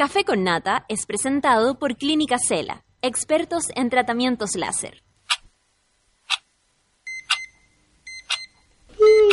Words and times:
Café 0.00 0.24
con 0.24 0.44
Nata 0.44 0.86
es 0.88 1.04
presentado 1.04 1.78
por 1.78 1.94
Clínica 1.94 2.38
Cela, 2.38 2.86
expertos 3.02 3.64
en 3.74 3.90
tratamientos 3.90 4.56
láser. 4.56 5.02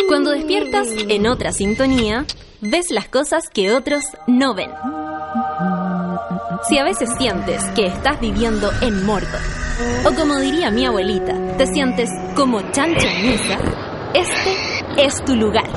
Cuando 0.10 0.32
despiertas 0.32 0.90
en 1.08 1.26
otra 1.26 1.54
sintonía, 1.54 2.26
ves 2.60 2.92
las 2.92 3.08
cosas 3.08 3.48
que 3.48 3.72
otros 3.72 4.04
no 4.28 4.56
ven. 4.56 4.72
Si 6.68 6.78
a 6.78 6.84
veces 6.84 7.12
sientes 7.18 7.64
que 7.74 7.86
estás 7.86 8.20
viviendo 8.20 8.70
en 8.82 9.06
Mordor, 9.06 9.40
o 10.06 10.14
como 10.16 10.36
diría 10.36 10.70
mi 10.70 10.86
abuelita, 10.86 11.56
te 11.56 11.66
sientes 11.68 12.10
como 12.36 12.60
chancho 12.74 13.08
en 13.08 13.32
misa, 13.32 13.58
este 14.14 15.06
es 15.06 15.24
tu 15.24 15.34
lugar. 15.34 15.70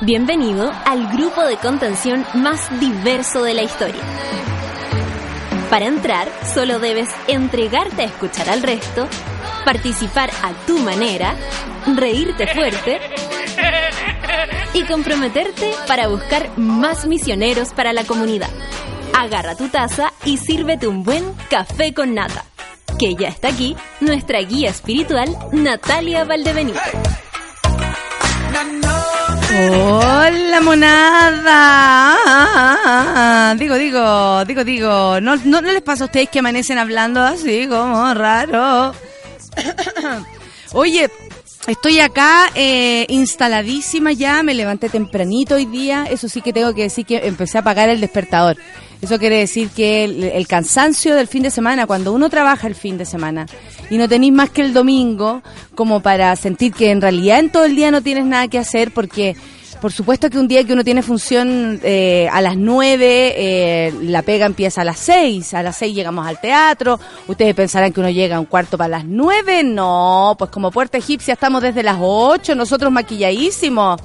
Bienvenido 0.00 0.72
al 0.84 1.06
grupo 1.12 1.42
de 1.44 1.56
contención 1.56 2.26
más 2.34 2.68
diverso 2.80 3.44
de 3.44 3.54
la 3.54 3.62
historia. 3.62 4.02
Para 5.70 5.86
entrar, 5.86 6.28
solo 6.52 6.80
debes 6.80 7.08
entregarte 7.28 8.02
a 8.02 8.06
escuchar 8.06 8.50
al 8.50 8.62
resto, 8.62 9.06
participar 9.64 10.30
a 10.42 10.52
tu 10.66 10.80
manera, 10.80 11.36
reírte 11.94 12.48
fuerte 12.48 13.00
y 14.74 14.82
comprometerte 14.84 15.70
para 15.86 16.08
buscar 16.08 16.50
más 16.58 17.06
misioneros 17.06 17.72
para 17.72 17.92
la 17.92 18.02
comunidad. 18.04 18.50
Agarra 19.16 19.54
tu 19.54 19.68
taza 19.68 20.12
y 20.24 20.38
sírvete 20.38 20.88
un 20.88 21.04
buen 21.04 21.24
café 21.48 21.94
con 21.94 22.14
nata. 22.14 22.44
Que 22.98 23.14
ya 23.14 23.28
está 23.28 23.48
aquí 23.48 23.76
nuestra 24.00 24.40
guía 24.40 24.70
espiritual, 24.70 25.28
Natalia 25.52 26.24
Valdebenito. 26.24 26.80
Hola 29.56 30.60
monada. 30.60 31.54
Digo, 33.56 33.76
digo, 33.76 34.44
digo, 34.44 34.64
digo. 34.64 35.20
¿No, 35.20 35.36
no, 35.36 35.60
les 35.60 35.80
pasa 35.80 36.02
a 36.04 36.06
ustedes 36.06 36.28
que 36.28 36.40
amanecen 36.40 36.76
hablando 36.78 37.22
así 37.22 37.68
como 37.68 38.12
raro? 38.14 38.92
Oye, 40.72 41.08
estoy 41.68 42.00
acá 42.00 42.50
eh, 42.56 43.06
instaladísima 43.08 44.10
ya. 44.10 44.42
Me 44.42 44.54
levanté 44.54 44.88
tempranito 44.88 45.54
hoy 45.54 45.66
día. 45.66 46.06
Eso 46.10 46.28
sí 46.28 46.40
que 46.40 46.52
tengo 46.52 46.74
que 46.74 46.82
decir 46.82 47.06
que 47.06 47.18
empecé 47.24 47.58
a 47.58 47.60
apagar 47.60 47.88
el 47.88 48.00
despertador. 48.00 48.56
Eso 49.04 49.18
quiere 49.18 49.36
decir 49.36 49.68
que 49.68 50.04
el, 50.04 50.46
cansancio 50.46 51.14
del 51.14 51.28
fin 51.28 51.42
de 51.42 51.50
semana, 51.50 51.86
cuando 51.86 52.14
uno 52.14 52.30
trabaja 52.30 52.66
el 52.66 52.74
fin 52.74 52.96
de 52.96 53.04
semana 53.04 53.44
y 53.90 53.98
no 53.98 54.08
tenéis 54.08 54.32
más 54.32 54.48
que 54.48 54.62
el 54.62 54.72
domingo 54.72 55.42
como 55.74 56.00
para 56.00 56.34
sentir 56.36 56.72
que 56.72 56.90
en 56.90 57.02
realidad 57.02 57.38
en 57.40 57.50
todo 57.50 57.66
el 57.66 57.76
día 57.76 57.90
no 57.90 58.00
tienes 58.00 58.24
nada 58.24 58.48
que 58.48 58.58
hacer 58.58 58.92
porque 58.94 59.36
por 59.82 59.92
supuesto 59.92 60.30
que 60.30 60.38
un 60.38 60.48
día 60.48 60.64
que 60.64 60.72
uno 60.72 60.84
tiene 60.84 61.02
función 61.02 61.80
eh, 61.82 62.30
a 62.32 62.40
las 62.40 62.56
nueve, 62.56 63.34
eh, 63.36 63.92
la 64.04 64.22
pega 64.22 64.46
empieza 64.46 64.80
a 64.80 64.84
las 64.84 65.00
seis, 65.00 65.52
a 65.52 65.62
las 65.62 65.76
seis 65.76 65.94
llegamos 65.94 66.26
al 66.26 66.40
teatro, 66.40 66.98
ustedes 67.28 67.54
pensarán 67.54 67.92
que 67.92 68.00
uno 68.00 68.08
llega 68.08 68.36
a 68.36 68.40
un 68.40 68.46
cuarto 68.46 68.78
para 68.78 68.88
las 68.88 69.04
nueve, 69.04 69.62
no, 69.64 70.34
pues 70.38 70.50
como 70.50 70.70
puerta 70.70 70.96
egipcia 70.96 71.34
estamos 71.34 71.60
desde 71.60 71.82
las 71.82 71.98
ocho, 72.00 72.54
nosotros 72.54 72.90
maquilladísimos, 72.90 74.00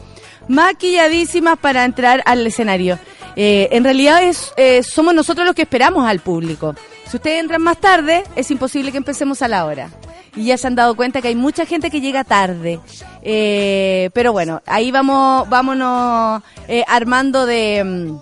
maquilladísimas 0.49 1.57
para 1.57 1.85
entrar 1.85 2.21
al 2.25 2.45
escenario. 2.45 2.99
Eh, 3.37 3.69
en 3.71 3.85
realidad 3.85 4.21
es, 4.23 4.51
eh, 4.57 4.83
somos 4.83 5.13
nosotros 5.13 5.45
los 5.45 5.55
que 5.55 5.61
esperamos 5.61 6.05
al 6.05 6.19
público. 6.19 6.75
Si 7.07 7.15
ustedes 7.15 7.39
entran 7.39 7.61
más 7.61 7.77
tarde, 7.77 8.23
es 8.35 8.51
imposible 8.51 8.91
que 8.91 8.97
empecemos 8.97 9.41
a 9.41 9.47
la 9.47 9.65
hora. 9.65 9.89
Y 10.35 10.45
ya 10.45 10.57
se 10.57 10.67
han 10.67 10.75
dado 10.75 10.95
cuenta 10.95 11.21
que 11.21 11.29
hay 11.29 11.35
mucha 11.35 11.65
gente 11.65 11.89
que 11.89 12.01
llega 12.01 12.23
tarde. 12.23 12.79
Eh, 13.21 14.09
pero 14.13 14.31
bueno, 14.33 14.61
ahí 14.65 14.91
vamos, 14.91 15.47
vámonos 15.49 16.43
armando 16.87 17.45
de, 17.45 17.83
mm, 17.83 18.17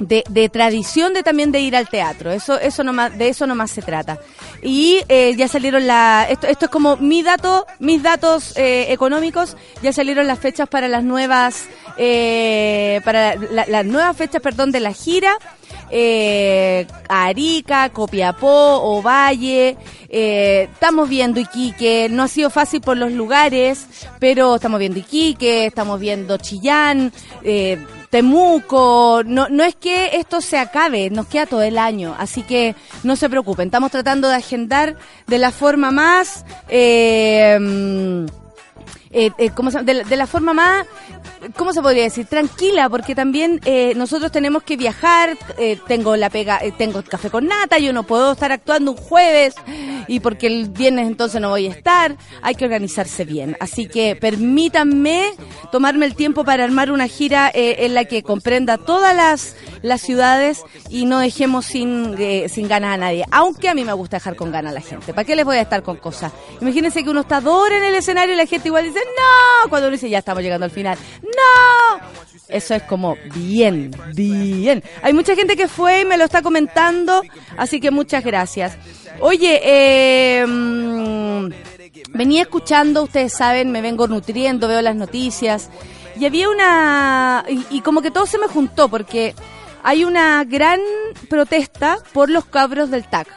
de, 0.00 0.24
de, 0.28 0.48
tradición 0.48 1.14
de 1.14 1.22
también 1.22 1.52
de 1.52 1.60
ir 1.60 1.76
al 1.76 1.88
teatro. 1.88 2.32
Eso, 2.32 2.58
eso 2.58 2.82
nomás, 2.82 3.16
de 3.16 3.28
eso 3.28 3.46
nomás 3.46 3.70
se 3.70 3.82
trata. 3.82 4.18
Y 4.62 5.02
ya 5.36 5.46
salieron 5.46 5.86
la, 5.86 6.26
esto, 6.28 6.48
esto 6.48 6.64
es 6.64 6.70
como 6.70 6.96
mi 6.96 7.22
dato, 7.22 7.66
mis 7.78 8.02
datos 8.02 8.52
económicos, 8.56 9.56
ya 9.82 9.92
salieron 9.92 10.26
las 10.26 10.38
fechas 10.38 10.68
para 10.68 10.88
las 10.88 11.04
nuevas 11.04 11.68
eh, 11.96 13.00
para 13.04 13.36
las 13.36 13.84
nuevas 13.84 14.16
fechas, 14.16 14.40
perdón, 14.40 14.72
de 14.72 14.80
la 14.80 14.92
gira. 14.92 15.36
Eh, 15.90 16.86
Arica, 17.08 17.90
Copiapó, 17.90 18.80
Ovalle, 18.80 19.76
eh, 20.08 20.68
estamos 20.72 21.08
viendo 21.08 21.40
Iquique, 21.40 22.08
no 22.10 22.22
ha 22.22 22.28
sido 22.28 22.48
fácil 22.48 22.80
por 22.80 22.96
los 22.96 23.12
lugares, 23.12 23.86
pero 24.20 24.54
estamos 24.54 24.78
viendo 24.78 25.00
Iquique, 25.00 25.66
estamos 25.66 25.98
viendo 25.98 26.38
Chillán, 26.38 27.12
eh, 27.42 27.84
Temuco, 28.10 29.22
no, 29.24 29.48
no 29.48 29.62
es 29.62 29.76
que 29.76 30.16
esto 30.16 30.40
se 30.40 30.58
acabe, 30.58 31.10
nos 31.10 31.26
queda 31.28 31.46
todo 31.46 31.62
el 31.62 31.78
año, 31.78 32.16
así 32.18 32.42
que 32.42 32.74
no 33.04 33.14
se 33.14 33.30
preocupen, 33.30 33.68
estamos 33.68 33.92
tratando 33.92 34.28
de 34.28 34.34
agendar 34.34 34.96
de 35.26 35.38
la 35.38 35.52
forma 35.52 35.90
más... 35.90 36.44
Eh, 36.68 38.26
eh, 39.12 39.30
eh 39.38 39.50
de, 39.82 40.16
la 40.16 40.26
forma 40.26 40.54
más, 40.54 40.86
¿cómo 41.56 41.72
se 41.72 41.82
podría 41.82 42.04
decir? 42.04 42.26
Tranquila, 42.26 42.88
porque 42.88 43.14
también 43.14 43.60
eh, 43.64 43.92
nosotros 43.96 44.30
tenemos 44.32 44.62
que 44.62 44.76
viajar, 44.76 45.36
tengo 45.86 46.16
la 46.16 46.30
pega, 46.30 46.60
tengo 46.76 47.02
café 47.02 47.30
con 47.30 47.46
nata, 47.46 47.78
yo 47.78 47.92
no 47.92 48.04
puedo 48.04 48.32
estar 48.32 48.52
actuando 48.52 48.92
un 48.92 48.96
jueves 48.96 49.54
y 50.06 50.20
porque 50.20 50.46
el 50.46 50.70
viernes 50.70 51.06
entonces 51.06 51.40
no 51.40 51.50
voy 51.50 51.66
a 51.66 51.70
estar, 51.70 52.16
hay 52.42 52.54
que 52.54 52.64
organizarse 52.64 53.24
bien. 53.24 53.56
Así 53.60 53.86
que 53.86 54.16
permítanme 54.16 55.32
tomarme 55.72 56.06
el 56.06 56.14
tiempo 56.14 56.44
para 56.44 56.64
armar 56.64 56.90
una 56.90 57.08
gira 57.08 57.50
en 57.52 57.94
la 57.94 58.04
que 58.04 58.22
comprenda 58.22 58.78
todas 58.78 59.14
las, 59.14 59.56
las 59.82 60.00
ciudades 60.00 60.62
y 60.88 61.06
no 61.06 61.18
dejemos 61.18 61.66
sin, 61.66 62.16
sin 62.48 62.68
ganas 62.68 62.94
a 62.94 62.96
nadie. 62.96 63.24
Aunque 63.30 63.68
a 63.68 63.74
mí 63.74 63.84
me 63.84 63.92
gusta 63.92 64.16
dejar 64.16 64.36
con 64.36 64.52
ganas 64.52 64.70
a 64.70 64.74
la 64.74 64.80
gente. 64.80 65.12
¿Para 65.12 65.24
qué 65.24 65.36
les 65.36 65.44
voy 65.44 65.56
a 65.56 65.62
estar 65.62 65.82
con 65.82 65.96
cosas? 65.96 66.32
Imagínense 66.60 67.02
que 67.04 67.10
uno 67.10 67.20
está 67.20 67.40
dos 67.40 67.60
en 67.70 67.84
el 67.84 67.94
escenario 67.94 68.34
y 68.34 68.36
la 68.36 68.46
gente 68.46 68.68
igual 68.68 68.84
dice, 68.84 68.99
no, 69.04 69.68
cuando 69.68 69.88
uno 69.88 69.96
dice, 69.96 70.10
ya 70.10 70.18
estamos 70.18 70.42
llegando 70.42 70.64
al 70.64 70.70
final, 70.70 70.98
no. 71.22 72.00
Eso 72.48 72.74
es 72.74 72.82
como 72.82 73.16
bien, 73.34 73.92
bien. 74.14 74.82
Hay 75.02 75.12
mucha 75.12 75.36
gente 75.36 75.56
que 75.56 75.68
fue 75.68 76.00
y 76.00 76.04
me 76.04 76.16
lo 76.16 76.24
está 76.24 76.42
comentando, 76.42 77.22
así 77.56 77.80
que 77.80 77.92
muchas 77.92 78.24
gracias. 78.24 78.76
Oye, 79.20 79.60
eh, 79.62 80.44
venía 82.10 82.42
escuchando, 82.42 83.04
ustedes 83.04 83.32
saben, 83.32 83.70
me 83.70 83.82
vengo 83.82 84.08
nutriendo, 84.08 84.66
veo 84.66 84.82
las 84.82 84.96
noticias, 84.96 85.70
y 86.18 86.26
había 86.26 86.48
una... 86.48 87.44
y 87.48 87.80
como 87.82 88.02
que 88.02 88.10
todo 88.10 88.26
se 88.26 88.38
me 88.38 88.48
juntó, 88.48 88.88
porque 88.88 89.34
hay 89.82 90.04
una 90.04 90.44
gran 90.44 90.80
protesta 91.28 91.98
por 92.12 92.30
los 92.30 92.44
cabros 92.44 92.90
del 92.90 93.04
TAC. 93.04 93.28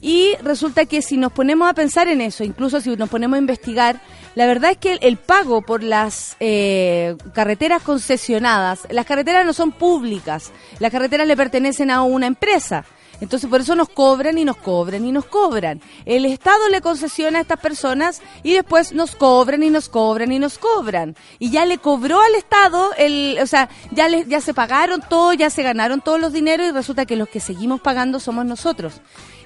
Y 0.00 0.36
resulta 0.42 0.84
que 0.84 1.00
si 1.00 1.16
nos 1.16 1.32
ponemos 1.32 1.68
a 1.68 1.72
pensar 1.72 2.08
en 2.08 2.20
eso, 2.20 2.44
incluso 2.44 2.80
si 2.80 2.94
nos 2.94 3.08
ponemos 3.08 3.36
a 3.36 3.40
investigar, 3.40 4.00
la 4.34 4.46
verdad 4.46 4.72
es 4.72 4.78
que 4.78 4.98
el, 5.00 5.16
pago 5.16 5.62
por 5.62 5.82
las 5.82 6.36
eh, 6.40 7.16
carreteras 7.32 7.82
concesionadas, 7.82 8.86
las 8.90 9.06
carreteras 9.06 9.46
no 9.46 9.52
son 9.52 9.72
públicas, 9.72 10.50
las 10.80 10.90
carreteras 10.90 11.26
le 11.26 11.36
pertenecen 11.36 11.90
a 11.90 12.02
una 12.02 12.26
empresa. 12.26 12.84
Entonces 13.20 13.48
por 13.48 13.60
eso 13.60 13.74
nos 13.76 13.88
cobran 13.88 14.36
y 14.38 14.44
nos 14.44 14.56
cobran 14.56 15.06
y 15.06 15.12
nos 15.12 15.24
cobran. 15.24 15.80
El 16.04 16.24
Estado 16.26 16.68
le 16.68 16.80
concesiona 16.80 17.38
a 17.38 17.42
estas 17.42 17.60
personas 17.60 18.20
y 18.42 18.54
después 18.54 18.92
nos 18.92 19.14
cobran 19.14 19.62
y 19.62 19.70
nos 19.70 19.88
cobran 19.88 20.32
y 20.32 20.38
nos 20.38 20.58
cobran. 20.58 21.16
Y 21.38 21.50
ya 21.50 21.64
le 21.64 21.78
cobró 21.78 22.20
al 22.20 22.34
Estado, 22.34 22.90
el, 22.98 23.38
o 23.40 23.46
sea, 23.46 23.68
ya, 23.92 24.08
le, 24.08 24.26
ya 24.26 24.40
se 24.40 24.52
pagaron 24.52 25.00
todo, 25.08 25.32
ya 25.32 25.48
se 25.48 25.62
ganaron 25.62 26.00
todos 26.00 26.20
los 26.20 26.32
dineros 26.32 26.66
y 26.66 26.72
resulta 26.72 27.06
que 27.06 27.16
los 27.16 27.28
que 27.28 27.40
seguimos 27.40 27.80
pagando 27.80 28.18
somos 28.18 28.44
nosotros. 28.46 29.00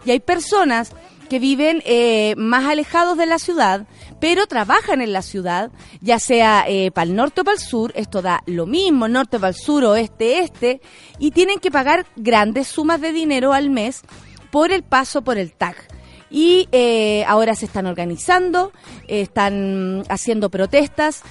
Y 0.05 0.13
hay 0.13 0.21
personas 0.21 0.93
que 1.29 1.39
viven 1.39 1.83
eh, 1.85 2.35
más 2.37 2.65
alejados 2.65 3.17
de 3.17 3.27
la 3.27 3.39
ciudad, 3.39 3.87
pero 4.21 4.47
trabajan 4.47 5.01
en 5.01 5.13
la 5.13 5.23
ciudad, 5.23 5.71
ya 6.01 6.19
sea 6.19 6.65
eh, 6.67 6.91
para 6.91 7.09
el 7.09 7.17
norte 7.17 7.43
o 7.43 7.45
para 7.45 7.57
el 7.57 7.63
sur, 7.63 7.93
esto 7.95 8.23
da 8.23 8.43
lo 8.47 8.67
mismo, 8.67 9.09
norte 9.09 9.39
para 9.39 9.51
el 9.51 9.55
sur, 9.55 9.85
oeste, 9.85 10.41
este, 10.41 10.81
y 11.19 11.31
tienen 11.31 11.61
que 11.61 11.71
pagar 11.71 12.07
grandes 12.17 12.69
sumas 12.69 13.01
de 13.01 13.13
dinero 13.13 13.53
al 13.53 13.71
mes 13.71 14.03
por 14.51 14.73
el 14.73 14.83
paso 14.83 15.23
por 15.23 15.39
el 15.39 15.53
TAG. 15.53 15.98
Y 16.31 16.69
eh, 16.73 17.25
ahora 17.27 17.55
se 17.55 17.67
están 17.67 17.87
organizando, 17.87 18.73
están 19.07 20.05
haciendo 20.09 20.51
protestas, 20.51 21.23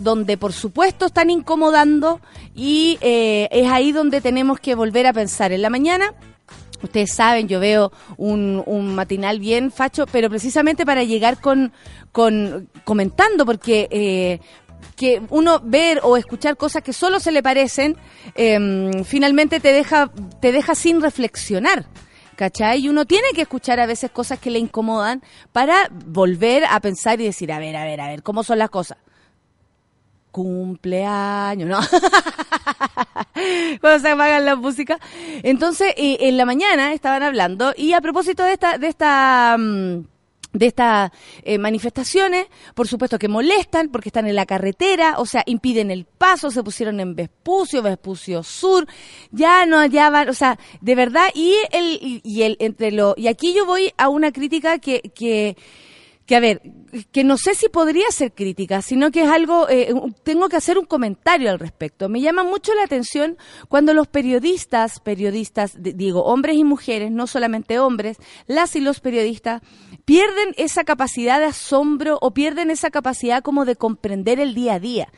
donde 0.00 0.36
por 0.36 0.52
supuesto 0.52 1.06
están 1.06 1.30
incomodando 1.30 2.20
y 2.54 2.98
es 3.00 3.70
ahí 3.70 3.90
donde 3.92 4.20
tenemos 4.20 4.60
que 4.60 4.74
volver 4.74 5.06
a 5.06 5.14
pensar. 5.14 5.50
En 5.52 5.62
la 5.62 5.70
mañana 5.70 6.12
Ustedes 6.82 7.12
saben, 7.12 7.48
yo 7.48 7.60
veo 7.60 7.92
un, 8.16 8.62
un 8.66 8.94
matinal 8.94 9.38
bien 9.38 9.70
facho, 9.70 10.06
pero 10.06 10.28
precisamente 10.28 10.84
para 10.84 11.04
llegar 11.04 11.40
con, 11.40 11.72
con 12.10 12.68
comentando, 12.84 13.46
porque 13.46 13.88
eh, 13.90 14.40
que 14.96 15.22
uno 15.30 15.60
ver 15.62 16.00
o 16.02 16.16
escuchar 16.16 16.56
cosas 16.56 16.82
que 16.82 16.92
solo 16.92 17.20
se 17.20 17.30
le 17.30 17.42
parecen, 17.42 17.96
em, 18.34 19.04
finalmente 19.04 19.60
te 19.60 19.72
deja, 19.72 20.10
te 20.40 20.50
deja 20.50 20.74
sin 20.74 21.00
reflexionar. 21.00 21.86
¿Cachai? 22.42 22.80
Y 22.80 22.88
uno 22.88 23.04
tiene 23.04 23.28
que 23.36 23.42
escuchar 23.42 23.78
a 23.78 23.86
veces 23.86 24.10
cosas 24.10 24.40
que 24.40 24.50
le 24.50 24.58
incomodan 24.58 25.22
para 25.52 25.88
volver 25.92 26.64
a 26.64 26.80
pensar 26.80 27.20
y 27.20 27.24
decir, 27.24 27.52
a 27.52 27.60
ver, 27.60 27.76
a 27.76 27.84
ver, 27.84 28.00
a 28.00 28.08
ver, 28.08 28.24
¿cómo 28.24 28.42
son 28.42 28.58
las 28.58 28.68
cosas? 28.68 28.98
Cumpleaños, 30.32 31.68
¿no? 31.68 31.78
cuando 33.80 34.00
se 34.00 34.08
apagan 34.08 34.44
la 34.44 34.56
música. 34.56 34.98
Entonces, 35.44 35.94
eh, 35.96 36.16
en 36.22 36.36
la 36.36 36.44
mañana 36.44 36.92
estaban 36.92 37.22
hablando 37.22 37.74
y 37.76 37.92
a 37.92 38.00
propósito 38.00 38.42
de 38.42 38.54
esta, 38.54 38.76
de 38.76 38.88
esta, 38.88 39.56
mm, 39.56 40.00
de 40.52 40.66
estas 40.66 41.10
eh, 41.42 41.58
manifestaciones, 41.58 42.46
por 42.74 42.88
supuesto 42.88 43.18
que 43.18 43.28
molestan 43.28 43.88
porque 43.88 44.08
están 44.08 44.26
en 44.26 44.36
la 44.36 44.46
carretera, 44.46 45.14
o 45.18 45.26
sea, 45.26 45.42
impiden 45.46 45.90
el 45.90 46.04
paso, 46.04 46.50
se 46.50 46.62
pusieron 46.62 47.00
en 47.00 47.14
Vespucio, 47.14 47.82
Vespucio 47.82 48.42
Sur, 48.42 48.86
ya 49.30 49.66
no 49.66 49.78
hallaban, 49.78 50.28
o 50.28 50.34
sea, 50.34 50.58
de 50.80 50.94
verdad, 50.94 51.28
y 51.34 51.54
el, 51.72 52.20
y, 52.22 52.42
el, 52.42 52.56
entre 52.60 52.92
lo, 52.92 53.14
y 53.16 53.28
aquí 53.28 53.54
yo 53.54 53.66
voy 53.66 53.92
a 53.96 54.08
una 54.08 54.32
crítica 54.32 54.78
que, 54.78 55.00
que, 55.14 55.56
que 56.26 56.36
a 56.36 56.40
ver, 56.40 56.62
que 57.10 57.24
no 57.24 57.36
sé 57.36 57.54
si 57.54 57.68
podría 57.68 58.10
ser 58.10 58.32
crítica, 58.32 58.82
sino 58.82 59.10
que 59.10 59.22
es 59.24 59.28
algo, 59.28 59.68
eh, 59.68 59.92
tengo 60.22 60.48
que 60.48 60.56
hacer 60.56 60.78
un 60.78 60.84
comentario 60.84 61.50
al 61.50 61.58
respecto. 61.58 62.08
Me 62.08 62.20
llama 62.20 62.44
mucho 62.44 62.74
la 62.74 62.84
atención 62.84 63.36
cuando 63.68 63.94
los 63.94 64.06
periodistas, 64.08 65.00
periodistas, 65.00 65.74
digo, 65.78 66.24
hombres 66.24 66.56
y 66.56 66.64
mujeres, 66.64 67.10
no 67.10 67.26
solamente 67.26 67.78
hombres, 67.78 68.18
las 68.46 68.76
y 68.76 68.80
los 68.80 69.00
periodistas, 69.00 69.62
pierden 70.04 70.54
esa 70.56 70.84
capacidad 70.84 71.38
de 71.38 71.46
asombro 71.46 72.18
o 72.20 72.32
pierden 72.32 72.70
esa 72.70 72.90
capacidad 72.90 73.42
como 73.42 73.64
de 73.64 73.76
comprender 73.76 74.40
el 74.40 74.54
día 74.54 74.74
a 74.74 74.80
día. 74.80 75.08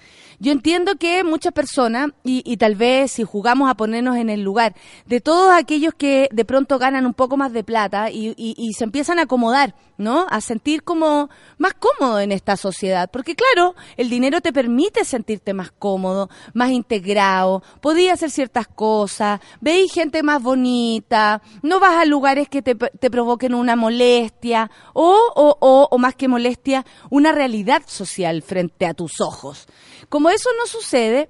Yo 0.40 0.52
entiendo 0.52 0.96
que 0.96 1.22
muchas 1.24 1.52
personas, 1.52 2.10
y, 2.24 2.56
tal 2.56 2.74
vez 2.74 3.12
si 3.12 3.24
jugamos 3.24 3.70
a 3.70 3.74
ponernos 3.74 4.16
en 4.16 4.30
el 4.30 4.42
lugar 4.42 4.74
de 5.06 5.20
todos 5.20 5.52
aquellos 5.52 5.94
que 5.94 6.28
de 6.32 6.44
pronto 6.44 6.78
ganan 6.78 7.06
un 7.06 7.14
poco 7.14 7.36
más 7.36 7.52
de 7.52 7.64
plata 7.64 8.10
y, 8.10 8.34
y 8.36 8.72
se 8.74 8.84
empiezan 8.84 9.18
a 9.18 9.22
acomodar, 9.22 9.74
¿no? 9.96 10.26
A 10.30 10.40
sentir 10.40 10.82
como 10.82 11.30
más 11.58 11.74
cómodo 11.74 12.20
en 12.20 12.32
esta 12.32 12.56
sociedad. 12.56 13.10
Porque 13.10 13.34
claro, 13.34 13.74
el 13.96 14.10
dinero 14.10 14.40
te 14.40 14.52
permite 14.52 15.04
sentirte 15.04 15.54
más 15.54 15.70
cómodo, 15.70 16.28
más 16.52 16.70
integrado, 16.70 17.62
podías 17.80 18.14
hacer 18.14 18.30
ciertas 18.30 18.66
cosas, 18.66 19.40
veis 19.60 19.92
gente 19.92 20.22
más 20.22 20.42
bonita, 20.42 21.42
no 21.62 21.80
vas 21.80 21.96
a 21.96 22.04
lugares 22.04 22.48
que 22.48 22.62
te, 22.62 22.74
te 22.74 23.10
provoquen 23.10 23.54
una 23.54 23.76
molestia 23.76 24.70
o, 24.92 25.16
o, 25.34 25.56
o, 25.60 25.88
o 25.90 25.98
más 25.98 26.14
que 26.14 26.28
molestia, 26.28 26.84
una 27.10 27.32
realidad 27.32 27.82
social 27.86 28.42
frente 28.42 28.86
a 28.86 28.94
tus 28.94 29.20
ojos. 29.20 29.66
Como 30.08 30.30
eso 30.30 30.50
no 30.58 30.66
sucede, 30.66 31.28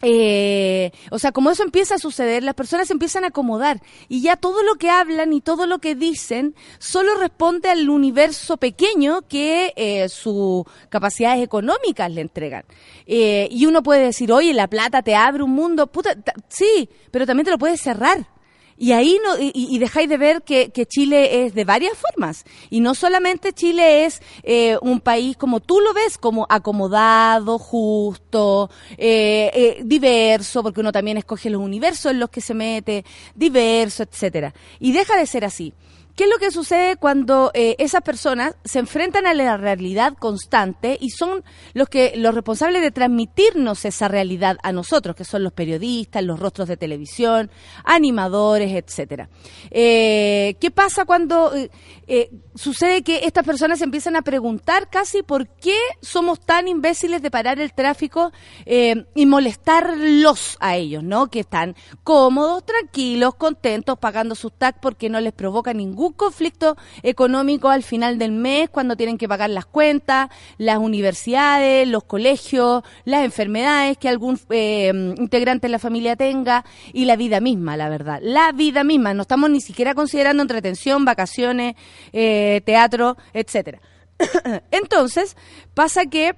eh, 0.00 0.92
o 1.10 1.18
sea, 1.18 1.32
como 1.32 1.50
eso 1.50 1.64
empieza 1.64 1.96
a 1.96 1.98
suceder, 1.98 2.44
las 2.44 2.54
personas 2.54 2.86
se 2.86 2.92
empiezan 2.92 3.24
a 3.24 3.28
acomodar 3.28 3.82
y 4.08 4.22
ya 4.22 4.36
todo 4.36 4.62
lo 4.62 4.76
que 4.76 4.90
hablan 4.90 5.32
y 5.32 5.40
todo 5.40 5.66
lo 5.66 5.80
que 5.80 5.96
dicen 5.96 6.54
solo 6.78 7.16
responde 7.16 7.68
al 7.68 7.88
universo 7.90 8.58
pequeño 8.58 9.22
que 9.22 9.72
eh, 9.76 10.08
sus 10.08 10.64
capacidades 10.88 11.42
económicas 11.42 12.10
le 12.12 12.20
entregan. 12.20 12.64
Eh, 13.06 13.48
y 13.50 13.66
uno 13.66 13.82
puede 13.82 14.04
decir, 14.04 14.30
oye, 14.32 14.54
la 14.54 14.68
plata 14.68 15.02
te 15.02 15.16
abre 15.16 15.42
un 15.42 15.52
mundo, 15.52 15.88
puta, 15.88 16.16
sí, 16.48 16.88
pero 17.10 17.26
también 17.26 17.46
te 17.46 17.50
lo 17.50 17.58
puedes 17.58 17.80
cerrar. 17.80 18.37
Y 18.80 18.92
ahí 18.92 19.18
no, 19.24 19.34
y, 19.40 19.76
dejáis 19.80 20.08
de 20.08 20.16
ver 20.16 20.42
que, 20.42 20.70
Chile 20.86 21.44
es 21.44 21.54
de 21.54 21.64
varias 21.64 21.98
formas. 21.98 22.44
Y 22.70 22.78
no 22.78 22.94
solamente 22.94 23.52
Chile 23.52 24.04
es 24.04 24.22
eh, 24.44 24.78
un 24.80 25.00
país 25.00 25.36
como 25.36 25.58
tú 25.58 25.80
lo 25.80 25.92
ves, 25.92 26.16
como 26.16 26.46
acomodado, 26.48 27.58
justo, 27.58 28.70
eh, 28.96 29.50
eh, 29.52 29.82
diverso, 29.84 30.62
porque 30.62 30.80
uno 30.80 30.92
también 30.92 31.16
escoge 31.16 31.50
los 31.50 31.60
universos 31.60 32.12
en 32.12 32.20
los 32.20 32.30
que 32.30 32.40
se 32.40 32.54
mete, 32.54 33.04
diverso, 33.34 34.04
etcétera. 34.04 34.54
Y 34.78 34.92
deja 34.92 35.16
de 35.16 35.26
ser 35.26 35.44
así. 35.44 35.74
¿Qué 36.18 36.24
es 36.24 36.30
lo 36.30 36.38
que 36.38 36.50
sucede 36.50 36.96
cuando 36.96 37.52
eh, 37.54 37.76
esas 37.78 38.02
personas 38.02 38.56
se 38.64 38.80
enfrentan 38.80 39.24
a 39.24 39.34
la 39.34 39.56
realidad 39.56 40.14
constante 40.18 40.98
y 41.00 41.10
son 41.10 41.44
los 41.74 41.88
que 41.88 42.14
los 42.16 42.34
responsables 42.34 42.82
de 42.82 42.90
transmitirnos 42.90 43.84
esa 43.84 44.08
realidad 44.08 44.56
a 44.64 44.72
nosotros, 44.72 45.14
que 45.14 45.22
son 45.22 45.44
los 45.44 45.52
periodistas, 45.52 46.24
los 46.24 46.40
rostros 46.40 46.66
de 46.66 46.76
televisión, 46.76 47.52
animadores, 47.84 48.72
etcétera? 48.72 49.28
Eh, 49.70 50.56
¿Qué 50.60 50.72
pasa 50.72 51.04
cuando 51.04 51.52
eh, 51.54 52.30
sucede 52.58 53.02
que 53.02 53.20
estas 53.24 53.44
personas 53.44 53.80
empiezan 53.80 54.16
a 54.16 54.22
preguntar 54.22 54.90
casi 54.90 55.22
por 55.22 55.48
qué 55.48 55.78
somos 56.02 56.40
tan 56.40 56.68
imbéciles 56.68 57.22
de 57.22 57.30
parar 57.30 57.60
el 57.60 57.72
tráfico 57.72 58.32
y 58.66 59.26
molestarlos 59.26 60.56
a 60.60 60.76
ellos, 60.76 61.02
¿no? 61.02 61.28
Que 61.28 61.40
están 61.40 61.76
cómodos, 62.02 62.64
tranquilos, 62.64 63.34
contentos, 63.34 63.98
pagando 63.98 64.34
sus 64.34 64.52
tax 64.52 64.78
porque 64.80 65.08
no 65.08 65.20
les 65.20 65.32
provoca 65.32 65.72
ningún 65.72 66.12
conflicto 66.12 66.76
económico 67.02 67.68
al 67.68 67.82
final 67.82 68.18
del 68.18 68.32
mes 68.32 68.68
cuando 68.70 68.96
tienen 68.96 69.18
que 69.18 69.28
pagar 69.28 69.50
las 69.50 69.66
cuentas, 69.66 70.28
las 70.56 70.78
universidades, 70.78 71.86
los 71.88 72.04
colegios, 72.04 72.82
las 73.04 73.24
enfermedades 73.24 73.96
que 73.98 74.08
algún 74.08 74.38
eh, 74.50 74.92
integrante 75.16 75.66
de 75.66 75.72
la 75.72 75.78
familia 75.78 76.16
tenga 76.16 76.64
y 76.92 77.04
la 77.04 77.16
vida 77.16 77.40
misma, 77.40 77.76
la 77.76 77.88
verdad. 77.88 78.20
La 78.22 78.52
vida 78.52 78.84
misma. 78.84 79.14
No 79.14 79.22
estamos 79.22 79.50
ni 79.50 79.60
siquiera 79.60 79.94
considerando 79.94 80.42
entretención, 80.42 81.04
vacaciones, 81.04 81.74
eh, 82.12 82.47
teatro, 82.64 83.16
etcétera. 83.32 83.80
Entonces, 84.70 85.36
pasa 85.74 86.06
que 86.06 86.36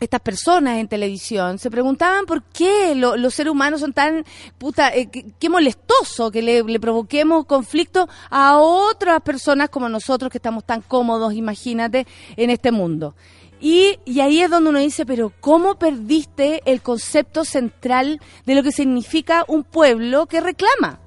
estas 0.00 0.20
personas 0.20 0.78
en 0.78 0.86
televisión 0.88 1.58
se 1.58 1.70
preguntaban 1.70 2.24
por 2.24 2.44
qué 2.44 2.94
los 2.94 3.34
seres 3.34 3.50
humanos 3.50 3.80
son 3.80 3.92
tan, 3.92 4.24
puta, 4.56 4.94
eh, 4.94 5.08
molestoso 5.50 6.30
que 6.30 6.42
le, 6.42 6.80
provoquemos 6.80 7.46
conflicto 7.46 8.08
a 8.30 8.58
otras 8.58 9.20
personas 9.22 9.70
como 9.70 9.88
nosotros 9.88 10.30
que 10.30 10.38
estamos 10.38 10.64
tan 10.64 10.82
cómodos, 10.82 11.34
imagínate, 11.34 12.06
en 12.36 12.50
este 12.50 12.70
mundo. 12.70 13.16
Y, 13.60 13.98
y 14.04 14.20
ahí 14.20 14.40
es 14.40 14.50
donde 14.50 14.70
uno 14.70 14.78
dice, 14.78 15.04
pero 15.04 15.32
¿cómo 15.40 15.80
perdiste 15.80 16.62
el 16.64 16.80
concepto 16.80 17.44
central 17.44 18.20
de 18.46 18.54
lo 18.54 18.62
que 18.62 18.70
significa 18.70 19.44
un 19.48 19.64
pueblo 19.64 20.26
que 20.26 20.40
reclama? 20.40 21.00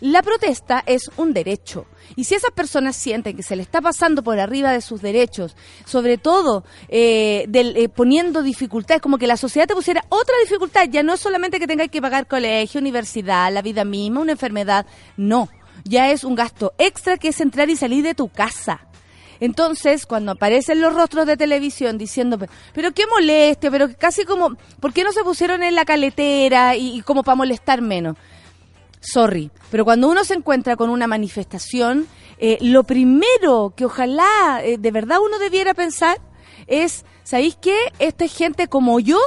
La 0.00 0.22
protesta 0.22 0.82
es 0.86 1.10
un 1.18 1.34
derecho. 1.34 1.86
Y 2.16 2.24
si 2.24 2.34
esas 2.34 2.52
personas 2.52 2.96
sienten 2.96 3.36
que 3.36 3.42
se 3.42 3.54
le 3.54 3.62
está 3.62 3.82
pasando 3.82 4.22
por 4.22 4.40
arriba 4.40 4.72
de 4.72 4.80
sus 4.80 5.02
derechos, 5.02 5.54
sobre 5.84 6.16
todo 6.16 6.64
eh, 6.88 7.46
eh, 7.52 7.88
poniendo 7.90 8.42
dificultades, 8.42 9.02
como 9.02 9.18
que 9.18 9.26
la 9.26 9.36
sociedad 9.36 9.66
te 9.68 9.74
pusiera 9.74 10.04
otra 10.08 10.34
dificultad, 10.42 10.88
ya 10.88 11.02
no 11.02 11.12
es 11.12 11.20
solamente 11.20 11.58
que 11.58 11.66
tengáis 11.66 11.90
que 11.90 12.00
pagar 12.00 12.26
colegio, 12.26 12.80
universidad, 12.80 13.52
la 13.52 13.60
vida 13.60 13.84
misma, 13.84 14.20
una 14.20 14.32
enfermedad, 14.32 14.86
no, 15.18 15.50
ya 15.84 16.10
es 16.10 16.24
un 16.24 16.34
gasto 16.34 16.72
extra 16.78 17.18
que 17.18 17.28
es 17.28 17.40
entrar 17.40 17.68
y 17.68 17.76
salir 17.76 18.02
de 18.02 18.14
tu 18.14 18.28
casa. 18.28 18.86
Entonces, 19.38 20.04
cuando 20.04 20.32
aparecen 20.32 20.80
los 20.80 20.94
rostros 20.94 21.26
de 21.26 21.36
televisión 21.36 21.96
diciendo, 21.96 22.38
pero, 22.74 22.92
qué 22.92 23.06
moleste, 23.06 23.70
pero 23.70 23.88
casi 23.98 24.24
como, 24.24 24.56
¿por 24.80 24.92
qué 24.92 25.02
no 25.02 25.12
se 25.12 25.24
pusieron 25.24 25.62
en 25.62 25.74
la 25.74 25.86
caletera 25.86 26.76
y 26.76 27.00
como 27.02 27.22
para 27.22 27.36
molestar 27.36 27.80
menos? 27.80 28.16
Sorry, 29.00 29.50
pero 29.70 29.84
cuando 29.84 30.08
uno 30.08 30.24
se 30.24 30.34
encuentra 30.34 30.76
con 30.76 30.90
una 30.90 31.06
manifestación, 31.06 32.06
eh, 32.38 32.58
lo 32.60 32.84
primero 32.84 33.72
que 33.76 33.84
ojalá 33.84 34.60
eh, 34.62 34.78
de 34.78 34.90
verdad 34.90 35.18
uno 35.24 35.38
debiera 35.38 35.74
pensar 35.74 36.18
es, 36.66 37.04
¿sabéis 37.22 37.56
qué? 37.60 37.76
Esta 37.98 38.24
es 38.24 38.34
gente 38.34 38.68
como 38.68 39.00
yo 39.00 39.18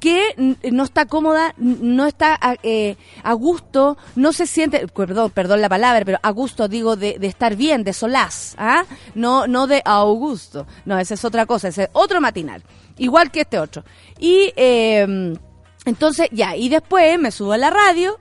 que 0.00 0.56
no 0.70 0.84
está 0.84 1.06
cómoda, 1.06 1.54
no 1.56 2.06
está 2.06 2.38
eh, 2.62 2.96
a, 3.22 3.32
gusto, 3.32 3.96
no 4.14 4.32
se 4.32 4.46
siente, 4.46 4.86
perdón, 4.88 5.30
perdón 5.30 5.60
la 5.60 5.68
palabra, 5.68 6.04
pero 6.04 6.18
a 6.22 6.30
gusto 6.30 6.68
digo 6.68 6.96
de, 6.96 7.18
estar 7.22 7.56
bien, 7.56 7.84
de 7.84 7.92
solaz, 7.92 8.54
¿ah? 8.58 8.84
No, 9.14 9.46
no 9.46 9.66
de 9.66 9.82
Augusto, 9.84 10.66
no, 10.84 10.98
esa 10.98 11.14
es 11.14 11.24
otra 11.24 11.46
cosa, 11.46 11.68
ese 11.68 11.84
es 11.84 11.90
otro 11.92 12.20
matinal, 12.20 12.62
igual 12.96 13.30
que 13.30 13.40
este 13.40 13.58
otro. 13.58 13.84
Y 14.18 14.52
em, 14.56 15.36
entonces 15.84 16.28
ya, 16.30 16.54
y 16.54 16.68
después 16.68 17.18
me 17.18 17.30
subo 17.30 17.52
a 17.52 17.58
la 17.58 17.70
radio 17.70 18.20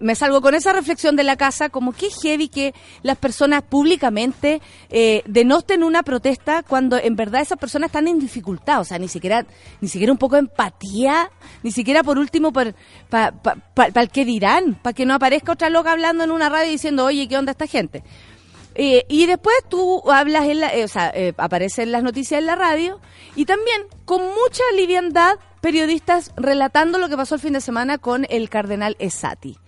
me 0.00 0.14
salgo 0.14 0.40
con 0.40 0.54
esa 0.54 0.72
reflexión 0.72 1.16
de 1.16 1.24
la 1.24 1.36
casa, 1.36 1.68
como 1.68 1.92
que 1.92 2.08
heavy 2.10 2.48
que 2.48 2.74
las 3.02 3.16
personas 3.18 3.62
públicamente 3.62 4.60
eh, 4.90 5.22
denosten 5.26 5.82
una 5.82 6.02
protesta 6.02 6.62
cuando 6.62 6.98
en 6.98 7.16
verdad 7.16 7.42
esas 7.42 7.58
personas 7.58 7.88
están 7.88 8.08
en 8.08 8.18
dificultad, 8.18 8.80
o 8.80 8.84
sea, 8.84 8.98
ni 8.98 9.08
siquiera, 9.08 9.44
ni 9.80 9.88
siquiera 9.88 10.12
un 10.12 10.18
poco 10.18 10.36
de 10.36 10.40
empatía, 10.40 11.30
ni 11.62 11.72
siquiera 11.72 12.02
por 12.02 12.18
último 12.18 12.52
para 12.52 12.72
pa, 13.08 13.86
el 13.94 14.10
que 14.10 14.24
dirán, 14.24 14.78
para 14.82 14.94
que 14.94 15.06
no 15.06 15.14
aparezca 15.14 15.52
otra 15.52 15.70
loca 15.70 15.92
hablando 15.92 16.24
en 16.24 16.30
una 16.30 16.48
radio 16.48 16.70
diciendo, 16.70 17.04
oye, 17.04 17.28
¿qué 17.28 17.36
onda 17.36 17.52
esta 17.52 17.66
gente? 17.66 18.02
Eh, 18.74 19.04
y 19.08 19.26
después 19.26 19.56
tú 19.68 20.02
hablas, 20.10 20.46
en 20.46 20.60
la, 20.60 20.74
eh, 20.74 20.84
o 20.84 20.88
sea, 20.88 21.12
eh, 21.14 21.34
aparecen 21.36 21.92
las 21.92 22.02
noticias 22.02 22.38
en 22.38 22.46
la 22.46 22.56
radio 22.56 23.00
y 23.36 23.44
también 23.44 23.82
con 24.04 24.22
mucha 24.22 24.62
liviandad 24.76 25.36
periodistas 25.60 26.32
relatando 26.36 26.98
lo 26.98 27.08
que 27.08 27.16
pasó 27.16 27.34
el 27.34 27.40
fin 27.40 27.52
de 27.52 27.60
semana 27.60 27.98
con 27.98 28.26
el 28.30 28.48
cardenal 28.48 28.96
Esati. 28.98 29.58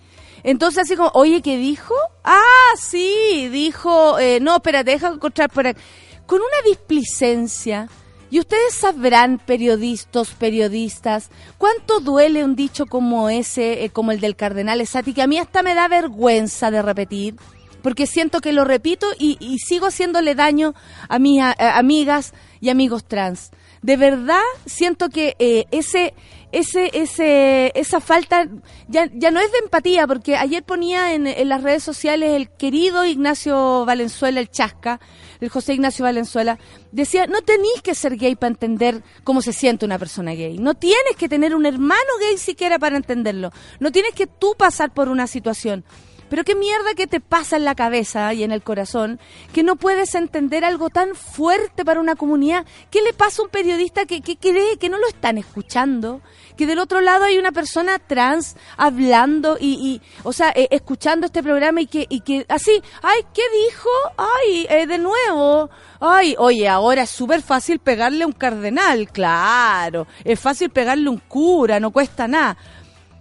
Entonces 0.45 0.85
así 0.85 0.95
como, 0.95 1.11
oye, 1.15 1.41
¿qué 1.41 1.57
dijo? 1.57 1.95
Ah, 2.23 2.75
sí, 2.79 3.49
dijo, 3.51 4.19
eh, 4.19 4.39
no, 4.41 4.57
espérate, 4.57 4.93
deja 4.93 5.09
encontrar 5.09 5.51
por 5.51 5.67
aquí. 5.67 5.81
Con 6.27 6.39
una 6.39 6.69
displicencia. 6.69 7.89
Y 8.31 8.41
ustedes 8.41 8.75
sabrán, 8.75 9.39
periodistas, 9.39 10.31
periodistas, 10.31 11.31
cuánto 11.57 12.01
duele 12.01 12.45
un 12.45 12.57
dicho 12.57 12.87
como 12.87 13.31
ese, 13.31 13.85
eh, 13.85 13.91
como 13.91 14.13
el 14.13 14.21
del 14.21 14.37
cardenal 14.37 14.81
Esati, 14.81 15.15
que 15.15 15.23
a 15.23 15.27
mí 15.27 15.39
hasta 15.39 15.63
me 15.63 15.75
da 15.75 15.89
vergüenza 15.89 16.71
de 16.71 16.83
repetir, 16.83 17.37
porque 17.83 18.07
siento 18.07 18.41
que 18.41 18.53
lo 18.53 18.65
repito 18.65 19.07
y, 19.19 19.59
sigo 19.59 19.87
haciéndole 19.87 20.35
daño 20.35 20.75
a 21.09 21.19
mis 21.19 21.41
amigas 21.59 22.33
y 22.61 22.71
amigos 22.71 23.05
trans. 23.05 23.51
De 23.83 23.97
verdad 23.97 24.41
siento 24.67 25.11
que 25.11 25.37
eh, 25.39 25.67
ese 25.71 26.15
ese, 26.55 26.91
ese, 26.95 27.73
esa 27.75 28.01
falta 28.01 28.49
ya, 28.89 29.09
ya 29.13 29.31
no 29.31 29.41
es 29.41 29.51
de 29.51 29.59
empatía, 29.59 30.07
porque 30.07 30.37
ayer 30.37 30.63
ponía 30.63 31.15
en, 31.15 31.27
en 31.27 31.49
las 31.49 31.63
redes 31.63 31.83
sociales 31.83 32.31
el 32.31 32.49
querido 32.49 33.05
Ignacio 33.05 33.85
Valenzuela, 33.85 34.41
el 34.41 34.51
Chasca, 34.51 35.01
el 35.41 35.49
José 35.49 35.75
Ignacio 35.75 36.05
Valenzuela, 36.05 36.59
decía, 36.93 37.27
no 37.27 37.43
tenéis 37.43 37.83
que 37.83 37.95
ser 37.95 38.17
gay 38.17 38.37
para 38.37 38.53
entender 38.53 39.03
cómo 39.25 39.43
se 39.43 39.53
siente 39.53 39.85
una 39.85 39.99
persona 39.99 40.33
gay. 40.33 40.59
No 40.59 40.75
tienes 40.75 41.17
que 41.19 41.29
tener 41.29 41.55
un 41.55 41.67
hermano 41.67 42.01
gay 42.21 42.39
siquiera 42.39 42.79
para 42.79 42.97
entenderlo. 42.97 43.51
No 43.81 43.91
tienes 43.91 44.15
que 44.15 44.27
tú 44.27 44.55
pasar 44.57 44.95
por 44.95 45.09
una 45.09 45.27
situación. 45.27 45.85
Pero 46.29 46.45
qué 46.45 46.55
mierda 46.55 46.95
que 46.95 47.07
te 47.07 47.21
pasa 47.21 47.57
en 47.57 47.65
la 47.65 47.75
cabeza 47.75 48.33
y 48.35 48.43
en 48.43 48.51
el 48.51 48.63
corazón 48.63 49.21
que 49.53 49.63
no 49.63 49.77
puedes 49.77 50.15
entender 50.15 50.65
algo 50.65 50.91
tan 50.91 51.15
fuerte 51.15 51.85
para 51.85 52.01
una 52.01 52.17
comunidad. 52.17 52.67
¿Qué 52.91 53.03
le 53.03 53.13
pasa 53.13 53.43
a 53.43 53.45
un 53.45 53.51
periodista 53.51 54.07
que, 54.07 54.21
cree 54.21 54.79
que 54.79 54.89
no 54.89 54.99
lo 54.99 55.07
están 55.07 55.39
escuchando? 55.39 56.23
Que 56.57 56.67
del 56.67 56.79
otro 56.79 57.01
lado 57.01 57.25
hay 57.25 57.39
una 57.39 57.53
persona 57.53 57.99
trans 57.99 58.57
hablando 58.77 59.57
y, 59.61 60.01
o 60.23 60.33
sea, 60.33 60.51
eh, 60.55 60.69
escuchando 60.71 61.27
este 61.27 61.43
programa 61.43 61.81
y 61.81 61.87
que, 61.87 62.07
y 62.09 62.21
que 62.21 62.47
así, 62.49 62.83
ay, 63.03 63.23
¿qué 63.35 63.43
dijo? 63.67 63.89
Ay, 64.17 64.67
eh, 64.71 64.87
de 64.87 64.99
nuevo. 64.99 65.71
Ay, 66.01 66.37
oye, 66.39 66.69
ahora 66.69 67.03
es 67.03 67.11
súper 67.11 67.43
fácil 67.43 67.79
pegarle 67.79 68.25
a 68.25 68.27
un 68.27 68.33
cardenal, 68.33 69.11
claro. 69.11 70.07
Es 70.25 70.39
fácil 70.39 70.71
pegarle 70.71 71.09
a 71.09 71.13
un 71.13 71.19
cura, 71.19 71.81
no 71.81 71.91
cuesta 71.91 72.29
nada. 72.29 72.57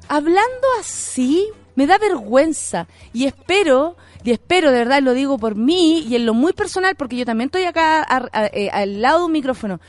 Hablando 0.08 0.68
así, 0.80 1.50
me 1.76 1.88
da 1.88 1.98
vergüenza 1.98 2.88
y 3.14 3.26
espero, 3.26 3.96
y 4.24 4.32
espero 4.32 4.72
de 4.72 4.80
verdad, 4.80 5.02
lo 5.02 5.14
digo 5.14 5.38
por 5.38 5.56
mí 5.56 6.06
y 6.08 6.16
en 6.16 6.26
lo 6.26 6.34
muy 6.34 6.54
personal, 6.54 6.96
porque 6.96 7.16
yo 7.16 7.26
también 7.26 7.48
estoy 7.48 7.66
acá 7.66 8.06
eh, 8.54 8.70
al 8.72 9.02
lado 9.02 9.20
de 9.20 9.26
un 9.26 9.32
micrófono, 9.32 9.80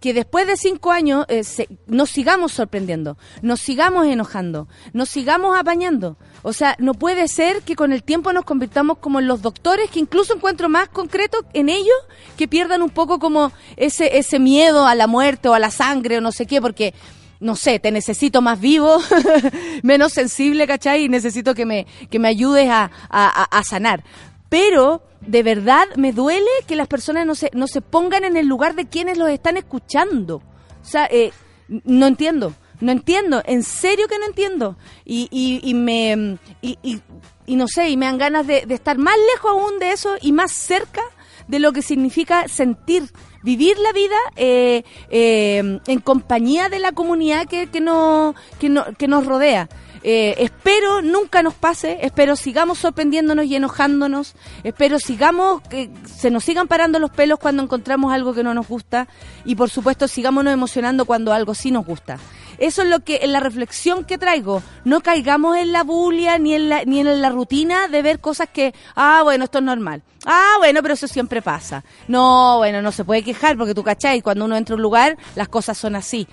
que 0.00 0.14
después 0.14 0.46
de 0.46 0.56
cinco 0.56 0.90
años 0.90 1.26
eh, 1.28 1.42
nos 1.86 2.10
sigamos 2.10 2.52
sorprendiendo, 2.52 3.18
nos 3.42 3.60
sigamos 3.60 4.06
enojando, 4.06 4.66
nos 4.92 5.08
sigamos 5.10 5.58
apañando. 5.58 6.16
O 6.42 6.52
sea, 6.52 6.74
no 6.78 6.94
puede 6.94 7.28
ser 7.28 7.62
que 7.62 7.76
con 7.76 7.92
el 7.92 8.02
tiempo 8.02 8.32
nos 8.32 8.44
convirtamos 8.44 8.98
como 8.98 9.20
en 9.20 9.28
los 9.28 9.42
doctores, 9.42 9.90
que 9.90 10.00
incluso 10.00 10.34
encuentro 10.34 10.68
más 10.68 10.88
concreto 10.88 11.44
en 11.52 11.68
ellos, 11.68 11.96
que 12.38 12.48
pierdan 12.48 12.82
un 12.82 12.90
poco 12.90 13.18
como 13.18 13.52
ese, 13.76 14.18
ese 14.18 14.38
miedo 14.38 14.86
a 14.86 14.94
la 14.94 15.06
muerte 15.06 15.48
o 15.48 15.54
a 15.54 15.58
la 15.58 15.70
sangre 15.70 16.18
o 16.18 16.20
no 16.22 16.32
sé 16.32 16.46
qué, 16.46 16.62
porque 16.62 16.94
no 17.40 17.56
sé, 17.56 17.78
te 17.78 17.90
necesito 17.90 18.42
más 18.42 18.60
vivo, 18.60 18.98
menos 19.82 20.12
sensible, 20.12 20.66
¿cachai? 20.66 21.04
Y 21.04 21.08
necesito 21.08 21.54
que 21.54 21.64
me, 21.64 21.86
que 22.10 22.18
me 22.18 22.28
ayudes 22.28 22.68
a, 22.70 22.90
a, 23.10 23.64
sanar. 23.64 24.04
Pero 24.50 25.02
de 25.22 25.42
verdad 25.42 25.86
me 25.96 26.12
duele 26.12 26.50
que 26.66 26.76
las 26.76 26.88
personas 26.88 27.24
no 27.24 27.34
se, 27.34 27.50
no 27.54 27.66
se 27.66 27.80
pongan 27.80 28.24
en 28.24 28.36
el 28.36 28.46
lugar 28.46 28.74
de 28.74 28.86
quienes 28.86 29.16
los 29.16 29.30
están 29.30 29.56
escuchando. 29.56 30.42
O 30.82 30.84
sea, 30.84 31.06
eh, 31.10 31.32
no 31.68 32.06
entiendo, 32.06 32.52
no 32.80 32.92
entiendo, 32.92 33.42
en 33.46 33.62
serio 33.62 34.08
que 34.08 34.18
no 34.18 34.26
entiendo. 34.26 34.76
Y, 35.06 35.28
y, 35.30 35.60
y 35.62 35.72
me, 35.72 36.38
y, 36.60 36.78
y, 37.46 37.56
no 37.56 37.66
sé, 37.68 37.88
y 37.88 37.96
me 37.96 38.06
dan 38.06 38.18
ganas 38.18 38.46
de, 38.46 38.66
de 38.66 38.74
estar 38.74 38.98
más 38.98 39.16
lejos 39.34 39.52
aún 39.52 39.78
de 39.78 39.92
eso 39.92 40.16
y 40.20 40.32
más 40.32 40.52
cerca 40.52 41.02
de 41.48 41.58
lo 41.58 41.72
que 41.72 41.82
significa 41.82 42.46
sentir 42.48 43.10
vivir 43.42 43.78
la 43.78 43.92
vida 43.92 44.16
eh, 44.36 44.84
eh, 45.10 45.80
en 45.86 46.00
compañía 46.00 46.68
de 46.68 46.78
la 46.78 46.92
comunidad 46.92 47.46
que, 47.46 47.66
que, 47.68 47.80
no, 47.80 48.34
que, 48.58 48.68
no, 48.68 48.84
que 48.98 49.08
nos 49.08 49.26
rodea. 49.26 49.68
Eh, 50.02 50.34
espero 50.38 51.02
nunca 51.02 51.42
nos 51.42 51.54
pase, 51.54 51.98
espero 52.00 52.34
sigamos 52.34 52.78
sorprendiéndonos 52.78 53.44
y 53.44 53.56
enojándonos, 53.56 54.34
espero 54.64 54.98
sigamos 54.98 55.60
que 55.62 55.90
se 56.06 56.30
nos 56.30 56.44
sigan 56.44 56.68
parando 56.68 56.98
los 56.98 57.10
pelos 57.10 57.38
cuando 57.38 57.62
encontramos 57.62 58.12
algo 58.12 58.32
que 58.32 58.42
no 58.42 58.54
nos 58.54 58.66
gusta 58.66 59.08
y 59.44 59.56
por 59.56 59.68
supuesto 59.68 60.08
sigámonos 60.08 60.54
emocionando 60.54 61.04
cuando 61.04 61.34
algo 61.34 61.54
sí 61.54 61.70
nos 61.70 61.84
gusta. 61.84 62.18
Eso 62.58 62.82
es 62.82 62.88
lo 62.88 63.00
que 63.00 63.20
en 63.22 63.32
la 63.32 63.40
reflexión 63.40 64.04
que 64.04 64.18
traigo, 64.18 64.62
no 64.84 65.00
caigamos 65.00 65.56
en 65.58 65.72
la 65.72 65.82
bulia 65.82 66.38
ni 66.38 66.54
en 66.54 66.68
la 66.68 66.84
ni 66.84 67.00
en 67.00 67.20
la 67.20 67.28
rutina 67.28 67.88
de 67.88 68.02
ver 68.02 68.20
cosas 68.20 68.48
que 68.50 68.74
ah, 68.96 69.20
bueno, 69.22 69.44
esto 69.44 69.58
es 69.58 69.64
normal. 69.64 70.02
Ah, 70.24 70.54
bueno, 70.58 70.80
pero 70.82 70.94
eso 70.94 71.08
siempre 71.08 71.42
pasa. 71.42 71.84
No, 72.08 72.58
bueno, 72.58 72.82
no 72.82 72.92
se 72.92 73.04
puede 73.04 73.22
quejar 73.22 73.56
porque 73.56 73.74
tú 73.74 73.82
cachai, 73.82 74.20
cuando 74.20 74.44
uno 74.44 74.56
entra 74.56 74.74
a 74.74 74.76
un 74.76 74.82
lugar, 74.82 75.16
las 75.34 75.48
cosas 75.48 75.76
son 75.78 75.96
así. 75.96 76.26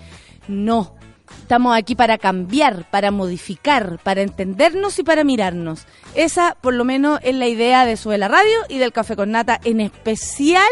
No, 0.50 0.96
Estamos 1.42 1.78
aquí 1.78 1.96
para 1.96 2.18
cambiar, 2.18 2.90
para 2.90 3.12
modificar, 3.12 4.00
para 4.04 4.22
entendernos 4.22 5.00
y 5.00 5.04
para 5.04 5.24
mirarnos. 5.24 5.86
Esa, 6.16 6.58
por 6.62 6.74
lo 6.74 6.84
menos, 6.84 7.20
es 7.24 7.36
la 7.36 7.48
idea 7.48 7.86
de 7.86 7.98
Suela 7.98 8.28
Radio 8.28 8.58
y 8.70 8.78
del 8.78 8.92
Café 8.92 9.16
con 9.16 9.32
Nata, 9.32 9.60
en 9.64 9.80
especial 9.80 10.68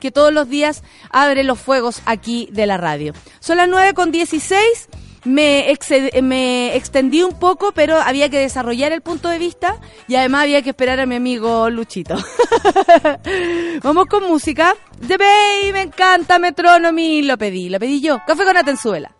que 0.00 0.10
todos 0.10 0.32
los 0.32 0.48
días 0.48 0.82
abre 1.10 1.44
los 1.44 1.58
fuegos 1.58 2.02
aquí 2.04 2.48
de 2.52 2.66
la 2.66 2.76
radio. 2.76 3.14
Son 3.40 3.56
las 3.56 3.68
9 3.68 3.94
con 3.94 4.12
16. 4.12 4.60
Me, 5.24 5.74
me 6.22 6.76
extendí 6.76 7.22
un 7.22 7.38
poco, 7.38 7.72
pero 7.72 7.96
había 7.96 8.28
que 8.28 8.38
desarrollar 8.38 8.92
el 8.92 9.00
punto 9.00 9.30
de 9.30 9.38
vista 9.38 9.80
y 10.06 10.16
además 10.16 10.42
había 10.42 10.60
que 10.60 10.70
esperar 10.70 11.00
a 11.00 11.06
mi 11.06 11.14
amigo 11.14 11.70
Luchito. 11.70 12.16
Vamos 13.82 14.04
con 14.04 14.24
música. 14.24 14.76
The 15.06 15.16
Bay, 15.16 15.72
me 15.72 15.80
encanta 15.80 16.38
Metronomy. 16.38 17.22
Lo 17.22 17.38
pedí, 17.38 17.70
lo 17.70 17.78
pedí 17.78 18.02
yo. 18.02 18.20
Café 18.26 18.44
con 18.44 18.58
Atenzuela. 18.58 19.10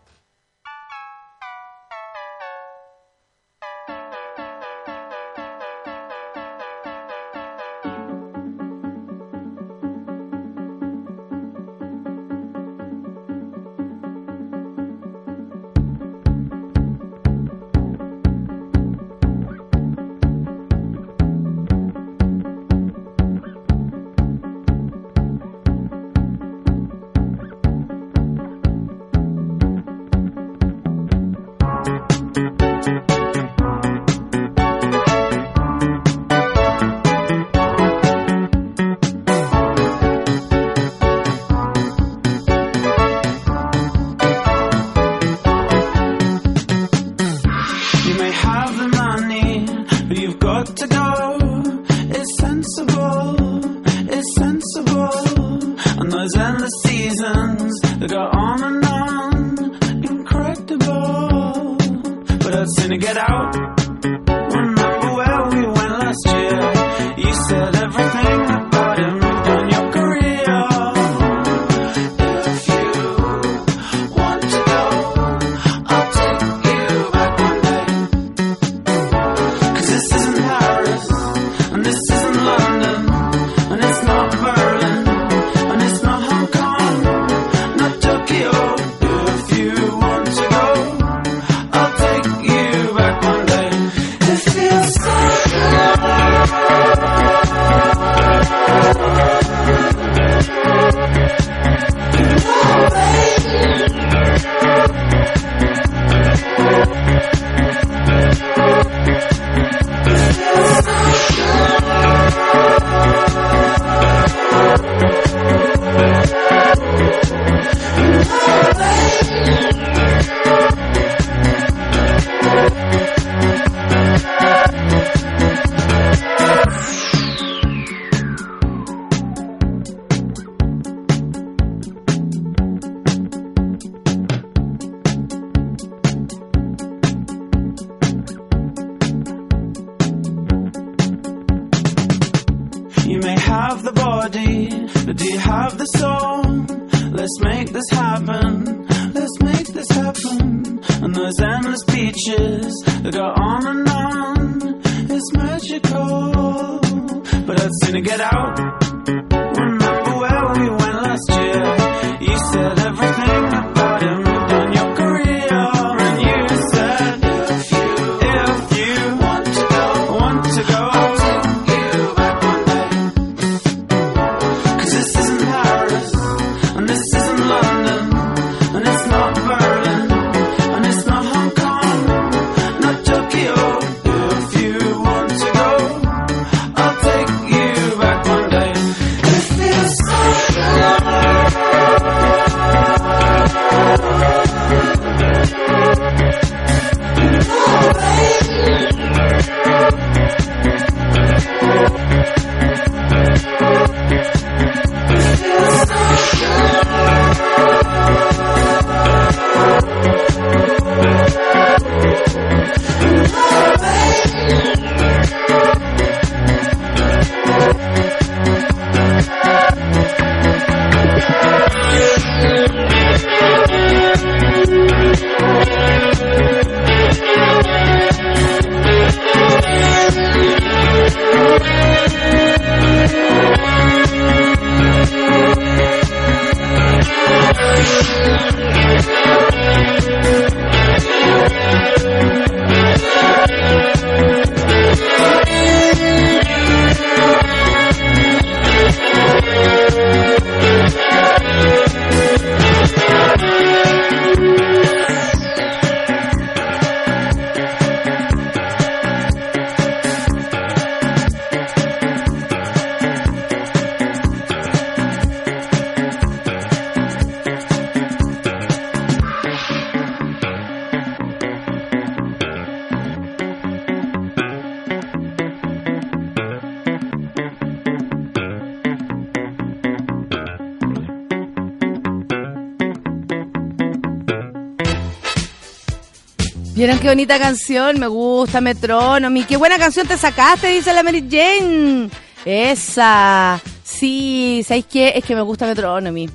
Qué 287.05 287.11
bonita 287.11 287.39
canción? 287.39 288.01
Me 288.01 288.07
gusta, 288.07 288.63
Metronomy. 288.63 289.45
Qué 289.45 289.59
buena 289.59 289.77
canción 289.77 290.09
te 290.09 290.17
sacaste, 290.17 290.69
dice 290.69 290.91
la 290.95 291.03
Mary 291.03 291.23
Jane. 291.31 292.09
Esa. 292.47 293.61
Sí, 293.83 294.65
¿sabéis 294.67 294.87
qué? 294.87 295.13
Es 295.15 295.23
que 295.23 295.35
me 295.35 295.43
gusta 295.43 295.67
Metronomy. 295.67 296.31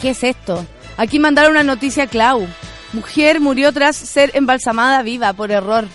¿Qué 0.00 0.10
es 0.10 0.24
esto? 0.24 0.64
Aquí 0.96 1.18
mandaron 1.18 1.50
una 1.50 1.62
noticia 1.62 2.04
a 2.04 2.06
Clau. 2.06 2.46
Mujer 2.94 3.38
murió 3.38 3.70
tras 3.70 3.96
ser 3.96 4.30
embalsamada 4.32 5.02
viva 5.02 5.34
por 5.34 5.50
error. 5.50 5.86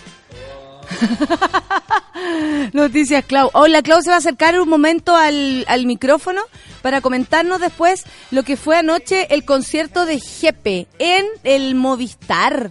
Noticias 2.72 3.24
Clau. 3.24 3.50
Hola, 3.52 3.82
Clau 3.82 4.00
se 4.00 4.10
va 4.10 4.14
a 4.14 4.18
acercar 4.20 4.60
un 4.60 4.68
momento 4.68 5.16
al, 5.16 5.64
al 5.66 5.86
micrófono 5.86 6.42
para 6.82 7.00
comentarnos 7.00 7.60
después 7.60 8.04
lo 8.30 8.44
que 8.44 8.56
fue 8.56 8.76
anoche 8.76 9.34
el 9.34 9.44
concierto 9.44 10.06
de 10.06 10.20
Jepe 10.20 10.86
en 11.00 11.26
el 11.42 11.74
Movistar. 11.74 12.70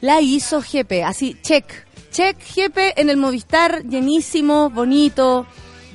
La 0.00 0.20
hizo 0.20 0.62
Jepe, 0.62 1.04
así, 1.04 1.36
check. 1.42 1.64
Check 2.10 2.40
Jepe 2.40 2.98
en 3.00 3.10
el 3.10 3.16
Movistar, 3.16 3.82
llenísimo, 3.84 4.70
bonito. 4.70 5.46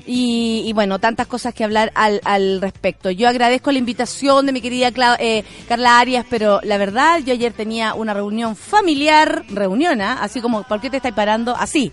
Y, 0.05 0.63
y 0.65 0.73
bueno, 0.73 0.99
tantas 0.99 1.27
cosas 1.27 1.53
que 1.53 1.63
hablar 1.63 1.91
al, 1.95 2.21
al 2.23 2.59
respecto. 2.59 3.11
Yo 3.11 3.29
agradezco 3.29 3.71
la 3.71 3.77
invitación 3.77 4.45
de 4.45 4.51
mi 4.51 4.61
querida 4.61 4.91
eh, 5.19 5.43
Carla 5.67 5.99
Arias, 5.99 6.25
pero 6.29 6.59
la 6.63 6.77
verdad, 6.77 7.19
yo 7.23 7.33
ayer 7.33 7.53
tenía 7.53 7.93
una 7.93 8.13
reunión 8.13 8.55
familiar, 8.55 9.45
reunión, 9.49 10.01
¿ah? 10.01 10.17
así 10.21 10.41
como, 10.41 10.63
¿por 10.63 10.81
qué 10.81 10.89
te 10.89 10.97
estáis 10.97 11.15
parando? 11.15 11.55
Así. 11.55 11.91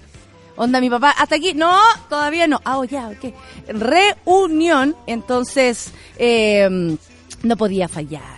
Onda, 0.56 0.80
mi 0.80 0.90
papá, 0.90 1.10
hasta 1.16 1.36
aquí, 1.36 1.54
no, 1.54 1.78
todavía 2.08 2.48
no. 2.48 2.60
Ah, 2.64 2.78
oh, 2.78 2.84
ya, 2.84 3.08
ok. 3.08 3.32
Reunión, 3.68 4.96
entonces, 5.06 5.92
eh, 6.18 6.96
no 7.42 7.56
podía 7.56 7.88
fallar. 7.88 8.37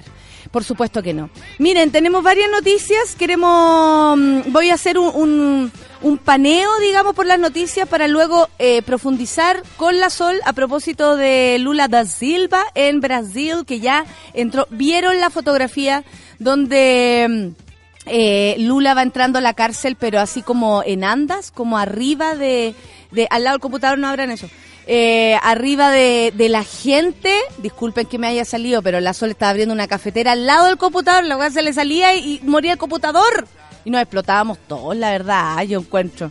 Por 0.50 0.64
supuesto 0.64 1.00
que 1.02 1.14
no. 1.14 1.30
Miren, 1.58 1.92
tenemos 1.92 2.24
varias 2.24 2.50
noticias. 2.50 3.14
Queremos. 3.16 4.18
mm, 4.18 4.40
Voy 4.52 4.70
a 4.70 4.74
hacer 4.74 4.98
un, 4.98 5.14
un, 5.14 5.72
un 6.02 6.18
paneo, 6.18 6.68
digamos, 6.80 7.14
por 7.14 7.24
las 7.26 7.38
noticias 7.38 7.88
para 7.88 8.08
luego 8.08 8.48
eh, 8.58 8.82
profundizar 8.82 9.62
con 9.76 10.00
la 10.00 10.10
Sol 10.10 10.40
a 10.44 10.52
propósito 10.52 11.16
de 11.16 11.56
Lula 11.60 11.86
da 11.86 12.04
Silva 12.04 12.64
en 12.74 13.00
Brasil, 13.00 13.64
que 13.64 13.78
ya 13.78 14.04
entró. 14.34 14.66
¿Vieron 14.70 15.20
la 15.20 15.30
fotografía 15.30 16.02
donde. 16.40 17.26
mm, 17.56 17.70
eh, 18.06 18.56
Lula 18.58 18.94
va 18.94 19.02
entrando 19.02 19.38
a 19.38 19.42
la 19.42 19.54
cárcel, 19.54 19.94
pero 19.94 20.18
así 20.20 20.42
como 20.42 20.82
en 20.84 21.04
andas, 21.04 21.52
como 21.52 21.78
arriba 21.78 22.34
de, 22.34 22.74
de 23.12 23.28
al 23.30 23.44
lado 23.44 23.54
del 23.56 23.60
computador 23.60 23.98
no 23.98 24.08
abran 24.08 24.30
eso. 24.30 24.48
Eh, 24.86 25.36
arriba 25.42 25.90
de, 25.90 26.32
de 26.34 26.48
la 26.48 26.64
gente, 26.64 27.32
disculpen 27.58 28.06
que 28.06 28.18
me 28.18 28.26
haya 28.26 28.44
salido, 28.44 28.82
pero 28.82 29.00
la 29.00 29.12
Sol 29.12 29.30
estaba 29.30 29.50
abriendo 29.50 29.74
una 29.74 29.86
cafetera 29.86 30.32
al 30.32 30.46
lado 30.46 30.66
del 30.66 30.78
computador, 30.78 31.24
la 31.24 31.36
weá 31.36 31.50
se 31.50 31.62
le 31.62 31.72
salía 31.72 32.14
y, 32.14 32.40
moría 32.44 32.72
el 32.72 32.78
computador. 32.78 33.46
Y 33.84 33.90
nos 33.90 34.02
explotábamos 34.02 34.58
todos, 34.66 34.96
la 34.96 35.10
verdad, 35.10 35.62
yo 35.62 35.80
encuentro. 35.80 36.30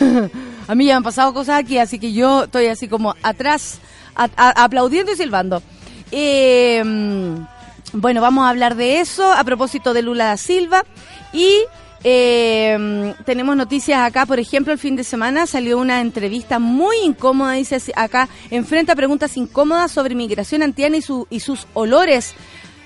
a 0.68 0.74
mí 0.74 0.86
ya 0.86 0.94
me 0.94 0.96
han 0.98 1.02
pasado 1.02 1.34
cosas 1.34 1.58
aquí, 1.58 1.78
así 1.78 1.98
que 1.98 2.12
yo 2.12 2.44
estoy 2.44 2.66
así 2.66 2.88
como 2.88 3.14
atrás, 3.22 3.80
aplaudiendo 4.14 5.12
y 5.12 5.16
silbando. 5.16 5.62
Eh, 6.12 6.82
bueno, 7.92 8.20
vamos 8.20 8.46
a 8.46 8.50
hablar 8.50 8.74
de 8.76 9.00
eso 9.00 9.32
a 9.32 9.42
propósito 9.44 9.94
de 9.94 10.02
Lula 10.02 10.26
da 10.26 10.36
Silva. 10.36 10.84
Y 11.32 11.64
eh, 12.08 13.14
tenemos 13.24 13.56
noticias 13.56 13.98
acá, 13.98 14.26
por 14.26 14.38
ejemplo, 14.38 14.72
el 14.72 14.78
fin 14.78 14.94
de 14.94 15.02
semana 15.02 15.44
salió 15.44 15.76
una 15.76 16.00
entrevista 16.00 16.60
muy 16.60 16.98
incómoda, 16.98 17.54
dice 17.54 17.80
acá, 17.96 18.28
enfrenta 18.52 18.94
preguntas 18.94 19.36
incómodas 19.36 19.90
sobre 19.90 20.14
migración 20.14 20.62
antiana 20.62 20.98
y, 20.98 21.02
su, 21.02 21.26
y 21.30 21.40
sus 21.40 21.66
olores. 21.74 22.36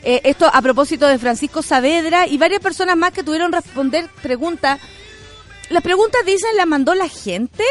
Eh, 0.05 0.23
esto 0.25 0.51
a 0.51 0.63
propósito 0.63 1.07
de 1.07 1.19
Francisco 1.19 1.61
Saavedra 1.61 2.27
y 2.27 2.39
varias 2.39 2.63
personas 2.63 2.97
más 2.97 3.13
que 3.13 3.23
tuvieron 3.23 3.53
responder 3.53 4.09
preguntas. 4.23 4.81
Las 5.69 5.83
preguntas 5.83 6.23
dicen 6.25 6.57
las 6.57 6.67
mandó 6.67 6.95
la 6.95 7.11
gente, 7.11 7.63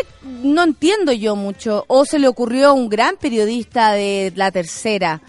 no 0.44 0.62
entiendo 0.62 1.14
yo 1.14 1.36
mucho. 1.36 1.84
O 1.88 2.06
se 2.06 2.20
le 2.20 2.28
ocurrió 2.28 2.68
a 2.68 2.74
un 2.74 2.90
gran 2.90 3.18
periodista 3.18 3.94
de 3.94 4.32
la 4.36 4.52
tercera, 4.52 5.20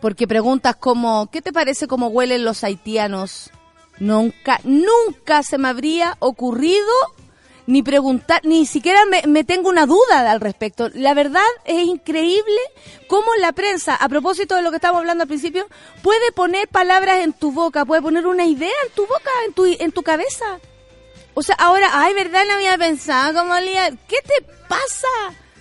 porque 0.00 0.26
preguntas 0.26 0.74
como, 0.76 1.28
¿qué 1.30 1.42
te 1.42 1.52
parece 1.52 1.86
cómo 1.86 2.06
huelen 2.06 2.46
los 2.46 2.64
haitianos? 2.64 3.50
Nunca, 4.00 4.60
nunca 4.64 5.42
se 5.42 5.58
me 5.58 5.68
habría 5.68 6.16
ocurrido 6.18 6.92
ni 7.66 7.84
preguntar, 7.84 8.40
ni 8.44 8.66
siquiera 8.66 9.00
me, 9.06 9.44
tengo 9.44 9.68
una 9.68 9.86
duda 9.86 10.28
al 10.30 10.40
respecto. 10.40 10.90
La 10.94 11.14
verdad 11.14 11.46
es 11.64 11.84
increíble 11.84 12.58
cómo 13.06 13.32
la 13.36 13.52
prensa, 13.52 13.94
a 13.94 14.08
propósito 14.08 14.56
de 14.56 14.62
lo 14.62 14.70
que 14.70 14.76
estábamos 14.76 15.00
hablando 15.00 15.22
al 15.22 15.28
principio, 15.28 15.68
puede 16.02 16.32
poner 16.32 16.66
palabras 16.66 17.20
en 17.20 17.32
tu 17.32 17.52
boca, 17.52 17.84
puede 17.84 18.02
poner 18.02 18.26
una 18.26 18.44
idea 18.44 18.72
en 18.86 18.92
tu 18.94 19.02
boca, 19.06 19.30
en 19.46 19.52
tu, 19.52 19.66
en 19.66 19.92
tu 19.92 20.02
cabeza. 20.02 20.58
O 21.34 21.42
sea, 21.42 21.54
ahora, 21.56 21.90
ay, 21.92 22.12
¿verdad? 22.14 22.44
No 22.48 22.54
había 22.54 22.76
pensado 22.76 23.38
cómo 23.38 23.54
olía. 23.54 23.90
¿Qué 24.08 24.16
te 24.22 24.44
pasa? 24.68 25.08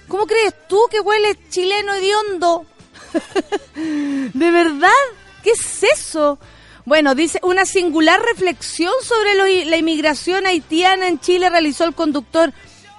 ¿Cómo 0.07 0.25
crees 0.25 0.55
tú 0.67 0.79
que 0.89 1.01
huele 1.01 1.37
chileno 1.49 1.93
hediondo? 1.93 2.65
¿De 3.75 4.51
verdad? 4.51 4.89
¿Qué 5.43 5.51
es 5.51 5.83
eso? 5.83 6.39
Bueno, 6.89 7.13
dice, 7.13 7.39
una 7.43 7.67
singular 7.67 8.19
reflexión 8.19 8.91
sobre 9.03 9.35
lo- 9.35 9.69
la 9.69 9.77
inmigración 9.77 10.47
haitiana 10.47 11.07
en 11.07 11.19
Chile 11.19 11.47
realizó 11.47 11.83
el 11.83 11.93
conductor. 11.93 12.51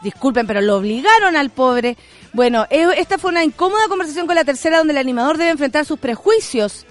Disculpen, 0.04 0.46
pero 0.46 0.60
lo 0.60 0.76
obligaron 0.76 1.34
al 1.34 1.50
pobre. 1.50 1.96
Bueno, 2.32 2.68
eh, 2.70 2.86
esta 2.98 3.18
fue 3.18 3.32
una 3.32 3.42
incómoda 3.42 3.88
conversación 3.88 4.28
con 4.28 4.36
la 4.36 4.44
tercera 4.44 4.78
donde 4.78 4.92
el 4.92 4.98
animador 4.98 5.38
debe 5.38 5.50
enfrentar 5.50 5.84
sus 5.86 5.98
prejuicios. 5.98 6.86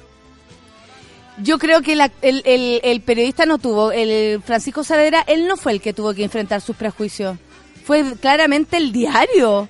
Yo 1.41 1.57
creo 1.57 1.81
que 1.81 1.95
la- 1.95 2.11
el, 2.21 2.41
el- 2.43 2.81
el 2.83 2.99
periodista 2.99 3.45
no 3.45 3.59
tuvo, 3.59 3.93
el 3.93 4.41
Francisco 4.43 4.83
Saavedra, 4.83 5.23
él 5.25 5.47
no 5.47 5.55
fue 5.55 5.71
el 5.71 5.79
que 5.79 5.93
tuvo 5.93 6.13
que 6.13 6.25
enfrentar 6.25 6.59
sus 6.59 6.75
prejuicios. 6.75 7.37
Fue 7.85 8.03
claramente 8.19 8.75
el 8.75 8.91
diario. 8.91 9.69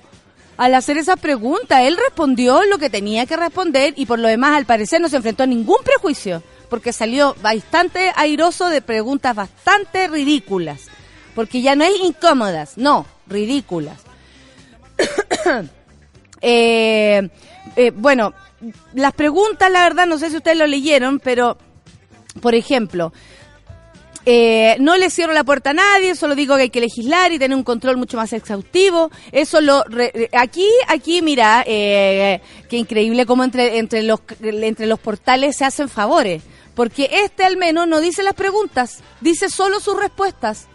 Al 0.56 0.74
hacer 0.74 0.98
esa 0.98 1.14
pregunta, 1.14 1.84
él 1.84 1.96
respondió 1.96 2.64
lo 2.64 2.78
que 2.78 2.90
tenía 2.90 3.24
que 3.24 3.36
responder 3.36 3.94
y 3.96 4.06
por 4.06 4.18
lo 4.18 4.26
demás, 4.26 4.56
al 4.56 4.66
parecer, 4.66 5.00
no 5.00 5.08
se 5.08 5.14
enfrentó 5.14 5.44
a 5.44 5.46
ningún 5.46 5.78
prejuicio, 5.84 6.42
porque 6.70 6.94
salió 6.94 7.36
bastante 7.42 8.12
airoso 8.16 8.70
de 8.70 8.80
preguntas 8.80 9.36
bastante 9.36 10.08
ridículas. 10.08 10.82
Porque 11.34 11.60
ya 11.60 11.76
no 11.76 11.84
es 11.84 11.92
incómodas, 12.02 12.78
no, 12.78 13.04
ridículas. 13.26 13.98
Eh, 16.42 17.28
eh, 17.76 17.90
bueno, 17.94 18.32
las 18.94 19.12
preguntas, 19.12 19.70
la 19.70 19.82
verdad, 19.82 20.06
no 20.06 20.18
sé 20.18 20.30
si 20.30 20.36
ustedes 20.38 20.56
lo 20.56 20.66
leyeron, 20.66 21.20
pero, 21.20 21.58
por 22.40 22.54
ejemplo, 22.54 23.12
eh, 24.24 24.76
no 24.80 24.96
le 24.96 25.10
cierro 25.10 25.32
la 25.34 25.44
puerta 25.44 25.70
a 25.70 25.74
nadie, 25.74 26.14
solo 26.14 26.34
digo 26.34 26.56
que 26.56 26.62
hay 26.62 26.70
que 26.70 26.80
legislar 26.80 27.32
y 27.32 27.38
tener 27.38 27.56
un 27.56 27.62
control 27.62 27.96
mucho 27.98 28.16
más 28.16 28.32
exhaustivo. 28.32 29.10
Eso 29.32 29.60
lo 29.60 29.82
re- 29.84 30.12
eh, 30.14 30.28
aquí, 30.32 30.66
aquí, 30.88 31.20
mira, 31.20 31.62
eh, 31.66 32.40
qué 32.70 32.76
increíble 32.78 33.26
cómo 33.26 33.44
entre 33.44 33.78
entre 33.78 34.02
los 34.02 34.20
entre 34.42 34.86
los 34.86 34.98
portales 34.98 35.56
se 35.56 35.64
hacen 35.64 35.88
favores, 35.90 36.42
porque 36.74 37.08
este 37.24 37.44
al 37.44 37.56
menos 37.56 37.86
no 37.88 38.00
dice 38.00 38.22
las 38.22 38.34
preguntas, 38.34 39.00
dice 39.20 39.48
solo 39.50 39.80
sus 39.80 39.98
respuestas. 39.98 40.66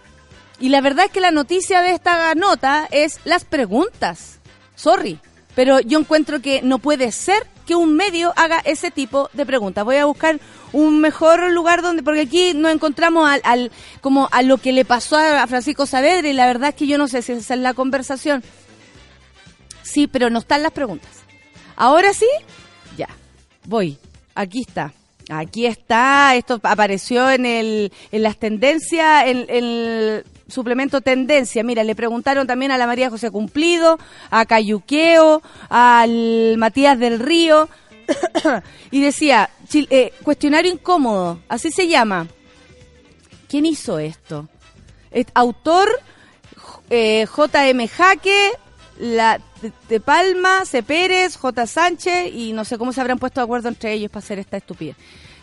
Y 0.59 0.69
la 0.69 0.81
verdad 0.81 1.05
es 1.05 1.11
que 1.11 1.19
la 1.19 1.31
noticia 1.31 1.81
de 1.81 1.91
esta 1.91 2.33
nota 2.35 2.87
es 2.91 3.19
las 3.25 3.43
preguntas. 3.43 4.39
Sorry, 4.75 5.19
pero 5.55 5.79
yo 5.81 5.99
encuentro 5.99 6.41
que 6.41 6.61
no 6.61 6.79
puede 6.79 7.11
ser 7.11 7.45
que 7.65 7.75
un 7.75 7.95
medio 7.95 8.31
haga 8.37 8.59
ese 8.59 8.91
tipo 8.91 9.29
de 9.33 9.45
preguntas. 9.45 9.83
Voy 9.83 9.95
a 9.97 10.05
buscar 10.05 10.39
un 10.71 11.01
mejor 11.01 11.51
lugar 11.51 11.81
donde, 11.81 12.03
porque 12.03 12.21
aquí 12.21 12.53
nos 12.53 12.71
encontramos 12.71 13.27
al, 13.29 13.41
al- 13.43 13.71
como 14.01 14.29
a 14.31 14.43
lo 14.43 14.57
que 14.57 14.71
le 14.71 14.85
pasó 14.85 15.17
a 15.17 15.45
Francisco 15.47 15.85
Saavedra 15.85 16.27
y 16.29 16.33
la 16.33 16.45
verdad 16.45 16.69
es 16.69 16.75
que 16.75 16.87
yo 16.87 16.97
no 16.97 17.07
sé 17.07 17.21
si 17.21 17.31
esa 17.31 17.53
es 17.55 17.59
la 17.59 17.73
conversación. 17.73 18.43
Sí, 19.83 20.07
pero 20.07 20.29
no 20.29 20.39
están 20.39 20.63
las 20.63 20.71
preguntas. 20.71 21.09
Ahora 21.75 22.13
sí, 22.13 22.27
ya, 22.97 23.07
voy. 23.65 23.97
Aquí 24.35 24.61
está. 24.67 24.93
Aquí 25.29 25.65
está. 25.65 26.35
Esto 26.35 26.59
apareció 26.63 27.29
en 27.29 27.45
el, 27.45 27.91
en 28.11 28.23
las 28.23 28.37
tendencias, 28.37 29.25
en, 29.25 29.45
el 29.49 30.25
suplemento 30.47 31.01
tendencia. 31.01 31.63
Mira, 31.63 31.83
le 31.83 31.95
preguntaron 31.95 32.47
también 32.47 32.71
a 32.71 32.77
la 32.77 32.87
María 32.87 33.09
José 33.09 33.31
Cumplido, 33.31 33.97
a 34.29 34.45
Cayuqueo, 34.45 35.41
al 35.69 36.55
Matías 36.57 36.99
del 36.99 37.19
Río. 37.19 37.69
y 38.91 39.01
decía, 39.01 39.49
eh, 39.73 40.13
cuestionario 40.23 40.71
incómodo, 40.71 41.39
así 41.49 41.71
se 41.71 41.87
llama. 41.87 42.27
¿Quién 43.47 43.65
hizo 43.65 43.99
esto? 43.99 44.47
Es 45.11 45.27
autor 45.33 45.87
eh, 46.89 47.25
JM 47.25 47.87
Jaque, 47.87 48.51
la 48.99 49.39
de, 49.89 49.99
Palma, 49.99 50.65
C. 50.65 50.83
Pérez, 50.83 51.35
J. 51.35 51.67
Sánchez 51.67 52.33
y 52.33 52.53
no 52.53 52.65
sé 52.65 52.77
cómo 52.77 52.93
se 52.93 53.01
habrán 53.01 53.19
puesto 53.19 53.39
de 53.39 53.45
acuerdo 53.45 53.69
entre 53.69 53.93
ellos 53.93 54.09
para 54.09 54.23
hacer 54.23 54.39
esta 54.39 54.57
estupidez. 54.57 54.95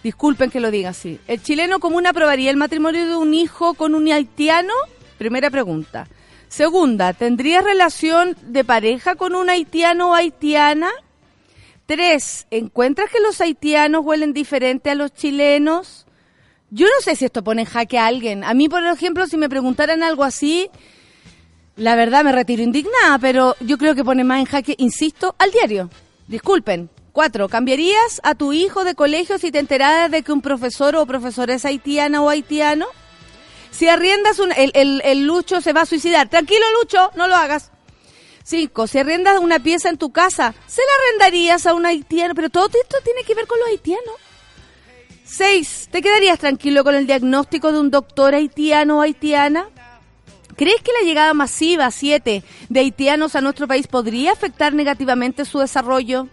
Disculpen 0.03 0.51
que 0.51 0.61
lo 0.61 0.71
diga 0.71 0.91
así. 0.91 1.21
¿El 1.29 1.43
chileno 1.43 1.79
común 1.79 2.07
aprobaría 2.07 2.51
el 2.51 2.57
matrimonio 2.57 3.07
de 3.07 3.17
un 3.17 3.35
hijo 3.35 3.75
con 3.75 3.95
un 3.95 4.11
haitiano? 4.11 4.73
Primera 5.19 5.51
pregunta. 5.51 6.09
Segunda, 6.49 7.13
¿tendría 7.13 7.63
relación 7.63 8.37
de 8.43 8.65
pareja 8.65 9.15
con 9.15 9.35
un 9.35 9.49
haitiano 9.49 10.11
o 10.11 10.15
haitiana? 10.15 10.91
Tres, 11.87 12.47
¿encuentras 12.51 13.11
que 13.11 13.21
los 13.21 13.41
haitianos 13.41 14.05
huelen 14.05 14.33
diferente 14.33 14.91
a 14.91 14.95
los 14.95 15.13
chilenos? 15.13 16.07
Yo 16.71 16.87
no 16.87 17.03
sé 17.03 17.17
si 17.17 17.27
esto 17.27 17.45
pone 17.45 17.63
en 17.63 17.69
jaque 17.69 17.99
a 17.99 18.07
alguien. 18.07 18.45
A 18.45 18.55
mí, 18.55 18.69
por 18.69 18.85
ejemplo, 18.85 19.27
si 19.27 19.37
me 19.37 19.49
preguntaran 19.49 20.03
algo 20.03 20.25
así, 20.25 20.71
la 21.77 21.97
verdad 21.97 22.25
me 22.25 22.33
retiro 22.33 22.63
indignada, 22.63 23.19
pero 23.21 23.57
yo 23.61 23.79
creo 23.79 23.95
que 23.95 24.05
pone 24.05 24.25
más 24.25 24.41
en 24.41 24.47
jaque, 24.47 24.75
insisto, 24.79 25.35
al 25.39 25.51
diario. 25.51 25.91
Disculpen. 26.29 26.91
Cuatro, 27.13 27.49
¿cambiarías 27.49 28.21
a 28.23 28.35
tu 28.35 28.55
hijo 28.55 28.85
de 28.85 28.95
colegio 28.95 29.39
si 29.39 29.53
te 29.53 29.59
enteraras 29.59 30.11
de 30.11 30.23
que 30.23 30.33
un 30.33 30.41
profesor 30.41 30.97
o 30.97 31.05
profesora 31.05 31.53
es 31.55 31.65
haitiana 31.67 32.23
o 32.23 32.31
haitiano? 32.31 32.87
Si 33.71 33.89
arriendas 33.89 34.39
un... 34.39 34.51
El, 34.53 34.71
el, 34.75 35.03
el 35.05 35.27
Lucho 35.27 35.61
se 35.61 35.75
va 35.75 35.83
a 35.83 35.87
suicidar. 35.87 36.31
Tranquilo, 36.31 36.65
Lucho, 36.81 37.11
no 37.15 37.29
lo 37.29 37.37
hagas. 37.37 37.71
Cinco, 38.45 38.87
si 38.87 38.99
arriendas 38.99 39.39
una 39.41 39.63
pieza 39.63 39.89
en 39.89 39.99
tu 39.99 40.11
casa, 40.11 40.55
¿se 40.67 40.81
la 40.81 40.89
arrendarías 40.99 41.67
a 41.67 41.75
un 41.75 41.85
haitiano? 41.85 42.35
Pero 42.35 42.49
todo 42.49 42.67
esto 42.67 42.97
tiene 43.05 43.25
que 43.25 43.35
ver 43.35 43.47
con 43.47 43.59
los 43.59 43.69
haitianos. 43.69 44.15
Seis, 45.25 45.89
¿te 45.91 46.03
quedarías 46.03 46.39
tranquilo 46.39 46.83
con 46.83 46.95
el 46.95 47.07
diagnóstico 47.07 47.73
de 47.73 47.79
un 47.79 47.91
doctor 47.91 48.35
haitiano 48.35 48.99
o 48.99 49.01
haitiana? 49.03 49.69
¿Crees 50.63 50.81
que 50.81 50.93
la 50.93 51.05
llegada 51.05 51.35
masiva, 51.35 51.91
siete, 51.91 52.45
de 52.69 52.79
haitianos 52.79 53.35
a 53.35 53.41
nuestro 53.41 53.67
país 53.67 53.89
podría 53.89 54.31
afectar 54.31 54.75
negativamente 54.75 55.45
su 55.45 55.59
desarrollo? 55.59 56.29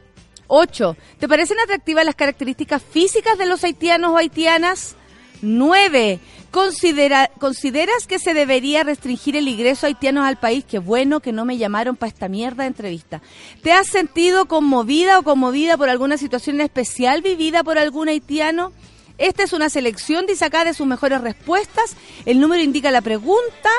Ocho, 0.45 0.95
¿te 1.17 1.27
parecen 1.27 1.59
atractivas 1.59 2.05
las 2.05 2.13
características 2.13 2.83
físicas 2.83 3.39
de 3.39 3.47
los 3.47 3.63
haitianos 3.63 4.11
o 4.11 4.17
haitianas? 4.17 4.95
Nueve, 5.41 6.19
considera- 6.51 7.31
¿consideras 7.39 8.05
que 8.05 8.19
se 8.19 8.35
debería 8.35 8.83
restringir 8.83 9.35
el 9.35 9.47
ingreso 9.47 9.87
a 9.87 9.89
haitianos 9.89 10.27
al 10.27 10.37
país? 10.37 10.63
Qué 10.63 10.77
bueno 10.77 11.21
que 11.21 11.31
no 11.31 11.43
me 11.43 11.57
llamaron 11.57 11.95
para 11.95 12.11
esta 12.11 12.27
mierda 12.27 12.61
de 12.65 12.67
entrevista. 12.67 13.23
¿Te 13.63 13.71
has 13.71 13.87
sentido 13.87 14.45
conmovida 14.47 15.17
o 15.17 15.23
conmovida 15.23 15.75
por 15.75 15.89
alguna 15.89 16.19
situación 16.19 16.61
especial 16.61 17.23
vivida 17.23 17.63
por 17.63 17.79
algún 17.79 18.09
haitiano? 18.09 18.73
Esta 19.17 19.41
es 19.41 19.53
una 19.53 19.71
selección 19.71 20.27
de 20.27 20.33
de 20.65 20.73
sus 20.75 20.85
mejores 20.85 21.19
respuestas. 21.19 21.95
El 22.27 22.39
número 22.39 22.61
indica 22.61 22.91
la 22.91 23.01
pregunta. 23.01 23.71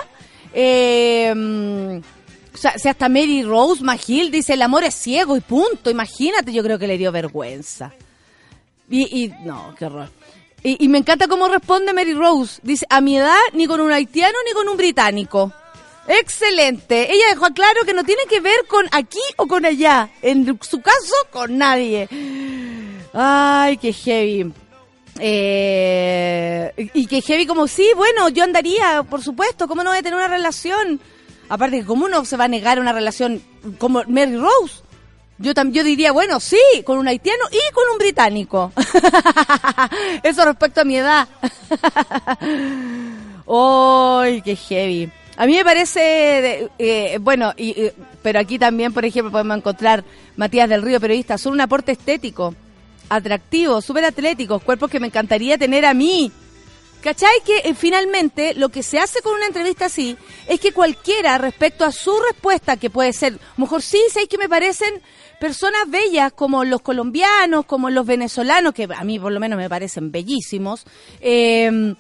Mm, 0.55 1.99
o 2.53 2.57
sea, 2.57 2.73
hasta 2.73 3.09
Mary 3.09 3.43
Rose 3.43 3.83
Magil 3.83 4.31
dice 4.31 4.55
el 4.55 4.63
amor 4.63 4.85
es 4.85 4.95
ciego 4.95 5.37
y 5.37 5.41
punto. 5.41 5.91
Imagínate, 5.91 6.53
yo 6.53 6.63
creo 6.63 6.79
que 6.79 6.87
le 6.87 6.99
dio 6.99 7.13
vergüenza. 7.13 7.93
Y, 8.89 9.25
y 9.25 9.35
no, 9.45 9.75
qué 9.79 9.87
horror. 9.87 10.11
Y, 10.63 10.85
y 10.85 10.89
me 10.89 10.99
encanta 10.99 11.29
cómo 11.29 11.49
responde 11.49 11.93
Mary 11.93 12.13
Rose. 12.13 12.61
Dice, 12.63 12.87
a 12.91 13.01
mi 13.01 13.17
edad, 13.17 13.39
ni 13.55 13.67
con 13.67 13.81
un 13.81 13.93
haitiano 13.93 14.37
ni 14.47 14.53
con 14.53 14.69
un 14.69 14.77
británico. 14.77 15.53
Excelente. 16.09 17.13
Ella 17.13 17.25
dejó 17.31 17.47
claro 17.55 17.83
que 17.87 17.95
no 17.95 18.03
tiene 18.03 18.23
que 18.29 18.41
ver 18.41 18.67
con 18.67 18.87
aquí 18.91 19.21
o 19.37 19.47
con 19.47 19.65
allá. 19.65 20.11
En 20.23 20.59
su 20.61 20.81
caso, 20.81 21.15
con 21.31 21.57
nadie. 21.57 22.09
Ay, 23.13 23.77
qué 23.77 23.93
heavy. 23.93 24.53
Eh, 25.19 26.91
y 26.95 27.07
que 27.07 27.21
heavy 27.23 27.47
como, 27.47 27.67
sí, 27.67 27.87
bueno, 27.97 28.29
yo 28.29 28.45
andaría, 28.45 29.03
por 29.03 29.23
supuesto, 29.23 29.67
¿cómo 29.69 29.83
no 29.83 29.91
voy 29.91 29.99
a 29.99 30.03
tener 30.03 30.17
una 30.19 30.29
relación? 30.29 31.01
Aparte 31.49 31.85
cómo 31.85 32.05
uno 32.07 32.25
se 32.25 32.37
va 32.37 32.45
a 32.45 32.49
negar 32.49 32.79
una 32.79 32.93
relación 32.93 33.43
como 33.79 34.03
Mary 34.07 34.37
Rose. 34.37 34.83
Yo 35.39 35.55
también 35.55 35.83
yo 35.83 35.89
diría, 35.89 36.13
bueno, 36.13 36.39
sí, 36.39 36.59
con 36.85 36.99
un 36.99 37.09
haitiano 37.09 37.45
y 37.51 37.73
con 37.75 37.85
un 37.93 37.99
británico. 37.99 38.73
Eso 40.23 40.45
respecto 40.45 40.83
a 40.83 40.85
mi 40.85 40.97
edad. 40.99 41.27
¡Ay, 43.49 44.43
qué 44.43 44.55
heavy! 44.57 45.11
A 45.37 45.47
mí 45.47 45.55
me 45.57 45.65
parece, 45.65 46.69
eh, 46.79 47.19
bueno, 47.21 47.53
y, 47.57 47.71
y- 47.71 47.93
pero 48.23 48.39
aquí 48.39 48.59
también, 48.59 48.93
por 48.93 49.05
ejemplo, 49.07 49.33
podemos 49.33 49.57
encontrar 49.57 50.05
Matías 50.37 50.69
del 50.69 50.83
Río, 50.83 51.01
periodista, 51.01 51.39
son 51.39 51.55
un 51.55 51.63
aporte 51.63 51.93
estético, 51.93 52.55
atractivo, 53.11 53.83
súper 53.83 54.07
atléticos, 54.07 54.63
cuerpos 54.63 54.91
que 54.91 55.01
me 55.01 55.09
encantaría 55.09 55.59
tener 55.59 55.85
a 55.85 55.93
mí. 55.93 56.33
¿Cachai? 57.03 57.41
Que 57.47 57.59
eh, 57.65 57.75
finalmente 57.75 58.53
lo 58.55 58.69
que 58.69 58.83
se 58.83 58.99
hace 58.99 59.23
con 59.23 59.35
una 59.35 59.47
entrevista 59.47 59.87
así 59.87 60.19
es 60.47 60.61
que 60.61 60.73
cualquiera 60.73 61.39
respecto 61.39 61.87
a 61.87 61.93
su 61.93 62.13
respuesta, 62.31 62.77
que 62.77 62.91
puede 62.91 63.15
ser, 63.15 63.39
mejor 63.57 63.81
sí, 63.81 63.99
sabéis 64.11 64.29
que 64.29 64.37
me 64.37 64.51
parecen 64.51 65.01
personas 65.41 65.89
bellas 65.89 66.31
como 66.35 66.63
los 66.67 66.83
colombianos, 66.83 67.65
como 67.65 67.89
los 67.89 68.05
venezolanos, 68.05 68.75
que 68.75 68.87
a 68.95 69.05
mí 69.05 69.19
por 69.19 69.33
lo 69.33 69.41
menos 69.41 69.57
me 69.57 69.71
parecen 69.71 70.13
bellísimos, 70.13 70.85
eh, 71.23 71.95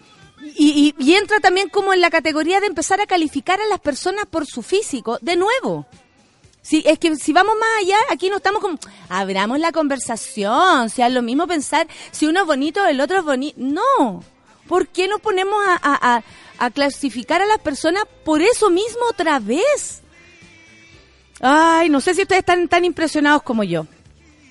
y, 0.57 0.95
y- 0.99 1.03
y 1.03 1.15
entra 1.15 1.41
también 1.41 1.71
como 1.71 1.95
en 1.95 2.03
la 2.03 2.11
categoría 2.11 2.61
de 2.61 2.67
empezar 2.67 3.01
a 3.01 3.07
calificar 3.07 3.59
a 3.59 3.67
las 3.69 3.81
personas 3.81 4.27
por 4.27 4.45
su 4.47 4.63
físico, 4.63 5.19
de 5.23 5.37
nuevo. 5.37 5.87
Sí, 6.63 6.83
es 6.87 6.99
que 6.99 7.17
si 7.17 7.33
vamos 7.33 7.55
más 7.59 7.69
allá, 7.81 7.97
aquí 8.11 8.29
no 8.29 8.37
estamos 8.37 8.61
como, 8.61 8.79
abramos 9.09 9.59
la 9.59 9.73
conversación, 9.73 10.91
sea 10.91 11.09
lo 11.09 11.23
mismo 11.23 11.47
pensar 11.47 11.87
si 12.11 12.27
uno 12.27 12.41
es 12.41 12.47
bonito, 12.47 12.85
el 12.87 13.01
otro 13.01 13.19
es 13.19 13.25
bonito. 13.25 13.57
No, 13.59 14.23
¿por 14.69 14.87
qué 14.89 15.09
nos 15.09 15.21
ponemos 15.21 15.59
a, 15.67 15.75
a- 15.83 16.17
a- 16.17 16.23
a 16.59 16.71
clasificar 16.71 17.41
a 17.41 17.47
las 17.47 17.59
personas 17.61 18.05
por 18.25 18.43
eso 18.43 18.69
mismo 18.69 19.01
otra 19.11 19.41
vez? 19.41 20.03
Ay, 21.41 21.89
no 21.89 22.01
sé 22.03 22.15
si 22.15 22.23
ustedes 22.23 22.41
están 22.41 22.69
tan 22.69 22.85
impresionados 22.85 23.43
como 23.43 23.65
yo. 23.65 23.87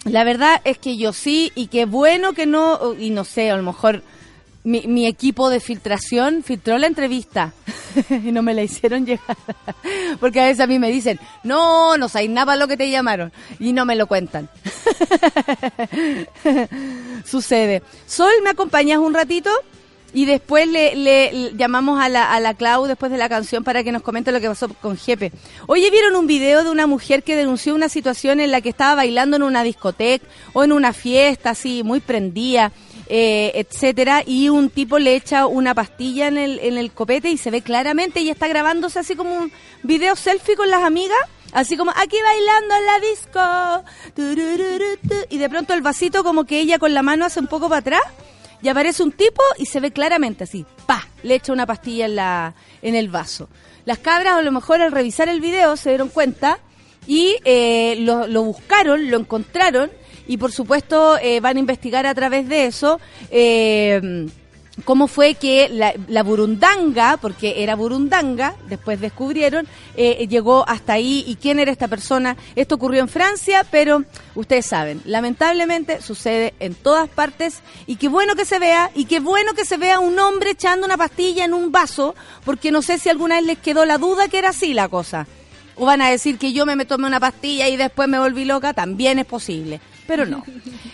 La 0.06 0.24
verdad 0.24 0.62
es 0.64 0.80
que 0.80 0.98
yo 0.98 1.14
sí, 1.14 1.52
y 1.56 1.68
qué 1.68 1.86
bueno 1.86 2.34
que 2.34 2.46
no, 2.48 2.96
y 2.98 3.12
no 3.12 3.24
sé, 3.26 3.52
a 3.52 3.58
lo 3.58 3.64
mejor 3.64 4.02
mi, 4.64 4.82
mi 4.88 5.08
equipo 5.08 5.50
de 5.50 5.60
filtración 5.60 6.44
filtró 6.44 6.78
la 6.78 6.88
entrevista 6.88 7.54
y 8.10 8.32
no 8.32 8.42
me 8.42 8.54
la 8.54 8.64
hicieron 8.64 9.06
llegar. 9.06 9.38
Porque 10.20 10.42
a 10.42 10.46
veces 10.46 10.60
a 10.60 10.68
mí 10.68 10.80
me 10.80 10.92
dicen, 10.92 11.20
no, 11.44 11.98
no 11.98 12.10
sabéis 12.10 12.32
nada 12.32 12.56
lo 12.56 12.68
que 12.68 12.78
te 12.78 12.90
llamaron. 12.90 13.32
Y 13.60 13.74
no 13.74 13.86
me 13.86 13.96
lo 13.96 14.08
cuentan. 14.08 14.50
Sucede. 17.26 17.84
Sol, 18.08 18.32
¿me 18.44 18.50
acompañas 18.50 19.00
un 19.00 19.14
ratito? 19.14 19.50
Y 20.12 20.26
después 20.26 20.68
le, 20.68 20.96
le- 20.96 21.52
llamamos 21.56 22.02
a 22.02 22.10
la, 22.10 22.34
a 22.34 22.40
la 22.40 22.56
Clau 22.56 22.86
después 22.88 23.12
de 23.12 23.20
la 23.20 23.30
canción 23.30 23.64
para 23.64 23.84
que 23.84 23.92
nos 23.92 24.02
comente 24.02 24.32
lo 24.32 24.42
que 24.42 24.48
pasó 24.48 24.68
con 24.68 24.98
Jepe. 24.98 25.32
Oye, 25.68 25.92
¿vieron 25.92 26.16
un 26.16 26.26
video 26.26 26.64
de 26.64 26.72
una 26.72 26.88
mujer 26.88 27.22
que 27.22 27.36
denunció 27.36 27.76
una 27.76 27.90
situación 27.90 28.40
en 28.40 28.50
la 28.50 28.62
que 28.62 28.70
estaba 28.70 28.96
bailando 28.96 29.36
en 29.38 29.44
una 29.44 29.62
discoteca 29.64 30.26
o 30.54 30.64
en 30.64 30.72
una 30.72 30.94
fiesta 30.94 31.52
así, 31.52 31.84
muy 31.84 32.00
prendida, 32.00 32.72
eh, 33.10 33.52
etcétera, 33.56 34.24
y 34.26 34.48
un 34.50 34.70
tipo 34.70 35.00
le 35.00 35.16
echa 35.16 35.48
una 35.48 35.76
pastilla 35.76 36.28
en 36.28 36.38
el, 36.38 36.60
en 36.60 36.78
el 36.78 36.92
copete 36.92 37.30
y 37.30 37.38
se 37.38 37.52
ve 37.52 37.62
claramente, 37.62 38.22
y 38.22 38.30
está 38.30 38.48
grabándose 38.48 39.00
así 39.00 39.16
como 39.16 39.36
un 39.36 39.52
video 39.84 40.16
selfie 40.16 40.56
con 40.56 40.70
las 40.70 40.84
amigas? 40.84 41.20
Así 41.52 41.78
como 41.78 41.92
aquí 41.96 42.18
bailando 42.24 42.76
en 42.76 42.86
la 42.86 43.00
disco. 43.10 43.84
Y 45.30 45.38
de 45.40 45.50
pronto 45.50 45.74
el 45.74 45.82
vasito 45.82 46.24
como 46.24 46.46
que 46.46 46.60
ella 46.60 46.78
con 46.78 46.94
la 46.94 47.02
mano 47.02 47.26
hace 47.26 47.40
un 47.40 47.48
poco 47.48 47.68
para 47.68 47.80
atrás 47.80 48.04
y 48.62 48.68
aparece 48.68 49.02
un 49.04 49.12
tipo 49.12 49.42
y 49.58 49.66
se 49.66 49.80
ve 49.80 49.92
claramente 49.92 50.44
así, 50.44 50.66
pa, 50.86 51.08
le 51.24 51.34
echa 51.36 51.54
una 51.54 51.66
pastilla 51.66 52.06
en 52.06 52.16
la 52.16 52.54
en 52.82 52.94
el 52.94 53.10
vaso. 53.10 53.50
Las 53.86 53.98
cabras 53.98 54.34
a 54.34 54.42
lo 54.42 54.52
mejor 54.52 54.82
al 54.82 54.92
revisar 54.92 55.28
el 55.28 55.42
video 55.42 55.76
se 55.76 55.90
dieron 55.90 56.10
cuenta 56.10 56.60
y 57.08 57.38
eh, 57.46 57.96
lo, 58.00 58.28
lo 58.28 58.44
buscaron, 58.44 59.10
lo 59.10 59.18
encontraron 59.18 59.90
y 60.30 60.38
por 60.38 60.52
supuesto 60.52 61.18
eh, 61.18 61.40
van 61.40 61.58
a 61.58 61.60
investigar 61.60 62.06
a 62.06 62.14
través 62.14 62.48
de 62.48 62.68
eso 62.68 63.00
eh, 63.32 64.30
cómo 64.86 65.08
fue 65.08 65.34
que 65.34 65.70
la, 65.70 66.24
burundanga, 66.24 67.18
porque 67.18 67.64
era 67.64 67.76
burundanga, 67.76 68.56
después 68.68 69.02
descubrieron, 69.02 69.68
eh, 69.98 70.28
llegó 70.30 70.64
hasta 70.68 70.94
ahí 70.94 71.24
y 71.28 71.36
quién 71.36 71.60
era 71.60 71.72
esta 71.72 71.88
persona. 71.88 72.38
Esto 72.56 72.76
ocurrió 72.76 73.02
en 73.02 73.10
Francia, 73.10 73.66
pero 73.70 74.04
ustedes 74.36 74.68
saben, 74.68 75.02
lamentablemente 75.06 76.02
sucede 76.02 76.54
en 76.60 76.76
todas 76.76 77.10
partes 77.10 77.62
y 77.88 77.96
qué 77.96 78.08
bueno 78.08 78.36
que 78.36 78.46
se 78.46 78.60
vea 78.60 78.92
y 78.96 79.06
qué 79.06 79.20
bueno 79.20 79.54
que 79.54 79.66
se 79.66 79.78
vea 79.78 80.00
un 80.00 80.18
hombre 80.20 80.52
echando 80.52 80.86
una 80.86 80.98
pastilla 80.98 81.46
en 81.46 81.54
un 81.54 81.72
vaso, 81.72 82.16
porque 82.46 82.72
no 82.72 82.82
sé 82.82 83.00
si 83.00 83.10
alguna 83.10 83.36
vez 83.36 83.46
les 83.46 83.58
quedó 83.58 83.86
la 83.86 83.98
duda 83.98 84.28
que 84.28 84.38
era 84.38 84.50
así 84.50 84.74
la 84.74 84.88
cosa. 84.88 85.28
O 85.76 85.86
van 85.86 86.02
a 86.02 86.10
decir 86.10 86.38
que 86.38 86.52
yo 86.52 86.66
me 86.66 86.86
tomé 86.86 87.08
una 87.08 87.22
pastilla 87.22 87.70
y 87.70 87.78
después 87.78 88.10
me 88.10 88.20
volví 88.20 88.44
loca, 88.44 88.74
también 88.74 89.18
es 89.18 89.26
posible. 89.26 89.80
Pero 90.10 90.26
no, 90.26 90.44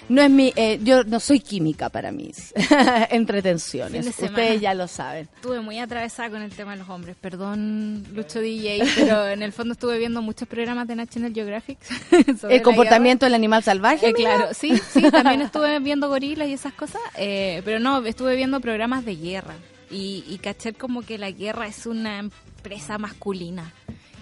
no 0.09 0.21
es 0.21 0.29
mi, 0.29 0.51
eh, 0.57 0.77
yo 0.83 1.05
no 1.05 1.21
soy 1.21 1.39
química 1.39 1.87
para 1.87 2.11
mis 2.11 2.53
entretenciones. 3.09 4.07
Ustedes 4.07 4.59
ya 4.59 4.73
lo 4.73 4.89
saben. 4.89 5.29
Estuve 5.35 5.61
muy 5.61 5.79
atravesada 5.79 6.29
con 6.29 6.41
el 6.41 6.51
tema 6.51 6.73
de 6.73 6.79
los 6.79 6.89
hombres. 6.89 7.15
Perdón, 7.15 8.03
Lucho 8.13 8.41
DJ, 8.41 8.83
pero 8.97 9.25
en 9.29 9.41
el 9.41 9.53
fondo 9.53 9.71
estuve 9.71 9.97
viendo 9.99 10.21
muchos 10.21 10.49
programas 10.49 10.89
de 10.89 10.97
National 10.97 11.33
Geographic. 11.33 11.79
sobre 12.41 12.57
El 12.57 12.61
comportamiento 12.61 13.25
del 13.25 13.35
animal 13.35 13.63
salvaje. 13.63 14.09
Eh, 14.09 14.13
claro, 14.13 14.49
sí, 14.53 14.77
sí, 14.89 15.09
también 15.09 15.41
estuve 15.43 15.79
viendo 15.79 16.09
gorilas 16.09 16.49
y 16.49 16.53
esas 16.53 16.73
cosas, 16.73 17.01
eh, 17.15 17.61
pero 17.63 17.79
no, 17.79 18.05
estuve 18.05 18.35
viendo 18.35 18.59
programas 18.59 19.05
de 19.05 19.15
guerra 19.15 19.55
y, 19.89 20.25
y 20.27 20.39
caché 20.39 20.73
como 20.73 21.03
que 21.03 21.17
la 21.17 21.31
guerra 21.31 21.67
es 21.67 21.85
una 21.85 22.19
empresa 22.19 22.97
masculina 22.97 23.71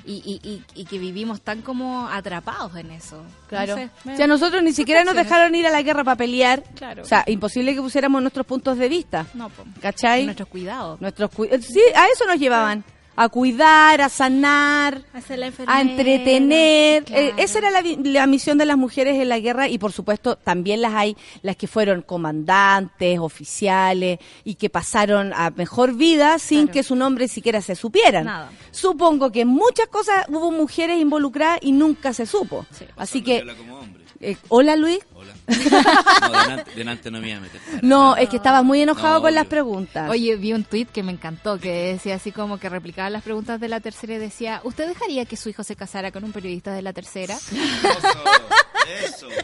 y, 0.05 0.13
y, 0.43 0.47
y, 0.49 0.63
y 0.81 0.85
que 0.85 0.97
vivimos 0.97 1.41
tan 1.41 1.61
como 1.61 2.07
atrapados 2.07 2.75
en 2.75 2.91
eso. 2.91 3.23
Claro. 3.47 3.75
No 3.75 3.81
sé, 3.83 3.89
me- 4.03 4.13
o 4.13 4.17
sea, 4.17 4.27
nosotros 4.27 4.61
ni 4.63 4.73
siquiera 4.73 5.03
nos 5.03 5.15
dejaron 5.15 5.53
ir 5.55 5.65
a 5.67 5.71
la 5.71 5.81
guerra 5.81 6.03
para 6.03 6.15
pelear. 6.17 6.63
Claro. 6.75 7.03
O 7.03 7.05
sea, 7.05 7.23
imposible 7.27 7.73
que 7.73 7.81
pusiéramos 7.81 8.21
nuestros 8.21 8.45
puntos 8.45 8.77
de 8.77 8.89
vista. 8.89 9.25
No, 9.33 9.49
po. 9.49 9.63
¿Cachai? 9.81 10.25
Nuestros 10.25 10.49
cuidados. 10.49 10.99
Nuestros 11.01 11.29
cu- 11.31 11.47
sí, 11.61 11.81
a 11.95 12.07
eso 12.07 12.25
nos 12.25 12.37
llevaban. 12.39 12.83
A 13.15 13.29
cuidar, 13.29 14.01
a 14.01 14.09
sanar, 14.09 15.03
a 15.67 15.81
entretener. 15.81 17.03
claro. 17.03 17.21
Eh, 17.23 17.33
esa 17.37 17.59
era 17.59 17.69
la, 17.71 18.27
misión 18.27 18.57
de 18.57 18.65
las 18.65 18.77
mujeres 18.77 19.17
en 19.21 19.29
la 19.29 19.39
guerra 19.39 19.67
y 19.67 19.77
por 19.77 19.91
supuesto 19.91 20.35
también 20.35 20.81
las 20.81 20.93
hay, 20.93 21.15
las 21.41 21.55
que 21.55 21.67
fueron 21.67 22.01
comandantes, 22.01 23.19
oficiales 23.19 24.19
y 24.43 24.55
que 24.55 24.69
pasaron 24.69 25.31
a 25.33 25.51
mejor 25.51 25.95
vida 25.95 26.39
sin 26.39 26.63
Claro. 26.63 26.73
que 26.73 26.83
su 26.83 26.95
nombre 26.95 27.27
siquiera 27.27 27.61
se 27.61 27.75
supieran. 27.75 28.25
Nada. 28.25 28.51
Supongo 28.71 29.31
que 29.31 29.41
en 29.41 29.49
muchas 29.49 29.87
cosas 29.87 30.25
hubo 30.29 30.51
mujeres 30.51 30.99
involucradas 30.99 31.59
y 31.61 31.71
nunca 31.71 32.13
se 32.13 32.25
supo. 32.25 32.65
Sí. 32.71 32.85
Así 32.97 33.21
que, 33.21 33.39
Habla 33.39 33.55
como 33.55 33.77
hombre. 33.79 34.02
Eh, 34.31 34.37
hola 34.49 34.75
Luis. 34.75 34.99
Hola. 35.13 35.33
No, 36.23 36.41
delante, 36.41 36.71
delante 36.75 37.11
no 37.11 37.19
me 37.19 37.29
iba 37.29 37.37
a 37.37 37.41
meter. 37.41 37.61
No, 37.81 38.11
nada. 38.11 38.21
es 38.21 38.29
que 38.29 38.37
estabas 38.37 38.63
muy 38.63 38.81
enojado 38.81 39.15
No, 39.15 39.21
con 39.21 39.35
las 39.35 39.45
preguntas. 39.47 40.09
Oye, 40.09 40.35
vi 40.37 40.53
un 40.53 40.63
tuit 40.63 40.89
que 40.89 41.03
me 41.03 41.11
encantó, 41.11 41.59
que 41.59 41.93
decía 41.93 42.15
así 42.15 42.31
como 42.31 42.57
que 42.59 42.69
replicaba 42.69 43.09
las 43.09 43.23
preguntas 43.23 43.59
de 43.59 43.67
la 43.67 43.79
tercera 43.81 44.13
y 44.13 44.17
decía, 44.19 44.61
¿usted 44.63 44.87
dejaría 44.87 45.25
que 45.25 45.35
su 45.35 45.49
hijo 45.49 45.63
se 45.63 45.75
casara 45.75 46.11
con 46.11 46.23
un 46.23 46.31
periodista 46.31 46.71
de 46.73 46.81
la 46.81 46.93
tercera? 46.93 47.37
Eso, 49.03 49.27
eso. 49.29 49.31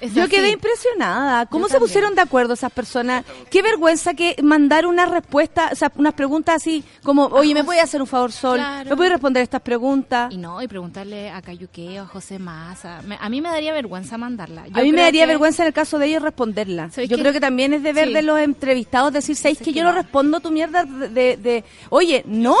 Es 0.00 0.14
Yo 0.14 0.22
así. 0.22 0.30
quedé 0.30 0.50
impresionada. 0.50 1.44
¿Cómo 1.46 1.64
Yo 1.64 1.68
se 1.68 1.72
también. 1.74 1.88
pusieron 1.88 2.14
de 2.14 2.22
acuerdo 2.22 2.54
esas 2.54 2.72
personas? 2.72 3.24
Qué 3.50 3.60
vergüenza 3.60 4.14
que 4.14 4.36
mandar 4.42 4.86
una 4.86 5.04
respuesta, 5.04 5.68
o 5.72 5.76
sea, 5.76 5.92
unas 5.96 6.14
preguntas 6.14 6.56
así 6.56 6.82
como, 7.02 7.26
oye, 7.26 7.52
¿me 7.52 7.62
puede 7.64 7.80
hacer 7.80 8.00
un 8.00 8.06
favor, 8.06 8.32
Sol? 8.32 8.56
Claro. 8.58 8.88
¿Me 8.88 8.96
puede 8.96 9.10
responder 9.10 9.42
estas 9.42 9.60
preguntas? 9.60 10.32
Y 10.32 10.38
no, 10.38 10.62
y 10.62 10.68
preguntarle 10.68 11.28
a 11.30 11.42
Cayuque 11.42 12.00
o 12.00 12.04
a 12.04 12.06
José 12.06 12.38
Massa. 12.38 13.02
Me- 13.02 13.18
a 13.20 13.28
mí 13.28 13.42
me 13.42 13.50
daría 13.50 13.74
vergüenza 13.74 14.16
mandarla. 14.16 14.66
Yo 14.68 14.78
a 14.80 14.82
mí 14.82 14.92
me 14.92 15.02
daría 15.02 15.24
que- 15.24 15.28
vergüenza 15.28 15.62
en 15.64 15.66
el 15.68 15.74
caso 15.74 15.98
de 15.98 16.06
ellos 16.06 16.22
responderla. 16.22 16.90
¿Sabes 16.90 17.10
Yo 17.10 17.18
creo 17.18 17.32
que 17.34 17.40
también 17.40 17.74
es 17.74 17.82
deber 17.82 18.08
Sí. 18.08 18.14
de 18.14 18.22
los 18.22 18.38
entrevistados 18.40 19.12
decir, 19.12 19.36
¿sabéis 19.36 19.58
que 19.58 19.64
que 19.64 19.72
yo 19.74 19.84
no 19.84 19.92
respondo 19.92 20.40
tu 20.40 20.50
mierda 20.50 20.84
de, 20.84 21.08
de- 21.10 21.36
de- 21.36 21.64
oye, 21.90 22.22
no, 22.26 22.56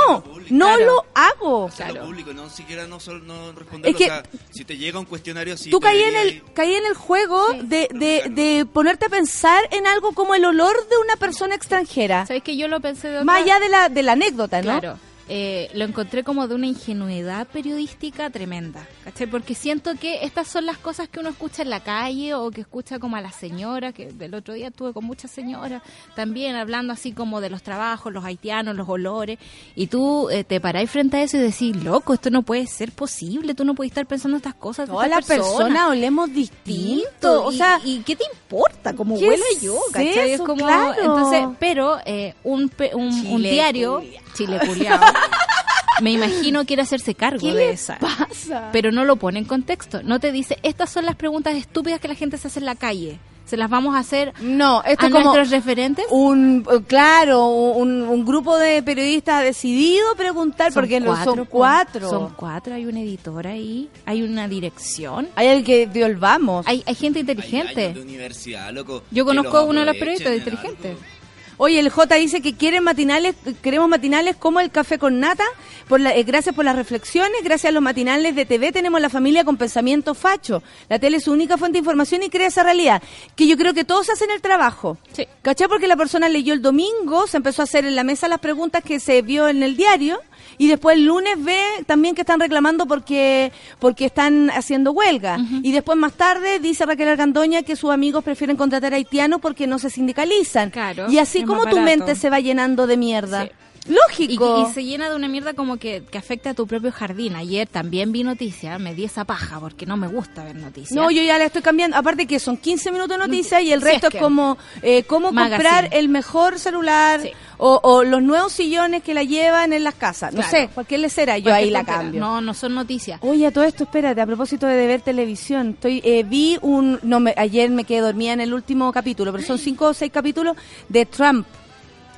no 0.50 0.66
Claro. 0.66 0.84
lo 0.84 1.04
hago? 1.14 1.70
Claro. 1.74 2.04
público, 2.04 2.32
no 2.34 2.50
siquiera 2.50 2.86
no, 2.86 2.98
no 3.24 3.52
responderlo. 3.52 3.88
Es 3.90 3.96
que- 3.96 4.04
o 4.04 4.14
sea, 4.14 4.22
si 4.50 4.64
te 4.64 4.76
llega 4.76 4.98
un 4.98 5.06
cuestionario 5.06 5.54
así. 5.54 5.70
Tú 5.80 5.86
caí 5.86 6.02
en 6.02 6.16
el 6.16 6.42
caí 6.54 6.74
en 6.74 6.84
el 6.86 6.94
juego 6.94 7.44
Sí. 7.52 7.60
de, 7.64 7.88
de, 7.92 8.28
de 8.30 8.66
ponerte 8.66 9.06
a 9.06 9.08
pensar 9.08 9.62
en 9.70 9.86
algo 9.86 10.12
como 10.12 10.34
el 10.34 10.44
olor 10.44 10.74
de 10.88 10.98
una 10.98 11.16
persona 11.16 11.54
extranjera. 11.54 12.26
¿Sabes 12.26 12.42
que 12.42 12.56
yo 12.56 12.68
lo 12.68 12.80
pensé 12.80 13.08
de 13.08 13.14
otra 13.16 13.24
Más 13.24 13.42
allá 13.42 13.58
de 13.60 13.68
la, 13.68 13.88
de 13.88 14.02
la 14.02 14.12
anécdota, 14.12 14.58
¿no? 14.62 14.78
Claro. 14.78 14.98
Eh, 15.32 15.70
lo 15.74 15.84
encontré 15.84 16.24
como 16.24 16.48
de 16.48 16.56
una 16.56 16.66
ingenuidad 16.66 17.46
periodística 17.46 18.28
tremenda, 18.30 18.84
¿cachai? 19.04 19.28
Porque 19.28 19.54
siento 19.54 19.94
que 19.94 20.24
estas 20.24 20.48
son 20.48 20.66
las 20.66 20.76
cosas 20.76 21.08
que 21.08 21.20
uno 21.20 21.28
escucha 21.28 21.62
en 21.62 21.70
la 21.70 21.78
calle 21.80 22.34
o 22.34 22.50
que 22.50 22.62
escucha 22.62 22.98
como 22.98 23.14
a 23.14 23.20
la 23.20 23.30
señora, 23.30 23.92
que 23.92 24.12
el 24.18 24.34
otro 24.34 24.54
día 24.54 24.68
estuve 24.68 24.92
con 24.92 25.04
muchas 25.04 25.30
señoras 25.30 25.82
también 26.16 26.56
hablando 26.56 26.92
así 26.92 27.12
como 27.12 27.40
de 27.40 27.48
los 27.48 27.62
trabajos, 27.62 28.12
los 28.12 28.24
haitianos, 28.24 28.74
los 28.74 28.88
olores, 28.88 29.38
y 29.76 29.86
tú 29.86 30.28
eh, 30.30 30.42
te 30.42 30.60
parás 30.60 30.90
frente 30.90 31.18
a 31.18 31.22
eso 31.22 31.36
y 31.36 31.40
decís, 31.40 31.76
loco, 31.76 32.12
esto 32.14 32.30
no 32.30 32.42
puede 32.42 32.66
ser 32.66 32.90
posible, 32.90 33.54
tú 33.54 33.64
no 33.64 33.76
puedes 33.76 33.92
estar 33.92 34.06
pensando 34.06 34.36
estas 34.36 34.54
cosas. 34.54 34.88
Todas 34.88 35.08
las 35.08 35.24
personas 35.24 35.90
olemos 35.90 36.32
distinto. 36.32 37.44
O 37.44 37.52
sea, 37.52 37.80
y, 37.84 38.00
qué 38.00 38.16
te 38.16 38.24
importa? 38.32 38.94
Como 38.94 39.16
¿qué 39.16 39.28
huela 39.28 39.44
es 39.52 39.62
yo, 39.62 39.78
¿cachai? 39.92 40.08
Es 40.08 40.30
eso? 40.32 40.44
como, 40.44 40.64
Claro. 40.64 41.00
entonces, 41.00 41.46
pero 41.60 41.98
eh, 42.04 42.34
un, 42.42 42.68
un, 42.94 43.26
un 43.26 43.42
diario. 43.42 44.02
Chile 44.34 44.60
culiao, 44.64 45.00
me 46.02 46.12
imagino 46.12 46.64
quiere 46.64 46.82
hacerse 46.82 47.14
cargo 47.14 47.40
¿Qué 47.40 47.48
de 47.52 47.66
le 47.66 47.70
esa. 47.72 47.98
pasa? 47.98 48.70
Pero 48.72 48.90
no 48.92 49.04
lo 49.04 49.16
pone 49.16 49.38
en 49.38 49.44
contexto. 49.44 50.02
No 50.02 50.18
te 50.20 50.32
dice, 50.32 50.58
estas 50.62 50.90
son 50.90 51.04
las 51.04 51.16
preguntas 51.16 51.54
estúpidas 51.56 52.00
que 52.00 52.08
la 52.08 52.14
gente 52.14 52.38
se 52.38 52.48
hace 52.48 52.58
en 52.60 52.66
la 52.66 52.74
calle. 52.74 53.18
Se 53.44 53.56
las 53.56 53.68
vamos 53.68 53.96
a 53.96 53.98
hacer 53.98 54.32
no, 54.40 54.80
esto 54.84 55.06
a 55.06 55.08
es 55.08 55.12
como 55.12 55.24
nuestros 55.24 55.50
referentes. 55.50 56.04
un, 56.10 56.64
eh, 56.70 56.82
claro, 56.86 57.48
un, 57.48 58.02
un 58.02 58.24
grupo 58.24 58.56
de 58.56 58.80
periodistas 58.80 59.40
ha 59.40 59.42
decidido 59.42 60.14
preguntar, 60.16 60.72
porque 60.72 61.00
no- 61.00 61.22
son 61.24 61.46
cuatro. 61.46 62.08
Son 62.08 62.32
cuatro, 62.36 62.74
hay 62.76 62.86
un 62.86 62.96
editor 62.96 63.48
ahí, 63.48 63.90
hay 64.06 64.22
una 64.22 64.46
dirección. 64.46 65.28
Hay 65.34 65.48
el 65.48 65.64
que 65.64 65.88
dio 65.88 66.06
el 66.06 66.14
vamos. 66.14 66.64
Hay, 66.68 66.84
hay 66.86 66.94
gente 66.94 67.18
inteligente. 67.18 67.92
de 67.92 68.00
universidad, 68.00 68.72
loco. 68.72 69.02
Yo 69.10 69.24
conozco 69.24 69.58
a 69.58 69.64
uno 69.64 69.80
de 69.80 69.86
los 69.86 69.96
periodistas 69.96 70.30
en 70.32 70.38
inteligentes. 70.38 70.92
algo. 70.92 71.19
Oye, 71.62 71.78
el 71.78 71.90
J 71.90 72.14
dice 72.14 72.40
que 72.40 72.54
quieren 72.54 72.82
matinales, 72.84 73.34
queremos 73.60 73.86
matinales 73.86 74.34
como 74.34 74.60
el 74.60 74.70
café 74.70 74.98
con 74.98 75.20
nata. 75.20 75.44
Por 75.88 76.00
la- 76.00 76.16
eh, 76.16 76.22
gracias 76.22 76.54
por 76.54 76.64
las 76.64 76.74
reflexiones, 76.74 77.42
gracias 77.44 77.68
a 77.68 77.72
los 77.72 77.82
matinales 77.82 78.34
de 78.34 78.46
TV 78.46 78.72
tenemos 78.72 78.98
la 78.98 79.10
familia 79.10 79.44
con 79.44 79.58
pensamiento 79.58 80.14
facho. 80.14 80.62
La 80.88 80.98
tele 80.98 81.18
es 81.18 81.24
su 81.24 81.32
única 81.32 81.58
fuente 81.58 81.74
de 81.74 81.80
información 81.80 82.22
y 82.22 82.30
crea 82.30 82.46
esa 82.48 82.62
realidad. 82.62 83.02
Que 83.36 83.46
yo 83.46 83.58
creo 83.58 83.74
que 83.74 83.84
todos 83.84 84.08
hacen 84.08 84.30
el 84.30 84.40
trabajo. 84.40 84.96
Sí. 85.12 85.26
¿Cachai? 85.42 85.68
Porque 85.68 85.86
la 85.86 85.96
persona 85.96 86.30
leyó 86.30 86.54
el 86.54 86.62
domingo, 86.62 87.26
se 87.26 87.36
empezó 87.36 87.60
a 87.60 87.64
hacer 87.64 87.84
en 87.84 87.94
la 87.94 88.04
mesa 88.04 88.26
las 88.26 88.38
preguntas 88.40 88.82
que 88.82 88.98
se 88.98 89.20
vio 89.20 89.46
en 89.46 89.62
el 89.62 89.76
diario 89.76 90.18
y 90.60 90.68
después 90.68 90.98
el 90.98 91.06
lunes 91.06 91.42
ve 91.42 91.62
también 91.86 92.14
que 92.14 92.20
están 92.20 92.38
reclamando 92.38 92.84
porque 92.84 93.50
porque 93.78 94.04
están 94.04 94.50
haciendo 94.50 94.92
huelga. 94.92 95.38
Y 95.62 95.72
después 95.72 95.96
más 95.96 96.12
tarde 96.12 96.58
dice 96.58 96.84
Raquel 96.84 97.08
Argandoña 97.08 97.62
que 97.62 97.76
sus 97.76 97.90
amigos 97.90 98.22
prefieren 98.22 98.58
contratar 98.58 98.92
haitianos 98.92 99.40
porque 99.40 99.66
no 99.66 99.78
se 99.78 99.88
sindicalizan. 99.88 100.68
Claro, 100.68 101.10
y 101.10 101.16
así 101.16 101.44
como 101.44 101.64
tu 101.64 101.80
mente 101.80 102.14
se 102.14 102.28
va 102.28 102.40
llenando 102.40 102.86
de 102.86 102.98
mierda. 102.98 103.44
Sí. 103.44 103.50
Lógico. 103.88 104.66
y 104.68 104.72
se 104.74 104.84
llena 104.84 105.08
de 105.08 105.16
una 105.16 105.26
mierda 105.28 105.54
como 105.54 105.76
que, 105.78 106.02
que 106.10 106.18
afecta 106.18 106.50
a 106.50 106.54
tu 106.54 106.66
propio 106.66 106.92
jardín. 106.92 107.34
Ayer 107.36 107.66
también 107.66 108.12
vi 108.12 108.22
noticia, 108.24 108.78
me 108.78 108.94
di 108.94 109.04
esa 109.04 109.24
paja 109.24 109.58
porque 109.58 109.86
no 109.86 109.96
me 109.96 110.06
gusta 110.06 110.44
ver 110.44 110.56
noticias. 110.56 110.92
No, 110.92 111.10
yo 111.10 111.22
ya 111.22 111.38
la 111.38 111.46
estoy 111.46 111.62
cambiando. 111.62 111.96
Aparte 111.96 112.26
que 112.26 112.38
son 112.38 112.56
15 112.56 112.90
minutos 112.92 113.16
de 113.18 113.26
noticias 113.26 113.62
y 113.62 113.72
el 113.72 113.80
Si 113.80 113.86
resto 113.86 114.08
es 114.08 114.16
como 114.16 114.58
eh, 114.82 115.02
cómo 115.04 115.32
Magazine. 115.32 115.68
comprar 115.70 115.88
el 115.98 116.08
mejor 116.08 116.58
celular 116.58 117.20
Sí. 117.22 117.30
o, 117.58 117.80
o 117.82 118.04
los 118.04 118.22
nuevos 118.22 118.52
sillones 118.52 119.02
que 119.02 119.14
la 119.14 119.22
llevan 119.24 119.72
en 119.72 119.84
las 119.84 119.94
casas. 119.94 120.32
No 120.32 120.40
Claro. 120.42 120.50
sé, 120.50 120.68
cualquier 120.74 121.00
lecera, 121.00 121.38
yo 121.38 121.52
ahí 121.52 121.70
la 121.70 121.84
cambio. 121.84 122.20
No, 122.20 122.40
no 122.40 122.54
son 122.54 122.74
noticias. 122.74 123.18
Oye, 123.22 123.46
a 123.46 123.50
todo 123.50 123.64
esto, 123.64 123.84
espérate, 123.84 124.20
a 124.20 124.26
propósito 124.26 124.66
de 124.66 124.86
ver 124.86 125.00
televisión, 125.00 125.70
estoy 125.70 126.00
eh, 126.04 126.22
vi 126.22 126.58
un, 126.62 126.98
no, 127.02 127.18
me, 127.20 127.34
ayer 127.36 127.70
me 127.70 127.84
quedé 127.84 128.00
dormida 128.00 128.32
en 128.34 128.40
el 128.40 128.52
último 128.54 128.92
capítulo, 128.92 129.32
pero 129.32 129.44
son 129.44 129.58
cinco 129.58 129.86
o 129.88 129.94
seis 129.94 130.12
capítulos 130.12 130.56
de 130.88 131.06
Trump, 131.06 131.46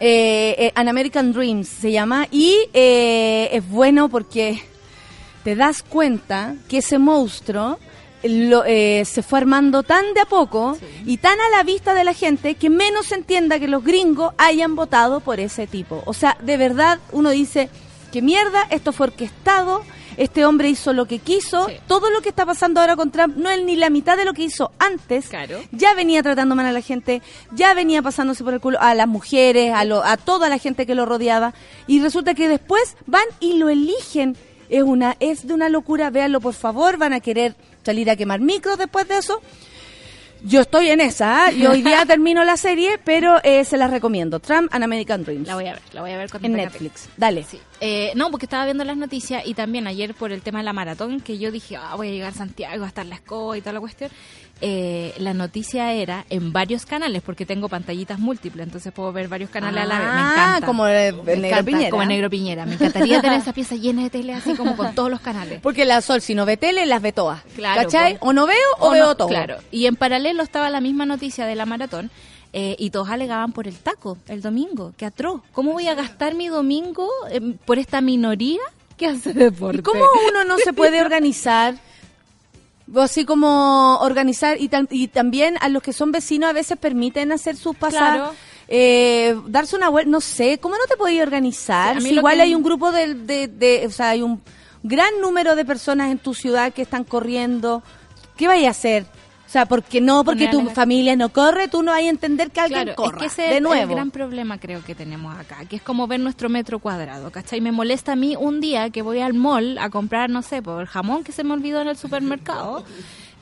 eh, 0.05 0.57
eh, 0.59 0.73
An 0.75 0.89
American 0.89 1.33
Dreams 1.33 1.69
se 1.69 1.93
llama, 1.93 2.27
y 2.33 2.57
eh, 2.73 3.51
es 3.53 3.69
bueno 3.69 4.09
porque 4.09 4.61
te 5.45 5.55
das 5.55 5.85
cuenta 5.85 6.57
que 6.69 6.79
ese 6.79 6.99
monstruo 6.99 7.79
lo, 8.25 8.65
eh, 8.65 9.05
se 9.05 9.23
fue 9.23 9.39
armando 9.39 9.85
tan 9.85 10.13
de 10.15 10.21
a 10.21 10.25
poco 10.25 10.77
y 11.07 11.19
tan 11.19 11.41
a 11.41 11.57
la 11.57 11.63
vista 11.63 11.95
de 11.95 12.03
la 12.03 12.15
gente 12.15 12.57
que 12.57 12.69
menos 12.69 13.07
se 13.07 13.15
entienda 13.15 13.61
que 13.61 13.69
los 13.69 13.85
gringos 13.85 14.35
hayan 14.39 14.75
votado 14.75 15.21
por 15.21 15.39
ese 15.39 15.69
tipo. 15.69 16.03
O 16.05 16.15
sea, 16.15 16.37
de 16.41 16.57
verdad 16.57 16.99
uno 17.13 17.31
dice, 17.31 17.69
que 18.11 18.23
mierda, 18.23 18.67
esto 18.71 18.93
fue 18.93 19.07
orquestado, 19.07 19.85
este 20.17 20.45
hombre 20.47 20.69
hizo 20.69 20.93
lo 20.93 21.07
que 21.07 21.19
quiso, 21.19 21.67
Sí. 21.69 21.75
todo 21.87 22.11
lo 22.11 22.21
que 22.23 22.29
está 22.29 22.45
pasando 22.47 22.81
ahora 22.81 22.97
con 22.97 23.11
Trump 23.11 23.37
no 23.37 23.51
es 23.51 23.63
ni 23.63 23.77
la 23.77 23.91
mitad 23.91 24.17
de 24.17 24.25
lo 24.25 24.33
que 24.35 24.43
hizo 24.45 24.73
antes. 24.79 25.29
Claro. 25.29 25.61
Ya 25.73 25.95
venía 25.95 26.23
tratando 26.23 26.55
mal 26.55 26.67
a 26.67 26.73
la 26.73 26.81
gente, 26.81 27.23
ya 27.53 27.75
venía 27.75 28.03
pasándose 28.03 28.45
por 28.45 28.55
el 28.55 28.61
culo 28.61 28.79
a 28.81 28.95
las 28.95 29.09
mujeres, 29.09 29.73
a, 29.75 29.85
lo- 29.85 30.05
a 30.05 30.17
toda 30.17 30.49
la 30.49 30.59
gente 30.59 30.87
que 30.87 30.95
lo 30.95 31.07
rodeaba 31.07 31.55
y 31.87 32.01
resulta 32.01 32.35
que 32.35 32.49
después 32.49 32.97
van 33.07 33.25
y 33.41 33.55
lo 33.55 33.69
eligen. 33.69 34.37
Es 34.69 34.83
una 34.83 35.17
es 35.21 35.47
de 35.47 35.53
una 35.55 35.69
locura, 35.69 36.09
véanlo 36.11 36.41
por 36.41 36.55
favor, 36.55 36.97
van 36.97 37.13
a 37.13 37.21
querer 37.21 37.55
salir 37.85 38.09
a 38.11 38.17
quemar 38.17 38.41
micros 38.41 38.79
después 38.79 39.07
de 39.07 39.19
eso. 39.19 39.41
Yo 40.45 40.63
estoy 40.63 40.91
en 40.91 41.01
esa, 41.01 41.47
¿ah? 41.47 41.51
yo 41.53 41.71
hoy 41.71 41.83
día 41.83 42.05
termino 42.07 42.43
la 42.43 42.57
serie, 42.57 42.99
pero 43.05 43.39
eh, 43.45 43.65
se 43.65 43.77
las 43.77 43.91
recomiendo. 43.93 44.41
Trump 44.41 44.69
and 44.75 44.83
American 44.83 45.23
Dreams. 45.25 45.47
La 45.47 45.55
voy 45.55 45.67
a 45.69 45.75
ver, 45.75 45.83
la 45.93 46.01
voy 46.01 46.11
a 46.11 46.17
ver 46.17 46.31
cuando 46.31 46.47
en 46.49 46.55
tenga 46.55 46.65
Netflix. 46.71 47.09
Dale. 47.17 47.45
Sí. 47.45 47.61
Eh, 47.85 48.13
no, 48.15 48.31
porque 48.31 48.47
estaba 48.47 48.65
viendo 48.65 48.85
las 48.85 48.97
noticias 48.97 49.43
y 49.45 49.55
también 49.55 49.89
ayer 49.89 50.15
por 50.15 50.31
el 50.31 50.41
tema 50.41 50.61
de 50.61 50.65
la 50.65 50.73
maratón, 50.73 51.21
que 51.21 51.37
yo 51.39 51.51
dije, 51.51 51.75
ah, 51.77 51.97
voy 51.97 52.09
a 52.09 52.11
llegar 52.13 52.31
a 52.33 52.35
Santiago, 52.37 52.85
a 52.85 52.87
estar 52.87 53.05
la 53.05 53.17
escoba 53.17 53.59
y 53.59 53.61
toda 53.61 53.73
la 53.73 53.81
cuestión. 53.81 54.09
Eh, 54.61 55.13
la 55.19 55.35
noticia 55.35 55.93
era 55.93 56.25
en 56.31 56.53
varios 56.53 56.87
canales, 56.87 57.23
porque 57.23 57.45
tengo 57.45 57.69
pantallitas 57.69 58.21
múltiples, 58.21 58.65
entonces 58.65 58.93
puedo 58.93 59.13
ver 59.13 59.27
varios 59.27 59.51
canales 59.51 59.83
a 59.83 59.87
la 59.87 59.99
vez. 59.99 60.07
Me 60.07 60.13
Ah, 60.15 60.33
encanta. 60.33 60.67
como 60.67 60.87
el 60.87 61.15
Me 61.17 61.23
Negro 61.35 61.47
encanta, 61.49 61.65
Piñera. 61.65 61.91
Como 61.91 62.03
el 62.03 62.09
Negro 62.09 62.31
Piñera. 62.31 62.67
Me 62.67 62.75
encantaría 62.75 63.21
tener 63.21 63.41
esa 63.41 63.53
pieza 63.53 63.75
llena 63.75 64.03
de 64.05 64.11
tele 64.11 64.35
así 64.35 64.55
como 64.55 64.77
con 64.77 64.95
todos 64.95 65.11
los 65.11 65.19
canales. 65.21 65.59
Porque 65.63 65.85
la 65.85 66.01
Sol, 66.03 66.21
si 66.21 66.37
no 66.37 66.47
ve 66.47 66.57
tele, 66.57 66.87
las 66.87 67.03
ve 67.03 67.11
todas. 67.13 67.43
Claro, 67.57 67.83
¿Cachai? 67.83 68.13
pues. 68.13 68.23
O 68.23 68.33
no 68.33 68.47
veo 68.47 68.57
o, 68.79 68.89
O 68.89 68.91
veo 68.93 69.07
no, 69.07 69.17
todo. 69.17 69.27
Claro. 69.29 69.57
Y 69.73 69.87
en 69.87 69.97
paralelo 69.97 70.45
estaba 70.45 70.71
la 70.71 70.81
misma 70.81 71.05
noticia 71.05 71.47
de 71.47 71.57
la 71.57 71.67
maratón. 71.67 72.13
Eh, 72.53 72.77
y 72.79 72.91
todos 72.91 73.09
alegaban 73.09 73.53
por 73.53 73.67
el 73.69 73.77
taco 73.77 74.19
el 74.29 74.43
domingo. 74.43 74.93
¡Qué 74.97 75.07
atroz! 75.07 75.41
¿Cómo 75.53 75.73
voy 75.73 75.89
a 75.89 75.95
gastar 75.95 76.35
mi 76.35 76.49
domingo 76.49 77.09
eh, 77.31 77.41
por 77.65 77.79
esta 77.79 78.01
minoría 78.01 78.61
que 78.97 79.07
hace 79.07 79.33
deporte? 79.33 79.79
¿Y 79.79 79.83
cómo 79.83 80.05
uno 80.29 80.45
no 80.45 80.59
se 80.59 80.73
puede 80.73 81.01
organizar? 81.01 81.77
Así 82.97 83.25
como 83.25 83.99
organizar 84.01 84.61
y, 84.61 84.69
tam- 84.69 84.89
y 84.91 85.09
también 85.09 85.57
a 85.61 85.69
los 85.69 85.83
que 85.83 85.93
son 85.93 86.13
vecinos 86.13 86.51
a 86.51 86.53
veces 86.53 86.77
permiten 86.77 87.33
hacer 87.33 87.57
sus 87.57 87.75
pasadas. 87.77 88.17
Claro. 88.17 88.35
eh, 88.69 89.35
darse 89.47 89.77
una 89.77 89.89
vuelta, 89.89 90.11
no 90.11 90.21
sé, 90.21 90.59
¿cómo 90.59 90.75
no 90.77 90.85
te 90.89 90.97
podías 90.97 91.23
organizar? 91.27 92.01
Sí, 92.03 92.09
Si 92.09 92.15
igual 92.17 92.37
que- 92.37 92.43
hay 92.43 92.55
un 92.55 92.63
grupo 92.63 92.93
de, 92.93 93.15
de, 93.15 93.49
de- 93.49 93.87
o 93.87 93.91
sea, 93.91 94.11
hay 94.11 94.21
un 94.23 94.43
gran 94.83 95.21
número 95.23 95.55
de 95.55 95.65
personas 95.65 96.11
en 96.11 96.19
tu 96.19 96.35
ciudad 96.35 96.73
que 96.73 96.83
están 96.83 97.05
corriendo. 97.05 97.83
¿Qué 98.37 98.47
vaya 98.49 98.69
a 98.69 98.73
hacer? 98.73 99.07
O 99.53 99.57
sea, 99.61 99.67
porque 99.67 100.01
no, 100.01 100.25
porque 100.25 100.49
tu 100.49 100.67
familia 100.71 101.15
no 101.15 101.29
corre, 101.29 101.69
tú 101.69 101.83
no 101.83 101.93
hay 101.93 102.07
a 102.07 102.09
entender 102.09 102.51
que 102.51 102.61
alguien 102.61 102.85
Claro, 102.85 102.97
corra. 102.97 103.17
es 103.27 103.35
que 103.35 103.43
ese 103.43 103.43
de 103.43 103.59
es 103.59 103.83
el 103.83 103.87
gran 103.87 104.11
problema 104.11 104.57
creo 104.59 104.83
que 104.83 104.95
tenemos 104.95 105.39
acá, 105.39 105.67
que 105.69 105.77
es 105.77 105.83
como 105.83 106.07
ver 106.07 106.21
nuestro 106.21 106.49
metro 106.49 106.79
cuadrado, 106.79 107.31
¿cachai? 107.31 107.61
Me 107.61 107.71
molesta 107.71 108.13
a 108.13 108.17
mí 108.17 108.35
un 108.35 108.63
día 108.63 108.89
que 108.89 109.03
voy 109.03 109.19
al 109.21 109.35
mall 109.35 109.77
a 109.77 109.91
comprar, 109.91 110.31
no 110.31 110.41
sé, 110.41 110.63
por 110.63 110.81
el 110.81 110.87
jamón 110.87 111.23
que 111.23 111.33
se 111.33 111.45
me 111.45 111.53
olvidó 111.53 111.83
en 111.83 111.89
el 111.89 111.99
supermercado. 111.99 112.83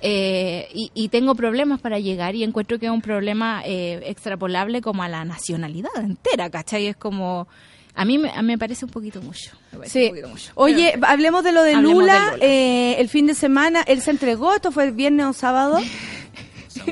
eh, 0.00 0.68
y, 0.74 0.90
y 0.94 1.10
tengo 1.10 1.36
problemas 1.36 1.80
para 1.80 2.00
llegar 2.00 2.34
y 2.34 2.42
encuentro 2.42 2.80
que 2.80 2.86
es 2.86 2.92
un 2.92 3.02
problema 3.02 3.62
eh, 3.64 4.00
extrapolable 4.06 4.80
como 4.80 5.04
a 5.04 5.08
la 5.08 5.24
nacionalidad 5.24 5.94
entera, 5.96 6.50
¿cachai? 6.50 6.88
Es 6.88 6.96
como, 6.96 7.46
a 7.94 8.04
mí 8.04 8.18
me, 8.18 8.58
parece 8.58 8.84
un 8.84 8.90
poquito 8.90 9.20
mucho. 9.22 9.50
me 9.72 9.78
parece 9.78 9.98
Sí. 9.98 10.04
un 10.06 10.10
poquito 10.10 10.28
mucho. 10.28 10.52
Oye, 10.54 10.92
Pero- 10.94 11.06
hablemos 11.06 11.44
de 11.44 11.52
lo 11.52 11.62
de 11.62 11.76
Lula. 11.76 12.34
eh, 12.40 12.96
el 12.98 13.08
fin 13.08 13.26
de 13.26 13.34
semana, 13.34 13.82
él 13.86 14.00
se 14.00 14.10
entregó, 14.10 14.54
esto 14.54 14.70
fue 14.72 14.84
el 14.84 14.92
viernes 14.92 15.26
o 15.26 15.32
sábado. 15.32 15.78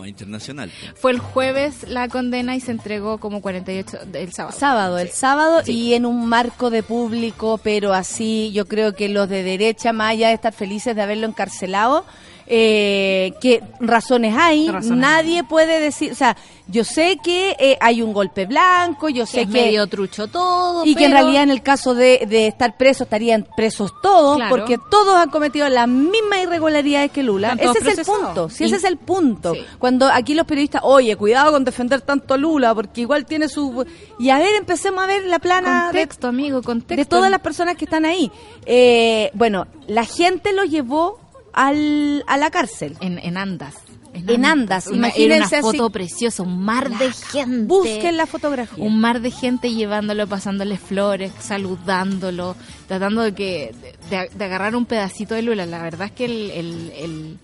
Internacional. 0.04 0.70
fue 0.96 1.12
el 1.12 1.18
jueves 1.18 1.88
la 1.88 2.08
condena 2.08 2.54
y 2.56 2.60
se 2.60 2.72
entregó 2.72 3.18
como 3.18 3.40
48 3.40 3.98
el 4.12 4.32
sábado. 4.32 4.56
Sábado, 4.58 4.98
el 4.98 5.08
sábado 5.10 5.62
Sí. 5.64 5.72
y 5.72 5.94
en 5.94 6.04
un 6.04 6.26
marco 6.26 6.68
de 6.70 6.82
público, 6.82 7.58
pero 7.62 7.94
así 7.94 8.50
yo 8.52 8.66
creo 8.66 8.94
que 8.94 9.08
los 9.08 9.28
de 9.28 9.42
derecha, 9.42 9.92
más 9.92 10.10
allá 10.10 10.28
de 10.28 10.34
estar 10.34 10.52
felices 10.52 10.94
de 10.94 11.02
haberlo 11.02 11.26
encarcelado, 11.26 12.04
eh, 12.50 13.34
que 13.40 13.62
razones 13.80 14.34
hay, 14.36 14.68
Razones 14.70 14.98
nadie 14.98 15.44
puede 15.44 15.80
decir, 15.80 16.12
o 16.12 16.14
sea, 16.14 16.36
yo 16.70 16.84
sé 16.84 17.18
que 17.22 17.56
eh, 17.58 17.76
hay 17.80 18.02
un 18.02 18.12
golpe 18.12 18.44
blanco, 18.46 19.08
yo 19.08 19.24
Que 19.24 19.30
sé 19.30 19.40
es 19.42 19.46
que... 19.46 19.52
medio 19.52 19.86
trucho 19.86 20.28
todo. 20.28 20.84
Y 20.84 20.94
que 20.94 21.04
en 21.04 21.10
pero- 21.12 21.22
realidad 21.22 21.42
en 21.44 21.50
el 21.50 21.62
caso 21.62 21.94
de, 21.94 22.26
de 22.28 22.46
estar 22.46 22.76
presos 22.76 23.02
estarían 23.02 23.46
presos 23.56 23.92
todos, 24.02 24.36
Claro. 24.36 24.50
porque 24.56 24.76
todos 24.90 25.14
han 25.16 25.30
cometido 25.30 25.68
las 25.68 25.88
mismas 25.88 26.40
irregularidades 26.42 27.10
que 27.10 27.22
Lula. 27.22 27.56
Ese 27.58 27.78
es 27.90 27.98
el 27.98 28.04
punto, 28.04 28.48
sí, 28.50 28.64
ese 28.64 28.76
es 28.76 28.84
el 28.84 28.96
punto. 28.96 29.52
Cuando 29.78 30.06
aquí 30.10 30.34
los 30.34 30.46
periodistas, 30.46 30.82
oye, 30.84 31.16
cuidado 31.16 31.52
con 31.52 31.64
defender 31.64 32.00
tanto 32.02 32.34
a 32.34 32.36
Lula, 32.36 32.74
porque 32.74 33.02
igual 33.02 33.24
tiene 33.26 33.48
su... 33.48 33.84
Y 34.18 34.30
a 34.30 34.38
ver, 34.38 34.54
empecemos 34.56 35.04
a 35.04 35.06
ver 35.06 35.24
la 35.26 35.38
plana 35.38 35.78
de, 35.86 35.98
Contexto, 36.00 36.28
amigo, 36.28 36.62
contexto. 36.62 36.96
de 36.96 37.04
todas 37.04 37.30
las 37.30 37.40
personas 37.40 37.76
que 37.76 37.84
están 37.84 38.04
ahí. 38.04 38.30
Eh, 38.66 39.30
bueno, 39.34 39.66
la 39.86 40.04
gente 40.04 40.52
lo 40.52 40.64
llevó 40.64 41.18
al, 41.66 42.24
a 42.26 42.36
la 42.36 42.50
cárcel. 42.50 42.96
En, 43.00 43.18
en 43.18 43.36
Andas. 43.36 43.74
En 44.14 44.44
Andas, 44.44 44.86
Una, 44.88 44.96
imagínense 45.08 45.24
era 45.26 45.36
una 45.36 45.44
así. 45.68 45.78
foto 45.78 45.90
preciosa, 45.90 46.42
un 46.42 46.64
mar 46.64 46.90
de 46.90 47.12
gente. 47.12 47.66
Busquen 47.66 48.16
la 48.16 48.26
fotografía. 48.26 48.82
Un 48.82 48.98
mar 49.00 49.20
de 49.20 49.30
gente 49.30 49.72
llevándolo, 49.72 50.26
pasándole 50.26 50.76
flores, 50.78 51.30
saludándolo, 51.38 52.56
tratando 52.88 53.22
de 53.22 53.34
que 53.34 53.74
de, 54.10 54.28
de 54.34 54.44
agarrar 54.44 54.74
un 54.74 54.86
pedacito 54.86 55.34
de 55.34 55.42
Lula. 55.42 55.66
La 55.66 55.82
verdad 55.82 56.06
es 56.06 56.12
que 56.12 56.24
el, 56.24 56.50
el- 56.50 56.92
el- 56.96 57.38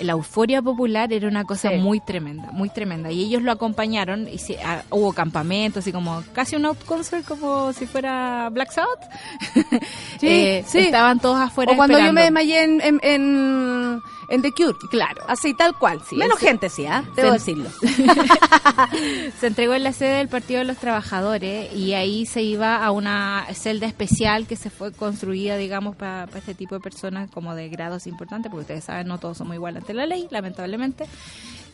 la 0.00 0.12
euforia 0.12 0.60
popular 0.62 1.12
era 1.12 1.28
una 1.28 1.44
cosa 1.44 1.70
Sí. 1.70 1.76
muy 1.76 2.00
tremenda, 2.00 2.50
muy 2.52 2.68
tremenda. 2.68 3.10
Y 3.10 3.24
ellos 3.24 3.42
lo 3.42 3.52
acompañaron, 3.52 4.28
y 4.28 4.38
se- 4.38 4.58
ah, 4.62 4.82
hubo 4.90 5.12
campamentos, 5.12 5.82
así 5.84 5.92
como 5.92 6.22
casi 6.32 6.56
un 6.56 6.66
out 6.66 6.84
concert, 6.84 7.24
como 7.26 7.72
si 7.72 7.86
fuera 7.86 8.48
Black 8.50 8.70
Sabbath. 8.72 9.00
Sí, 10.20 10.26
Eh, 10.28 10.64
sí. 10.66 10.78
Estaban 10.78 11.18
todos 11.20 11.38
afuera 11.38 11.72
O 11.72 11.76
cuando 11.76 11.98
yo 11.98 12.12
me 12.12 12.22
desmayé 12.22 12.62
en, 12.64 12.80
en, 12.80 13.00
en, 13.02 14.00
en 14.28 14.42
The 14.42 14.52
Cure. 14.52 14.74
Claro. 14.90 15.22
Así, 15.28 15.54
tal 15.54 15.76
cual. 15.78 16.00
Sí, 16.08 16.16
Menos 16.16 16.38
gente, 16.38 16.68
sí, 16.68 16.86
¿ah? 16.86 17.04
Debo 17.16 17.28
Se- 17.28 17.34
decirlo. 17.34 17.70
Se 19.40 19.46
entregó 19.46 19.74
en 19.74 19.82
la 19.84 19.92
sede 19.92 20.18
del 20.18 20.28
Partido 20.28 20.60
de 20.60 20.64
los 20.66 20.78
Trabajadores 20.78 21.72
y 21.74 21.94
ahí 21.94 22.26
se 22.26 22.42
iba 22.42 22.84
a 22.84 22.90
una 22.90 23.46
celda 23.54 23.86
especial 23.86 24.46
que 24.46 24.56
se 24.56 24.70
fue 24.70 24.92
construida, 24.92 25.56
digamos, 25.56 25.96
para 25.96 26.24
este 26.36 26.54
tipo 26.54 26.74
de 26.74 26.80
personas 26.80 27.30
como 27.30 27.54
de 27.54 27.68
grados 27.68 28.06
importantes, 28.06 28.50
porque 28.50 28.62
ustedes 28.62 28.84
saben, 28.84 29.08
no 29.08 29.18
todos 29.18 29.38
somos 29.38 29.54
iguales 29.54 29.82
ante 29.82 29.94
la 29.94 30.06
ley, 30.06 30.26
lamentablemente. 30.30 31.06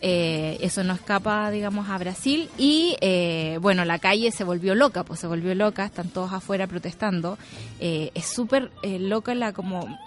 Eh, 0.02 0.56
eso 0.62 0.82
no 0.82 0.94
escapa, 0.94 1.50
digamos, 1.50 1.90
a 1.90 1.98
Brasil 1.98 2.48
y, 2.56 2.96
eh, 3.02 3.58
bueno, 3.60 3.84
la 3.84 3.98
calle 3.98 4.32
se 4.32 4.44
volvió 4.44 4.74
loca, 4.74 5.04
pues 5.04 5.20
se 5.20 5.26
volvió 5.26 5.54
loca, 5.54 5.84
están 5.84 6.08
todos 6.08 6.32
afuera 6.32 6.66
protestando. 6.66 7.36
Eh, 7.80 8.10
es 8.14 8.26
súper 8.26 8.70
eh, 8.82 8.98
loca 8.98 9.34
la 9.34 9.52
como 9.52 9.98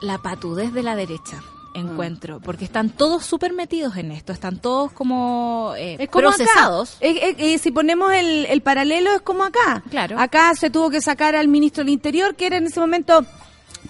la 0.00 0.18
patudez 0.18 0.72
de 0.72 0.82
la 0.82 0.96
derecha 0.96 1.42
encuentro, 1.74 2.40
porque 2.40 2.64
están 2.64 2.90
todos 2.90 3.24
súper 3.24 3.52
metidos 3.52 3.96
en 3.96 4.10
esto, 4.10 4.32
están 4.32 4.58
todos 4.58 4.90
como, 4.92 5.74
eh, 5.76 5.96
Es 6.00 6.08
como 6.08 6.28
procesados. 6.28 6.96
Eh, 7.00 7.58
si 7.58 7.70
ponemos 7.70 8.12
el, 8.12 8.46
el 8.46 8.62
paralelo, 8.62 9.12
es 9.12 9.20
como 9.20 9.44
acá. 9.44 9.82
Claro. 9.90 10.18
Acá 10.18 10.54
se 10.54 10.70
tuvo 10.70 10.90
que 10.90 11.00
sacar 11.00 11.36
al 11.36 11.48
ministro 11.48 11.84
del 11.84 11.92
Interior, 11.92 12.34
que 12.34 12.46
era 12.46 12.56
en 12.56 12.66
ese 12.66 12.80
momento 12.80 13.24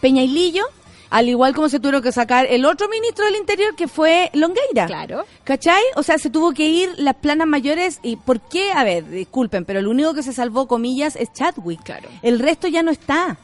Peñailillo, 0.01 0.65
al 1.11 1.29
igual 1.29 1.55
como 1.55 1.69
se 1.69 1.81
tuvo 1.81 2.03
que 2.03 2.13
sacar 2.13 2.47
el 2.47 2.65
otro 2.65 2.89
ministro 2.89 3.25
del 3.25 3.37
Interior, 3.37 3.75
que 3.75 3.89
fue 3.89 4.31
Longueira. 4.35 4.87
Claro. 4.87 5.25
¿Cachai? 5.45 5.83
O 5.97 6.03
sea, 6.03 6.19
se 6.19 6.31
tuvo 6.31 6.53
que 6.53 6.69
ir 6.69 6.91
las 6.99 7.15
planas 7.15 7.47
mayores. 7.47 8.01
¿Y 8.03 8.17
por 8.17 8.41
qué? 8.41 8.73
A 8.73 8.85
ver, 8.85 9.09
disculpen, 9.09 9.65
pero 9.65 9.79
el 9.79 9.87
único 9.87 10.13
que 10.13 10.23
se 10.23 10.33
salvó, 10.33 10.69
comillas, 10.69 11.17
es 11.17 11.33
Chadwick. 11.33 11.83
Claro. 11.83 12.09
El 12.23 12.39
resto 12.39 12.69
ya 12.69 12.83
no 12.83 12.91
está. 12.91 13.39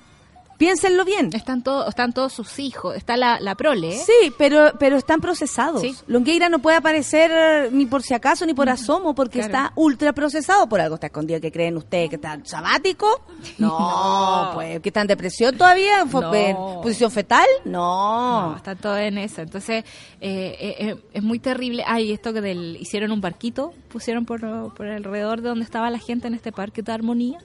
Piénsenlo 0.65 1.05
bien. 1.05 1.29
Están 1.35 1.62
todos, 1.62 1.89
están 1.89 2.12
todos 2.15 2.33
sus 2.33 2.59
hijos, 2.59 2.97
está 2.97 3.17
la, 3.19 3.39
la 3.41 3.55
prole, 3.55 3.97
¿eh? 3.97 4.03
Sí, 4.05 4.33
pero, 4.39 4.73
pero 4.79 4.97
están 4.97 5.21
procesados. 5.21 5.83
Sí. 5.83 5.95
Longueira 6.07 6.49
no 6.49 6.59
puede 6.61 6.77
aparecer 6.79 7.31
eh, 7.35 7.69
ni 7.71 7.85
por 7.87 8.03
si 8.03 8.15
acaso 8.15 8.47
ni 8.47 8.55
por 8.55 8.69
asomo 8.71 9.15
porque 9.15 9.41
Claro. 9.41 9.47
está 9.47 9.73
ultra 9.77 10.12
procesado. 10.15 10.67
Por 10.69 10.81
algo 10.81 10.95
está 10.95 11.09
escondido. 11.09 11.41
¿Qué 11.41 11.53
creen 11.53 11.77
ustedes? 11.77 12.09
¿Que 12.09 12.17
está 12.17 12.39
sabático? 12.45 13.07
No, 13.59 14.51
pues. 14.55 14.81
¿Que 14.81 14.89
está 14.89 15.03
en 15.03 15.07
depresión 15.07 15.57
todavía? 15.57 16.01
¿En 16.01 16.11
No. 16.11 16.81
posición 16.83 17.11
fetal? 17.11 17.47
No. 17.67 18.51
No, 18.51 18.57
está 18.57 18.75
todo 18.75 18.97
en 18.97 19.19
eso. 19.19 19.43
Entonces, 19.43 19.85
eh, 20.21 20.57
eh, 20.59 20.77
eh, 20.79 20.97
es 21.12 21.23
muy 21.23 21.39
terrible. 21.41 21.85
Ay, 21.87 22.12
esto 22.12 22.33
que 22.33 22.41
del, 22.41 22.77
hicieron 22.81 23.12
un 23.12 23.21
barquito, 23.21 23.75
pusieron 23.95 24.24
por, 24.26 24.40
por 24.74 24.86
alrededor 24.88 25.40
de 25.40 25.51
donde 25.51 25.64
estaba 25.64 25.88
la 25.88 26.01
gente 26.01 26.26
en 26.26 26.34
este 26.34 26.51
parque 26.51 26.82
de 26.82 26.90
Armonía. 26.90 27.38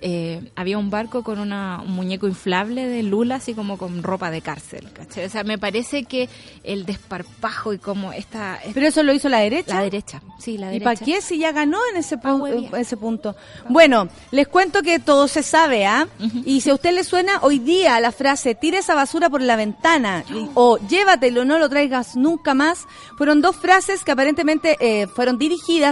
Eh, 0.00 0.50
había 0.56 0.78
un 0.78 0.88
barco 0.88 1.22
con 1.22 1.38
una, 1.38 1.82
un 1.84 1.92
muñeco 1.92 2.26
inflable 2.26 2.86
de 2.86 3.02
Lula, 3.02 3.34
así 3.34 3.52
como 3.52 3.76
con 3.76 4.02
ropa 4.02 4.30
de 4.30 4.40
cárcel. 4.40 4.88
¿cachai? 4.94 5.26
O 5.26 5.28
sea, 5.28 5.44
me 5.44 5.58
parece 5.58 6.04
que 6.04 6.30
el 6.64 6.86
desparpajo 6.86 7.74
y 7.74 7.78
como 7.78 8.10
esta... 8.14 8.58
Pero 8.72 8.86
eso 8.86 9.02
lo 9.02 9.12
hizo 9.12 9.28
la 9.28 9.40
derecha. 9.40 9.74
la 9.74 9.82
derecha, 9.82 10.22
sí, 10.38 10.56
la 10.56 10.68
¿Y 10.68 10.78
derecha. 10.78 10.84
para 10.84 11.04
qué 11.04 11.20
si 11.20 11.38
ya 11.38 11.52
ganó 11.52 11.76
en 11.92 11.98
ese, 11.98 12.16
pu- 12.18 12.74
ese 12.78 12.96
punto? 12.96 13.36
Bueno, 13.68 14.08
les 14.30 14.48
cuento 14.48 14.80
que 14.82 15.00
todo 15.00 15.28
se 15.28 15.42
sabe, 15.42 15.84
¿ah? 15.84 16.08
Y 16.46 16.62
si 16.62 16.70
a 16.70 16.74
usted 16.74 16.94
le 16.94 17.04
suena 17.04 17.32
hoy 17.42 17.58
día 17.58 18.00
la 18.00 18.10
frase 18.12 18.54
tire 18.54 18.78
esa 18.78 18.94
basura 18.94 19.28
por 19.28 19.42
la 19.42 19.56
ventana 19.56 20.24
y- 20.30 20.48
o 20.54 20.78
llévatelo, 20.78 21.44
no 21.44 21.58
lo 21.58 21.68
traigas 21.68 22.16
nunca 22.16 22.54
más, 22.54 22.86
fueron 23.18 23.42
dos 23.42 23.54
frases 23.56 24.02
que 24.02 24.12
aparentemente 24.12 24.78
eh, 24.80 25.06
fueron 25.08 25.36
dirigidas 25.36 25.89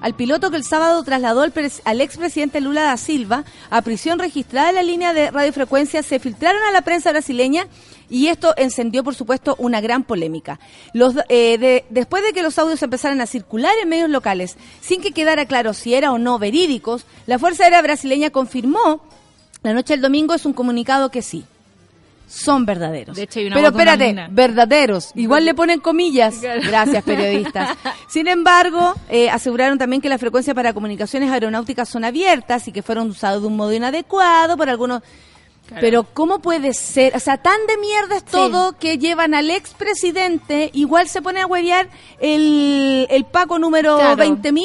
al 0.00 0.14
piloto 0.14 0.50
que 0.50 0.56
el 0.56 0.64
sábado 0.64 1.02
trasladó 1.02 1.42
al, 1.42 1.52
al 1.84 2.00
expresidente 2.00 2.60
Lula 2.60 2.82
da 2.82 2.96
Silva 2.96 3.44
a 3.70 3.82
prisión 3.82 4.18
registrada 4.18 4.68
en 4.70 4.74
la 4.76 4.82
línea 4.82 5.12
de 5.12 5.30
radiofrecuencia, 5.30 6.02
se 6.02 6.18
filtraron 6.18 6.62
a 6.64 6.70
la 6.72 6.82
prensa 6.82 7.10
brasileña 7.10 7.66
y 8.10 8.28
esto 8.28 8.54
encendió, 8.56 9.04
por 9.04 9.14
supuesto, 9.14 9.54
una 9.58 9.80
gran 9.80 10.02
polémica. 10.04 10.58
Eh, 11.28 11.58
de- 11.58 11.84
después 11.90 12.22
de 12.22 12.32
que 12.32 12.42
los 12.42 12.58
audios 12.58 12.82
empezaran 12.82 13.20
a 13.20 13.26
circular 13.26 13.72
en 13.82 13.88
medios 13.88 14.08
locales, 14.08 14.56
sin 14.80 15.00
que 15.02 15.12
quedara 15.12 15.44
claro 15.46 15.74
si 15.74 15.94
era 15.94 16.12
o 16.12 16.18
no 16.18 16.38
verídicos, 16.38 17.04
la 17.26 17.38
Fuerza 17.38 17.64
Aérea 17.64 17.82
Brasileña 17.82 18.30
confirmó 18.30 19.02
la 19.62 19.74
noche 19.74 19.94
del 19.94 20.02
domingo 20.02 20.34
es 20.34 20.46
un 20.46 20.52
comunicado 20.52 21.10
que 21.10 21.20
sí. 21.20 21.44
Son 22.28 22.66
verdaderos. 22.66 23.16
De 23.16 23.22
hecho, 23.22 23.38
hay 23.40 23.46
una 23.46 23.54
Pero 23.56 23.68
una 23.68 23.76
espérate, 23.78 24.06
mina. 24.08 24.28
verdaderos. 24.30 25.10
Igual 25.14 25.44
le 25.46 25.54
ponen 25.54 25.80
comillas. 25.80 26.36
Claro. 26.36 26.60
Gracias, 26.64 27.02
periodistas. 27.02 27.76
Sin 28.08 28.28
embargo, 28.28 28.94
eh, 29.08 29.30
aseguraron 29.30 29.78
también 29.78 30.02
que 30.02 30.08
las 30.10 30.20
frecuencias 30.20 30.54
para 30.54 30.72
comunicaciones 30.74 31.30
aeronáuticas 31.32 31.88
son 31.88 32.04
abiertas 32.04 32.68
y 32.68 32.72
que 32.72 32.82
fueron 32.82 33.08
usadas 33.08 33.40
de 33.40 33.46
un 33.46 33.56
modo 33.56 33.72
inadecuado 33.72 34.56
por 34.58 34.68
algunos. 34.68 35.02
Pero 35.80 36.04
¿cómo 36.14 36.38
puede 36.38 36.72
ser? 36.72 37.14
O 37.14 37.20
sea, 37.20 37.36
tan 37.36 37.58
de 37.66 37.76
mierda 37.76 38.16
es 38.16 38.24
todo 38.24 38.78
que 38.78 38.96
llevan 38.96 39.34
al 39.34 39.50
expresidente, 39.50 40.70
igual 40.72 41.08
se 41.08 41.20
pone 41.20 41.40
a 41.42 41.46
huevear 41.46 41.88
el, 42.20 43.06
el 43.10 43.24
Paco 43.26 43.58
número 43.58 43.96
Claro. 43.98 44.16
20.000 44.24 44.64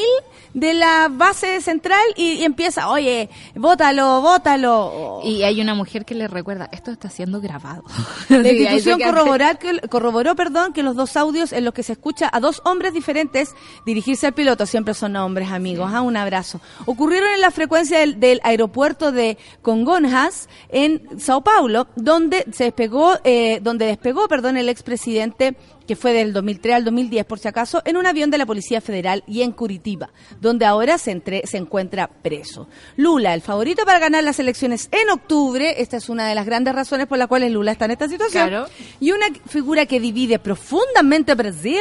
de 0.54 0.74
la 0.74 1.08
base 1.12 1.62
central 1.62 2.02
y, 2.16 2.34
y 2.34 2.44
empieza, 2.44 2.90
oye, 2.90 3.30
bótalo, 3.56 4.22
bótalo. 4.22 5.22
Y 5.24 5.44
hay 5.44 5.60
una 5.62 5.74
mujer 5.74 6.06
que 6.06 6.16
le 6.16 6.28
recuerda, 6.28 6.70
esto 6.72 6.92
está 6.92 7.10
siendo 7.10 7.42
grabado. 7.42 7.84
La 8.30 8.44
Sí, 8.44 8.50
institución 8.50 9.00
corroborar 9.02 9.58
que- 9.60 9.80
corroboró 9.90 10.36
perdón, 10.36 10.74
que 10.74 10.84
los 10.84 10.96
dos 10.96 11.18
audios 11.18 11.54
en 11.54 11.66
los 11.66 11.74
que 11.74 11.84
se 11.84 11.94
escucha 11.94 12.30
a 12.32 12.40
dos 12.40 12.62
hombres 12.66 12.94
diferentes 12.94 13.54
dirigirse 13.86 14.28
al 14.28 14.34
piloto, 14.34 14.66
siempre 14.66 14.94
son 14.94 15.16
hombres 15.16 15.52
amigos, 15.52 15.90
ah, 15.94 16.02
un 16.02 16.18
abrazo, 16.18 16.62
ocurrieron 16.86 17.32
en 17.34 17.42
la 17.42 17.52
frecuencia 17.52 18.00
del, 18.00 18.20
del 18.20 18.40
aeropuerto 18.44 19.12
de 19.12 19.38
Congonhas 19.62 20.50
en 20.70 21.02
Sao 21.20 21.42
Paulo, 21.42 21.88
donde 21.96 22.46
se 22.52 22.66
despegó, 22.66 23.18
eh, 23.24 23.60
donde 23.62 23.86
despegó 23.86 24.28
perdón, 24.28 24.58
el 24.58 24.70
expresidente 24.70 25.56
que 25.88 25.96
fue 25.96 26.14
del 26.14 26.32
2003 26.34 26.76
al 26.76 26.86
2010, 26.86 27.26
por 27.26 27.40
si 27.40 27.48
acaso, 27.48 27.82
en 27.86 27.98
un 27.98 28.06
avión 28.06 28.30
de 28.32 28.38
la 28.38 28.46
Policía 28.46 28.80
Federal 28.82 29.24
y 29.28 29.42
en 29.42 29.52
Curitiba, 29.52 30.10
donde 30.40 30.66
ahora 30.66 30.98
se, 30.98 31.12
entre- 31.12 31.46
se 31.46 31.58
encuentra 31.58 32.08
preso. 32.08 32.68
Lula, 32.96 33.34
el 33.34 33.42
favorito 33.42 33.84
para 33.86 34.00
ganar 34.00 34.24
las 34.24 34.40
elecciones 34.40 34.88
en 34.92 35.10
octubre, 35.10 35.82
esta 35.82 35.98
es 35.98 36.08
una 36.10 36.28
de 36.28 36.36
las 36.36 36.46
grandes 36.46 36.74
razones 36.74 37.08
por 37.08 37.18
las 37.18 37.28
cuales 37.28 37.52
Lula 37.52 37.72
está 37.74 37.86
en 37.86 37.92
esta 37.92 38.08
situación, 38.08 38.48
Claro. 38.50 38.68
y 39.00 39.12
una 39.12 39.26
figura 39.48 39.86
que 39.86 40.00
divide 40.00 40.40
profundamente 40.40 41.32
a 41.32 41.36
Brasil, 41.36 41.78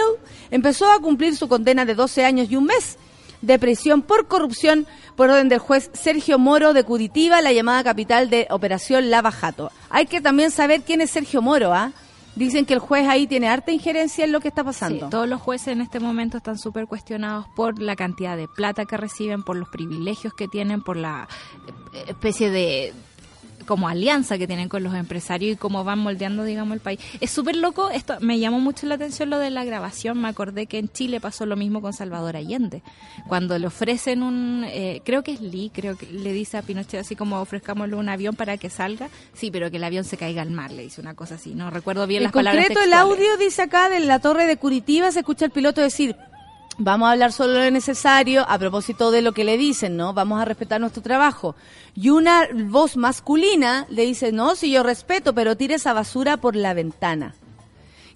empezó 0.50 0.90
a 0.90 0.98
cumplir 1.00 1.36
su 1.36 1.48
condena 1.48 1.84
de 1.84 1.94
12 1.94 2.24
años 2.24 2.50
y 2.50 2.56
un 2.56 2.64
mes 2.64 2.96
de 3.40 3.58
prisión 3.58 4.02
por 4.02 4.26
corrupción 4.28 4.86
por 5.16 5.28
orden 5.30 5.48
del 5.48 5.58
juez 5.58 5.90
Sergio 5.92 6.38
Moro 6.38 6.72
de 6.72 6.84
Curitiba, 6.84 7.40
la 7.42 7.52
llamada 7.52 7.82
capital 7.84 8.30
de 8.30 8.46
Operación 8.50 9.10
Lava 9.10 9.30
Jato. 9.32 9.70
Hay 9.90 10.06
que 10.06 10.20
también 10.20 10.50
saber 10.50 10.82
quién 10.82 11.00
es 11.00 11.10
Sergio 11.10 11.42
Moro, 11.42 11.72
¿ah? 11.74 11.92
Dicen 12.34 12.64
que 12.64 12.72
el 12.74 12.80
juez 12.80 13.06
ahí 13.08 13.26
tiene 13.26 13.48
harta 13.48 13.72
injerencia 13.72 14.24
en 14.24 14.32
lo 14.32 14.40
que 14.40 14.48
está 14.48 14.62
Sí, 14.62 14.66
pasando. 14.66 15.08
todos 15.10 15.28
los 15.28 15.40
jueces 15.40 15.68
en 15.68 15.80
este 15.82 16.00
momento 16.00 16.38
están 16.38 16.58
súper 16.58 16.86
cuestionados 16.86 17.46
por 17.54 17.78
la 17.80 17.94
cantidad 17.94 18.36
de 18.36 18.48
plata 18.48 18.86
que 18.86 18.96
reciben, 18.96 19.42
por 19.42 19.56
los 19.56 19.68
privilegios 19.68 20.32
que 20.32 20.48
tienen, 20.48 20.82
por 20.82 20.96
la 20.96 21.28
eh, 21.92 22.04
especie 22.08 22.50
de 22.50 22.94
como 23.72 23.88
alianza 23.88 24.36
que 24.36 24.46
tienen 24.46 24.68
con 24.68 24.82
los 24.82 24.94
empresarios 24.94 25.54
y 25.54 25.56
cómo 25.56 25.82
van 25.82 25.98
moldeando, 25.98 26.44
digamos, 26.44 26.74
el 26.74 26.80
país. 26.80 27.00
Es 27.22 27.30
súper 27.30 27.56
loco, 27.56 27.88
esto 27.88 28.18
me 28.20 28.38
llamó 28.38 28.60
mucho 28.60 28.86
la 28.86 28.96
atención 28.96 29.30
lo 29.30 29.38
de 29.38 29.48
la 29.48 29.64
grabación, 29.64 30.20
me 30.20 30.28
acordé 30.28 30.66
que 30.66 30.76
en 30.76 30.90
Chile 30.90 31.22
pasó 31.22 31.46
lo 31.46 31.56
mismo 31.56 31.80
con 31.80 31.94
Salvador 31.94 32.36
Allende, 32.36 32.82
cuando 33.28 33.58
le 33.58 33.66
ofrecen 33.66 34.22
un, 34.22 34.66
eh, 34.68 35.00
creo 35.06 35.22
que 35.22 35.32
es 35.32 35.40
Lee, 35.40 35.70
creo 35.72 35.96
que 35.96 36.04
le 36.04 36.34
dice 36.34 36.58
a 36.58 36.62
Pinochet 36.62 37.00
así 37.00 37.16
como 37.16 37.40
ofrezcámosle 37.40 37.96
un 37.96 38.10
avión 38.10 38.36
para 38.36 38.58
que 38.58 38.68
salga, 38.68 39.08
sí, 39.32 39.50
pero 39.50 39.70
que 39.70 39.78
el 39.78 39.84
avión 39.84 40.04
se 40.04 40.18
caiga 40.18 40.42
al 40.42 40.50
mar, 40.50 40.70
le 40.70 40.82
dice 40.82 41.00
una 41.00 41.14
cosa 41.14 41.36
así, 41.36 41.54
no 41.54 41.70
recuerdo 41.70 42.06
bien 42.06 42.18
En 42.18 42.24
las 42.24 42.32
palabras 42.32 42.66
concreto, 42.66 42.84
el 42.84 42.92
audio 42.92 43.38
dice 43.38 43.62
acá 43.62 43.88
de 43.88 44.00
la 44.00 44.18
torre 44.18 44.44
de 44.44 44.58
Curitiba, 44.58 45.10
se 45.12 45.20
escucha 45.20 45.46
el 45.46 45.50
piloto 45.50 45.80
decir, 45.80 46.14
vamos 46.78 47.08
a 47.08 47.12
hablar 47.12 47.32
solo 47.32 47.54
lo 47.54 47.70
necesario 47.70 48.44
a 48.48 48.58
propósito 48.58 49.10
de 49.10 49.22
lo 49.22 49.32
que 49.32 49.44
le 49.44 49.56
dicen, 49.56 49.96
¿no? 49.96 50.12
Vamos 50.12 50.40
a 50.40 50.44
respetar 50.44 50.80
nuestro 50.80 51.02
trabajo. 51.02 51.54
Y 51.94 52.10
una 52.10 52.48
voz 52.52 52.96
masculina 52.96 53.86
le 53.90 54.04
dice, 54.04 54.32
no, 54.32 54.56
si 54.56 54.70
yo 54.70 54.82
respeto, 54.82 55.34
pero 55.34 55.56
tire 55.56 55.74
esa 55.74 55.92
basura 55.92 56.36
por 56.36 56.56
la 56.56 56.74
ventana. 56.74 57.34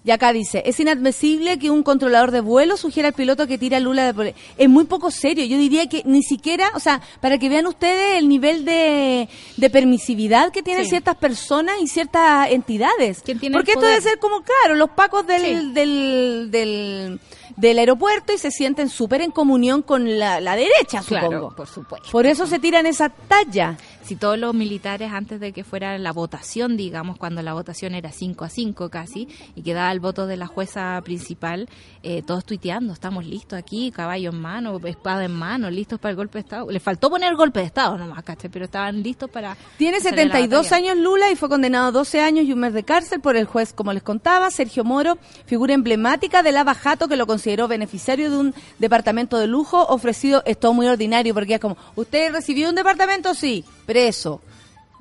Y 0.07 0.11
acá 0.11 0.31
dice, 0.31 0.63
es 0.65 0.79
inadmisible 0.79 1.59
que 1.59 1.69
un 1.69 1.83
controlador 1.83 2.31
de 2.31 2.39
vuelo 2.39 2.77
sugiera 2.77 3.09
al 3.09 3.13
piloto 3.13 3.45
que 3.45 3.57
tire 3.57 3.75
a 3.75 3.81
Lula 3.81 4.13
de 4.13 4.33
Es 4.57 4.69
muy 4.69 4.85
poco 4.85 5.11
serio. 5.11 5.43
Yo 5.43 5.57
diría 5.57 5.87
que 5.89 6.01
ni 6.05 6.23
siquiera, 6.23 6.71
o 6.75 6.79
sea, 6.79 7.01
para 7.19 7.37
que 7.37 7.49
vean 7.49 7.67
ustedes 7.67 8.17
el 8.17 8.29
nivel 8.29 8.63
de, 8.63 9.27
de 9.57 9.69
permisividad 9.69 10.53
que 10.53 10.63
tienen 10.63 10.85
Sí. 10.85 10.91
ciertas 10.91 11.17
personas 11.17 11.75
y 11.81 11.87
ciertas 11.87 12.49
entidades. 12.51 13.21
¿Quién 13.21 13.37
tiene 13.37 13.53
Porque 13.57 13.71
esto 13.73 13.85
debe 13.85 13.99
ser 13.99 14.17
como, 14.19 14.43
claro, 14.43 14.75
los 14.75 14.91
pacos 14.91 15.27
del, 15.27 15.41
Sí. 15.41 15.71
del, 15.73 16.51
del, 16.51 17.19
del 17.57 17.79
aeropuerto 17.79 18.31
y 18.31 18.37
se 18.37 18.49
sienten 18.49 18.87
súper 18.87 19.19
en 19.21 19.31
comunión 19.31 19.81
con 19.81 20.17
la, 20.17 20.39
la 20.39 20.55
derecha, 20.55 21.01
Claro, 21.05 21.27
supongo. 21.27 21.53
por 21.57 21.67
supuesto. 21.67 22.07
Por 22.13 22.25
eso 22.25 22.47
se 22.47 22.59
tiran 22.59 22.85
esa 22.85 23.09
talla. 23.09 23.77
Si 24.07 24.15
todos 24.15 24.39
los 24.39 24.53
militares 24.53 25.11
antes 25.11 25.41
de 25.41 25.51
que 25.51 25.65
fuera 25.65 25.97
la 25.97 26.13
votación, 26.13 26.77
digamos, 26.77 27.17
cuando 27.17 27.41
la 27.41 27.53
votación 27.53 27.93
era 27.93 28.11
5 28.11 28.45
a 28.45 28.49
5 28.49 28.89
casi, 28.89 29.27
y 29.53 29.63
quedaba 29.63 29.91
el 29.91 29.99
voto 29.99 30.27
de 30.27 30.37
la 30.37 30.47
jueza 30.47 31.01
principal, 31.03 31.67
eh, 32.03 32.21
todos 32.25 32.45
tuiteando, 32.45 32.93
estamos 32.93 33.25
listos 33.25 33.59
aquí, 33.59 33.91
caballo 33.91 34.29
en 34.29 34.39
mano, 34.39 34.79
espada 34.85 35.25
en 35.25 35.33
mano, 35.33 35.69
listos 35.69 35.99
para 35.99 36.11
el 36.11 36.15
golpe 36.15 36.37
de 36.37 36.43
Estado. 36.43 36.71
Le 36.71 36.79
faltó 36.79 37.09
poner 37.09 37.35
golpe 37.35 37.59
de 37.59 37.65
Estado 37.65 37.97
nomás, 37.97 38.23
¿cachai? 38.23 38.49
Pero 38.49 38.63
estaban 38.63 39.03
listos 39.03 39.29
para... 39.29 39.57
Tiene 39.77 39.99
salir 39.99 40.21
a 40.21 40.25
la 40.25 40.33
72 40.33 40.63
batalla. 40.63 40.91
años 40.91 41.03
Lula 41.03 41.29
y 41.29 41.35
fue 41.35 41.49
condenado 41.49 41.87
a 41.87 41.91
12 41.91 42.21
años 42.21 42.45
y 42.45 42.53
un 42.53 42.59
mes 42.59 42.73
de 42.73 42.83
cárcel 42.83 43.19
por 43.19 43.35
el 43.35 43.45
juez, 43.45 43.73
como 43.73 43.91
les 43.91 44.03
contaba, 44.03 44.49
Sergio 44.51 44.85
Moro, 44.85 45.17
figura 45.45 45.73
emblemática 45.73 46.43
de 46.43 46.53
Lava 46.53 46.75
Jato 46.75 47.09
que 47.09 47.17
lo 47.17 47.27
consideró 47.27 47.67
beneficiario 47.67 48.31
de 48.31 48.37
un 48.37 48.53
departamento 48.79 49.37
de 49.37 49.47
lujo 49.47 49.85
ofrecido, 49.85 50.43
es 50.45 50.57
todo 50.57 50.73
muy 50.73 50.87
ordinario 50.87 51.33
porque 51.33 51.55
es 51.55 51.59
como, 51.59 51.75
¿usted 51.95 52.31
recibió 52.31 52.69
un 52.69 52.75
departamento? 52.75 53.33
Sí, 53.33 53.65
preso. 53.97 54.41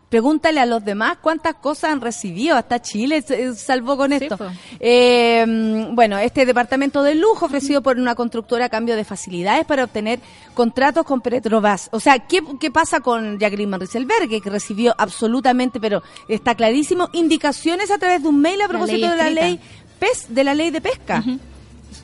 Pregúntale 0.09 0.61
a 0.61 0.67
los 0.67 0.83
demás 0.85 1.19
cuántas 1.21 1.57
cosas 1.57 1.91
han 1.91 2.01
recibido. 2.01 2.57
Hasta 2.57 2.81
Chile 2.81 3.21
se 3.21 3.55
salvó 3.55 3.97
con 3.99 4.13
esto. 4.13 4.39
Eh, 4.81 5.45
bueno, 5.91 6.17
este 6.17 6.47
departamento 6.47 7.03
de 7.03 7.15
lujo 7.15 7.45
ofrecido 7.47 7.83
por 7.83 7.99
una 7.99 8.15
constructora 8.15 8.67
a 8.67 8.69
cambio 8.71 8.97
de 8.97 9.05
facilidades 9.05 9.67
para 9.67 9.85
obtener 9.85 10.21
contratos 10.55 11.05
con 11.05 11.21
Petrobras. 11.21 11.91
O 11.93 12.01
sea, 12.01 12.21
¿qué, 12.21 12.41
qué 12.59 12.71
pasa 12.71 13.01
con 13.01 13.39
Jacqueline 13.39 13.71
Van 13.71 13.81
Rieselberghe, 13.81 14.41
que 14.41 14.49
recibió 14.49 14.95
absolutamente, 14.97 15.79
pero 15.79 16.03
está 16.29 16.55
clarísimo, 16.55 17.11
indicaciones 17.13 17.91
a 17.91 17.99
través 17.99 18.23
de 18.23 18.29
un 18.29 18.41
mail 18.41 18.63
a 18.63 18.69
propósito 18.69 19.11
de 19.11 19.17
la 19.17 19.29
ley 19.29 19.61
pes, 19.99 20.27
de 20.29 20.45
la 20.45 20.55
ley 20.55 20.71
de 20.71 20.81
pesca? 20.81 21.23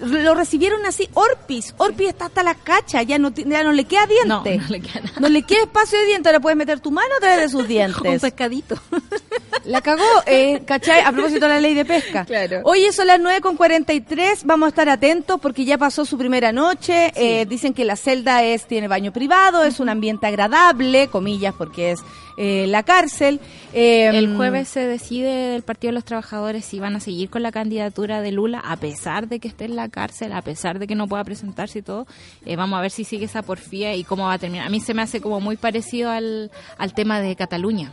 Lo 0.01 0.35
recibieron 0.35 0.85
así, 0.87 1.09
Orpis. 1.15 1.75
Orpis 1.79 2.09
está 2.09 2.27
hasta 2.27 2.43
la 2.43 2.55
cacha, 2.55 3.03
ya 3.03 3.19
no, 3.19 3.31
ya 3.35 3.63
no 3.63 3.73
le 3.73 3.85
queda 3.85 4.07
diente. 4.07 4.29
No, 4.29 4.43
no 4.45 4.69
le 4.69 4.81
queda 4.81 5.01
nada. 5.01 5.21
No 5.21 5.29
le 5.29 5.43
queda 5.43 5.63
espacio 5.63 5.99
de 5.99 6.07
diente, 6.07 6.29
ahora 6.29 6.41
puedes 6.41 6.57
meter 6.57 6.81
tu 6.81 6.91
mano 6.91 7.15
a 7.17 7.21
través 7.21 7.41
de 7.41 7.49
sus 7.49 7.63
Un 7.63 7.69
dientes. 7.69 8.21
pescadito. 8.21 8.77
La 9.65 9.81
cagó, 9.81 10.03
eh, 10.27 10.63
¿cachai? 10.67 11.01
A 11.03 11.13
propósito 11.13 11.47
de 11.47 11.49
la 11.55 11.61
ley 11.61 11.75
de 11.75 11.85
pesca. 11.85 12.25
Claro. 12.25 12.63
Hoy 12.65 12.91
son 12.93 13.07
las 13.07 13.21
9 13.21 13.41
con 13.41 13.57
43, 13.57 14.45
vamos 14.45 14.67
a 14.67 14.69
estar 14.71 14.89
atentos 14.89 15.39
porque 15.41 15.65
ya 15.65 15.79
pasó 15.79 16.05
su 16.05 16.19
primera 16.19 16.51
noche. 16.51 17.13
Eh, 17.15 17.47
dicen 17.47 17.73
que 17.73 17.85
la 17.85 17.95
celda 17.95 18.43
es 18.43 18.67
tiene 18.67 18.89
baño 18.89 19.13
privado, 19.13 19.63
es 19.63 19.79
un 19.79 19.89
ambiente 19.89 20.27
agradable, 20.27 21.07
comillas, 21.09 21.55
porque 21.57 21.93
es 21.93 22.01
eh, 22.37 22.67
la 22.69 22.83
cárcel. 22.83 23.41
Eh, 23.73 24.09
El 24.13 24.37
jueves 24.37 24.69
se 24.69 24.87
decide 24.87 25.51
del 25.51 25.63
Partido 25.63 25.91
de 25.91 25.95
los 25.95 26.05
Trabajadores 26.05 26.65
si 26.65 26.79
van 26.81 26.97
a 26.97 27.01
seguir 27.01 27.31
con 27.31 27.43
la 27.43 27.53
candidatura 27.53 28.21
de 28.23 28.33
Lula, 28.33 28.61
a 28.65 28.77
pesar 28.77 29.29
de 29.29 29.39
que 29.41 29.49
esté 29.49 29.65
en 29.67 29.77
la 29.77 29.89
cárcel, 29.89 30.33
a 30.33 30.43
pesar 30.43 30.79
de 30.79 30.87
que 30.87 30.95
no 30.95 31.07
pueda 31.09 31.25
presentarse 31.25 31.81
y 31.81 31.83
todo. 31.83 32.07
Eh, 32.47 32.57
vamos 32.57 32.79
a 32.79 32.83
ver 32.83 32.91
si 32.91 33.05
sigue 33.05 33.25
esa 33.27 33.43
porfía 33.43 33.95
y 33.95 34.05
cómo 34.05 34.25
va 34.27 34.35
a 34.35 34.39
terminar. 34.39 34.67
A 34.67 34.71
mí 34.71 34.81
se 34.81 34.95
me 34.95 35.03
hace 35.03 35.21
como 35.21 35.41
muy 35.41 35.57
parecido 35.57 36.11
al, 36.11 36.51
al 36.79 36.95
tema 36.95 37.21
de 37.21 37.35
Cataluña. 37.37 37.93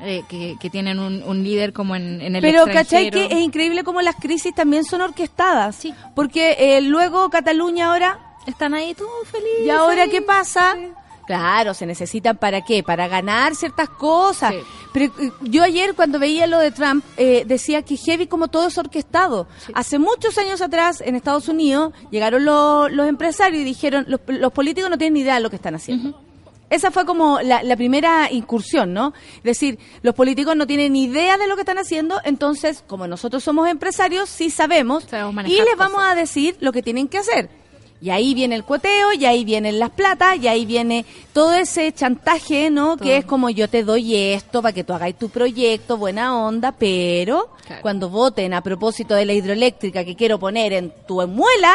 eh, 0.00 0.22
que, 0.28 0.56
que 0.60 0.68
tienen 0.70 0.98
un, 0.98 1.22
un 1.22 1.44
líder 1.44 1.72
como 1.72 1.94
en, 1.94 2.20
en 2.20 2.34
el 2.34 2.42
Pero 2.42 2.64
¿cachai 2.66 3.10
que 3.10 3.26
es 3.26 3.38
increíble 3.40 3.84
cómo 3.84 4.00
las 4.02 4.16
crisis 4.16 4.52
también 4.54 4.84
son 4.84 5.00
orquestadas? 5.00 5.76
Sí. 5.76 5.94
Porque 6.16 6.56
eh, 6.58 6.80
luego 6.80 7.30
Cataluña 7.30 7.92
ahora 7.92 8.18
Están 8.46 8.74
ahí 8.74 8.94
todos 8.94 9.28
felices. 9.28 9.64
¿Y 9.64 9.70
ahora 9.70 10.08
qué 10.08 10.20
pasa? 10.20 10.74
Sí. 10.74 10.88
Claro, 11.26 11.72
se 11.74 11.86
necesitan 11.86 12.36
para 12.36 12.62
qué? 12.62 12.82
Para 12.82 13.08
ganar 13.08 13.54
ciertas 13.54 13.88
cosas. 13.88 14.52
Sí. 14.52 14.58
Pero 14.92 15.04
eh, 15.18 15.32
yo 15.42 15.62
ayer 15.62 15.94
cuando 15.94 16.18
veía 16.18 16.46
lo 16.46 16.58
de 16.58 16.70
Trump 16.72 17.04
eh, 17.16 17.44
decía 17.46 17.82
que 17.82 17.96
heavy 17.96 18.26
como 18.26 18.48
todo 18.48 18.66
es 18.68 18.76
orquestado. 18.78 19.46
Hace 19.74 19.98
muchos 19.98 20.36
años 20.38 20.60
atrás 20.60 21.00
en 21.00 21.14
Estados 21.14 21.48
Unidos 21.48 21.92
llegaron 22.10 22.44
los, 22.44 22.90
los 22.92 23.08
empresarios 23.08 23.62
y 23.62 23.64
dijeron 23.64 24.04
los, 24.08 24.20
los 24.26 24.52
políticos 24.52 24.90
no 24.90 24.98
tienen 24.98 25.14
ni 25.14 25.20
idea 25.20 25.34
de 25.36 25.40
lo 25.40 25.50
que 25.50 25.56
están 25.56 25.74
haciendo. 25.74 26.20
Esa 26.70 26.90
fue 26.90 27.04
como 27.04 27.38
la, 27.42 27.62
la 27.62 27.76
primera 27.76 28.30
incursión, 28.32 28.94
¿no? 28.94 29.12
Es 29.36 29.42
decir, 29.42 29.78
los 30.00 30.14
políticos 30.14 30.56
no 30.56 30.66
tienen 30.66 30.94
ni 30.94 31.04
idea 31.04 31.36
de 31.36 31.46
lo 31.46 31.54
que 31.54 31.60
están 31.62 31.76
haciendo, 31.76 32.18
entonces, 32.24 32.82
como 32.86 33.06
nosotros 33.06 33.44
somos 33.44 33.68
empresarios, 33.68 34.30
sí 34.30 34.48
sabemos, 34.48 35.04
Sabemos 35.04 35.44
y 35.46 35.56
les 35.56 35.76
vamos 35.76 35.96
cosas. 35.96 36.12
a 36.12 36.14
decir 36.14 36.56
lo 36.60 36.72
que 36.72 36.82
tienen 36.82 37.08
que 37.08 37.18
hacer. 37.18 37.50
Y 38.02 38.10
ahí 38.10 38.34
viene 38.34 38.56
el 38.56 38.64
cueteo, 38.64 39.12
y 39.12 39.24
ahí 39.26 39.44
vienen 39.44 39.78
las 39.78 39.90
platas, 39.90 40.36
y 40.38 40.48
ahí 40.48 40.66
viene 40.66 41.04
todo 41.32 41.54
ese 41.54 41.92
chantaje, 41.92 42.68
¿no? 42.68 42.96
Todo. 42.96 43.04
Que 43.06 43.18
es 43.18 43.24
como 43.24 43.48
yo 43.48 43.68
te 43.68 43.84
doy 43.84 44.16
esto 44.16 44.60
para 44.60 44.72
que 44.72 44.82
tú 44.82 44.92
hagáis 44.92 45.16
tu 45.16 45.28
proyecto, 45.28 45.96
buena 45.96 46.36
onda, 46.44 46.72
pero 46.72 47.50
Claro. 47.64 47.80
cuando 47.82 48.08
voten 48.10 48.54
a 48.54 48.60
propósito 48.60 49.14
de 49.14 49.24
la 49.24 49.34
hidroeléctrica 49.34 50.04
que 50.04 50.16
quiero 50.16 50.40
poner 50.40 50.72
en 50.72 50.92
tu 51.06 51.24
muela, 51.28 51.72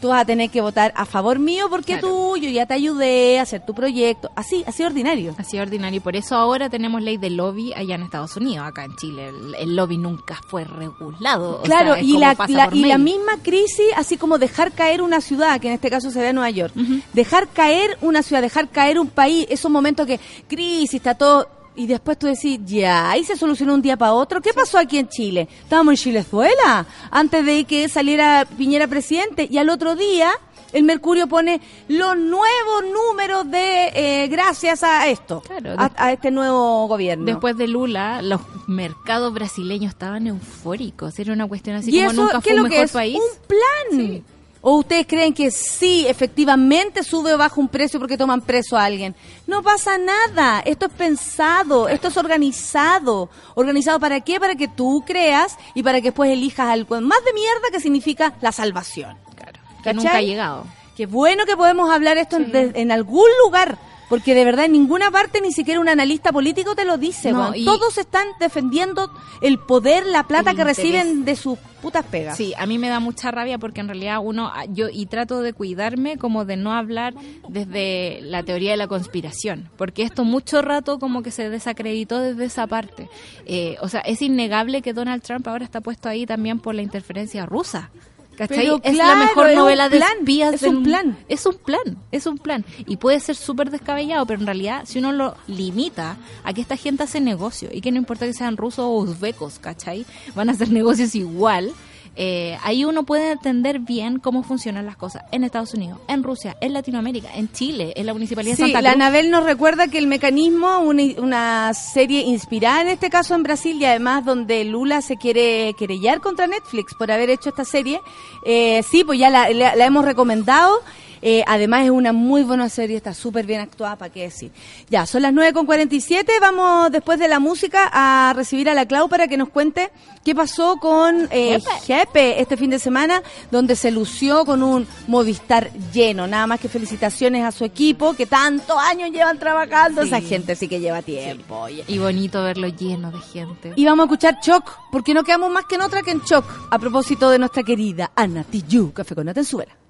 tú 0.00 0.08
vas 0.08 0.22
a 0.22 0.24
tener 0.24 0.50
que 0.50 0.60
votar 0.60 0.92
a 0.96 1.04
favor 1.04 1.38
mío 1.38 1.66
porque 1.70 1.94
Claro. 1.98 2.08
tú, 2.08 2.36
yo 2.36 2.48
ya 2.50 2.66
te 2.66 2.74
ayudé 2.74 3.38
a 3.38 3.42
hacer 3.42 3.64
tu 3.64 3.74
proyecto. 3.74 4.30
Así, 4.36 4.62
así 4.66 4.82
ordinario. 4.84 5.34
Así 5.38 5.58
ordinario. 5.58 6.00
Por 6.00 6.16
eso 6.16 6.34
ahora 6.36 6.68
tenemos 6.70 7.02
ley 7.02 7.16
de 7.16 7.30
lobby 7.30 7.72
allá 7.74 7.94
en 7.96 8.02
Estados 8.02 8.36
Unidos. 8.36 8.66
Acá 8.66 8.84
en 8.84 8.94
Chile 8.96 9.28
el, 9.28 9.54
el 9.56 9.76
lobby 9.76 9.98
nunca 9.98 10.40
fue 10.48 10.64
regulado. 10.64 11.60
O 11.60 11.62
Claro, 11.62 11.94
sea, 11.94 12.02
y, 12.02 12.16
la, 12.18 12.36
y 12.72 12.98
misma 12.98 13.38
crisis, 13.42 13.86
así 13.96 14.16
como 14.16 14.38
dejar 14.38 14.72
caer 14.72 15.02
una 15.02 15.20
ciudad, 15.20 15.60
que 15.60 15.68
en 15.68 15.74
este 15.74 15.90
caso 15.90 16.10
sería 16.10 16.32
Nueva 16.32 16.50
York, 16.50 16.74
dejar 17.12 17.48
caer 17.48 17.98
una 18.00 18.22
ciudad, 18.22 18.42
dejar 18.42 18.68
caer 18.68 18.98
un 18.98 19.08
país, 19.08 19.46
esos 19.50 19.70
momentos 19.70 20.06
que 20.06 20.20
crisis, 20.48 20.94
está 20.94 21.14
todo, 21.14 21.48
y 21.76 21.86
después 21.86 22.18
tú 22.18 22.26
decís, 22.26 22.58
ya, 22.64 23.10
ahí 23.10 23.24
se 23.24 23.36
solucionó 23.36 23.74
un 23.74 23.82
día 23.82 23.96
para 23.96 24.12
otro. 24.12 24.40
¿Qué 24.40 24.52
pasó 24.52 24.78
aquí 24.78 24.98
en 24.98 25.08
Chile? 25.08 25.48
Estábamos 25.62 25.92
en 25.92 25.96
Chilezuela, 25.98 26.86
antes 27.10 27.44
de 27.46 27.64
que 27.64 27.88
saliera 27.88 28.46
Piñera 28.56 28.86
presidente, 28.88 29.46
y 29.50 29.58
al 29.58 29.70
otro 29.70 29.94
día 29.94 30.30
el 30.72 30.82
Mercurio 30.82 31.26
pone 31.28 31.60
los 31.88 32.16
nuevos 32.18 32.84
números 32.92 33.50
de 33.50 33.90
eh, 33.94 34.28
gracias 34.28 34.82
a 34.82 35.06
esto, 35.08 35.40
Claro, 35.40 35.74
a, 35.78 36.12
este 36.12 36.30
nuevo 36.30 36.86
gobierno. 36.88 37.24
Después 37.24 37.56
de 37.56 37.68
Lula, 37.68 38.20
los 38.22 38.40
mercados 38.66 39.32
brasileños 39.32 39.92
estaban 39.92 40.26
eufóricos. 40.26 41.18
Era 41.18 41.32
una 41.32 41.46
cuestión 41.46 41.76
así 41.76 41.90
¿Y 41.90 42.00
como 42.00 42.10
eso 42.12 42.22
nunca 42.22 42.40
qué 42.42 42.50
fue 42.50 42.52
es 42.52 42.56
un 42.58 42.62
lo 42.64 42.68
que 42.68 42.70
mejor 42.70 42.84
es? 42.84 42.92
país. 42.92 43.16
Un 43.18 43.46
plan. 43.46 44.06
Sí. 44.06 44.24
¿O 44.60 44.78
ustedes 44.78 45.06
creen 45.06 45.32
que 45.32 45.50
sí, 45.52 46.06
efectivamente 46.08 47.04
sube 47.04 47.32
o 47.32 47.38
baja 47.38 47.60
un 47.60 47.68
precio 47.68 48.00
porque 48.00 48.18
toman 48.18 48.40
preso 48.40 48.76
a 48.76 48.84
alguien? 48.84 49.14
No 49.46 49.62
pasa 49.62 49.96
nada. 49.98 50.60
Esto 50.64 50.86
es 50.86 50.92
pensado, 50.92 51.88
esto 51.88 52.08
es 52.08 52.16
organizado. 52.16 53.30
¿Organizado 53.54 54.00
para 54.00 54.20
qué? 54.20 54.40
Para 54.40 54.56
que 54.56 54.68
tú 54.68 55.04
creas 55.06 55.56
y 55.74 55.82
para 55.82 56.00
que 56.00 56.08
después 56.08 56.30
elijas 56.30 56.68
algo 56.68 57.00
más 57.00 57.24
de 57.24 57.32
mierda 57.34 57.68
que 57.72 57.80
significa 57.80 58.34
la 58.40 58.50
salvación. 58.52 59.16
Claro, 59.36 59.60
que 59.78 59.84
¿Cachai? 59.84 59.94
nunca 59.94 60.16
ha 60.16 60.22
llegado. 60.22 60.66
Qué 60.96 61.06
bueno 61.06 61.44
que 61.46 61.56
podemos 61.56 61.88
hablar 61.90 62.18
esto 62.18 62.36
en, 62.36 62.46
Sí. 62.46 62.50
de- 62.50 62.72
en 62.74 62.90
algún 62.90 63.28
lugar. 63.44 63.78
Porque 64.08 64.34
de 64.34 64.44
verdad 64.44 64.64
en 64.64 64.72
ninguna 64.72 65.10
parte 65.10 65.40
ni 65.40 65.52
siquiera 65.52 65.80
un 65.80 65.88
analista 65.88 66.32
político 66.32 66.74
te 66.74 66.84
lo 66.84 66.96
dice. 66.96 67.30
No, 67.32 67.40
weón. 67.40 67.56
y- 67.56 67.64
Todos 67.64 67.98
están 67.98 68.26
defendiendo 68.40 69.10
el 69.42 69.58
poder, 69.58 70.06
la 70.06 70.22
plata 70.26 70.50
El 70.50 70.56
que 70.56 70.62
interés. 70.62 70.76
reciben 70.78 71.24
de 71.24 71.36
sus 71.36 71.58
putas 71.82 72.04
pegas. 72.06 72.36
Sí, 72.36 72.54
a 72.58 72.66
mí 72.66 72.78
me 72.78 72.88
da 72.88 73.00
mucha 73.00 73.30
rabia 73.30 73.58
porque 73.58 73.80
en 73.80 73.88
realidad 73.88 74.18
uno, 74.22 74.50
ah, 74.52 74.64
yo 74.66 74.88
y 74.90 75.06
trato 75.06 75.42
de 75.42 75.52
cuidarme 75.52 76.16
como 76.16 76.44
de 76.44 76.56
no 76.56 76.72
hablar 76.72 77.14
desde 77.48 78.20
la 78.22 78.42
teoría 78.42 78.72
de 78.72 78.76
la 78.76 78.88
conspiración, 78.88 79.68
porque 79.76 80.02
esto 80.02 80.24
mucho 80.24 80.62
rato 80.62 80.98
como 80.98 81.22
que 81.22 81.30
se 81.30 81.50
desacreditó 81.50 82.18
desde 82.20 82.44
esa 82.46 82.66
parte. 82.66 83.08
Eh, 83.46 83.76
o 83.80 83.88
sea, 83.88 84.00
es 84.00 84.22
innegable 84.22 84.82
que 84.82 84.92
Donald 84.92 85.22
Trump 85.22 85.46
ahora 85.48 85.64
está 85.64 85.80
puesto 85.80 86.08
ahí 86.08 86.26
también 86.26 86.58
por 86.60 86.74
la 86.74 86.82
interferencia 86.82 87.46
rusa. 87.46 87.90
¿Cachai? 88.38 88.56
Pero 88.58 88.80
es 88.84 88.94
claro, 88.94 89.18
la 89.20 89.26
mejor 89.26 89.52
novela 89.54 89.88
de 89.88 89.96
plan, 89.98 90.12
espías 90.20 90.54
es 90.54 90.60
del- 90.60 90.76
un 90.76 90.82
plan. 90.84 91.18
Es 91.28 91.44
un 91.44 91.56
plan, 91.58 91.98
es 92.12 92.26
un 92.26 92.38
plan. 92.38 92.64
Y 92.86 92.96
puede 92.96 93.18
ser 93.18 93.34
súper 93.34 93.70
descabellado, 93.70 94.24
pero 94.26 94.38
en 94.40 94.46
realidad 94.46 94.84
si 94.86 95.00
uno 95.00 95.10
lo 95.12 95.34
limita 95.48 96.16
a 96.44 96.52
que 96.54 96.60
esta 96.60 96.76
gente 96.76 97.02
hace 97.02 97.20
negocio 97.20 97.68
y 97.72 97.80
que 97.80 97.90
no 97.90 97.98
importa 97.98 98.26
que 98.26 98.32
sean 98.32 98.56
rusos 98.56 98.84
o 98.84 98.90
uzbecos, 98.90 99.58
¿cachai? 99.58 100.06
Van 100.36 100.48
a 100.48 100.52
hacer 100.52 100.68
negocios 100.72 101.14
igual. 101.16 101.72
Eh, 102.20 102.58
ahí 102.64 102.84
uno 102.84 103.04
puede 103.04 103.30
entender 103.30 103.78
bien 103.78 104.18
cómo 104.18 104.42
funcionan 104.42 104.84
las 104.86 104.96
cosas 104.96 105.22
en 105.30 105.44
Estados 105.44 105.72
Unidos, 105.74 106.00
en 106.08 106.24
Rusia, 106.24 106.56
en 106.60 106.72
Latinoamérica, 106.72 107.28
en 107.36 107.50
Chile, 107.52 107.92
en 107.94 108.06
la 108.06 108.12
Municipalidad 108.12 108.56
Sí, 108.56 108.62
de 108.62 108.68
Santa 108.72 108.82
la. 108.82 108.90
Anabel 108.92 109.30
nos 109.30 109.44
recuerda 109.44 109.86
que 109.86 109.98
el 109.98 110.08
mecanismo, 110.08 110.80
una, 110.80 111.02
una 111.18 111.72
serie 111.74 112.22
inspirada 112.22 112.82
en 112.82 112.88
este 112.88 113.08
caso 113.08 113.36
en 113.36 113.44
Brasil 113.44 113.76
y 113.80 113.84
además 113.84 114.24
donde 114.24 114.64
Lula 114.64 115.00
se 115.00 115.16
quiere 115.16 115.74
querellar 115.78 116.20
contra 116.20 116.48
Netflix 116.48 116.94
por 116.94 117.12
haber 117.12 117.30
hecho 117.30 117.50
esta 117.50 117.64
serie, 117.64 118.00
eh, 118.44 118.82
sí, 118.82 119.04
pues 119.04 119.18
ya 119.20 119.30
la, 119.30 119.48
la- 119.50 119.76
la 119.76 119.84
hemos 119.86 120.04
recomendado. 120.04 120.74
Eh, 121.22 121.42
además 121.46 121.84
es 121.84 121.90
una 121.90 122.12
muy 122.12 122.42
buena 122.42 122.68
serie, 122.68 122.96
está 122.96 123.14
súper 123.14 123.46
bien 123.46 123.60
actuada, 123.60 123.96
para 123.96 124.12
qué 124.12 124.22
decir. 124.22 124.52
Ya, 124.88 125.06
son 125.06 125.22
las 125.22 125.32
9.47, 125.32 126.26
vamos 126.40 126.90
después 126.90 127.18
de 127.18 127.28
la 127.28 127.38
música 127.38 127.88
a 127.92 128.32
recibir 128.34 128.68
a 128.68 128.74
la 128.74 128.86
Clau 128.86 129.08
para 129.08 129.28
que 129.28 129.36
nos 129.36 129.48
cuente 129.48 129.90
qué 130.24 130.34
pasó 130.34 130.76
con 130.76 131.28
eh, 131.30 131.58
Jepe 131.84 132.40
este 132.40 132.56
fin 132.56 132.70
de 132.70 132.78
semana, 132.78 133.22
donde 133.50 133.76
se 133.76 133.90
lució 133.90 134.44
con 134.44 134.62
un 134.62 134.86
Movistar 135.06 135.70
lleno. 135.92 136.26
Nada 136.26 136.46
más 136.46 136.60
que 136.60 136.68
felicitaciones 136.68 137.44
a 137.44 137.52
su 137.52 137.64
equipo, 137.64 138.14
que 138.14 138.26
tantos 138.26 138.76
años 138.78 139.10
llevan 139.10 139.38
trabajando. 139.38 140.02
Sí. 140.02 140.08
Esa 140.08 140.20
gente 140.20 140.54
sí 140.56 140.68
que 140.68 140.80
lleva 140.80 141.02
tiempo. 141.02 141.66
Y 141.68 141.98
bonito 141.98 142.42
verlo 142.42 142.68
lleno 142.68 143.10
de 143.10 143.20
gente. 143.20 143.72
Y 143.76 143.84
vamos 143.84 144.04
a 144.04 144.06
escuchar 144.06 144.40
Choc, 144.40 144.70
porque 144.92 145.14
no 145.14 145.24
quedamos 145.24 145.50
más 145.50 145.64
que 145.64 145.76
en 145.76 145.82
otra 145.82 146.02
que 146.02 146.10
en 146.10 146.22
Choc, 146.22 146.44
a 146.70 146.78
propósito 146.78 147.30
de 147.30 147.38
nuestra 147.38 147.62
querida 147.62 148.12
Ana 148.14 148.44
Tijoux, 148.44 148.92
Café 148.92 149.14
con 149.14 149.26
Nata 149.26 149.40
en 149.40 149.46
Suela. 149.46 149.87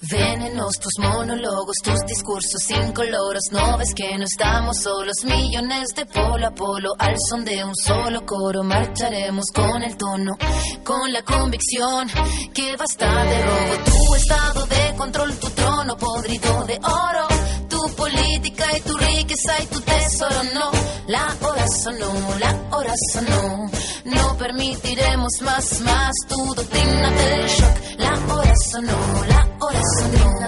Venenos 0.00 0.72
tus 0.80 0.92
monólogos, 0.98 1.76
tus 1.82 2.00
discursos 2.06 2.70
incoloros. 2.70 3.44
No 3.52 3.78
ves 3.78 3.94
que 3.94 4.16
no 4.18 4.24
estamos 4.24 4.78
solos, 4.78 5.24
millones 5.24 5.88
de 5.94 6.06
polo 6.06 6.46
a 6.46 6.50
polo. 6.50 6.90
Al 6.98 7.16
son 7.28 7.44
de 7.44 7.64
un 7.64 7.74
solo 7.74 8.24
coro, 8.26 8.62
marcharemos 8.62 9.46
con 9.54 9.82
el 9.82 9.96
tono, 9.96 10.36
con 10.84 11.12
la 11.12 11.22
convicción 11.22 12.08
que 12.52 12.76
basta 12.76 13.24
de 13.24 13.42
robo. 13.42 13.84
Tu 13.84 14.14
estado 14.14 14.66
de 14.66 14.96
control, 14.96 15.36
tu 15.38 15.50
trono 15.50 15.96
podrido 15.96 16.64
de 16.64 16.78
oro. 16.82 17.41
Tu 17.82 17.88
política 17.96 18.64
y 18.76 18.80
tu 18.82 18.96
riqueza 18.96 19.60
y 19.60 19.66
tu 19.66 19.80
tesoro, 19.80 20.42
no. 20.54 20.70
La 21.08 21.26
hora 21.40 21.66
sonó, 21.66 22.12
la 22.38 22.76
hora 22.76 22.94
sonó. 23.12 23.70
No 24.04 24.36
permitiremos 24.38 25.32
más, 25.40 25.80
más 25.80 26.12
tu 26.28 26.54
doctrina 26.54 27.10
del 27.10 27.46
shock. 27.48 27.76
La 27.98 28.34
hora 28.34 28.54
sonó, 28.70 29.24
la 29.26 29.48
hora 29.58 29.80
sonó. 29.98 30.40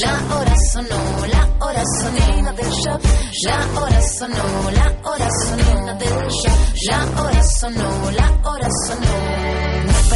La 0.00 0.34
hora 0.34 0.54
sonó, 0.72 1.26
la 1.28 1.48
hora 1.64 1.82
sonó 2.00 2.52
del 2.54 2.70
shock. 2.72 3.02
La 3.44 3.80
hora 3.80 4.02
sonó, 4.02 4.70
la 4.72 4.96
hora 5.04 5.28
sonó 5.46 5.94
del 5.94 6.28
shock. 6.28 6.58
La 6.88 7.22
hora 7.22 7.42
sonó, 7.60 8.10
la 8.10 8.50
hora 8.50 8.68
sonó. 8.88 9.71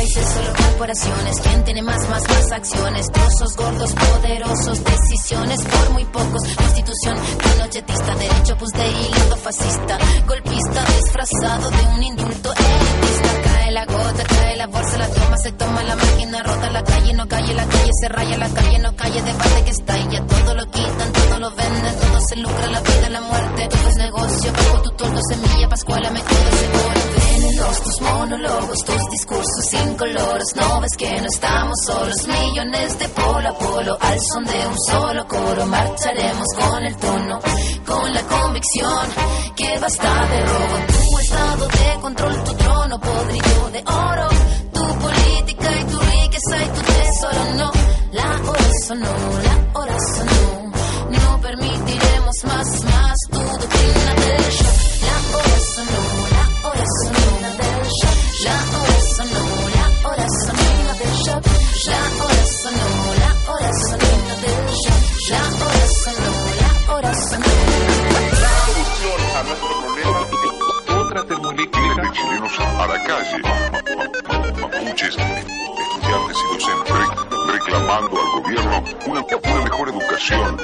Países, 0.06 0.34
solo 0.34 0.52
corporaciones. 0.56 1.40
¿Quién 1.40 1.64
tiene 1.64 1.82
más, 1.82 2.08
más, 2.08 2.22
más 2.28 2.52
acciones? 2.52 3.10
Trozos 3.10 3.56
gordos, 3.56 3.92
poderosos, 3.92 4.84
decisiones 4.84 5.64
por 5.64 5.90
muy 5.94 6.04
pocos. 6.04 6.42
Constitución 6.56 7.18
pinochetista, 7.38 8.14
derecho 8.14 8.56
pues 8.56 8.70
de 8.72 8.88
hilo 8.88 9.36
fascista. 9.36 9.98
Golpista 10.28 10.84
disfrazado 11.02 11.70
de 11.70 11.86
un 11.96 12.02
indulto. 12.04 12.54
La 13.76 13.84
gota, 13.84 14.24
cae 14.24 14.56
la 14.56 14.66
bolsa, 14.68 14.96
la 14.96 15.06
toma, 15.06 15.36
se 15.36 15.52
toma 15.52 15.82
la 15.82 15.96
máquina 15.96 16.42
rota. 16.42 16.70
La 16.70 16.82
calle 16.82 17.12
no 17.12 17.28
calle, 17.28 17.52
la 17.52 17.66
calle 17.66 17.90
se 18.00 18.08
raya, 18.08 18.38
la 18.38 18.48
calle 18.48 18.78
no 18.78 18.96
calle, 18.96 19.20
debate 19.20 19.64
que 19.64 19.70
está 19.70 19.98
y 19.98 20.08
ya 20.12 20.26
todo 20.26 20.54
lo 20.54 20.70
quitan, 20.70 21.12
todo 21.12 21.38
lo 21.40 21.50
venden, 21.50 21.94
todo 22.00 22.20
se 22.26 22.36
lucra, 22.36 22.66
la 22.68 22.80
vida, 22.80 23.10
la 23.10 23.20
muerte. 23.20 23.68
Todo 23.68 23.88
es 23.90 23.96
negocio, 23.96 24.52
bajo 24.54 24.80
tu 24.80 24.90
toldo, 24.92 25.20
semilla, 25.28 25.68
pascuala, 25.68 26.10
me 26.10 26.20
todo 26.20 26.50
se 26.56 27.36
Venenos 27.36 27.82
tus 27.82 28.00
monólogos, 28.00 28.84
tus 28.86 29.10
discursos 29.10 29.74
incoloros. 29.74 30.56
No 30.56 30.80
ves 30.80 30.96
que 30.96 31.20
no 31.20 31.26
estamos 31.26 31.76
solos, 31.84 32.28
millones 32.28 32.98
de 32.98 33.08
polo 33.10 33.48
a 33.48 33.58
polo. 33.58 33.98
Al 34.00 34.18
son 34.32 34.44
de 34.46 34.66
un 34.68 34.78
solo 34.88 35.28
coro, 35.28 35.66
marcharemos 35.66 36.46
con 36.56 36.82
el 36.82 36.96
tono, 36.96 37.40
con 37.84 38.14
la 38.14 38.22
convicción 38.22 39.06
que 39.54 39.78
basta 39.78 40.26
de 40.28 40.46
robo. 40.46 41.10
Tu 41.10 41.18
estado 41.18 41.68
de 41.68 42.00
control, 42.00 42.44
tu 42.44 42.54
trono 42.54 43.00
podrido 43.00 43.65
de 43.70 43.80
oro. 43.86 44.28
Tu 44.72 44.98
política 44.98 45.80
y 45.80 45.84
tu 45.84 45.98
riqueza 45.98 46.56
y 46.64 46.68
tu 46.68 46.80
tesoro, 46.82 47.54
no. 47.54 47.72
La 48.12 48.50
hora 48.50 48.70
sonó, 48.86 49.14
la 49.48 49.78
hora 49.78 49.96
sonó. 50.14 50.72
No 51.10 51.40
permitiremos 51.40 52.36
más, 52.44 52.84
más 52.84 53.16
tu 53.30 53.38
doctrina 53.38 54.14
del 54.14 54.42
shock. 54.50 54.76
La 55.08 55.36
hora 55.36 55.58
sonó, 55.74 56.02
la 56.36 56.68
hora 56.68 56.84
sonó. 57.02 57.26
La 58.44 58.54
hora 58.78 58.85
a 72.78 72.86
la 72.86 73.02
calle, 73.04 73.38
ma- 73.42 73.70
ma- 73.96 74.52
mapuches, 74.60 75.16
estudiantes 75.16 76.36
y 76.36 76.54
docentes, 76.54 76.94
re- 76.96 77.52
reclamando 77.52 78.20
al 78.20 78.42
gobierno 78.42 78.84
una, 79.06 79.20
una 79.20 79.60
mejor 79.64 79.88
educación. 79.88 80.56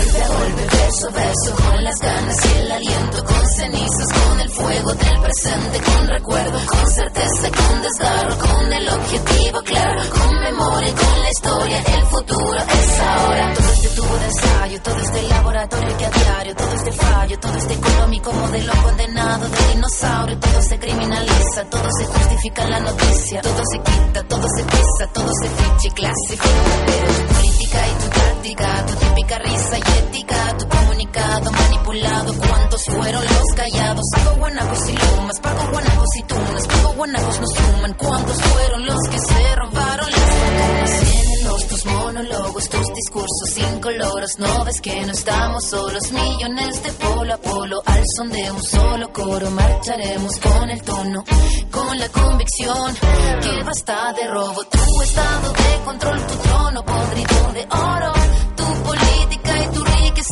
A 0.00 0.02
golpe, 0.02 0.62
verso 0.64 1.10
verso, 1.12 1.54
con 1.56 1.84
las 1.84 1.98
ganas 2.00 2.46
y 2.46 2.58
el 2.58 2.72
aliento, 2.72 3.24
con 3.24 3.46
cenizas, 3.54 4.08
con 4.08 4.40
el 4.40 4.48
fuego 4.48 4.94
del 4.94 5.20
presente, 5.20 5.80
con 5.80 6.08
recuerdo, 6.08 6.58
con 6.66 6.90
certeza, 6.90 7.50
con 7.50 7.82
desgarro, 7.82 8.38
con 8.38 8.72
el 8.72 8.88
objetivo 8.88 9.60
claro, 9.62 10.02
con 10.10 10.40
memoria, 10.40 10.94
con 10.94 11.20
la 11.20 11.30
historia, 11.30 11.82
el 11.82 12.06
futuro 12.06 12.56
es 12.56 13.00
ahora. 13.00 13.54
Todo 13.54 13.72
este 13.72 13.88
tubo 13.88 14.16
de 14.16 14.24
ensayo, 14.24 14.82
todo 14.82 14.96
este 14.96 15.22
laboratorio 15.22 15.96
que 15.98 16.06
a 16.06 16.10
diario, 16.10 16.56
todo 16.56 16.72
este 16.72 16.92
fallo, 16.92 17.38
todo 17.38 17.54
este 17.58 17.74
económico 17.74 18.32
modelo 18.32 18.72
condenado 18.82 19.48
de 19.50 19.74
dinosaurio, 19.74 20.38
todo 20.38 20.62
se 20.62 20.78
criminaliza, 20.78 21.64
todo 21.70 21.88
se 21.98 22.04
justifica 22.06 22.62
en 22.62 22.70
la 22.70 22.80
noticia, 22.80 23.42
todo 23.42 23.62
se 23.70 23.78
quita, 23.78 24.22
todo 24.24 24.46
se 24.56 24.64
pisa, 24.64 25.12
todo 25.12 25.30
se 25.42 25.48
ficha 25.48 25.88
y 25.88 25.90
clasifica, 25.90 26.48
pero 26.86 27.06
tu 27.12 27.34
política 27.34 27.78
y 27.86 28.02
tu 28.02 28.29
tu 28.42 28.94
típica 28.94 29.38
risa 29.38 29.78
y 29.78 29.98
ética, 29.98 30.56
tu 30.56 30.66
comunicado 30.66 31.50
manipulado, 31.52 32.34
¿cuántos 32.38 32.84
fueron 32.86 33.22
los 33.22 33.54
callados? 33.54 34.06
Pago 34.16 34.36
guanacos 34.36 34.88
y 34.88 34.92
lumas, 34.92 35.40
pago 35.40 35.70
guanacos 35.70 36.16
y 36.16 36.22
tunas, 36.22 36.66
pago 36.66 36.92
guanacos 36.94 37.40
nos 37.40 37.50
suman, 37.50 37.94
¿cuántos 37.94 38.42
fueron 38.42 38.86
los 38.86 39.08
que 39.10 39.18
se 39.18 39.54
robaron 39.56 40.10
las 40.10 40.20
fortunas? 40.20 41.20
Tus 41.68 41.84
monólogos, 41.84 42.68
tus 42.68 42.86
discursos 42.94 43.58
incoloros, 43.74 44.38
no 44.38 44.64
ves 44.64 44.80
que 44.80 45.00
no 45.06 45.12
estamos 45.12 45.64
solos, 45.66 46.10
millones 46.10 46.82
de 46.82 46.92
polo 46.92 47.34
a 47.34 47.36
polo, 47.36 47.82
al 47.84 48.04
son 48.16 48.30
de 48.30 48.50
un 48.50 48.62
solo 48.62 49.12
coro, 49.12 49.50
marcharemos 49.50 50.36
con 50.38 50.70
el 50.70 50.82
tono, 50.82 51.24
con 51.70 51.98
la 51.98 52.08
convicción 52.08 52.94
que 53.42 53.62
basta 53.64 54.12
de 54.14 54.26
robo, 54.28 54.64
tu 54.64 55.02
estado 55.02 55.52
de 55.52 55.84
control, 55.84 56.26
tu 56.26 56.34
trono 56.36 56.84
podrido 56.84 57.52
de 57.52 57.66
oro, 57.70 58.19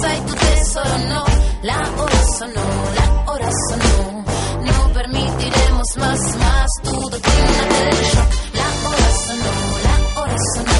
soy 0.01 0.17
tu 0.27 0.35
tesoro, 0.35 0.99
no. 1.13 1.25
La 1.63 1.79
hora 1.99 2.21
sonó, 2.39 2.67
la 2.99 3.33
hora 3.33 3.51
sonó. 3.69 4.25
No 4.69 4.93
permitiremos 4.93 5.89
más, 5.97 6.21
más 6.37 6.71
tu 6.83 6.95
doctrina 7.11 7.63
del 7.73 7.97
shock. 8.11 8.31
La 8.61 8.69
hora 8.89 9.11
sonó, 9.27 9.55
la 9.87 10.21
hora 10.21 10.37
sonó. 10.55 10.79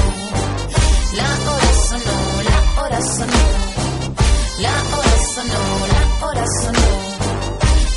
La 1.19 1.29
hora 1.49 1.71
sonó, 1.89 2.17
la 2.49 2.59
hora 2.81 3.01
sonó. 3.01 3.43
La 4.65 4.75
hora 4.95 5.15
sonó, 5.35 5.61
la 5.93 6.01
hora 6.25 6.45
sonó. 6.61 6.87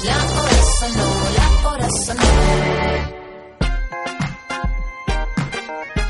La 0.08 0.18
hora 0.36 0.60
sonó, 0.78 1.08
la 1.38 1.46
hora 1.68 1.88
sonó. 2.06 2.30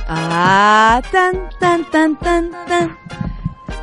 Ah, 0.09 1.01
tan, 1.11 1.35
tan, 1.59 1.91
tan, 1.91 2.17
tan, 2.17 2.51
tan. 2.69 3.02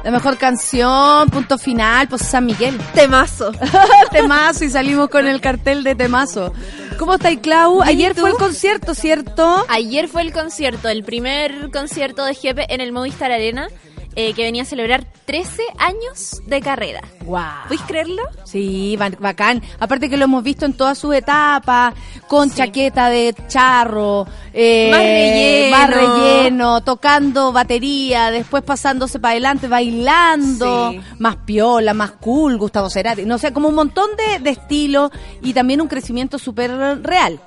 La 0.03 0.11
mejor 0.11 0.37
canción, 0.37 1.29
punto 1.29 1.57
final, 1.57 2.07
pues 2.07 2.21
San 2.21 2.45
Miguel. 2.45 2.77
Temazo. 2.93 3.51
temazo 4.11 4.63
y 4.63 4.69
salimos 4.69 5.09
con 5.09 5.27
el 5.27 5.41
cartel 5.41 5.83
de 5.83 5.95
temazo. 5.95 6.53
¿Cómo 6.97 7.15
estáis, 7.15 7.39
Clau? 7.39 7.83
Bien, 7.83 7.87
¿y 7.87 7.91
Ayer 7.91 8.15
fue 8.15 8.29
el 8.29 8.35
concierto, 8.37 8.93
¿cierto? 8.93 9.65
Ayer 9.69 10.07
fue 10.07 10.21
el 10.21 10.31
concierto, 10.31 10.89
el 10.89 11.03
primer 11.03 11.69
concierto 11.71 12.25
de 12.25 12.33
Jepe 12.33 12.73
en 12.73 12.81
el 12.81 12.91
Movistar 12.91 13.31
Arena, 13.31 13.67
eh, 14.15 14.33
que 14.33 14.43
venía 14.43 14.63
a 14.63 14.65
celebrar 14.65 15.05
13 15.25 15.61
años 15.77 16.41
de 16.47 16.61
carrera. 16.61 17.01
Wow. 17.25 17.41
¿Puedes 17.67 17.83
creerlo? 17.85 18.23
Sí, 18.43 18.95
ba- 18.97 19.11
bacán. 19.19 19.61
Aparte 19.79 20.09
que 20.09 20.17
lo 20.17 20.25
hemos 20.25 20.43
visto 20.43 20.65
en 20.65 20.73
todas 20.73 20.97
sus 20.97 21.13
etapas, 21.15 21.93
con 22.27 22.51
chaqueta 22.51 23.09
de 23.09 23.35
charro, 23.47 24.27
eh, 24.53 24.89
Más 24.91 24.99
relleno. 25.01 25.77
más 25.77 25.89
relleno, 25.89 26.81
tocando 26.81 27.51
batería, 27.51 28.31
después 28.31 28.63
pasándose 28.63 29.19
para 29.19 29.31
adelante, 29.33 29.67
bailando, 29.67 30.91
Sí. 30.91 30.99
más 31.19 31.35
piola, 31.37 31.93
más 31.93 32.11
cool, 32.13 32.57
Gustavo 32.57 32.89
Cerati. 32.89 33.25
No 33.25 33.37
sé, 33.37 33.53
como 33.53 33.67
un 33.69 33.75
montón 33.75 34.09
de, 34.17 34.39
de 34.39 34.49
estilos 34.49 35.11
y 35.41 35.53
también 35.53 35.81
un 35.81 35.87
crecimiento 35.87 36.39
súper 36.39 36.71
real, 37.03 37.39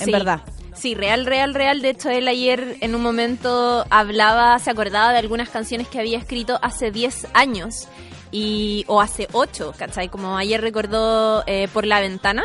en 0.00 0.06
Sí. 0.06 0.10
verdad. 0.12 0.40
Sí, 0.78 0.94
real, 0.94 1.26
real, 1.26 1.54
real. 1.54 1.82
De 1.82 1.90
hecho, 1.90 2.08
él 2.08 2.28
ayer 2.28 2.76
en 2.80 2.94
un 2.94 3.02
momento 3.02 3.84
hablaba, 3.90 4.56
se 4.60 4.70
acordaba 4.70 5.10
de 5.12 5.18
algunas 5.18 5.48
canciones 5.48 5.88
que 5.88 5.98
había 5.98 6.18
escrito 6.18 6.58
hace 6.62 6.92
10 6.92 7.26
años 7.34 7.88
y 8.30 8.84
o 8.86 9.00
hace 9.00 9.26
8, 9.32 9.74
¿cachai? 9.76 10.08
Como 10.08 10.36
ayer 10.36 10.60
recordó 10.60 11.42
eh, 11.46 11.66
Por 11.72 11.84
la 11.84 11.98
Ventana, 12.00 12.44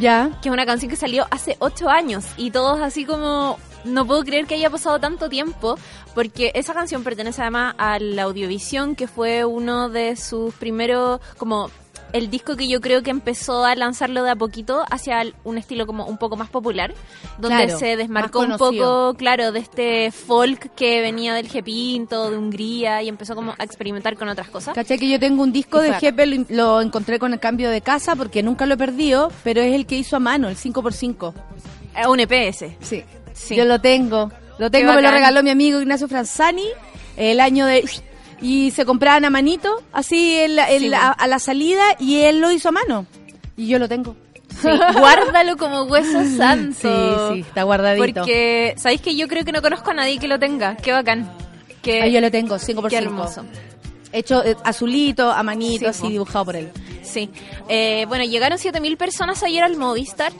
Ya. 0.00 0.30
que 0.40 0.48
es 0.48 0.52
una 0.52 0.64
canción 0.64 0.88
que 0.88 0.96
salió 0.96 1.26
hace 1.30 1.56
8 1.58 1.90
años 1.90 2.24
y 2.36 2.50
todos 2.50 2.80
así 2.80 3.04
como... 3.04 3.58
No 3.84 4.06
puedo 4.06 4.24
creer 4.24 4.46
que 4.46 4.54
haya 4.54 4.70
pasado 4.70 4.98
tanto 4.98 5.28
tiempo, 5.28 5.76
porque 6.14 6.52
esa 6.54 6.72
canción 6.72 7.04
pertenece 7.04 7.42
además 7.42 7.74
a 7.76 7.98
la 7.98 8.22
Audiovisión, 8.22 8.96
que 8.96 9.06
fue 9.06 9.44
uno 9.44 9.90
de 9.90 10.16
sus 10.16 10.54
primeros, 10.54 11.20
como 11.36 11.70
el 12.14 12.30
disco 12.30 12.56
que 12.56 12.68
yo 12.68 12.80
creo 12.80 13.02
que 13.02 13.10
empezó 13.10 13.64
a 13.64 13.74
lanzarlo 13.74 14.22
de 14.22 14.30
a 14.30 14.36
poquito 14.36 14.84
hacia 14.88 15.26
un 15.42 15.58
estilo 15.58 15.84
como 15.84 16.06
un 16.06 16.16
poco 16.16 16.36
más 16.36 16.48
popular, 16.48 16.94
donde 17.38 17.64
Claro, 17.64 17.78
se 17.78 17.96
desmarcó 17.96 18.38
un 18.40 18.56
poco, 18.56 19.14
claro, 19.14 19.50
de 19.50 19.58
este 19.58 20.12
folk 20.12 20.72
que 20.76 21.00
venía 21.00 21.34
del 21.34 21.50
G-Pinto, 21.50 22.30
de 22.30 22.38
Hungría, 22.38 23.02
y 23.02 23.08
empezó 23.08 23.34
como 23.34 23.52
a 23.58 23.64
experimentar 23.64 24.16
con 24.16 24.28
otras 24.28 24.48
cosas. 24.48 24.76
¿Cachai? 24.76 24.96
Que 24.96 25.10
yo 25.10 25.18
tengo 25.18 25.42
un 25.42 25.52
disco 25.52 25.82
Y 25.84 25.88
de. 25.88 25.94
Jepe, 25.94 26.24
lo, 26.26 26.46
lo 26.50 26.80
encontré 26.80 27.18
con 27.18 27.32
el 27.32 27.40
cambio 27.40 27.68
de 27.68 27.80
casa 27.80 28.14
porque 28.14 28.44
nunca 28.44 28.64
lo 28.64 28.74
he 28.74 28.78
perdido, 28.78 29.32
pero 29.42 29.60
es 29.60 29.74
el 29.74 29.84
que 29.84 29.96
hizo 29.96 30.14
a 30.14 30.20
mano, 30.20 30.48
el 30.48 30.56
5x5. 30.56 31.34
Eh, 31.96 32.06
Un 32.06 32.20
EPS. 32.20 32.76
Sí. 32.80 33.02
Sí. 33.32 33.56
Yo 33.56 33.64
lo 33.64 33.80
tengo. 33.80 34.30
Lo 34.58 34.70
tengo, 34.70 34.92
me 34.92 35.02
lo 35.02 35.10
regaló 35.10 35.42
mi 35.42 35.50
amigo 35.50 35.80
Ignacio 35.80 36.06
Franzani 36.06 36.68
el 37.16 37.40
año 37.40 37.66
de... 37.66 37.84
Y 38.40 38.70
se 38.72 38.84
compraban 38.84 39.24
a 39.24 39.30
manito, 39.30 39.82
así 39.92 40.38
Sí, 40.46 40.48
la- 40.48 40.66
bueno. 40.68 41.14
a 41.18 41.26
la 41.26 41.38
salida, 41.38 41.82
y 41.98 42.20
él 42.20 42.40
lo 42.40 42.50
hizo 42.50 42.68
a 42.68 42.72
mano. 42.72 43.06
Y 43.56 43.66
yo 43.68 43.78
lo 43.78 43.88
tengo. 43.88 44.16
Sí, 44.60 44.68
guárdalo 44.98 45.56
como 45.56 45.82
hueso 45.84 46.22
santo. 46.36 46.76
Sí, 46.80 47.34
sí, 47.34 47.40
está 47.40 47.62
guardadito. 47.64 48.20
Porque, 48.20 48.74
¿sabéis 48.76 49.00
que 49.00 49.16
yo 49.16 49.26
creo 49.28 49.44
que 49.44 49.52
no 49.52 49.62
conozco 49.62 49.90
a 49.90 49.94
nadie 49.94 50.18
que 50.18 50.28
lo 50.28 50.38
tenga? 50.38 50.76
Qué 50.76 50.92
bacán. 50.92 51.30
Qué, 51.82 52.02
Ah, 52.02 52.06
yo 52.06 52.20
lo 52.20 52.30
tengo, 52.30 52.56
5x5. 52.58 52.88
qué 52.88 52.96
hermoso. 52.96 53.44
Hecho 54.12 54.44
eh, 54.44 54.56
azulito, 54.64 55.30
a 55.32 55.42
manito, 55.42 55.80
Sí, 55.80 55.86
así 55.86 56.02
po. 56.02 56.08
dibujado 56.08 56.44
por 56.44 56.56
él. 56.56 56.70
Sí. 57.02 57.30
Eh, 57.68 58.04
bueno, 58.08 58.24
llegaron 58.24 58.58
7.000 58.58 58.96
personas 58.96 59.42
ayer 59.42 59.62
al 59.64 59.76
Movistar. 59.76 60.32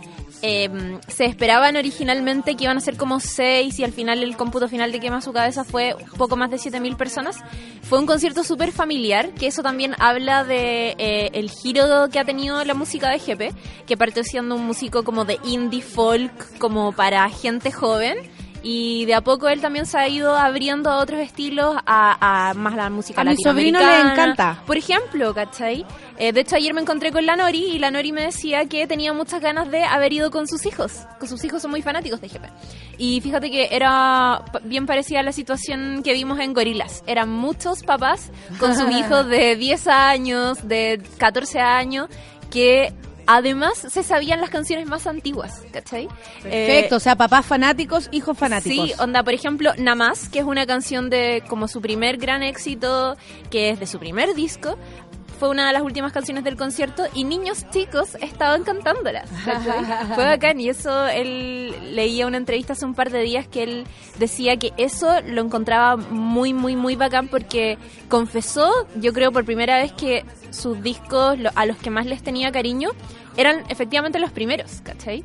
Eh, 0.46 0.68
se 1.08 1.24
esperaban 1.24 1.74
originalmente 1.74 2.54
que 2.54 2.64
iban 2.64 2.76
a 2.76 2.80
ser 2.80 2.98
como 2.98 3.18
6 3.18 3.78
y 3.78 3.82
al 3.82 3.92
final 3.92 4.22
el 4.22 4.36
cómputo 4.36 4.68
final 4.68 4.92
de 4.92 5.00
quema 5.00 5.22
su 5.22 5.32
cabeza 5.32 5.64
fue 5.64 5.96
poco 6.18 6.36
más 6.36 6.50
de 6.50 6.58
7.000 6.58 6.98
personas. 6.98 7.38
Fue 7.80 7.98
un 7.98 8.04
concierto 8.04 8.44
súper 8.44 8.70
familiar, 8.70 9.32
que 9.32 9.46
eso 9.46 9.62
también 9.62 9.94
habla 9.98 10.44
de 10.44 10.96
eh, 10.98 11.30
el 11.32 11.50
giro 11.50 12.10
que 12.12 12.18
ha 12.18 12.26
tenido 12.26 12.62
la 12.62 12.74
música 12.74 13.08
de 13.08 13.20
GP, 13.20 13.56
que 13.86 13.96
partió 13.96 14.22
siendo 14.22 14.56
un 14.56 14.66
músico 14.66 15.02
como 15.02 15.24
de 15.24 15.38
indie 15.44 15.80
folk, 15.80 16.58
como 16.58 16.92
para 16.92 17.26
gente 17.30 17.72
joven. 17.72 18.18
Y 18.66 19.04
de 19.04 19.14
a 19.14 19.20
poco 19.20 19.46
él 19.50 19.60
también 19.60 19.84
se 19.84 19.98
ha 19.98 20.08
ido 20.08 20.34
abriendo 20.34 20.88
a 20.90 20.96
otros 20.96 21.20
estilos, 21.20 21.76
a, 21.84 22.48
a 22.48 22.54
más 22.54 22.74
la 22.74 22.88
música 22.88 23.20
A 23.20 23.24
mi 23.24 23.36
sobrino 23.36 23.78
le 23.78 24.00
encanta. 24.00 24.62
Por 24.66 24.78
ejemplo, 24.78 25.34
¿cachai? 25.34 25.84
Eh, 26.16 26.32
de 26.32 26.40
hecho, 26.40 26.56
ayer 26.56 26.72
me 26.72 26.80
encontré 26.80 27.12
con 27.12 27.26
la 27.26 27.36
Nori 27.36 27.62
y 27.72 27.78
la 27.78 27.90
Nori 27.90 28.12
me 28.12 28.22
decía 28.22 28.64
que 28.64 28.86
tenía 28.86 29.12
muchas 29.12 29.42
ganas 29.42 29.70
de 29.70 29.84
haber 29.84 30.14
ido 30.14 30.30
con 30.30 30.48
sus 30.48 30.64
hijos. 30.64 31.00
Con 31.18 31.28
sus 31.28 31.44
hijos 31.44 31.60
son 31.60 31.72
muy 31.72 31.82
fanáticos 31.82 32.22
de 32.22 32.28
GP. 32.28 32.44
Y 32.96 33.20
fíjate 33.20 33.50
que 33.50 33.68
era 33.70 34.42
bien 34.62 34.86
parecida 34.86 35.20
a 35.20 35.22
la 35.22 35.32
situación 35.32 36.02
que 36.02 36.14
vimos 36.14 36.38
en 36.38 36.54
Gorilas. 36.54 37.04
Eran 37.06 37.28
muchos 37.28 37.82
papás 37.82 38.30
con 38.58 38.74
sus 38.74 38.90
hijos 38.96 39.26
de 39.26 39.56
10 39.56 39.88
años, 39.88 40.66
de 40.66 41.02
14 41.18 41.60
años, 41.60 42.08
que 42.50 42.94
además 43.26 43.78
se 43.78 44.02
sabían 44.02 44.40
las 44.40 44.50
canciones 44.50 44.86
más 44.86 45.06
antiguas, 45.06 45.62
¿cachai? 45.72 46.08
Perfecto, 46.42 46.94
Eh, 46.94 46.96
o 46.96 47.00
sea, 47.00 47.16
papás 47.16 47.46
fanáticos, 47.46 48.08
hijos 48.12 48.36
fanáticos. 48.36 48.88
Sí, 48.88 48.94
onda, 48.98 49.22
por 49.22 49.34
ejemplo, 49.34 49.72
Namás, 49.78 50.28
que 50.28 50.40
es 50.40 50.44
una 50.44 50.66
canción 50.66 51.10
de 51.10 51.42
como 51.48 51.68
su 51.68 51.80
primer 51.80 52.16
gran 52.18 52.42
éxito, 52.42 53.16
que 53.50 53.70
es 53.70 53.80
de 53.80 53.86
su 53.86 53.98
primer 53.98 54.34
disco, 54.34 54.76
fue 55.38 55.48
una 55.50 55.66
de 55.66 55.72
las 55.72 55.82
últimas 55.82 56.12
canciones 56.12 56.44
del 56.44 56.56
concierto 56.56 57.04
y 57.14 57.24
niños 57.24 57.64
chicos 57.70 58.16
estaban 58.20 58.62
cantándolas. 58.64 59.28
fue 60.14 60.24
bacán 60.24 60.60
y 60.60 60.68
eso 60.68 61.06
él 61.08 61.74
leía 61.94 62.26
una 62.26 62.36
entrevista 62.36 62.72
hace 62.74 62.84
un 62.84 62.94
par 62.94 63.10
de 63.10 63.20
días 63.22 63.46
que 63.48 63.62
él 63.64 63.86
decía 64.18 64.56
que 64.56 64.72
eso 64.76 65.20
lo 65.26 65.40
encontraba 65.42 65.96
muy, 65.96 66.52
muy, 66.54 66.76
muy 66.76 66.96
bacán 66.96 67.28
porque 67.28 67.78
confesó, 68.08 68.70
yo 68.96 69.12
creo 69.12 69.32
por 69.32 69.44
primera 69.44 69.76
vez 69.78 69.92
que 69.92 70.24
sus 70.50 70.82
discos 70.82 71.38
lo- 71.38 71.50
a 71.54 71.66
los 71.66 71.76
que 71.78 71.90
más 71.90 72.06
les 72.06 72.22
tenía 72.22 72.52
cariño 72.52 72.90
eran 73.36 73.64
efectivamente 73.68 74.18
los 74.20 74.30
primeros, 74.30 74.80
¿cachai? 74.82 75.24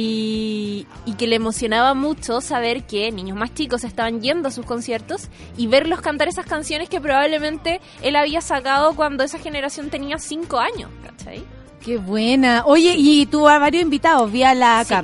Y, 0.00 0.86
y 1.06 1.14
que 1.14 1.26
le 1.26 1.34
emocionaba 1.34 1.92
mucho 1.92 2.40
saber 2.40 2.84
que 2.86 3.10
niños 3.10 3.36
más 3.36 3.52
chicos 3.52 3.82
estaban 3.82 4.20
yendo 4.22 4.46
a 4.46 4.52
sus 4.52 4.64
conciertos 4.64 5.26
y 5.56 5.66
verlos 5.66 6.00
cantar 6.00 6.28
esas 6.28 6.46
canciones 6.46 6.88
que 6.88 7.00
probablemente 7.00 7.80
él 8.00 8.14
había 8.14 8.40
sacado 8.40 8.94
cuando 8.94 9.24
esa 9.24 9.40
generación 9.40 9.90
tenía 9.90 10.18
cinco 10.20 10.60
años, 10.60 10.88
¿cachai? 11.02 11.42
Qué 11.84 11.96
buena. 11.96 12.62
Oye, 12.64 12.94
y 12.96 13.26
tuvo 13.26 13.48
a 13.48 13.58
varios 13.58 13.82
invitados. 13.82 14.30
Vi 14.30 14.44
a 14.44 14.54
la, 14.54 14.84
Sí. 14.84 14.94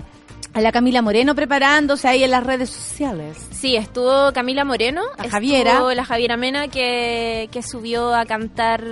A 0.53 0.61
la 0.61 0.70
Camila 0.70 1.03
Moreno 1.03 1.34
preparándose 1.34 2.07
ahí 2.07 2.22
en 2.22 2.30
las 2.30 2.45
redes 2.45 2.70
sociales. 2.70 3.36
Sí, 3.51 3.74
estuvo 3.74 4.32
Camila 4.32 4.64
Moreno, 4.64 5.03
La 5.03 5.24
estuvo 5.24 5.30
Javiera. 5.32 5.95
la 5.95 6.05
Javiera 6.05 6.36
Mena 6.36 6.68
que, 6.68 7.49
que 7.51 7.62
subió 7.64 8.14
a 8.14 8.24
cantar, 8.26 8.84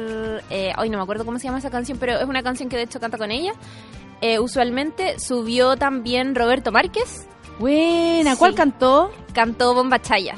eh, 0.50 0.72
hoy 0.76 0.90
no 0.90 0.96
me 0.98 1.04
acuerdo 1.04 1.24
cómo 1.24 1.38
se 1.38 1.44
llama 1.44 1.58
esa 1.58 1.70
canción, 1.70 1.98
pero 1.98 2.18
es 2.18 2.24
una 2.24 2.42
canción 2.42 2.68
que 2.68 2.76
de 2.76 2.82
hecho 2.82 2.98
canta 2.98 3.16
con 3.18 3.30
ella. 3.30 3.52
Eh, 4.22 4.38
usualmente 4.38 5.18
subió 5.18 5.76
también 5.76 6.34
Roberto 6.34 6.72
Márquez, 6.72 7.26
Buena. 7.58 8.36
¿Cuál 8.36 8.52
Sí. 8.52 8.56
cantó? 8.56 9.12
cantó 9.34 9.74
Bomba 9.74 10.00
Chaya. 10.00 10.34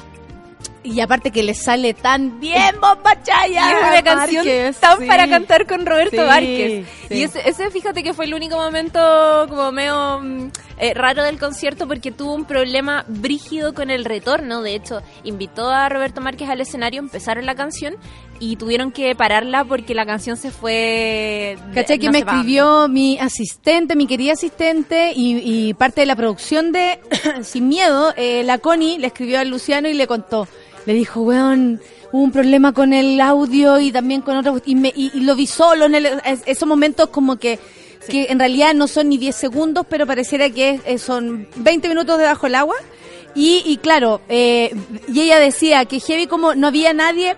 Y 0.83 0.99
aparte 0.99 1.31
que 1.31 1.41
le 1.41 1.55
sale 1.55 1.95
tan 1.95 2.39
bien, 2.39 2.75
Bomba 2.79 3.21
Chaya. 3.23 3.71
Es 3.71 3.77
una 3.89 4.03
canción 4.03 4.45
Márquez, 4.45 4.77
tan 4.79 4.99
sí. 4.99 5.05
para 5.07 5.27
cantar 5.27 5.65
con 5.65 5.83
Roberto 5.85 6.17
Sí, 6.21 6.27
Márquez. 6.27 6.87
Y 7.09 7.23
ese, 7.23 7.47
ese, 7.49 7.71
fíjate 7.71 8.03
que 8.03 8.13
fue 8.13 8.25
el 8.25 8.35
único 8.35 8.55
momento 8.57 9.45
como 9.49 9.71
medio 9.71 10.19
mm, 10.21 10.51
eh, 10.77 10.93
raro 10.93 11.23
del 11.23 11.39
concierto 11.39 11.87
porque 11.87 12.11
tuvo 12.11 12.33
un 12.35 12.45
problema 12.45 13.03
brígido 13.07 13.73
con 13.73 13.89
el 13.89 14.05
retorno. 14.05 14.61
De 14.61 14.75
hecho, 14.75 15.01
invitó 15.23 15.69
a 15.71 15.89
Roberto 15.89 16.21
Márquez 16.21 16.49
al 16.49 16.61
escenario, 16.61 16.99
empezaron 16.99 17.47
la 17.47 17.55
canción 17.55 17.95
y 18.39 18.55
tuvieron 18.57 18.91
que 18.91 19.15
pararla 19.15 19.63
porque 19.63 19.93
la 19.95 20.05
canción 20.05 20.37
se 20.37 20.51
fue... 20.51 21.57
¿Cachai? 21.73 21.99
Que 21.99 22.05
no 22.07 22.11
me 22.11 22.19
escribió 22.19 22.87
mi 22.87 23.17
asistente, 23.19 23.95
mi 23.95 24.07
querida 24.07 24.33
asistente 24.33 25.13
y, 25.15 25.37
y 25.69 25.73
parte 25.73 26.01
de 26.01 26.07
la 26.07 26.15
producción 26.15 26.71
de 26.71 26.99
Sin 27.43 27.67
Miedo, 27.67 28.13
eh, 28.17 28.43
la 28.43 28.57
Connie 28.57 28.97
le 28.97 29.07
escribió 29.07 29.39
a 29.39 29.43
Luciano 29.45 29.87
y 29.87 29.93
le 29.93 30.07
contó. 30.07 30.47
Le 30.85 30.93
dijo, 30.93 31.21
weón, 31.21 31.79
hubo 32.11 32.21
un 32.21 32.31
problema 32.31 32.71
con 32.73 32.93
el 32.93 33.19
audio 33.21 33.79
y 33.79 33.91
también 33.91 34.21
con 34.21 34.37
otro... 34.37 34.61
Y, 34.65 34.75
me, 34.75 34.93
y, 34.95 35.11
y 35.13 35.21
lo 35.21 35.35
vi 35.35 35.47
solo 35.47 35.85
en 35.85 35.95
el- 35.95 36.05
es- 36.25 36.43
esos 36.45 36.67
momentos 36.67 37.09
como 37.09 37.37
que... 37.37 37.59
que 38.09 38.27
en 38.29 38.37
realidad 38.39 38.73
no 38.75 38.87
son 38.87 39.09
ni 39.09 39.17
10 39.17 39.35
segundos, 39.35 39.85
pero 39.89 40.05
pareciera 40.05 40.49
que 40.49 40.69
es- 40.71 40.81
eh, 40.85 40.97
son 40.99 41.47
20 41.55 41.87
minutos 41.89 42.17
debajo 42.19 42.45
del 42.47 42.55
agua. 42.55 42.75
Y, 43.37 43.63
y 43.65 43.77
claro, 43.77 44.21
eh, 44.29 44.73
y 45.11 45.19
ella 45.21 45.39
decía 45.39 45.83
que 45.85 45.99
heavy 45.99 46.25
como 46.27 46.55
no 46.55 46.67
había 46.67 46.93
nadie 46.93 47.35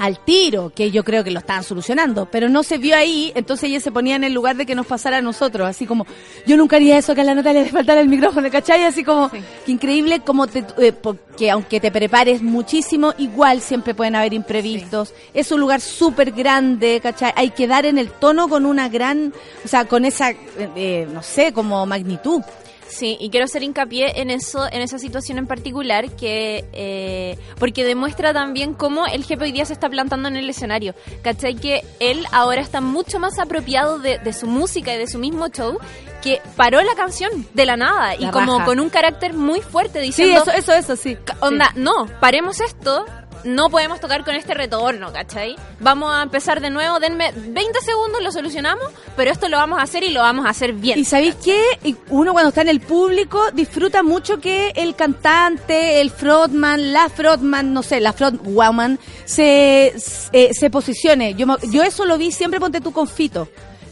al 0.00 0.18
tiro, 0.18 0.72
que 0.74 0.90
yo 0.90 1.04
creo 1.04 1.22
que 1.22 1.30
lo 1.30 1.40
estaban 1.40 1.62
solucionando, 1.62 2.26
pero 2.30 2.48
no 2.48 2.62
se 2.62 2.78
vio 2.78 2.96
ahí, 2.96 3.32
entonces 3.34 3.68
ella 3.68 3.80
se 3.80 3.92
ponía 3.92 4.16
en 4.16 4.24
el 4.24 4.32
lugar 4.32 4.56
de 4.56 4.64
que 4.64 4.74
nos 4.74 4.86
pasara 4.86 5.18
a 5.18 5.20
nosotros, 5.20 5.68
así 5.68 5.84
como, 5.84 6.06
yo 6.46 6.56
nunca 6.56 6.76
haría 6.76 6.96
eso, 6.96 7.14
que 7.14 7.20
a 7.20 7.24
la 7.24 7.34
nota 7.34 7.52
le 7.52 7.66
faltara 7.66 8.00
el 8.00 8.08
micrófono, 8.08 8.50
¿cachai? 8.50 8.84
Así 8.84 9.04
como, 9.04 9.30
que 9.30 9.42
increíble 9.66 10.20
como 10.20 10.46
te, 10.46 10.64
eh, 10.78 10.92
porque 10.92 11.50
aunque 11.50 11.80
te 11.80 11.90
prepares 11.90 12.40
muchísimo, 12.40 13.12
igual 13.18 13.60
siempre 13.60 13.94
pueden 13.94 14.16
haber 14.16 14.32
imprevistos, 14.32 15.12
es 15.34 15.52
un 15.52 15.60
lugar 15.60 15.82
súper 15.82 16.32
grande, 16.32 17.00
¿cachai? 17.02 17.34
Hay 17.36 17.50
que 17.50 17.66
dar 17.66 17.84
en 17.84 17.98
el 17.98 18.10
tono 18.10 18.48
con 18.48 18.64
una 18.64 18.88
gran, 18.88 19.34
o 19.62 19.68
sea, 19.68 19.84
con 19.84 20.06
esa, 20.06 20.30
eh, 20.30 20.38
eh, 20.76 21.08
no 21.12 21.22
sé, 21.22 21.52
como 21.52 21.84
magnitud. 21.84 22.40
Sí, 22.90 23.16
y 23.20 23.30
quiero 23.30 23.44
hacer 23.44 23.62
hincapié 23.62 24.20
en 24.20 24.30
eso, 24.30 24.66
en 24.70 24.82
esa 24.82 24.98
situación 24.98 25.38
en 25.38 25.46
particular, 25.46 26.10
que 26.16 26.64
eh, 26.72 27.38
porque 27.58 27.84
demuestra 27.84 28.32
también 28.32 28.74
cómo 28.74 29.06
el 29.06 29.24
jefe 29.24 29.44
hoy 29.44 29.52
día 29.52 29.64
se 29.64 29.72
está 29.72 29.88
plantando 29.88 30.28
en 30.28 30.36
el 30.36 30.50
escenario. 30.50 30.94
¿Cachai? 31.22 31.54
Que 31.54 31.84
él 32.00 32.26
ahora 32.32 32.60
está 32.60 32.80
mucho 32.80 33.18
más 33.18 33.38
apropiado 33.38 33.98
de, 33.98 34.18
de 34.18 34.32
su 34.32 34.46
música 34.46 34.92
y 34.94 34.98
de 34.98 35.06
su 35.06 35.18
mismo 35.18 35.48
show, 35.48 35.78
que 36.22 36.42
paró 36.56 36.82
la 36.82 36.94
canción 36.94 37.30
de 37.54 37.64
la 37.64 37.76
nada 37.76 38.14
y 38.16 38.26
como 38.30 38.62
con 38.64 38.80
un 38.80 38.90
carácter 38.90 39.32
muy 39.34 39.60
fuerte 39.62 40.00
Sí, 40.00 40.06
diciendo, 40.06 40.42
eso, 40.42 40.52
eso, 40.52 40.72
eso, 40.74 40.96
sí. 40.96 41.16
onda, 41.40 41.72
no, 41.76 42.06
paremos 42.20 42.60
esto. 42.60 43.06
No 43.44 43.70
podemos 43.70 44.00
tocar 44.00 44.24
con 44.24 44.34
este 44.34 44.54
retorno, 44.54 45.12
¿cachai? 45.12 45.56
Vamos 45.80 46.12
a 46.14 46.22
empezar 46.22 46.60
de 46.60 46.70
nuevo, 46.70 47.00
denme 47.00 47.32
20 47.32 47.80
segundos, 47.80 48.22
lo 48.22 48.32
solucionamos, 48.32 48.86
pero 49.16 49.30
esto 49.30 49.48
lo 49.48 49.56
vamos 49.56 49.78
a 49.78 49.82
hacer 49.82 50.02
y 50.02 50.10
lo 50.10 50.20
vamos 50.20 50.46
a 50.46 50.50
hacer 50.50 50.72
bien. 50.74 50.98
Y 50.98 51.04
sabéis 51.04 51.36
qué? 51.36 51.62
Uno 52.08 52.32
cuando 52.32 52.50
está 52.50 52.62
en 52.62 52.68
el 52.68 52.80
público 52.80 53.50
disfruta 53.52 54.02
mucho 54.02 54.40
que 54.40 54.72
el 54.76 54.94
cantante, 54.94 56.00
el 56.00 56.10
frontman, 56.10 56.92
la 56.92 57.08
frontman, 57.08 57.72
no 57.72 57.82
sé, 57.82 58.00
la 58.00 58.12
frontwoman, 58.12 58.98
se, 59.24 59.94
se, 59.96 60.52
se 60.52 60.70
posicione. 60.70 61.34
Yo, 61.34 61.46
yo 61.70 61.82
eso 61.82 62.04
lo 62.04 62.18
vi 62.18 62.32
siempre, 62.32 62.60
ponte 62.60 62.80
tú 62.80 62.92
con 62.92 63.08
Fito. 63.08 63.48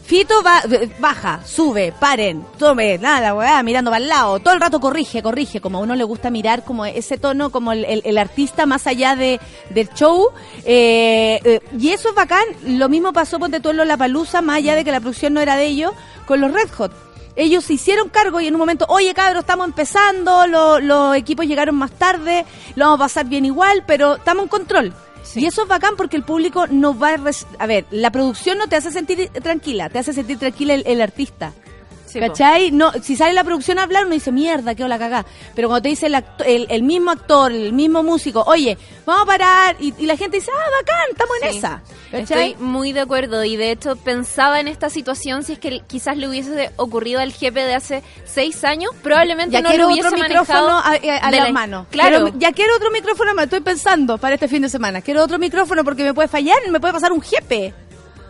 Fito 0.09 0.41
va, 0.41 0.63
baja, 0.99 1.41
sube, 1.45 1.93
paren, 1.99 2.43
tome, 2.57 2.97
nada, 2.97 3.35
weá, 3.35 3.61
mirando 3.61 3.91
para 3.91 4.01
el 4.03 4.09
lado, 4.09 4.39
todo 4.39 4.55
el 4.55 4.59
rato 4.59 4.79
corrige, 4.79 5.21
corrige, 5.21 5.61
como 5.61 5.77
a 5.77 5.81
uno 5.81 5.95
le 5.95 6.03
gusta 6.03 6.31
mirar 6.31 6.63
como 6.63 6.83
ese 6.83 7.19
tono, 7.19 7.51
como 7.51 7.73
el, 7.73 7.85
el- 8.03 8.17
artista 8.17 8.65
más 8.65 8.87
allá 8.87 9.15
de, 9.15 9.39
del 9.69 9.87
show, 9.93 10.29
eh, 10.65 11.39
eh, 11.43 11.59
y 11.79 11.89
eso 11.91 12.09
es 12.09 12.15
bacán, 12.15 12.43
lo 12.65 12.89
mismo 12.89 13.13
pasó, 13.13 13.37
ponte 13.37 13.59
tú 13.59 13.69
en 13.69 13.77
Lollapalooza, 13.77 14.41
más 14.41 14.55
allá 14.57 14.73
de 14.73 14.83
que 14.83 14.91
la 14.91 14.99
producción 14.99 15.35
no 15.35 15.41
era 15.41 15.55
de 15.57 15.67
ellos, 15.67 15.91
con 16.25 16.41
los 16.41 16.51
Red 16.51 16.71
Hot. 16.71 16.91
Ellos 17.35 17.63
se 17.65 17.73
hicieron 17.73 18.09
cargo 18.09 18.41
y 18.41 18.47
en 18.47 18.55
un 18.55 18.59
momento, 18.59 18.85
oye 18.89 19.13
cabros, 19.13 19.41
estamos 19.41 19.67
empezando, 19.67 20.47
lo- 20.47 20.79
los 20.79 21.15
equipos 21.17 21.45
llegaron 21.45 21.75
más 21.75 21.91
tarde, 21.91 22.45
lo 22.75 22.85
vamos 22.85 22.99
a 22.99 23.03
pasar 23.03 23.25
bien 23.27 23.45
igual, 23.45 23.83
pero 23.85 24.15
estamos 24.15 24.43
en 24.45 24.49
control. 24.49 24.93
Y 25.35 25.45
eso 25.45 25.63
es 25.63 25.67
bacán 25.67 25.95
porque 25.95 26.17
el 26.17 26.23
público 26.23 26.67
no 26.67 26.97
va 26.97 27.09
a... 27.09 27.19
A 27.59 27.67
ver, 27.67 27.85
la 27.91 28.11
producción 28.11 28.57
no 28.57 28.67
te 28.67 28.75
hace 28.75 28.91
sentir 28.91 29.29
tranquila, 29.29 29.89
te 29.89 29.99
hace 29.99 30.13
sentir 30.13 30.39
tranquila 30.39 30.73
el 30.73 31.01
artista. 31.01 31.53
Sí. 32.11 32.19
¿Cachai? 32.19 32.71
No, 32.71 32.91
si 33.03 33.15
sale 33.15 33.33
la 33.33 33.43
producción 33.43 33.77
a 33.79 33.83
hablar, 33.83 34.05
uno 34.05 34.13
dice, 34.15 34.31
mierda, 34.31 34.73
qué 34.75 34.87
la 34.87 34.97
cagá. 34.97 35.25
Pero 35.55 35.67
cuando 35.67 35.83
te 35.83 35.89
dice 35.89 36.07
el, 36.07 36.15
acto- 36.15 36.43
el, 36.45 36.65
el 36.69 36.81
mismo 36.83 37.11
actor, 37.11 37.51
el 37.51 37.71
mismo 37.73 38.01
músico, 38.01 38.43
oye, 38.47 38.77
vamos 39.05 39.23
a 39.23 39.25
parar, 39.27 39.75
y, 39.79 39.93
y 39.97 40.05
la 40.07 40.17
gente 40.17 40.37
dice, 40.37 40.49
ah, 40.51 40.69
bacán, 40.79 41.09
estamos 41.11 41.35
en 41.43 41.51
Sí. 41.51 41.57
esa. 41.59 41.81
¿Cachai? 42.11 42.51
Estoy 42.51 42.65
muy 42.65 42.91
de 42.93 43.01
acuerdo 43.01 43.43
y 43.43 43.55
de 43.55 43.69
hecho 43.71 43.95
pensaba 43.95 44.59
en 44.59 44.67
esta 44.67 44.89
situación 44.89 45.43
si 45.43 45.53
es 45.53 45.59
que 45.59 45.81
quizás 45.85 46.17
le 46.17 46.27
hubiese 46.27 46.71
ocurrido 46.77 47.19
al 47.19 47.31
jefe 47.31 47.59
de 47.63 47.75
hace 47.75 48.01
seis 48.25 48.63
años, 48.63 48.89
probablemente 49.03 49.53
Ya 49.53 49.61
no 49.61 49.69
quiero 49.69 49.83
lo 49.85 49.91
hubiese 49.93 50.07
otro 50.07 50.19
micrófono 50.19 50.69
a, 50.79 50.87
a- 50.93 51.27
a 51.27 51.31
de 51.31 51.37
la 51.37 51.43
la- 51.45 51.51
mano. 51.51 51.85
Claro, 51.91 52.23
Quiero- 52.23 52.39
ya 52.39 52.51
quiero 52.51 52.75
otro 52.75 52.89
micrófono, 52.89 53.35
me 53.35 53.43
estoy 53.43 53.59
pensando 53.59 54.17
para 54.17 54.33
este 54.33 54.47
fin 54.47 54.63
de 54.63 54.69
semana. 54.69 55.01
Quiero 55.01 55.23
otro 55.23 55.37
micrófono 55.37 55.83
porque 55.83 56.03
me 56.03 56.15
puede 56.15 56.27
fallar, 56.27 56.57
me 56.71 56.79
puede 56.79 56.93
pasar 56.93 57.11
un 57.11 57.21
jefe. 57.21 57.73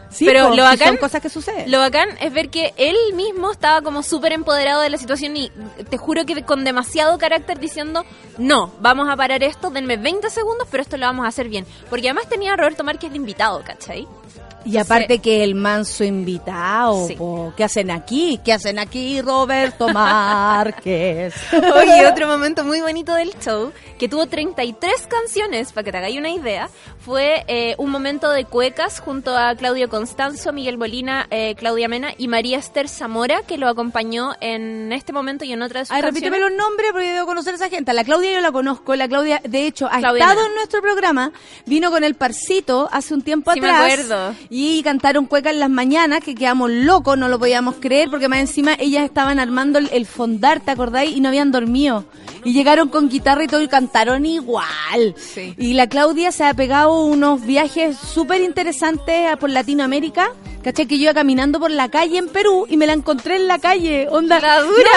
Sí, 0.10 0.26
Pero 0.26 0.56
lo 0.56 0.64
bacán- 0.64 0.88
son 0.88 0.98
cosas 0.98 1.22
que 1.22 1.30
suceden. 1.30 1.70
Lo 1.72 1.80
bacán 1.80 2.10
es 2.20 2.34
ver 2.34 2.50
que 2.50 2.74
él 2.78 2.96
mismo 3.16 3.52
estaba 3.52 3.82
como 3.82 4.02
súper 4.04 4.32
empoderado 4.34 4.82
de 4.82 4.90
la 4.90 4.98
situación 4.98 5.38
y 5.38 5.52
te 5.90 5.98
juro 5.98 6.26
que 6.26 6.42
con 6.44 6.64
demasiado 6.64 7.18
carácter 7.20 7.60
diciendo, 7.60 8.04
no, 8.38 8.72
vamos 8.82 9.08
a 9.10 9.16
parar 9.16 9.44
esto, 9.44 9.70
denme 9.70 9.98
20 9.98 10.30
segundos, 10.30 10.68
pero 10.72 10.82
esto 10.82 10.98
lo 10.98 11.06
vamos 11.06 11.26
a 11.26 11.30
hacer 11.30 11.48
bien. 11.48 11.66
Porque 11.90 12.08
además 12.10 12.28
tenía 12.28 12.54
a 12.54 12.58
Roberto 12.58 12.84
Márquez 12.84 13.12
de 13.12 13.18
invitado, 13.18 13.62
¿cachai? 13.64 14.08
Y 14.66 14.78
aparte 14.78 15.20
que 15.20 15.42
el 15.44 15.56
manso 15.56 16.04
invitado, 16.04 17.08
Sí. 17.08 17.16
po, 17.16 17.54
¿qué 17.56 17.64
hacen 17.64 17.90
aquí? 17.92 18.42
¿Qué 18.44 18.52
hacen 18.52 18.78
aquí, 18.78 19.22
Roberto 19.22 19.88
Márquez? 19.94 21.34
Oye, 21.54 22.06
otro 22.08 22.28
momento 22.28 22.66
muy 22.66 22.82
bonito 22.82 23.14
del 23.14 23.34
show, 23.40 23.72
que 23.98 24.10
tuvo 24.10 24.28
33 24.28 25.08
canciones, 25.08 25.72
para 25.72 25.86
que 25.86 25.92
te 25.94 25.98
hagáis 25.98 26.18
una 26.20 26.30
idea, 26.30 26.70
fue 27.06 27.46
eh, 27.48 27.76
un 27.78 27.90
momento 27.90 28.30
de 28.32 28.44
cuecas 28.46 29.00
junto 29.00 29.36
a 29.36 29.56
Claudio 29.56 29.88
Constanzo, 30.00 30.54
Miguel 30.54 30.78
Molina, 30.78 31.28
eh, 31.30 31.56
Claudia 31.58 31.90
Mena 31.90 32.14
y 32.18 32.30
María 32.30 32.58
Esther 32.58 32.88
Zamora, 32.88 33.42
que 33.46 33.58
lo 33.58 33.68
acompañó 33.68 34.32
en 34.40 34.94
este 34.94 35.12
momento 35.12 35.44
y 35.44 35.52
en 35.52 35.62
otra 35.62 35.82
de 35.82 35.86
sus 35.88 35.92
Ay, 35.92 36.02
canciones. 36.02 36.22
repíteme 36.24 36.40
los 36.50 36.58
nombres 36.58 36.92
porque 36.94 37.12
debo 37.12 37.26
conocer 37.26 37.52
a 37.54 37.56
esa 37.58 37.70
gente. 37.70 37.92
La 37.94 38.06
Claudia 38.06 38.32
yo 38.32 38.40
la 38.40 38.54
conozco. 38.54 38.96
La 38.96 39.10
Claudia, 39.10 39.42
de 39.44 39.68
hecho, 39.68 39.88
ha 39.88 40.00
Claudia 40.00 40.24
estado 40.24 40.40
Mena. 40.40 40.48
en 40.52 40.56
nuestro 40.56 40.82
programa. 40.82 41.32
Vino 41.66 41.92
con 41.92 42.06
el 42.06 42.16
Parcito 42.16 42.88
hace 42.94 43.14
un 43.14 43.24
tiempo 43.24 43.52
Sí, 43.52 43.60
me 43.60 43.70
atrás. 43.70 43.92
acuerdo. 44.00 44.36
y 44.50 44.82
cantaron 44.84 45.26
cueca 45.26 45.50
en 45.50 45.60
las 45.60 45.70
mañanas, 45.70 46.22
que 46.24 46.34
quedamos 46.34 46.72
locos, 46.72 47.18
no 47.18 47.28
lo 47.28 47.38
podíamos 47.38 47.76
creer, 47.82 48.10
porque 48.10 48.30
más 48.30 48.40
encima 48.40 48.76
ellas 48.80 49.04
estaban 49.04 49.38
armando 49.38 49.80
el, 49.80 49.90
el 49.92 50.06
fondar, 50.06 50.62
¿te 50.62 50.72
acordáis? 50.72 51.14
Y 51.14 51.20
no 51.20 51.28
habían 51.28 51.52
dormido. 51.52 52.06
Y 52.46 52.54
llegaron 52.54 52.88
con 52.88 53.10
guitarra 53.10 53.44
y 53.44 53.48
todo 53.48 53.62
y 53.62 53.68
cantaron 53.68 54.26
igual. 54.26 55.14
Sí. 55.18 55.56
Y 55.58 55.74
la 55.74 55.88
Claudia 55.88 56.32
se 56.32 56.46
ha 56.46 56.54
pegado 56.54 57.04
unos 57.04 57.46
viajes 57.46 57.98
súper 57.98 58.40
interesantes 58.40 59.36
por 59.42 59.50
Latinoamérica. 59.50 59.89
¿Cachai? 60.64 60.88
Que 60.88 60.98
yo 60.98 61.04
iba 61.04 61.14
caminando 61.14 61.60
por 61.60 61.72
la 61.72 61.90
calle 61.90 62.18
en 62.18 62.28
Perú 62.28 62.66
y 62.70 62.76
me 62.76 62.86
la 62.86 62.94
encontré 62.94 63.38
en 63.38 63.48
la 63.48 63.60
calle. 63.60 64.08
Onda. 64.10 64.40
La 64.40 64.62
dura, 64.62 64.90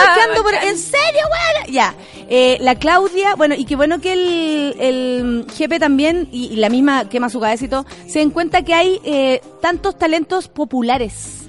por-. 0.42 0.54
¿En 0.54 0.76
serio, 0.76 1.20
weón? 1.30 1.72
Ya. 1.72 1.94
Eh, 2.28 2.58
la 2.60 2.74
Claudia, 2.74 3.34
bueno, 3.36 3.54
y 3.54 3.64
qué 3.64 3.76
bueno 3.76 4.00
que 4.00 4.12
el, 4.12 4.76
el 4.80 5.46
jefe 5.56 5.78
también, 5.78 6.28
y, 6.32 6.46
y 6.46 6.56
la 6.56 6.68
misma 6.68 7.08
quema 7.08 7.28
su 7.28 7.40
cabeza 7.40 7.64
y 7.64 7.68
todo, 7.68 7.86
se 8.08 8.18
den 8.20 8.30
cuenta 8.30 8.62
que 8.64 8.74
hay 8.74 9.00
eh, 9.04 9.40
tantos 9.60 9.98
talentos 9.98 10.48
populares. 10.48 11.41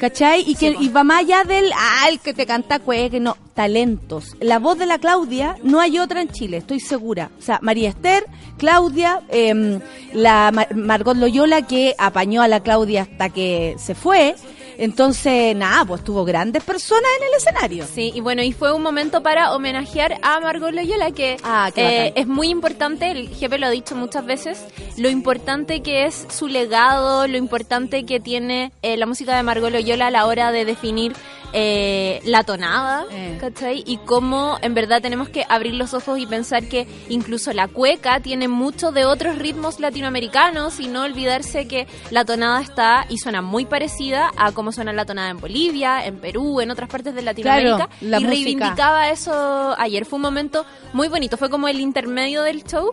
¿Cachai? 0.00 0.44
Y 0.46 0.54
que 0.54 0.74
y 0.80 0.88
va 0.88 1.04
más 1.04 1.20
allá 1.20 1.44
del, 1.44 1.70
ah, 1.76 2.08
el 2.08 2.20
que 2.20 2.32
te 2.32 2.46
canta 2.46 2.78
cueque, 2.78 3.20
no, 3.20 3.36
talentos. 3.52 4.34
La 4.40 4.58
voz 4.58 4.78
de 4.78 4.86
la 4.86 4.98
Claudia 4.98 5.56
no 5.62 5.78
hay 5.78 5.98
otra 5.98 6.22
en 6.22 6.30
Chile, 6.30 6.56
estoy 6.56 6.80
segura. 6.80 7.30
O 7.38 7.42
sea, 7.42 7.58
María 7.60 7.90
Esther, 7.90 8.24
Claudia, 8.56 9.20
em, 9.28 9.78
la 10.14 10.50
Ma- 10.52 10.66
Margot 10.74 11.14
Loyola 11.16 11.62
que 11.66 11.94
apañó 11.98 12.40
a 12.40 12.48
la 12.48 12.60
Claudia 12.60 13.02
hasta 13.02 13.28
que 13.28 13.76
se 13.78 13.94
fue. 13.94 14.36
Entonces, 14.80 15.54
nada, 15.54 15.84
pues 15.84 16.02
tuvo 16.02 16.24
grandes 16.24 16.64
personas 16.64 17.10
en 17.20 17.26
el 17.28 17.34
escenario. 17.34 17.84
Sí, 17.86 18.12
y 18.14 18.20
bueno, 18.20 18.42
y 18.42 18.52
fue 18.52 18.72
un 18.72 18.82
momento 18.82 19.22
para 19.22 19.52
homenajear 19.52 20.16
a 20.22 20.40
Margot 20.40 20.72
Loyola, 20.72 21.10
que 21.10 21.36
Ah, 21.42 21.70
eh, 21.76 22.14
es 22.16 22.26
muy 22.26 22.48
importante, 22.48 23.10
el 23.10 23.28
jefe 23.28 23.58
lo 23.58 23.66
ha 23.66 23.70
dicho 23.70 23.94
muchas 23.94 24.24
veces, 24.24 24.64
lo 24.96 25.10
importante 25.10 25.82
que 25.82 26.06
es 26.06 26.26
su 26.30 26.48
legado, 26.48 27.28
lo 27.28 27.36
importante 27.36 28.06
que 28.06 28.20
tiene 28.20 28.72
eh, 28.80 28.96
la 28.96 29.04
música 29.04 29.36
de 29.36 29.42
Margot 29.42 29.70
Loyola 29.70 30.06
a 30.06 30.10
la 30.10 30.24
hora 30.24 30.50
de 30.50 30.64
definir 30.64 31.12
eh, 31.52 32.20
la 32.24 32.44
tonada, 32.44 33.04
Eh. 33.10 33.36
¿cachai? 33.40 33.82
Y 33.86 33.98
cómo 33.98 34.58
en 34.62 34.74
verdad 34.74 35.02
tenemos 35.02 35.28
que 35.28 35.44
abrir 35.48 35.74
los 35.74 35.94
ojos 35.94 36.18
y 36.18 36.26
pensar 36.26 36.64
que 36.68 36.86
incluso 37.08 37.52
la 37.52 37.68
cueca 37.68 38.20
tiene 38.20 38.48
mucho 38.48 38.92
de 38.92 39.04
otros 39.04 39.36
ritmos 39.38 39.80
latinoamericanos 39.80 40.80
y 40.80 40.86
no 40.88 41.02
olvidarse 41.02 41.66
que 41.66 41.86
la 42.10 42.24
tonada 42.24 42.60
está 42.60 43.06
y 43.08 43.18
suena 43.18 43.42
muy 43.42 43.64
parecida 43.66 44.30
a 44.36 44.52
cómo 44.52 44.72
suena 44.72 44.92
la 44.92 45.04
tonada 45.04 45.30
en 45.30 45.38
Bolivia, 45.40 46.04
en 46.04 46.18
Perú, 46.18 46.60
en 46.60 46.70
otras 46.70 46.88
partes 46.88 47.14
de 47.14 47.22
Latinoamérica. 47.22 47.76
Claro, 47.76 47.90
la 48.00 48.18
y 48.20 48.24
música. 48.24 48.30
reivindicaba 48.30 49.10
eso 49.10 49.74
ayer. 49.78 50.04
Fue 50.04 50.16
un 50.16 50.22
momento 50.22 50.64
muy 50.92 51.08
bonito, 51.08 51.36
fue 51.36 51.50
como 51.50 51.68
el 51.68 51.80
intermedio 51.80 52.42
del 52.42 52.64
show. 52.64 52.92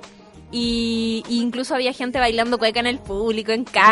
Y, 0.50 1.26
y 1.28 1.42
incluso 1.42 1.76
había 1.76 1.92
gente 1.92 2.20
bailando 2.20 2.58
cueca 2.58 2.80
en 2.80 2.88
el 2.88 3.00
público, 3.00 3.52
en 3.52 3.66
cancha, 3.66 3.84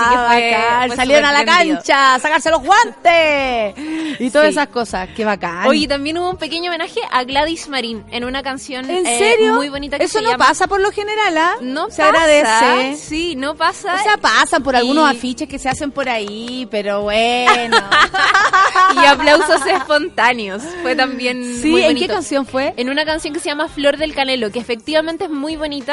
así 0.00 0.10
que 0.10 0.16
Ah, 0.16 0.26
fue, 0.28 0.50
bacán. 0.50 0.86
fue 0.88 0.96
Salieron 0.96 1.24
a 1.24 1.32
la 1.32 1.44
prendido. 1.44 1.76
cancha 1.76 2.14
a 2.14 2.18
sacarse 2.18 2.50
los 2.50 2.62
guantes 2.64 3.74
y 4.20 4.28
todas 4.30 4.48
Sí. 4.48 4.52
esas 4.54 4.68
cosas. 4.68 5.08
Qué 5.14 5.24
bacán. 5.24 5.68
Oye, 5.68 5.86
también 5.86 6.18
hubo 6.18 6.30
un 6.30 6.36
pequeño 6.36 6.70
homenaje 6.70 6.98
a 7.12 7.22
Gladys 7.22 7.68
Marín 7.68 8.02
en 8.10 8.24
una 8.24 8.42
canción 8.42 8.90
¿En 8.90 9.06
eh, 9.06 9.18
serio? 9.18 9.54
muy 9.54 9.68
bonita 9.68 9.96
que 9.98 10.04
Eso 10.06 10.18
se 10.18 10.24
no 10.24 10.32
llama 10.32 10.46
pasa 10.48 10.66
por 10.66 10.80
lo 10.80 10.90
general, 10.90 11.38
¿ah? 11.38 11.52
No 11.60 11.88
se 11.90 12.02
pasa, 12.02 12.08
agradece. 12.08 12.96
Sí, 12.96 13.36
no 13.36 13.54
pasa. 13.54 13.94
O 13.94 14.02
sea, 14.02 14.16
pasan 14.16 14.64
por 14.64 14.74
Y- 14.74 14.78
algunos 14.78 15.08
afiches 15.08 15.48
que 15.48 15.60
se 15.60 15.68
hacen 15.68 15.92
por 15.92 16.08
ahí, 16.08 16.66
pero 16.72 17.02
bueno. 17.02 17.76
y 19.00 19.06
aplausos 19.06 19.64
espontáneos. 19.66 20.62
Fue 20.82 20.96
también 20.96 21.56
sí, 21.62 21.70
muy 21.70 21.82
¿en 21.82 21.86
bonito. 21.88 22.06
qué 22.08 22.12
canción 22.14 22.46
fue? 22.46 22.74
En 22.76 22.90
una 22.90 23.04
canción 23.04 23.32
que 23.32 23.38
se 23.38 23.48
llama 23.48 23.68
Flor 23.68 23.96
del 23.96 24.12
Canelo, 24.12 24.50
que 24.50 24.58
efectivamente 24.58 25.24
es 25.24 25.30
muy 25.30 25.54
bonita. 25.54 25.83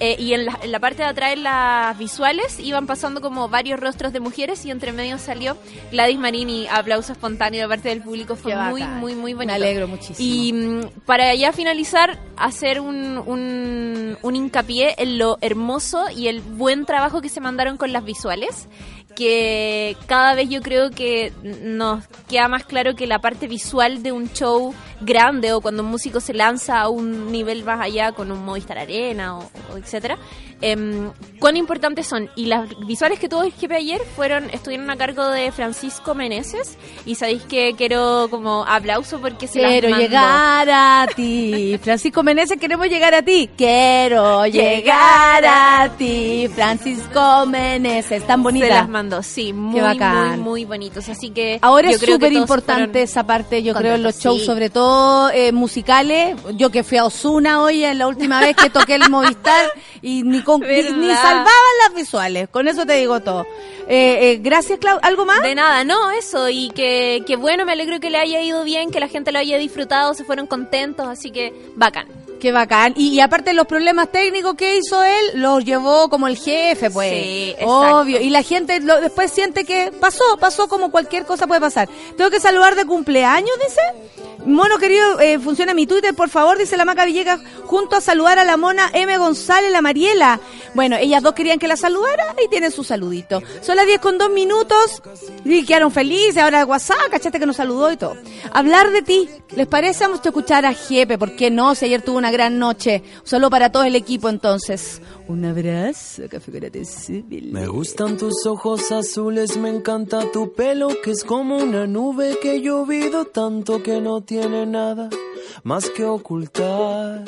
Eh, 0.00 0.16
y 0.18 0.34
en 0.34 0.46
la, 0.46 0.58
en 0.62 0.72
la 0.72 0.80
parte 0.80 1.02
de 1.02 1.08
atrás, 1.08 1.32
en 1.34 1.42
las 1.42 1.96
visuales, 1.98 2.58
iban 2.60 2.86
pasando 2.86 3.20
como 3.20 3.48
varios 3.48 3.80
rostros 3.80 4.12
de 4.12 4.20
mujeres 4.20 4.64
y 4.64 4.70
entre 4.70 4.92
medio 4.92 5.18
salió 5.18 5.56
Gladys 5.92 6.18
Marín 6.18 6.50
y 6.50 6.66
aplauso 6.68 7.12
espontáneo 7.12 7.62
de 7.62 7.68
parte 7.68 7.88
del 7.88 8.02
público. 8.02 8.36
Fue 8.36 8.52
Qué 8.52 8.58
muy, 8.58 8.80
bacán. 8.82 9.00
muy, 9.00 9.14
muy 9.14 9.34
bonito. 9.34 9.52
Me 9.52 9.56
alegro 9.56 9.88
muchísimo. 9.88 10.16
Y 10.20 10.52
mm, 10.52 10.80
para 11.06 11.34
ya 11.34 11.52
finalizar, 11.52 12.18
hacer 12.36 12.80
un, 12.80 13.18
un, 13.18 14.16
un 14.22 14.36
hincapié 14.36 14.94
en 14.98 15.18
lo 15.18 15.38
hermoso 15.40 16.04
y 16.14 16.28
el 16.28 16.40
buen 16.40 16.86
trabajo 16.86 17.20
que 17.20 17.28
se 17.28 17.40
mandaron 17.40 17.76
con 17.76 17.92
las 17.92 18.04
visuales. 18.04 18.68
Que 19.14 19.96
cada 20.06 20.34
vez 20.34 20.48
yo 20.48 20.60
creo 20.60 20.90
que 20.90 21.32
nos 21.42 22.04
queda 22.28 22.48
más 22.48 22.64
claro 22.64 22.94
que 22.96 23.06
la 23.06 23.20
parte 23.20 23.46
visual 23.46 24.02
de 24.02 24.12
un 24.12 24.32
show 24.32 24.74
grande 25.00 25.52
o 25.52 25.60
cuando 25.60 25.82
un 25.82 25.90
músico 25.90 26.20
se 26.20 26.32
lanza 26.34 26.80
a 26.80 26.88
un 26.88 27.30
nivel 27.30 27.62
más 27.64 27.80
allá 27.80 28.12
con 28.12 28.32
un 28.32 28.44
Movistar 28.44 28.78
Arena 28.78 29.36
o, 29.38 29.50
o 29.72 29.76
etcétera, 29.76 30.16
em, 30.60 31.10
cuán 31.38 31.56
importantes 31.56 32.06
son. 32.06 32.30
Y 32.36 32.46
las 32.46 32.68
visuales 32.86 33.18
que 33.18 33.28
tuvo 33.28 33.42
el 33.42 33.52
jefe 33.52 33.74
ayer 33.76 34.00
fueron 34.16 34.48
estuvieron 34.50 34.90
a 34.90 34.96
cargo 34.96 35.26
de 35.28 35.52
Francisco 35.52 36.14
Meneses 36.14 36.76
y 37.04 37.14
sabéis 37.16 37.42
que 37.42 37.74
quiero 37.76 38.28
como 38.30 38.64
aplauso 38.66 39.20
porque 39.20 39.46
se 39.46 39.60
las 39.60 39.70
Quiero 39.72 39.90
mandó. 39.90 40.04
llegar 40.04 40.68
a 40.70 41.06
ti. 41.14 41.78
Francisco 41.82 42.22
Meneses, 42.22 42.58
queremos 42.58 42.88
llegar 42.88 43.14
a 43.14 43.22
ti. 43.22 43.50
Quiero 43.56 44.46
llegar 44.46 45.44
a 45.44 45.90
ti. 45.98 46.48
Francisco 46.54 47.46
Meneses, 47.46 48.26
tan 48.26 48.40
Se 48.40 48.42
bonita. 48.42 48.66
las 48.68 48.88
sí, 49.22 49.52
muy, 49.52 49.80
muy, 49.80 50.36
muy 50.38 50.64
bonitos. 50.64 51.08
Así 51.08 51.30
que 51.30 51.58
Ahora 51.62 51.90
yo 51.90 51.96
es 51.96 52.02
súper 52.02 52.32
importante 52.32 52.74
fueron 52.74 52.96
esa 53.02 53.24
parte, 53.24 53.62
yo 53.62 53.74
creo, 53.74 53.94
en 53.94 54.02
los 54.02 54.18
shows, 54.18 54.40
sí. 54.40 54.46
sobre 54.46 54.70
todo 54.70 55.30
eh, 55.30 55.52
musicales. 55.52 56.36
Yo 56.54 56.70
que 56.70 56.82
fui 56.84 56.98
a 56.98 57.04
Osuna 57.04 57.62
hoy, 57.62 57.84
en 57.84 57.98
la 57.98 58.06
última 58.06 58.40
vez 58.40 58.56
que 58.56 58.70
toqué 58.70 58.96
el 58.96 59.08
Movistar, 59.10 59.70
y 60.02 60.22
ni, 60.22 60.42
con, 60.42 60.60
ni, 60.60 60.82
salvaban 60.82 61.46
las 61.86 61.94
visuales. 61.94 62.48
Con 62.48 62.68
eso 62.68 62.86
te 62.86 62.94
digo 62.94 63.20
todo. 63.20 63.46
Eh, 63.88 64.32
eh, 64.32 64.40
gracias, 64.42 64.78
Clau. 64.78 64.98
¿Algo 65.02 65.24
más? 65.26 65.42
De 65.42 65.54
nada, 65.54 65.84
no, 65.84 66.10
eso, 66.10 66.48
y 66.48 66.70
que, 66.70 67.22
que 67.26 67.36
bueno, 67.36 67.64
me 67.64 67.72
alegro 67.72 68.00
que 68.00 68.10
le 68.10 68.18
haya 68.18 68.40
ido 68.40 68.64
bien, 68.64 68.90
que 68.90 69.00
la 69.00 69.08
gente 69.08 69.32
lo 69.32 69.38
haya 69.38 69.58
disfrutado, 69.58 70.14
se 70.14 70.24
fueron 70.24 70.46
contentos, 70.46 71.06
así 71.06 71.30
que 71.30 71.52
bacán. 71.76 72.23
Qué 72.44 72.52
bacán. 72.52 72.92
Y, 72.94 73.08
y 73.14 73.20
aparte 73.20 73.54
los 73.54 73.66
problemas 73.66 74.12
técnicos 74.12 74.54
que 74.54 74.76
hizo 74.76 75.02
él, 75.02 75.40
los 75.40 75.64
llevó 75.64 76.10
como 76.10 76.28
el 76.28 76.36
jefe, 76.36 76.90
pues. 76.90 77.10
Sí. 77.10 77.56
Obvio. 77.62 78.20
Y 78.20 78.28
la 78.28 78.42
gente 78.42 78.80
lo- 78.80 79.00
después 79.00 79.30
siente 79.32 79.64
que 79.64 79.90
pasó, 79.98 80.22
pasó 80.38 80.68
como 80.68 80.90
cualquier 80.90 81.24
cosa 81.24 81.46
puede 81.46 81.62
pasar. 81.62 81.88
Tengo 82.18 82.28
que 82.28 82.40
saludar 82.40 82.74
de 82.74 82.84
cumpleaños, 82.84 83.48
dice. 83.66 83.80
Mono 84.44 84.76
querido, 84.76 85.20
eh, 85.20 85.38
funciona 85.38 85.72
mi 85.72 85.86
Twitter, 85.86 86.14
por 86.14 86.28
favor, 86.28 86.58
dice 86.58 86.76
la 86.76 86.84
Maca 86.84 87.06
Villegas, 87.06 87.40
junto 87.64 87.96
a 87.96 88.02
saludar 88.02 88.38
a 88.38 88.44
la 88.44 88.58
mona 88.58 88.90
M. 88.92 89.16
González, 89.16 89.72
la 89.72 89.80
Mariela. 89.80 90.38
Bueno, 90.74 90.96
ellas 90.96 91.22
dos 91.22 91.34
querían 91.34 91.58
que 91.58 91.68
la 91.68 91.76
saludara 91.76 92.34
y 92.44 92.48
tienen 92.48 92.70
su 92.70 92.84
saludito. 92.84 93.42
Son 93.60 93.76
las 93.76 93.86
10 93.86 94.00
con 94.00 94.18
2 94.18 94.30
minutos 94.30 95.02
y 95.44 95.64
quedaron 95.64 95.90
felices. 95.90 96.38
Ahora 96.38 96.64
WhatsApp, 96.64 97.10
cachaste 97.10 97.38
que 97.38 97.46
nos 97.46 97.56
saludó 97.56 97.92
y 97.92 97.96
todo. 97.96 98.16
Hablar 98.52 98.90
de 98.90 99.02
ti, 99.02 99.28
¿les 99.54 99.66
parece? 99.66 100.04
Vamos 100.04 100.20
a 100.24 100.28
escuchar 100.28 100.66
a 100.66 100.72
Jepe, 100.72 101.18
¿por 101.18 101.36
qué 101.36 101.50
no? 101.50 101.74
Si 101.74 101.84
ayer 101.84 102.02
tuvo 102.02 102.18
una 102.18 102.30
gran 102.30 102.58
noche. 102.58 103.02
Solo 103.22 103.50
para 103.50 103.70
todo 103.70 103.84
el 103.84 103.96
equipo, 103.96 104.28
entonces. 104.28 105.00
Un 105.28 105.44
abrazo, 105.44 106.22
café. 106.30 106.54
Me 107.50 107.66
gustan 107.66 108.16
tus 108.16 108.46
ojos 108.46 108.92
azules, 108.92 109.56
me 109.56 109.70
encanta 109.70 110.30
tu 110.30 110.52
pelo 110.52 110.88
que 111.02 111.10
es 111.10 111.24
como 111.24 111.56
una 111.56 111.86
nube 111.86 112.38
que 112.40 112.56
he 112.56 112.60
llovido 112.60 113.24
tanto 113.24 113.82
que 113.82 114.00
no 114.00 114.22
tiene 114.22 114.66
nada 114.66 115.08
más 115.62 115.90
que 115.90 116.04
ocultar. 116.04 117.24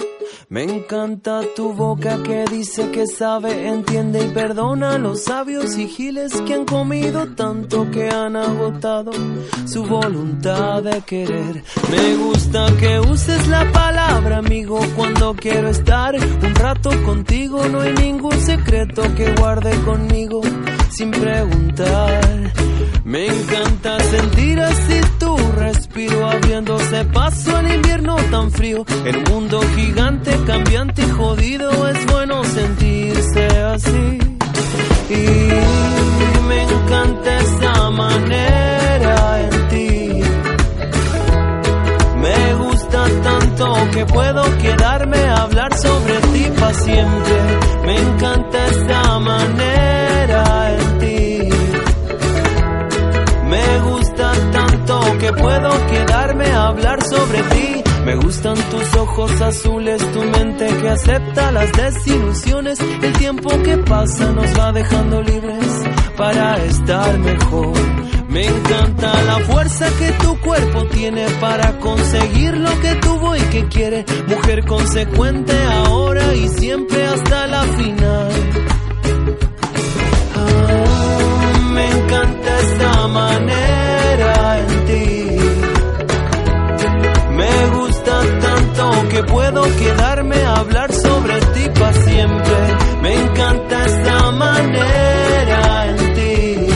Me 0.48 0.62
encanta 0.62 1.42
tu 1.54 1.72
boca 1.72 2.22
que 2.22 2.44
dice 2.44 2.90
que 2.90 3.06
entiende 3.44 4.24
y 4.24 4.28
perdona 4.28 4.94
a 4.94 4.98
los 4.98 5.24
sabios 5.24 5.76
y 5.76 5.88
giles 5.88 6.32
que 6.42 6.54
han 6.54 6.64
comido 6.64 7.26
tanto 7.34 7.90
que 7.90 8.08
han 8.08 8.34
agotado 8.34 9.12
su 9.66 9.84
voluntad 9.84 10.82
de 10.82 11.02
querer. 11.02 11.62
Me 11.90 12.16
gusta 12.16 12.66
que 12.78 12.98
uses 13.00 13.46
la 13.48 13.70
palabra 13.72 14.38
amigo 14.38 14.80
cuando 14.96 15.34
quiero 15.34 15.68
estar 15.68 16.14
un 16.14 16.54
rato 16.54 16.90
contigo. 17.04 17.68
No 17.68 17.80
hay 17.80 17.92
ningún 17.92 18.40
secreto 18.40 19.02
que 19.14 19.30
guarde 19.34 19.72
conmigo 19.84 20.40
sin 20.96 21.10
preguntar. 21.10 22.52
Me 23.04 23.26
encanta 23.26 24.00
sentir 24.00 24.58
así 24.60 25.00
tu 25.18 25.36
respiro 25.52 26.26
abriéndose 26.26 27.04
paso 27.12 27.54
al 27.54 27.70
invierno 27.74 28.16
tan 28.30 28.50
frío. 28.50 28.84
El 29.04 29.22
mundo 29.30 29.60
gigante, 29.74 30.30
cambiante 30.46 31.02
y 31.02 31.10
jodido 31.10 31.88
es 31.88 32.06
bueno 32.06 32.42
sentirse 32.44 33.46
así. 33.74 34.18
Y 35.10 35.24
me 36.48 36.62
encanta 36.62 37.38
esa 37.40 37.90
manera 37.90 39.40
en 39.42 39.68
ti. 39.68 40.20
Me 42.24 42.54
gusta 42.54 43.04
tanto 43.22 43.74
que 43.92 44.06
puedo 44.06 44.42
quedarme 44.58 45.18
a 45.18 45.42
hablar 45.42 45.76
sobre 45.76 46.14
ti 46.32 46.46
para 46.58 46.74
siempre. 46.74 47.36
Me 47.84 47.98
encanta 47.98 48.66
esa 48.66 49.18
manera 49.18 50.05
que 55.26 55.32
puedo 55.32 55.86
quedarme 55.88 56.46
a 56.46 56.68
hablar 56.68 57.02
sobre 57.02 57.42
ti. 57.42 57.82
Me 58.04 58.14
gustan 58.14 58.54
tus 58.70 58.94
ojos 58.94 59.40
azules, 59.40 60.00
tu 60.12 60.22
mente 60.22 60.66
que 60.66 60.88
acepta 60.88 61.50
las 61.50 61.72
desilusiones. 61.72 62.78
El 63.02 63.12
tiempo 63.14 63.50
que 63.62 63.76
pasa 63.78 64.30
nos 64.32 64.58
va 64.58 64.72
dejando 64.72 65.22
libres 65.22 65.82
para 66.16 66.56
estar 66.64 67.18
mejor. 67.18 67.74
Me 68.28 68.46
encanta 68.46 69.22
la 69.24 69.38
fuerza 69.40 69.88
que 69.98 70.12
tu 70.12 70.38
cuerpo 70.40 70.86
tiene 70.86 71.26
para 71.40 71.76
conseguir 71.78 72.56
lo 72.56 72.80
que 72.80 72.94
tuvo 72.96 73.34
y 73.34 73.40
que 73.40 73.66
quiere. 73.66 74.04
Mujer 74.28 74.64
consecuente 74.64 75.54
ahora 75.86 76.34
y 76.34 76.48
siempre 76.48 77.04
hasta 77.04 77.46
la 77.48 77.62
final. 77.62 78.30
Ah, 80.36 81.70
me 81.72 81.90
encanta 81.90 82.60
esta 82.60 83.08
manera 83.08 83.85
que 89.16 89.22
puedo 89.22 89.62
quedarme 89.78 90.36
a 90.42 90.56
hablar 90.56 90.92
sobre 90.92 91.40
ti 91.40 91.70
para 91.78 91.92
siempre. 92.04 92.56
Me 93.00 93.14
encanta 93.14 93.86
esta 93.86 94.30
manera 94.32 95.86
en 95.86 96.14
ti. 96.14 96.66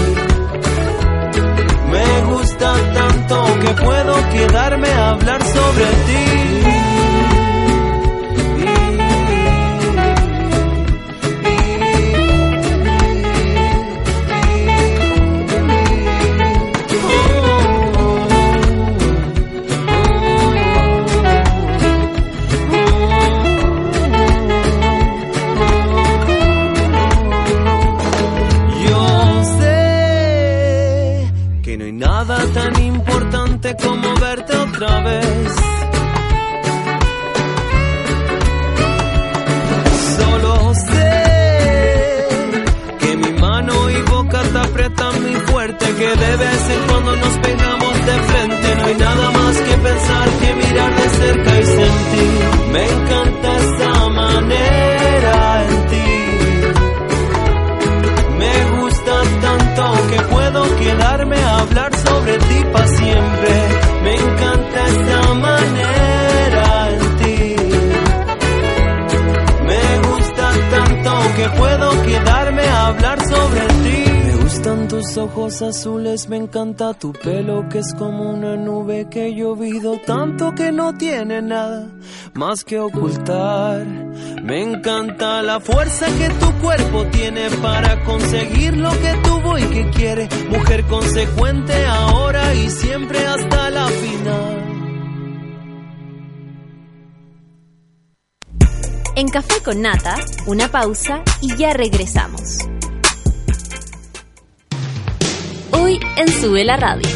Me 1.93 2.23
gusta 2.33 2.73
tanto 2.95 3.45
que 3.61 3.83
puedo 3.83 4.15
quedarme 4.31 4.89
a 4.89 5.11
hablar 5.11 5.43
sobre 5.43 5.85
Yo 6.07 6.60
importante 33.71 33.87
como 33.87 34.15
verte 34.21 34.57
otra 34.57 35.01
vez. 35.03 35.60
Quedarme 72.11 72.63
a 72.63 72.87
hablar 72.89 73.19
sobre 73.29 73.61
ti. 73.83 74.11
Me 74.27 74.37
gustan 74.37 74.89
tus 74.89 75.17
ojos 75.17 75.63
azules, 75.63 76.29
me 76.29 76.37
encanta 76.37 76.95
tu 76.95 77.13
pelo 77.13 77.69
que 77.69 77.79
es 77.79 77.95
como 77.95 78.31
una 78.31 78.57
nube 78.57 79.09
que 79.09 79.27
he 79.27 79.35
llovido 79.35 79.99
tanto 80.05 80.53
que 80.55 80.73
no 80.73 80.95
tiene 80.95 81.41
nada 81.41 81.87
más 82.35 82.65
que 82.65 82.79
ocultar. 82.79 83.87
Me 84.43 84.63
encanta 84.63 85.43
la 85.43 85.61
fuerza 85.61 86.07
que 86.19 86.29
tu 86.31 86.53
cuerpo 86.61 87.07
tiene 87.07 87.49
para 87.63 88.03
conseguir 88.05 88.77
lo 88.77 88.91
que 88.91 89.13
tuvo 89.23 89.59
y 89.59 89.65
que 89.65 89.91
quiere. 89.91 90.29
Mujer 90.49 90.85
consecuente 90.85 91.87
ahora 91.87 92.55
y 92.55 92.71
siempre 92.71 93.25
hasta 93.27 93.71
la 93.71 93.87
final. 93.87 94.60
En 99.21 99.29
Café 99.29 99.63
con 99.63 99.83
Nata, 99.83 100.17
una 100.47 100.71
pausa 100.71 101.23
y 101.43 101.55
ya 101.55 101.75
regresamos. 101.75 102.57
Hoy 105.73 106.01
en 106.17 106.29
Sube 106.33 106.65
la 106.65 106.79
Radio. 106.79 107.07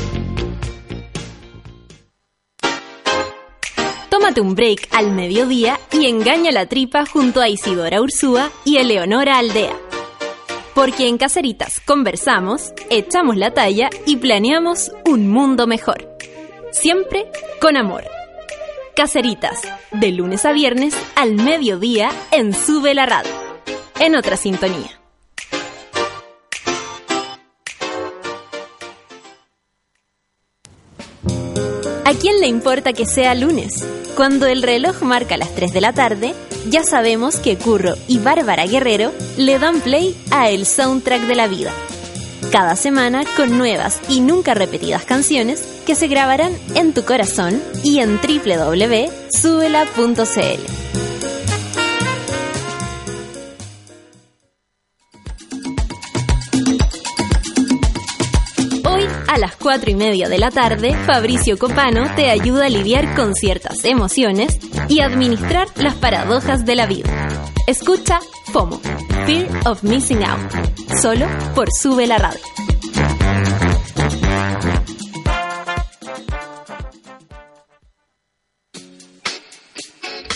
Tómate 4.10 4.42
un 4.42 4.54
break 4.54 4.88
al 4.90 5.12
mediodía 5.12 5.80
y 5.92 6.04
engaña 6.04 6.52
la 6.52 6.66
tripa 6.66 7.06
junto 7.06 7.40
a 7.40 7.48
Isidora 7.48 8.02
Ursúa 8.02 8.50
y 8.66 8.76
Eleonora 8.76 9.38
Aldea. 9.38 9.74
Porque 10.74 11.08
en 11.08 11.16
Caceritas 11.16 11.80
conversamos, 11.80 12.74
echamos 12.90 13.38
la 13.38 13.54
talla 13.54 13.88
y 14.04 14.16
planeamos 14.16 14.92
un 15.06 15.30
mundo 15.30 15.66
mejor. 15.66 16.06
Siempre 16.70 17.30
con 17.62 17.78
amor. 17.78 18.04
Caceritas, 18.94 19.60
de 19.90 20.12
lunes 20.12 20.44
a 20.44 20.52
viernes 20.52 20.94
al 21.16 21.34
mediodía 21.34 22.10
en 22.30 22.54
Sube 22.54 22.94
la 22.94 23.06
Radio. 23.06 23.32
En 23.98 24.14
otra 24.14 24.36
sintonía. 24.36 25.00
¿A 32.04 32.12
quién 32.20 32.40
le 32.40 32.46
importa 32.46 32.92
que 32.92 33.04
sea 33.04 33.34
lunes? 33.34 33.84
Cuando 34.14 34.46
el 34.46 34.62
reloj 34.62 35.02
marca 35.02 35.36
las 35.36 35.52
3 35.56 35.72
de 35.72 35.80
la 35.80 35.92
tarde, 35.92 36.32
ya 36.68 36.84
sabemos 36.84 37.40
que 37.40 37.56
Curro 37.56 37.94
y 38.06 38.20
Bárbara 38.20 38.64
Guerrero 38.66 39.10
le 39.36 39.58
dan 39.58 39.80
play 39.80 40.16
a 40.30 40.50
El 40.50 40.66
Soundtrack 40.66 41.22
de 41.22 41.34
la 41.34 41.48
Vida. 41.48 41.72
Cada 42.54 42.76
semana 42.76 43.24
con 43.36 43.58
nuevas 43.58 44.00
y 44.08 44.20
nunca 44.20 44.54
repetidas 44.54 45.04
canciones 45.04 45.60
que 45.84 45.96
se 45.96 46.06
grabarán 46.06 46.52
en 46.76 46.94
tu 46.94 47.04
corazón 47.04 47.60
y 47.82 47.98
en 47.98 48.20
www.subela.cl. 48.20 51.03
a 59.34 59.38
las 59.38 59.56
4 59.56 59.90
y 59.90 59.94
media 59.96 60.28
de 60.28 60.38
la 60.38 60.52
tarde, 60.52 60.94
Fabricio 61.06 61.58
Copano 61.58 62.14
te 62.14 62.30
ayuda 62.30 62.66
a 62.66 62.68
lidiar 62.68 63.16
con 63.16 63.34
ciertas 63.34 63.84
emociones 63.84 64.60
y 64.88 65.00
administrar 65.00 65.66
las 65.74 65.94
paradojas 65.96 66.64
de 66.64 66.76
la 66.76 66.86
vida. 66.86 67.28
Escucha 67.66 68.20
FOMO, 68.52 68.80
Fear 69.26 69.48
of 69.66 69.82
Missing 69.82 70.24
Out, 70.24 70.52
solo 71.02 71.26
por 71.52 71.68
Sube 71.72 72.06
la 72.06 72.18
Radio. 72.18 72.40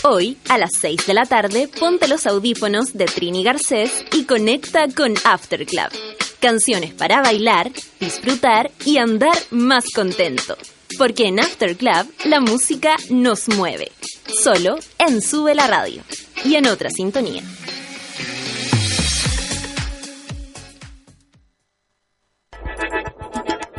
Hoy, 0.02 0.38
a 0.48 0.58
las 0.58 0.70
6 0.80 1.06
de 1.06 1.14
la 1.14 1.24
tarde, 1.24 1.68
ponte 1.78 2.08
los 2.08 2.26
audífonos 2.26 2.94
de 2.94 3.04
Trini 3.04 3.44
Garcés 3.44 4.04
y 4.12 4.24
conecta 4.24 4.88
con 4.88 5.14
After 5.24 5.64
Club. 5.66 6.17
Canciones 6.40 6.94
para 6.94 7.20
bailar, 7.20 7.72
disfrutar 7.98 8.70
y 8.84 8.98
andar 8.98 9.36
más 9.50 9.84
contento. 9.92 10.56
Porque 10.96 11.26
en 11.26 11.40
After 11.40 11.76
Club 11.76 12.12
la 12.24 12.40
música 12.40 12.94
nos 13.10 13.48
mueve. 13.48 13.90
Solo 14.42 14.76
en 14.98 15.20
Sube 15.20 15.54
la 15.56 15.66
Radio. 15.66 16.02
Y 16.44 16.54
en 16.54 16.68
otra 16.68 16.90
sintonía. 16.90 17.42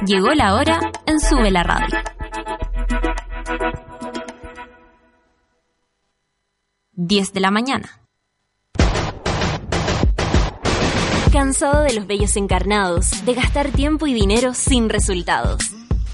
Llegó 0.06 0.34
la 0.34 0.56
hora 0.56 0.80
en 1.06 1.20
Sube 1.20 1.52
la 1.52 1.64
Radio. 1.64 1.98
10 6.94 7.34
de 7.34 7.40
la 7.40 7.52
mañana. 7.52 8.09
¿Cansado 11.32 11.84
de 11.84 11.94
los 11.94 12.08
bellos 12.08 12.36
encarnados, 12.38 13.24
de 13.24 13.36
gastar 13.36 13.70
tiempo 13.72 14.08
y 14.08 14.16
dinero 14.16 14.56
sin 14.56 14.90
resultados? 14.90 15.62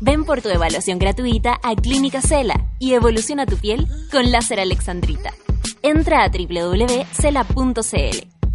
Ven 0.01 0.25
por 0.25 0.41
tu 0.41 0.49
evaluación 0.49 0.99
gratuita 0.99 1.57
a 1.63 1.73
Clínica 1.73 2.21
Cela 2.21 2.65
y 2.79 2.95
evoluciona 2.95 3.45
tu 3.45 3.55
piel 3.55 3.87
con 4.11 4.29
láser 4.29 4.59
alexandrita. 4.59 5.33
Entra 5.81 6.25
a 6.25 6.29
www.cela.cl. 6.29 7.77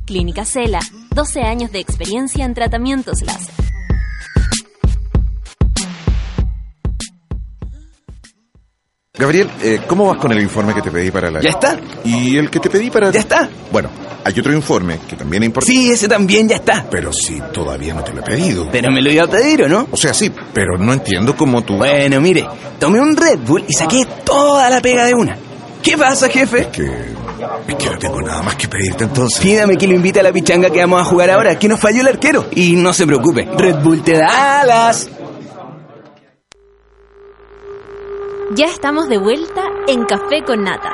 Clínica 0.04 0.44
Cela, 0.44 0.80
12 1.14 1.40
años 1.40 1.72
de 1.72 1.80
experiencia 1.80 2.44
en 2.44 2.52
tratamientos 2.52 3.22
láser. 3.22 3.69
Gabriel, 9.18 9.50
eh, 9.60 9.80
¿cómo 9.88 10.06
vas 10.06 10.18
con 10.18 10.30
el 10.30 10.40
informe 10.40 10.72
que 10.72 10.82
te 10.82 10.90
pedí 10.90 11.10
para 11.10 11.32
la... 11.32 11.40
¿Ya 11.40 11.50
está? 11.50 11.76
¿Y 12.04 12.36
el 12.36 12.48
que 12.48 12.60
te 12.60 12.70
pedí 12.70 12.90
para...? 12.90 13.10
¿Ya 13.10 13.18
está? 13.18 13.50
Bueno, 13.72 13.90
hay 14.22 14.38
otro 14.38 14.52
informe 14.52 15.00
que 15.08 15.16
también 15.16 15.42
es 15.42 15.46
importante. 15.48 15.72
Sí, 15.72 15.90
ese 15.90 16.06
también 16.06 16.48
ya 16.48 16.56
está. 16.56 16.86
Pero 16.88 17.12
si 17.12 17.40
todavía 17.52 17.92
no 17.92 18.04
te 18.04 18.12
lo 18.12 18.20
he 18.20 18.22
pedido. 18.22 18.68
Pero 18.70 18.92
me 18.92 19.02
lo 19.02 19.10
iba 19.10 19.24
a 19.24 19.26
pedir, 19.26 19.64
¿o 19.64 19.68
no? 19.68 19.88
O 19.90 19.96
sea, 19.96 20.14
sí, 20.14 20.30
pero 20.54 20.78
no 20.78 20.92
entiendo 20.92 21.36
cómo 21.36 21.62
tú... 21.62 21.76
Bueno, 21.76 22.20
mire, 22.20 22.46
tomé 22.78 23.00
un 23.00 23.16
Red 23.16 23.40
Bull 23.40 23.64
y 23.66 23.72
saqué 23.72 24.06
toda 24.24 24.70
la 24.70 24.80
pega 24.80 25.04
de 25.06 25.14
una. 25.14 25.36
¿Qué 25.82 25.98
pasa, 25.98 26.28
jefe? 26.28 26.68
Que 26.70 26.84
Es 27.66 27.74
que 27.74 27.90
no 27.90 27.98
tengo 27.98 28.22
nada 28.22 28.42
más 28.42 28.54
que 28.54 28.68
pedirte 28.68 29.04
entonces. 29.04 29.40
Pídame 29.40 29.76
que 29.76 29.88
lo 29.88 29.94
invite 29.94 30.20
a 30.20 30.22
la 30.22 30.32
pichanga 30.32 30.70
que 30.70 30.78
vamos 30.78 31.00
a 31.00 31.04
jugar 31.04 31.30
ahora, 31.30 31.58
que 31.58 31.66
nos 31.66 31.80
falló 31.80 32.02
el 32.02 32.08
arquero. 32.08 32.46
Y 32.52 32.76
no 32.76 32.92
se 32.92 33.08
preocupe, 33.08 33.48
Red 33.58 33.82
Bull 33.82 34.02
te 34.04 34.16
da 34.18 34.60
alas. 34.60 35.10
Ya 38.52 38.66
estamos 38.66 39.08
de 39.08 39.16
vuelta 39.16 39.62
en 39.86 40.04
Café 40.06 40.42
con 40.44 40.64
Nata. 40.64 40.92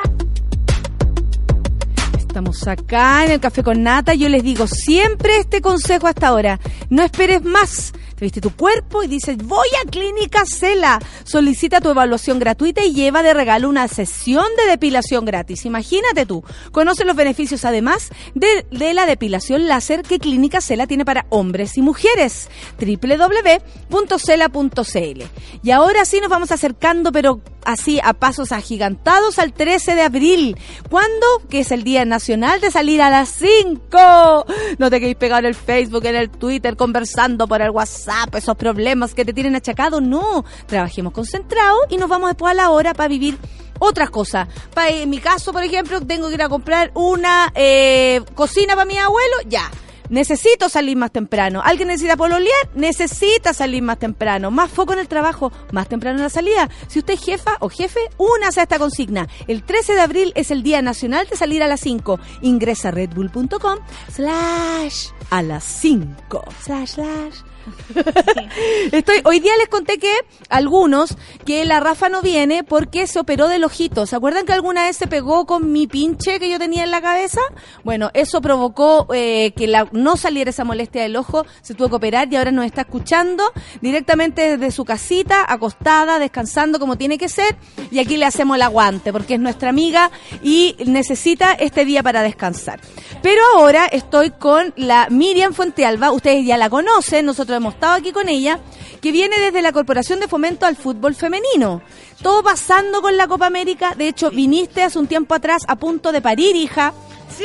Estamos 2.15 2.67
acá 2.67 3.25
en 3.25 3.31
el 3.31 3.39
Café 3.39 3.63
con 3.63 3.81
Nata. 3.81 4.13
Yo 4.13 4.29
les 4.29 4.43
digo 4.43 4.67
siempre 4.67 5.37
este 5.37 5.59
consejo 5.59 6.05
hasta 6.05 6.27
ahora. 6.27 6.59
No 6.91 7.01
esperes 7.01 7.43
más. 7.43 7.93
Te 8.17 8.25
viste 8.25 8.41
tu 8.41 8.55
cuerpo 8.55 9.03
y 9.03 9.07
dices, 9.07 9.37
voy 9.37 9.67
a 9.79 9.87
Clínica 9.87 10.43
Cela. 10.43 10.97
Solicita 11.23 11.81
tu 11.81 11.91
evaluación 11.91 12.39
gratuita 12.39 12.83
y 12.83 12.91
lleva 12.91 13.21
de 13.21 13.31
regalo 13.31 13.69
una 13.69 13.87
sesión 13.87 14.47
de 14.57 14.71
depilación 14.71 15.23
gratis. 15.23 15.65
Imagínate 15.65 16.25
tú. 16.25 16.43
Conoce 16.71 17.05
los 17.05 17.15
beneficios 17.15 17.63
además 17.63 18.09
de, 18.33 18.65
de 18.71 18.95
la 18.95 19.05
depilación 19.05 19.67
láser 19.67 20.01
que 20.01 20.17
Clínica 20.17 20.61
Cela 20.61 20.87
tiene 20.87 21.05
para 21.05 21.27
hombres 21.29 21.77
y 21.77 21.83
mujeres. 21.83 22.49
www.cela.cl. 22.79 25.23
Y 25.61 25.69
ahora 25.69 26.05
sí 26.05 26.19
nos 26.19 26.29
vamos 26.29 26.51
acercando, 26.51 27.11
pero 27.11 27.39
así 27.65 27.99
a 28.01 28.13
pasos 28.13 28.51
agigantados 28.51 29.39
al 29.39 29.53
13 29.53 29.95
de 29.95 30.01
abril. 30.01 30.57
¿Cuándo? 30.89 31.25
Que 31.49 31.59
es 31.59 31.71
el 31.71 31.83
Día 31.83 32.05
Nacional 32.05 32.61
de 32.61 32.71
salir 32.71 33.01
a 33.01 33.09
las 33.09 33.29
5. 33.29 34.45
No 34.79 34.89
te 34.89 34.99
quedéis 34.99 35.17
pegado 35.17 35.39
en 35.39 35.45
el 35.47 35.55
Facebook, 35.55 36.05
en 36.05 36.15
el 36.15 36.29
Twitter, 36.29 36.77
conversando 36.77 37.47
por 37.47 37.61
el 37.61 37.71
WhatsApp, 37.71 38.06
esos 38.33 38.55
problemas 38.55 39.13
que 39.13 39.25
te 39.25 39.33
tienen 39.33 39.55
achacado. 39.55 40.01
No, 40.01 40.45
trabajemos 40.65 41.13
concentrados 41.13 41.81
y 41.89 41.97
nos 41.97 42.09
vamos 42.09 42.29
después 42.29 42.51
a 42.51 42.55
la 42.55 42.69
hora 42.69 42.93
para 42.93 43.07
vivir 43.09 43.37
otras 43.79 44.09
cosas. 44.09 44.47
Pa- 44.73 44.89
en 44.89 45.09
mi 45.09 45.19
caso, 45.19 45.51
por 45.53 45.63
ejemplo, 45.63 46.01
tengo 46.01 46.27
que 46.29 46.35
ir 46.35 46.41
a 46.41 46.49
comprar 46.49 46.91
una 46.93 47.51
eh, 47.55 48.21
cocina 48.35 48.73
para 48.75 48.85
mi 48.85 48.97
abuelo, 48.97 49.35
ya. 49.47 49.69
Necesito 50.09 50.69
salir 50.69 50.95
más 50.95 51.11
temprano. 51.11 51.61
¿Alguien 51.61 51.89
necesita 51.89 52.15
pololear? 52.15 52.69
Necesita 52.75 53.53
salir 53.53 53.83
más 53.83 53.99
temprano. 53.99 54.51
Más 54.51 54.71
foco 54.71 54.93
en 54.93 54.99
el 54.99 55.09
trabajo, 55.09 55.51
más 55.73 55.89
temprano 55.89 56.17
en 56.19 56.23
la 56.23 56.29
salida. 56.29 56.69
Si 56.87 56.99
usted 56.99 57.15
es 57.15 57.25
jefa 57.25 57.57
o 57.59 57.67
jefe, 57.67 57.99
únase 58.15 58.61
a 58.61 58.63
esta 58.63 58.79
consigna. 58.79 59.27
El 59.49 59.63
13 59.63 59.95
de 59.95 59.99
abril 60.01 60.31
es 60.35 60.49
el 60.49 60.63
Día 60.63 60.81
Nacional 60.81 61.27
de 61.29 61.35
Salir 61.35 61.61
a 61.61 61.67
las 61.67 61.81
5. 61.81 62.21
Ingresa 62.41 62.87
a 62.87 62.91
redbull.com 62.91 63.79
slash 64.13 65.07
a 65.29 65.41
las 65.41 65.65
5. 65.65 66.41
Slash, 66.63 66.89
slash. 66.91 67.35
Hoy 69.25 69.39
día 69.39 69.51
les 69.57 69.67
conté 69.69 69.97
que 69.97 70.11
algunos 70.49 71.17
que 71.45 71.65
la 71.65 71.79
Rafa 71.79 72.09
no 72.09 72.21
viene 72.21 72.63
porque 72.63 73.07
se 73.07 73.19
operó 73.19 73.47
del 73.47 73.63
ojito. 73.63 74.05
¿Se 74.05 74.15
acuerdan 74.15 74.45
que 74.45 74.53
alguna 74.53 74.83
vez 74.83 74.97
se 74.97 75.07
pegó 75.07 75.45
con 75.45 75.71
mi 75.71 75.87
pinche 75.87 76.39
que 76.39 76.49
yo 76.49 76.59
tenía 76.59 76.83
en 76.83 76.91
la 76.91 77.01
cabeza? 77.01 77.41
Bueno, 77.83 78.09
eso 78.13 78.41
provocó 78.41 79.07
eh, 79.13 79.53
que 79.55 79.67
la, 79.67 79.87
no 79.91 80.17
saliera 80.17 80.49
esa 80.49 80.63
molestia 80.63 81.01
del 81.03 81.15
ojo, 81.15 81.45
se 81.61 81.73
tuvo 81.73 81.89
que 81.89 81.95
operar 81.95 82.31
y 82.31 82.35
ahora 82.35 82.51
nos 82.51 82.65
está 82.65 82.81
escuchando 82.81 83.43
directamente 83.81 84.57
desde 84.57 84.71
su 84.71 84.85
casita, 84.85 85.45
acostada, 85.47 86.19
descansando 86.19 86.79
como 86.79 86.97
tiene 86.97 87.17
que 87.17 87.29
ser. 87.29 87.55
Y 87.91 87.99
aquí 87.99 88.17
le 88.17 88.25
hacemos 88.25 88.55
el 88.55 88.61
aguante 88.61 89.11
porque 89.11 89.35
es 89.35 89.39
nuestra 89.39 89.69
amiga 89.69 90.11
y 90.43 90.75
necesita 90.85 91.53
este 91.53 91.85
día 91.85 92.03
para 92.03 92.21
descansar. 92.21 92.79
Pero 93.21 93.41
ahora 93.55 93.85
estoy 93.85 94.31
con 94.31 94.73
la 94.75 95.07
Miriam 95.09 95.53
Fuentealba, 95.53 96.11
ustedes 96.11 96.45
ya 96.45 96.57
la 96.57 96.69
conocen, 96.69 97.25
nosotros 97.25 97.56
hemos 97.57 97.73
estado 97.75 97.93
aquí 97.93 98.11
con 98.11 98.29
ella, 98.29 98.59
que 99.01 99.11
viene 99.11 99.39
desde 99.39 99.61
la 99.61 99.71
Corporación 99.71 100.19
de 100.19 100.27
Fomento 100.27 100.65
al 100.65 100.75
Fútbol 100.75 101.15
Femenino. 101.15 101.81
Todo 102.21 102.43
pasando 102.43 103.01
con 103.01 103.17
la 103.17 103.27
Copa 103.27 103.45
América, 103.47 103.93
de 103.95 104.07
hecho 104.07 104.31
viniste 104.31 104.83
hace 104.83 104.97
un 104.99 105.07
tiempo 105.07 105.35
atrás 105.35 105.63
a 105.67 105.75
punto 105.75 106.11
de 106.11 106.21
parir, 106.21 106.55
hija. 106.55 106.93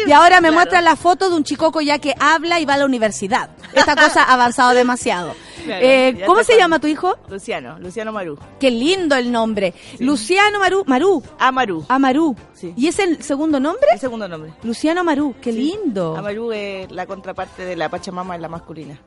y 0.06 0.12
ahora 0.12 0.36
me 0.40 0.48
claro. 0.48 0.54
muestran 0.54 0.84
la 0.84 0.96
foto 0.96 1.28
de 1.28 1.36
un 1.36 1.44
chicoco 1.44 1.80
ya 1.80 1.98
que 1.98 2.14
habla 2.18 2.60
y 2.60 2.64
va 2.64 2.74
a 2.74 2.78
la 2.78 2.86
universidad. 2.86 3.50
Esta 3.74 3.96
cosa 3.96 4.22
ha 4.22 4.34
avanzado 4.34 4.72
demasiado. 4.74 5.34
Claro, 5.62 5.86
Eh, 5.86 6.24
¿Cómo 6.26 6.42
se 6.42 6.56
llama 6.56 6.80
tu 6.80 6.88
hijo? 6.88 7.16
Luciano, 7.28 7.78
Luciano 7.78 8.10
Maru. 8.10 8.36
Qué 8.58 8.68
lindo 8.68 9.14
el 9.14 9.30
nombre. 9.30 9.74
Luciano 10.00 10.58
Maru. 10.58 10.82
Maru. 10.88 11.22
Amaru. 11.38 11.84
Amaru. 11.88 12.34
¿Y 12.76 12.88
es 12.88 12.98
el 12.98 13.22
segundo 13.22 13.60
nombre? 13.60 13.86
El 13.92 14.00
segundo 14.00 14.26
nombre. 14.26 14.52
Luciano 14.64 15.04
Maru. 15.04 15.36
Qué 15.40 15.52
lindo. 15.52 16.16
Amaru 16.16 16.50
es 16.50 16.90
la 16.90 17.06
contraparte 17.06 17.64
de 17.64 17.76
la 17.76 17.88
Pachamama 17.88 18.34
en 18.34 18.42
la 18.42 18.48
masculina. 18.48 18.98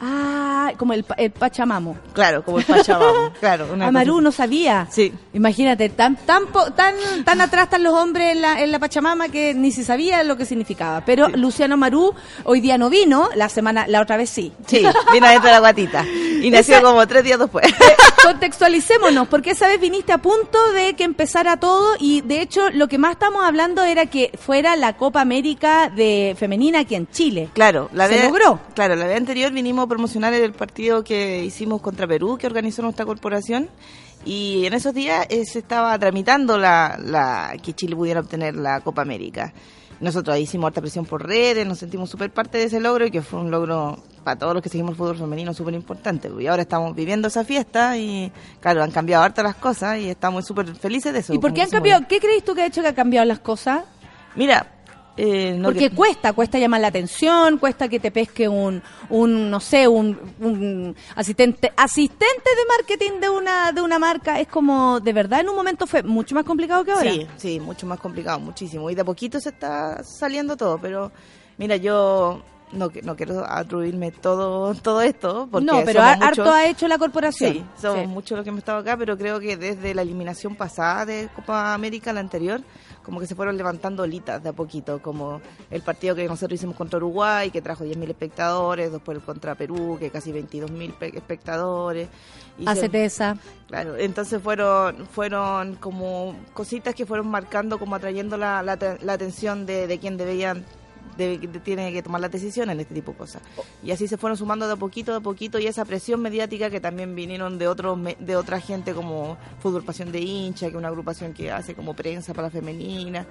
Ah, 0.00 0.72
como 0.78 0.92
el, 0.92 1.04
el 1.16 1.30
Pachamamo. 1.30 1.96
Claro, 2.12 2.44
como 2.44 2.58
el 2.58 2.64
Pachamama. 2.64 3.32
claro. 3.40 3.66
Amaru 3.80 4.12
cosa 4.14 4.22
no 4.22 4.32
sabía. 4.32 4.86
Sí. 4.90 5.12
Imagínate, 5.34 5.88
tan 5.88 6.16
tan 6.16 6.44
tan 6.76 6.94
tan 7.24 7.40
atrás 7.40 7.64
están 7.64 7.82
los 7.82 7.94
hombres 7.94 8.32
en 8.36 8.42
la, 8.42 8.60
en 8.62 8.70
la 8.70 8.78
Pachamama 8.78 9.28
que 9.28 9.54
ni 9.54 9.70
se 9.72 9.84
sabía 9.84 10.22
lo 10.22 10.36
que 10.36 10.44
significaba. 10.44 11.04
Pero 11.04 11.28
Luciano 11.28 11.76
Maru 11.76 12.14
hoy 12.44 12.60
día 12.60 12.78
no 12.78 12.90
vino, 12.90 13.28
la 13.34 13.48
semana 13.48 13.86
la 13.88 14.00
otra 14.00 14.16
vez 14.16 14.30
sí. 14.30 14.52
Sí, 14.66 14.82
vino 15.12 15.26
adentro 15.26 15.48
de 15.48 15.54
la 15.54 15.60
guatita. 15.60 16.04
Y 16.04 16.50
nació 16.52 16.76
Esa- 16.76 16.82
como 16.84 17.06
tres 17.06 17.24
días 17.24 17.38
después. 17.38 17.66
Contextualicémonos, 18.24 19.26
porque 19.28 19.50
esa 19.50 19.66
vez 19.68 19.80
viniste 19.80 20.12
a 20.12 20.18
punto 20.18 20.58
de 20.72 20.94
que 20.94 21.04
empezara 21.04 21.56
todo 21.58 21.94
y 21.98 22.20
de 22.20 22.40
hecho 22.42 22.70
lo 22.70 22.86
que 22.86 22.98
más 22.98 23.12
estamos 23.12 23.42
hablando 23.44 23.82
era 23.84 24.06
que 24.06 24.30
fuera 24.38 24.76
la 24.76 24.96
Copa 24.96 25.20
América 25.20 25.88
de 25.88 26.36
femenina 26.38 26.80
aquí 26.80 26.94
en 26.94 27.08
Chile. 27.10 27.48
Claro, 27.54 27.88
la 27.92 28.06
Se 28.06 28.14
vez, 28.14 28.24
logró. 28.24 28.60
Claro, 28.74 28.94
la 28.96 29.06
vez 29.06 29.16
anterior 29.16 29.50
vinimos 29.52 29.87
promocionar 29.88 30.32
el 30.34 30.52
partido 30.52 31.02
que 31.02 31.44
hicimos 31.44 31.80
contra 31.80 32.06
Perú, 32.06 32.38
que 32.38 32.46
organizó 32.46 32.82
nuestra 32.82 33.06
corporación. 33.06 33.68
Y 34.24 34.66
en 34.66 34.74
esos 34.74 34.94
días 34.94 35.26
eh, 35.30 35.44
se 35.44 35.60
estaba 35.60 35.98
tramitando 35.98 36.58
la, 36.58 36.98
la 37.02 37.54
que 37.62 37.72
Chile 37.72 37.96
pudiera 37.96 38.20
obtener 38.20 38.56
la 38.56 38.80
Copa 38.80 39.02
América. 39.02 39.52
Nosotros 40.00 40.34
ahí 40.34 40.42
hicimos 40.42 40.68
harta 40.68 40.80
presión 40.80 41.06
por 41.06 41.26
redes, 41.26 41.66
nos 41.66 41.78
sentimos 41.78 42.08
súper 42.08 42.30
parte 42.30 42.58
de 42.58 42.64
ese 42.64 42.78
logro 42.78 43.06
y 43.06 43.10
que 43.10 43.20
fue 43.20 43.40
un 43.40 43.50
logro 43.50 43.98
para 44.22 44.38
todos 44.38 44.54
los 44.54 44.62
que 44.62 44.68
seguimos 44.68 44.92
el 44.92 44.96
fútbol 44.96 45.16
femenino 45.16 45.52
súper 45.52 45.74
importante. 45.74 46.30
Y 46.38 46.46
ahora 46.46 46.62
estamos 46.62 46.94
viviendo 46.94 47.26
esa 47.26 47.44
fiesta 47.44 47.96
y, 47.98 48.30
claro, 48.60 48.84
han 48.84 48.92
cambiado 48.92 49.24
harta 49.24 49.42
las 49.42 49.56
cosas 49.56 49.98
y 49.98 50.08
estamos 50.08 50.46
súper 50.46 50.72
felices 50.76 51.12
de 51.12 51.20
eso. 51.20 51.34
¿Y 51.34 51.38
por 51.38 51.52
qué 51.52 51.62
han 51.62 51.70
cambiado? 51.70 52.06
¿Qué 52.06 52.20
crees 52.20 52.44
tú 52.44 52.54
que 52.54 52.62
ha 52.62 52.66
hecho 52.66 52.80
que 52.80 52.88
ha 52.88 52.94
cambiado 52.94 53.26
las 53.26 53.40
cosas? 53.40 53.84
Mira, 54.36 54.77
eh, 55.20 55.54
no 55.58 55.64
Porque 55.70 55.90
que- 55.90 55.96
cuesta, 55.96 56.32
cuesta 56.32 56.58
llamar 56.58 56.80
la 56.80 56.86
atención, 56.88 57.58
cuesta 57.58 57.88
que 57.88 57.98
te 57.98 58.10
pesque 58.12 58.48
un, 58.48 58.80
un 59.10 59.50
no 59.50 59.58
sé, 59.58 59.88
un, 59.88 60.16
un 60.40 60.94
asistente, 61.16 61.72
asistente 61.76 62.48
de 62.50 62.62
marketing 62.78 63.20
de 63.20 63.28
una, 63.28 63.72
de 63.72 63.80
una 63.82 63.98
marca. 63.98 64.38
Es 64.38 64.46
como, 64.46 65.00
de 65.00 65.12
verdad, 65.12 65.40
en 65.40 65.48
un 65.48 65.56
momento 65.56 65.86
fue 65.88 66.02
mucho 66.04 66.34
más 66.36 66.44
complicado 66.44 66.84
que 66.84 66.92
ahora. 66.92 67.10
Sí, 67.10 67.26
sí, 67.36 67.58
mucho 67.60 67.84
más 67.86 67.98
complicado, 67.98 68.38
muchísimo. 68.38 68.88
Y 68.90 68.94
de 68.94 69.00
a 69.00 69.04
poquito 69.04 69.40
se 69.40 69.48
está 69.48 70.02
saliendo 70.04 70.56
todo, 70.56 70.78
pero 70.78 71.10
mira, 71.56 71.74
yo 71.76 72.40
no, 72.70 72.90
no 73.02 73.16
quiero 73.16 73.44
atribuirme 73.44 74.12
todo 74.12 74.72
todo 74.74 75.00
esto. 75.02 75.48
Porque 75.50 75.64
no, 75.66 75.82
pero 75.84 76.00
somos 76.00 76.22
harto 76.22 76.42
muchos- 76.42 76.54
ha 76.54 76.66
hecho 76.68 76.86
la 76.86 76.98
corporación. 76.98 77.52
Sí, 77.54 77.64
somos 77.80 78.00
Sí. 78.02 78.06
muchos 78.06 78.36
los 78.36 78.44
que 78.44 78.50
hemos 78.50 78.58
estado 78.60 78.78
acá, 78.78 78.96
pero 78.96 79.18
creo 79.18 79.40
que 79.40 79.56
desde 79.56 79.94
la 79.94 80.02
eliminación 80.02 80.54
pasada 80.54 81.06
de 81.06 81.28
Copa 81.34 81.74
América, 81.74 82.12
la 82.12 82.20
anterior, 82.20 82.60
como 83.08 83.20
que 83.20 83.26
se 83.26 83.34
fueron 83.34 83.56
levantando 83.56 84.02
olitas 84.02 84.42
de 84.42 84.50
a 84.50 84.52
poquito, 84.52 85.00
como 85.00 85.40
el 85.70 85.80
partido 85.80 86.14
que 86.14 86.26
nosotros 86.28 86.58
hicimos 86.60 86.76
contra 86.76 86.98
Uruguay, 86.98 87.50
que 87.50 87.62
trajo 87.62 87.82
10.000 87.84 88.10
espectadores, 88.10 88.92
después 88.92 89.16
el 89.16 89.24
contra 89.24 89.54
Perú, 89.54 89.96
que 89.98 90.10
casi 90.10 90.30
22.000 90.30 90.92
pe- 90.92 91.16
espectadores. 91.16 92.10
y 92.58 92.64
se- 92.64 92.70
Hacete 92.70 93.06
esa. 93.06 93.38
Claro, 93.66 93.96
entonces 93.96 94.42
fueron 94.42 95.06
fueron 95.06 95.76
como 95.76 96.36
cositas 96.52 96.94
que 96.94 97.06
fueron 97.06 97.28
marcando, 97.30 97.78
como 97.78 97.94
atrayendo 97.96 98.36
la, 98.36 98.62
la, 98.62 98.76
la 99.00 99.12
atención 99.14 99.64
de, 99.64 99.86
de 99.86 99.98
quien 99.98 100.18
debían, 100.18 100.66
de, 101.18 101.36
de- 101.38 101.60
tiene 101.60 101.92
que 101.92 102.02
tomar 102.02 102.20
las 102.22 102.30
decisiones 102.30 102.72
en 102.74 102.80
este 102.80 102.94
tipo 102.94 103.12
de 103.12 103.18
cosas. 103.18 103.42
Y 103.82 103.90
así 103.90 104.08
se 104.08 104.16
fueron 104.16 104.38
sumando 104.38 104.66
de 104.66 104.72
a 104.72 104.76
poquito, 104.76 105.10
de 105.10 105.18
a 105.18 105.20
poquito, 105.20 105.58
y 105.58 105.66
esa 105.66 105.84
presión 105.84 106.22
mediática 106.22 106.70
que 106.70 106.80
también 106.80 107.14
vinieron 107.14 107.58
de 107.58 107.68
otros 107.68 107.98
de 108.18 108.36
otra 108.36 108.60
gente 108.60 108.94
como 108.94 109.36
Fútbol 109.60 109.82
Pasión 109.82 110.10
de 110.12 110.20
Hincha, 110.20 110.66
que 110.66 110.72
es 110.72 110.78
una 110.78 110.88
agrupación 110.88 111.34
que 111.34 111.50
hace 111.52 111.74
como 111.74 111.92
prensa 111.94 112.32
para 112.32 112.46
la 112.48 112.50
femenina, 112.52 113.26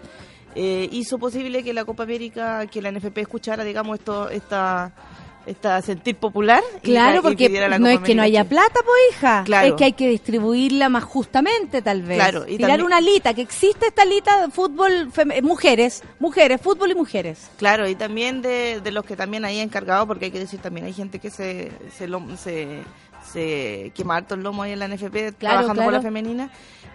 eh, 0.56 0.88
hizo 0.92 1.18
posible 1.18 1.64
que 1.64 1.74
la 1.74 1.86
Copa 1.86 2.04
América, 2.04 2.68
que 2.68 2.82
la 2.82 2.92
NFP 2.92 3.18
escuchara, 3.22 3.64
digamos, 3.64 3.98
esto 4.00 4.30
esta 4.30 4.94
esta 5.48 5.82
sentir 5.82 6.16
popular 6.16 6.62
Claro, 6.84 7.20
y 7.20 7.22
porque 7.22 7.50
la 7.50 7.80
no 7.80 7.88
es 7.88 8.00
que 8.00 8.14
no 8.16 8.22
haya 8.22 8.44
plata, 8.44 8.80
pues 8.86 8.98
hija. 9.12 9.44
Claro. 9.46 9.68
Es 9.68 9.74
que 9.74 9.86
hay 9.86 9.94
que 9.94 10.10
distribuirla 10.10 10.90
más 10.90 11.04
justamente, 11.04 11.82
tal 11.82 12.02
vez. 12.04 12.18
Claro, 12.18 12.44
y 12.48 12.58
Tirar 12.58 12.72
también- 12.72 12.86
una 12.86 12.98
alita, 12.98 13.34
que 13.34 13.42
existe 13.42 13.88
esta 13.88 14.02
alita 14.04 14.46
de 14.46 14.52
fútbol, 14.52 15.10
fem- 15.12 15.42
mujeres, 15.42 16.04
mujeres, 16.20 16.60
fútbol 16.62 16.92
y 16.92 16.96
mujeres. 16.96 17.50
Claro, 17.58 17.88
y 17.88 17.96
también 17.96 18.42
de, 18.42 18.82
de 18.82 18.92
los 18.92 19.06
que 19.06 19.16
también 19.16 19.46
ahí 19.46 19.60
encargados, 19.60 20.06
porque 20.08 20.26
hay 20.26 20.32
que 20.32 20.40
decir 20.40 20.60
también 20.60 20.86
hay 20.86 20.94
gente 20.94 21.20
que 21.20 21.30
se, 21.30 21.72
se, 21.98 22.08
lo- 22.08 22.36
se, 22.38 22.80
se 23.32 23.92
quema 23.96 24.16
harto 24.18 24.36
el 24.36 24.42
lomo 24.44 24.64
ahí 24.64 24.72
en 24.72 24.80
la 24.80 24.88
NFP 24.88 25.34
Claro, 25.38 25.58
trabajando 25.60 25.68
por 25.68 25.76
claro. 25.76 25.92
la 25.92 26.02
femenina 26.02 26.50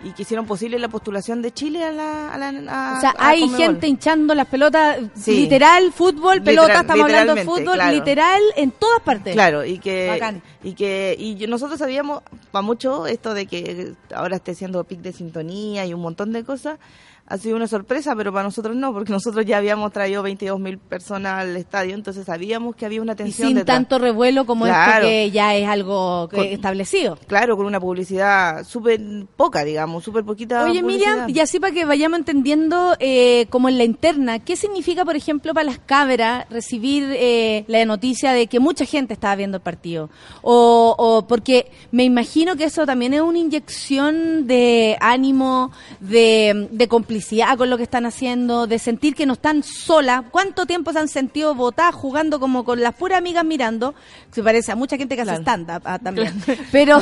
y 0.04 0.10
que 0.12 0.22
hicieron 0.22 0.46
posible 0.46 0.78
la 0.80 0.88
postulación 0.88 1.42
de 1.42 1.52
Chile 1.52 1.84
a 1.84 1.92
la... 1.92 2.32
A 2.34 2.38
la 2.38 2.48
a- 2.48 2.98
O 2.98 3.00
sea, 3.00 3.14
a 3.16 3.28
hay 3.28 3.48
gente 3.50 3.86
hinchando 3.86 4.34
las 4.34 4.48
pelotas, 4.48 4.98
Sí. 5.14 5.36
literal, 5.42 5.92
fútbol, 5.92 6.38
Literal- 6.38 6.44
pelota, 6.44 6.80
estamos 6.80 7.04
hablando 7.04 7.34
de 7.36 7.44
fútbol, 7.44 7.74
claro. 7.74 7.92
literal, 7.94 8.42
en 8.56 8.72
todas 8.72 9.00
partes. 9.02 9.32
Claro, 9.34 9.64
y 9.64 9.78
que 9.78 10.08
Bacán. 10.08 10.42
y 10.64 10.72
que 10.74 11.14
y 11.16 11.46
nosotros 11.46 11.78
sabíamos 11.78 12.22
para 12.50 12.62
mucho 12.62 13.06
esto 13.06 13.32
de 13.32 13.46
que 13.46 13.92
ahora 14.12 14.36
esté 14.36 14.56
siendo 14.56 14.82
pic 14.82 15.00
de 15.02 15.12
sintonía 15.12 15.86
y 15.86 15.94
un 15.94 16.00
montón 16.00 16.32
de 16.32 16.42
cosas. 16.42 16.80
Ha 17.24 17.38
sido 17.38 17.54
una 17.56 17.68
sorpresa, 17.68 18.14
pero 18.16 18.32
para 18.32 18.42
nosotros 18.42 18.74
no, 18.76 18.92
porque 18.92 19.12
nosotros 19.12 19.46
ya 19.46 19.56
habíamos 19.56 19.92
traído 19.92 20.22
22 20.24 20.58
mil 20.58 20.76
personas 20.78 21.40
al 21.42 21.56
estadio, 21.56 21.94
entonces 21.94 22.26
sabíamos 22.26 22.74
que 22.74 22.84
había 22.84 23.00
una 23.00 23.12
Y 23.12 23.16
tensión 23.16 23.48
sin 23.48 23.56
detrás. 23.58 23.76
tanto 23.76 23.98
revuelo 24.00 24.44
como 24.44 24.66
esto 24.66 24.74
Claro. 24.76 25.06
que 25.06 25.30
ya 25.30 25.54
es 25.54 25.66
algo 25.68 26.28
Con- 26.36 26.46
establecido. 26.46 27.18
Claro, 27.26 27.56
con 27.56 27.66
una 27.66 27.78
publicidad 27.80 28.64
súper 28.64 29.00
poca, 29.36 29.64
digamos, 29.64 30.02
súper 30.04 30.24
poquita 30.24 30.64
Oye, 30.64 30.80
publicidad. 30.80 31.26
Miriam, 31.26 31.30
y 31.36 31.40
así 31.40 31.60
para 31.60 31.72
que 31.72 31.84
vayamos 31.84 32.18
entendiendo, 32.18 32.94
eh, 32.98 33.46
como 33.50 33.68
en 33.68 33.78
la 33.78 33.84
interna, 33.84 34.38
¿qué 34.38 34.56
significa, 34.56 35.04
por 35.04 35.16
ejemplo, 35.16 35.54
para 35.54 35.64
las 35.64 35.78
cabras 35.78 36.46
recibir 36.50 37.04
eh, 37.16 37.64
la 37.68 37.84
noticia 37.84 38.32
de 38.32 38.46
que 38.46 38.60
mucha 38.60 38.84
gente 38.84 39.12
estaba 39.14 39.36
viendo 39.36 39.56
el 39.58 39.62
partido? 39.62 40.10
O, 40.42 40.94
o 40.98 41.26
porque 41.26 41.70
me 41.90 42.04
imagino 42.04 42.56
que 42.56 42.64
eso 42.64 42.86
también 42.86 43.14
es 43.14 43.20
una 43.20 43.38
inyección 43.38 44.46
de 44.46 44.96
ánimo, 45.00 45.70
de, 46.00 46.68
de 46.70 46.88
complicidad 46.88 47.56
con 47.56 47.70
lo 47.70 47.76
que 47.76 47.82
están 47.82 48.06
haciendo, 48.06 48.66
de 48.66 48.78
sentir 48.78 49.14
que 49.14 49.26
no 49.26 49.34
están 49.34 49.62
solas. 49.62 50.22
¿Cuánto 50.30 50.66
tiempo 50.66 50.92
se 50.92 50.98
han 50.98 51.08
sentido 51.08 51.54
botadas 51.54 51.94
jugando 51.94 52.40
como 52.40 52.64
con 52.64 52.80
las 52.80 52.94
puras 52.94 53.18
amigas 53.18 53.44
mirando? 53.44 53.94
Se 54.30 54.42
parece 54.42 54.72
a 54.72 54.76
mucha 54.76 54.96
gente 54.96 55.14
que 55.16 55.22
hace 55.22 55.30
Claro. 55.32 55.42
stand-up 55.42 55.82
ah, 55.84 55.98
también. 56.14 56.42
Pero 56.72 56.98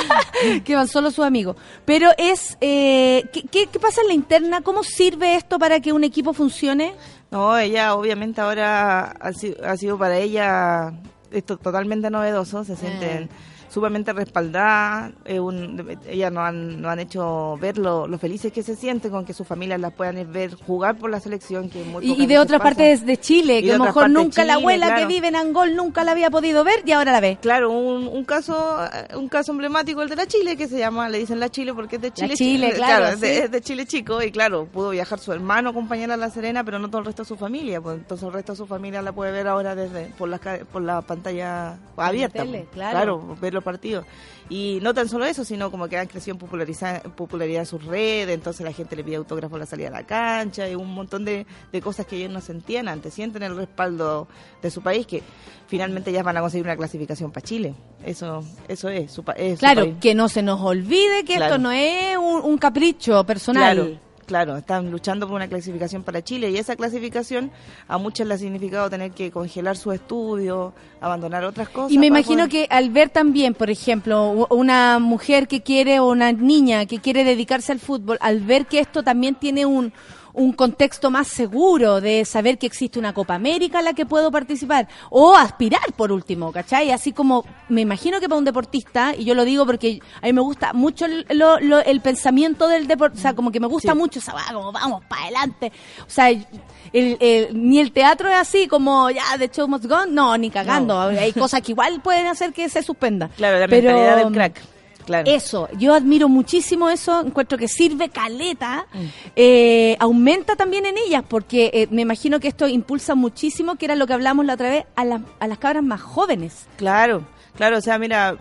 que 0.64 0.74
van 0.74 0.88
solo 0.88 1.10
sus 1.10 1.24
amigos. 1.24 1.56
Pero 1.84 2.10
es, 2.18 2.56
eh, 2.60 3.24
¿qué, 3.32 3.42
qué, 3.42 3.66
qué 3.66 3.78
pasa 3.78 4.00
en 4.02 4.08
la 4.08 4.14
interna? 4.14 4.60
¿Cómo 4.62 4.82
sirve 4.82 5.36
esto 5.36 5.58
para 5.58 5.80
que 5.80 5.92
un 5.92 6.04
equipo 6.04 6.32
funcione? 6.32 6.94
No, 7.30 7.56
ella 7.56 7.94
obviamente 7.94 8.40
ahora 8.40 9.02
ha 9.20 9.32
sido, 9.32 9.64
ha 9.64 9.76
sido 9.76 9.98
para 9.98 10.18
ella 10.18 10.92
esto 11.30 11.56
totalmente 11.56 12.10
novedoso, 12.10 12.64
se 12.64 12.76
sienten 12.76 13.30
sumamente 13.72 14.12
respaldadas, 14.12 15.12
eh, 15.24 15.40
un- 15.40 15.98
ellas 16.06 16.30
nos 16.32 16.44
han, 16.44 16.80
nos 16.82 16.90
han 16.92 16.98
hecho 17.00 17.56
ver 17.60 17.78
lo, 17.78 18.06
lo 18.06 18.18
felices 18.18 18.52
que 18.52 18.62
se 18.62 18.76
sienten 18.76 19.10
con 19.10 19.24
que 19.24 19.32
sus 19.32 19.46
familias 19.46 19.80
las 19.80 19.92
puedan 19.94 20.30
ver 20.32 20.54
jugar 20.54 20.96
por 20.96 21.10
la 21.10 21.20
selección, 21.20 21.70
que 21.70 21.82
muy 21.84 22.04
Y, 22.10 22.26
de 22.26 22.38
otras 22.38 22.58
pasa. 22.60 22.70
partes 22.70 23.06
de 23.06 23.16
Chile, 23.18 23.58
Y 23.60 23.62
que 23.64 23.72
a 23.72 23.78
lo 23.78 23.84
mejor 23.84 24.10
nunca 24.10 24.44
la 24.44 24.54
abuela 24.54 24.86
que 24.88 24.92
claro. 24.94 25.08
vive 25.08 25.28
en 25.28 25.36
Angol 25.36 25.74
nunca 25.74 26.04
la 26.04 26.12
había 26.12 26.30
podido 26.30 26.64
ver 26.64 26.82
y 26.84 26.92
ahora 26.92 27.12
la 27.12 27.20
ve. 27.20 27.38
Claro, 27.40 27.70
un, 27.70 28.06
un 28.08 28.24
caso 28.24 28.78
un 29.16 29.28
caso 29.28 29.52
emblemático 29.52 30.02
el 30.02 30.08
de 30.08 30.16
la 30.16 30.26
Chile 30.26 30.56
que 30.56 30.68
se 30.68 30.78
llama, 30.78 31.08
le 31.08 31.18
dicen 31.18 31.40
la 31.40 31.48
Chile 31.48 31.72
porque 31.74 31.96
es 31.96 32.02
de 32.02 32.10
Chile. 32.12 32.34
Chile, 32.34 32.68
chi- 32.70 32.76
claro, 32.76 33.06
es, 33.08 33.20
de, 33.20 33.34
sí. 33.34 33.40
es 33.44 33.50
de 33.50 33.60
Chile 33.62 33.86
chico 33.86 34.22
y 34.22 34.30
claro, 34.30 34.66
pudo 34.66 34.90
viajar 34.90 35.18
su 35.18 35.32
hermano 35.32 35.70
a 35.70 35.72
acompañar 35.72 36.10
a 36.10 36.16
la 36.16 36.28
Serena, 36.30 36.62
pero 36.64 36.78
no 36.78 36.88
todo 36.88 36.98
el 36.98 37.06
resto 37.06 37.22
de 37.22 37.28
su 37.28 37.36
familia, 37.36 37.80
pues 37.80 37.96
entonces 37.98 38.26
el 38.26 38.32
resto 38.34 38.52
de 38.52 38.56
su 38.58 38.66
familia 38.66 39.00
la 39.02 39.12
puede 39.12 39.32
ver 39.32 39.48
ahora 39.48 39.74
desde 39.74 40.06
por 40.18 40.28
la 40.28 40.38
por 40.72 40.82
la 40.82 41.00
pantalla 41.02 41.78
abierta, 41.96 42.42
tele, 42.42 42.58
pues. 42.60 42.70
claro. 42.74 43.36
ver 43.40 43.61
los 43.62 43.64
partidos. 43.64 44.04
Y 44.50 44.78
no 44.82 44.92
tan 44.92 45.08
solo 45.08 45.24
eso, 45.24 45.44
sino 45.44 45.70
como 45.70 45.88
que 45.88 45.96
han 45.96 46.06
crecido 46.08 46.36
en 46.36 47.10
popularidad 47.12 47.60
en 47.60 47.66
sus 47.66 47.84
redes, 47.84 48.34
entonces 48.34 48.64
la 48.64 48.72
gente 48.72 48.96
le 48.96 49.04
pide 49.04 49.16
autógrafos 49.16 49.56
a 49.56 49.60
la 49.60 49.66
salida 49.66 49.88
a 49.88 49.92
la 49.92 50.04
cancha 50.06 50.68
y 50.68 50.74
un 50.74 50.92
montón 50.92 51.24
de, 51.24 51.46
de 51.72 51.80
cosas 51.80 52.06
que 52.06 52.16
ellos 52.16 52.30
no 52.32 52.40
sentían 52.40 52.88
antes, 52.88 53.14
sienten 53.14 53.42
el 53.42 53.56
respaldo 53.56 54.28
de 54.60 54.70
su 54.70 54.82
país 54.82 55.06
que 55.06 55.22
finalmente 55.68 56.12
ya 56.12 56.22
van 56.22 56.36
a 56.36 56.40
conseguir 56.40 56.66
una 56.66 56.76
clasificación 56.76 57.30
para 57.30 57.46
Chile. 57.46 57.74
Eso 58.04 58.44
eso 58.68 58.88
es 58.88 59.10
su, 59.12 59.22
pa- 59.24 59.32
es 59.32 59.54
su 59.54 59.60
Claro, 59.60 59.82
país. 59.82 59.94
que 60.00 60.14
no 60.14 60.28
se 60.28 60.42
nos 60.42 60.60
olvide 60.60 61.24
que 61.24 61.36
Claro. 61.36 61.54
esto 61.54 61.58
no 61.62 61.70
es 61.72 62.16
un, 62.18 62.42
un 62.42 62.58
capricho 62.58 63.24
personal. 63.24 63.76
Claro, 63.76 63.98
claro, 64.32 64.56
están 64.56 64.90
luchando 64.90 65.26
por 65.26 65.36
una 65.36 65.46
clasificación 65.46 66.02
para 66.04 66.24
Chile 66.24 66.48
y 66.50 66.56
esa 66.56 66.74
clasificación 66.74 67.50
a 67.86 67.98
muchos 67.98 68.26
le 68.26 68.32
ha 68.32 68.38
significado 68.38 68.88
tener 68.88 69.10
que 69.10 69.30
congelar 69.30 69.76
sus 69.76 69.92
estudios, 69.94 70.72
abandonar 71.02 71.44
otras 71.44 71.68
cosas. 71.68 71.92
Y 71.92 71.98
me 71.98 72.08
para 72.08 72.20
imagino 72.20 72.44
poder- 72.48 72.50
que 72.50 72.66
al 72.74 72.88
ver 72.88 73.10
también, 73.10 73.52
por 73.52 73.68
ejemplo, 73.68 74.46
una 74.48 74.98
mujer 74.98 75.46
que 75.48 75.60
quiere 75.62 76.00
o 76.00 76.08
una 76.08 76.32
niña 76.32 76.86
que 76.86 76.98
quiere 76.98 77.24
dedicarse 77.24 77.72
al 77.72 77.78
fútbol, 77.78 78.16
al 78.22 78.40
ver 78.40 78.64
que 78.64 78.78
esto 78.80 79.02
también 79.02 79.34
tiene 79.34 79.66
un, 79.66 79.92
un 80.34 80.52
contexto 80.52 81.10
más 81.10 81.28
seguro 81.28 82.00
de 82.00 82.24
saber 82.24 82.58
que 82.58 82.66
existe 82.66 82.98
una 82.98 83.12
Copa 83.12 83.34
América 83.34 83.80
en 83.80 83.84
la 83.86 83.92
que 83.92 84.06
puedo 84.06 84.30
participar 84.30 84.88
o 85.10 85.34
aspirar 85.36 85.92
por 85.96 86.10
último, 86.12 86.52
¿cachai? 86.52 86.90
Así 86.90 87.12
como 87.12 87.44
me 87.68 87.80
imagino 87.82 88.18
que 88.20 88.28
para 88.28 88.38
un 88.38 88.44
deportista, 88.44 89.14
y 89.16 89.24
yo 89.24 89.34
lo 89.34 89.44
digo 89.44 89.66
porque 89.66 90.00
a 90.20 90.26
mí 90.26 90.32
me 90.32 90.40
gusta 90.40 90.72
mucho 90.72 91.04
el, 91.06 91.26
lo- 91.30 91.60
lo- 91.60 91.80
el 91.80 92.00
pensamiento 92.00 92.68
del 92.68 92.86
deporte, 92.86 93.18
o 93.18 93.20
sea, 93.20 93.34
como 93.34 93.50
que 93.52 93.60
me 93.60 93.66
gusta 93.66 93.92
Sí. 93.92 93.98
mucho 93.98 94.18
esa 94.20 94.32
va, 94.32 94.42
como 94.52 94.72
vamos 94.72 95.02
para 95.08 95.22
adelante, 95.24 95.72
o 96.06 96.10
sea, 96.10 96.30
el- 96.30 96.46
el- 96.92 97.48
ni 97.52 97.78
el 97.78 97.92
teatro 97.92 98.28
es 98.28 98.36
así 98.36 98.66
como 98.68 99.10
ya 99.10 99.36
de 99.38 99.48
show 99.48 99.68
must 99.68 99.86
go, 99.86 99.96
on, 99.96 100.14
no, 100.14 100.36
ni 100.38 100.50
cagando, 100.50 100.94
No. 101.12 101.18
hay 101.18 101.32
cosas 101.32 101.60
que 101.62 101.72
igual 101.72 102.00
pueden 102.02 102.26
hacer 102.26 102.52
que 102.52 102.68
se 102.68 102.82
suspenda. 102.82 103.28
Claro, 103.36 103.58
la 103.58 103.68
Pero, 103.68 103.88
mentalidad 103.88 104.16
del 104.24 104.32
crack. 104.32 104.62
Claro. 105.04 105.30
Eso, 105.30 105.68
yo 105.78 105.94
admiro 105.94 106.28
muchísimo 106.28 106.88
eso, 106.90 107.20
encuentro 107.20 107.58
que 107.58 107.68
sirve 107.68 108.08
caleta, 108.08 108.86
Mm. 108.92 108.98
eh, 109.36 109.96
aumenta 110.00 110.56
también 110.56 110.86
en 110.86 110.96
ellas, 110.98 111.22
porque 111.28 111.70
eh, 111.72 111.88
me 111.90 112.02
imagino 112.02 112.40
que 112.40 112.48
esto 112.48 112.68
impulsa 112.68 113.14
muchísimo, 113.14 113.76
que 113.76 113.86
era 113.86 113.96
lo 113.96 114.06
que 114.06 114.12
hablamos 114.12 114.44
la 114.46 114.54
otra 114.54 114.70
vez, 114.70 114.84
a, 114.96 115.04
las 115.04 115.22
a 115.40 115.46
las 115.46 115.58
cabras 115.58 115.82
más 115.82 116.00
jóvenes. 116.00 116.66
Claro, 116.76 117.22
claro, 117.56 117.78
o 117.78 117.80
sea, 117.80 117.98
mira, 117.98 118.36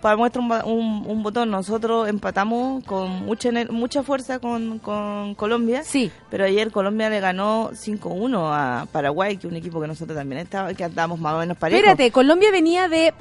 para 0.00 0.16
muestra 0.16 0.40
un, 0.40 0.50
un, 0.50 1.04
un 1.06 1.22
botón, 1.22 1.50
nosotros 1.50 2.08
empatamos 2.08 2.82
con 2.84 3.26
mucha 3.26 3.50
mucha 3.70 4.02
fuerza 4.02 4.38
con, 4.38 4.78
con 4.78 5.34
Colombia. 5.34 5.82
Sí. 5.84 6.10
Pero 6.30 6.44
ayer 6.44 6.70
Colombia 6.70 7.10
le 7.10 7.20
ganó 7.20 7.70
5-1 7.72 8.50
a 8.50 8.86
Paraguay, 8.90 9.36
que 9.36 9.46
es 9.46 9.50
un 9.50 9.58
equipo 9.58 9.78
que 9.78 9.86
nosotros 9.86 10.16
también 10.16 10.40
estaba, 10.40 10.72
que 10.72 10.84
andábamos 10.84 11.20
más 11.20 11.34
o 11.34 11.38
menos 11.40 11.58
parejos. 11.58 11.80
Espérate, 11.80 12.10
Colombia 12.12 12.50
venía 12.50 12.88
de 12.88 13.12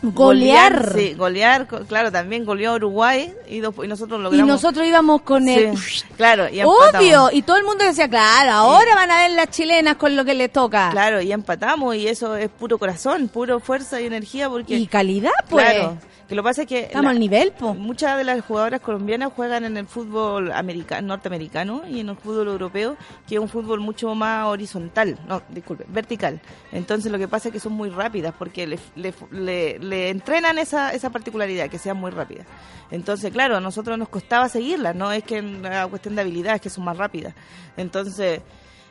golear, 0.00 0.92
Sí, 0.96 1.14
golear, 1.14 1.66
claro, 1.88 2.10
también 2.10 2.44
goleó 2.44 2.72
a 2.72 2.74
Uruguay 2.74 3.32
y, 3.48 3.60
dos- 3.60 3.74
y 3.82 3.88
nosotros 3.88 4.18
y 4.18 4.22
logramos... 4.22 4.46
nosotros 4.48 4.86
íbamos 4.86 5.22
con 5.22 5.48
el... 5.48 5.76
Sí, 5.76 6.02
claro, 6.16 6.48
y 6.48 6.60
empatamos. 6.60 6.94
Obvio, 7.00 7.28
y 7.32 7.42
todo 7.42 7.56
el 7.56 7.64
mundo 7.64 7.84
decía, 7.84 8.08
claro, 8.08 8.50
ahora 8.52 8.94
van 8.94 9.10
a 9.10 9.22
ver 9.22 9.30
las 9.32 9.48
chilenas 9.50 9.96
con 9.96 10.16
lo 10.16 10.24
que 10.24 10.34
les 10.34 10.50
toca. 10.52 10.90
Claro, 10.90 11.20
y 11.20 11.32
empatamos 11.32 11.94
y 11.96 12.08
eso 12.08 12.36
es 12.36 12.48
puro 12.48 12.78
corazón, 12.78 13.28
puro 13.28 13.60
fuerza 13.60 14.00
y 14.00 14.06
energía 14.06 14.48
porque... 14.48 14.74
Y 14.76 14.86
calidad, 14.86 15.30
pues. 15.48 15.64
Claro, 15.70 15.98
que 16.28 16.34
lo 16.34 16.42
que 16.42 16.48
pasa 16.48 16.62
es 16.62 16.68
que... 16.68 16.80
Estamos 16.80 17.10
al 17.10 17.18
nivel, 17.18 17.52
po. 17.52 17.74
Muchas 17.74 18.16
de 18.16 18.24
las 18.24 18.44
jugadoras 18.44 18.80
colombianas 18.80 19.32
juegan 19.34 19.64
en 19.64 19.76
el 19.76 19.86
fútbol 19.86 20.50
americano, 20.52 21.08
norteamericano 21.08 21.82
y 21.88 22.00
en 22.00 22.08
el 22.08 22.16
fútbol 22.16 22.48
europeo, 22.48 22.96
que 23.28 23.34
es 23.36 23.40
un 23.40 23.48
fútbol 23.48 23.80
mucho 23.80 24.14
más 24.14 24.46
horizontal, 24.46 25.18
no, 25.26 25.42
disculpe, 25.48 25.84
vertical. 25.88 26.40
Entonces 26.72 27.10
lo 27.12 27.18
que 27.18 27.28
pasa 27.28 27.48
es 27.48 27.52
que 27.52 27.60
son 27.60 27.72
muy 27.72 27.90
rápidas 27.90 28.34
porque 28.38 28.66
le, 28.66 28.78
le, 28.96 29.14
le- 29.30 29.78
le 29.78 30.08
entrenan 30.10 30.58
esa, 30.58 30.90
esa 30.92 31.10
particularidad, 31.10 31.68
que 31.68 31.78
sean 31.78 31.96
muy 31.96 32.10
rápidas. 32.10 32.46
Entonces, 32.90 33.32
claro, 33.32 33.56
a 33.56 33.60
nosotros 33.60 33.98
nos 33.98 34.08
costaba 34.08 34.48
seguirlas, 34.48 34.94
no 34.94 35.12
es 35.12 35.24
que 35.24 35.40
la 35.42 35.86
cuestión 35.86 36.14
de 36.14 36.22
habilidad, 36.22 36.54
es 36.56 36.60
que 36.60 36.70
son 36.70 36.84
más 36.84 36.96
rápidas. 36.96 37.34
Entonces... 37.76 38.40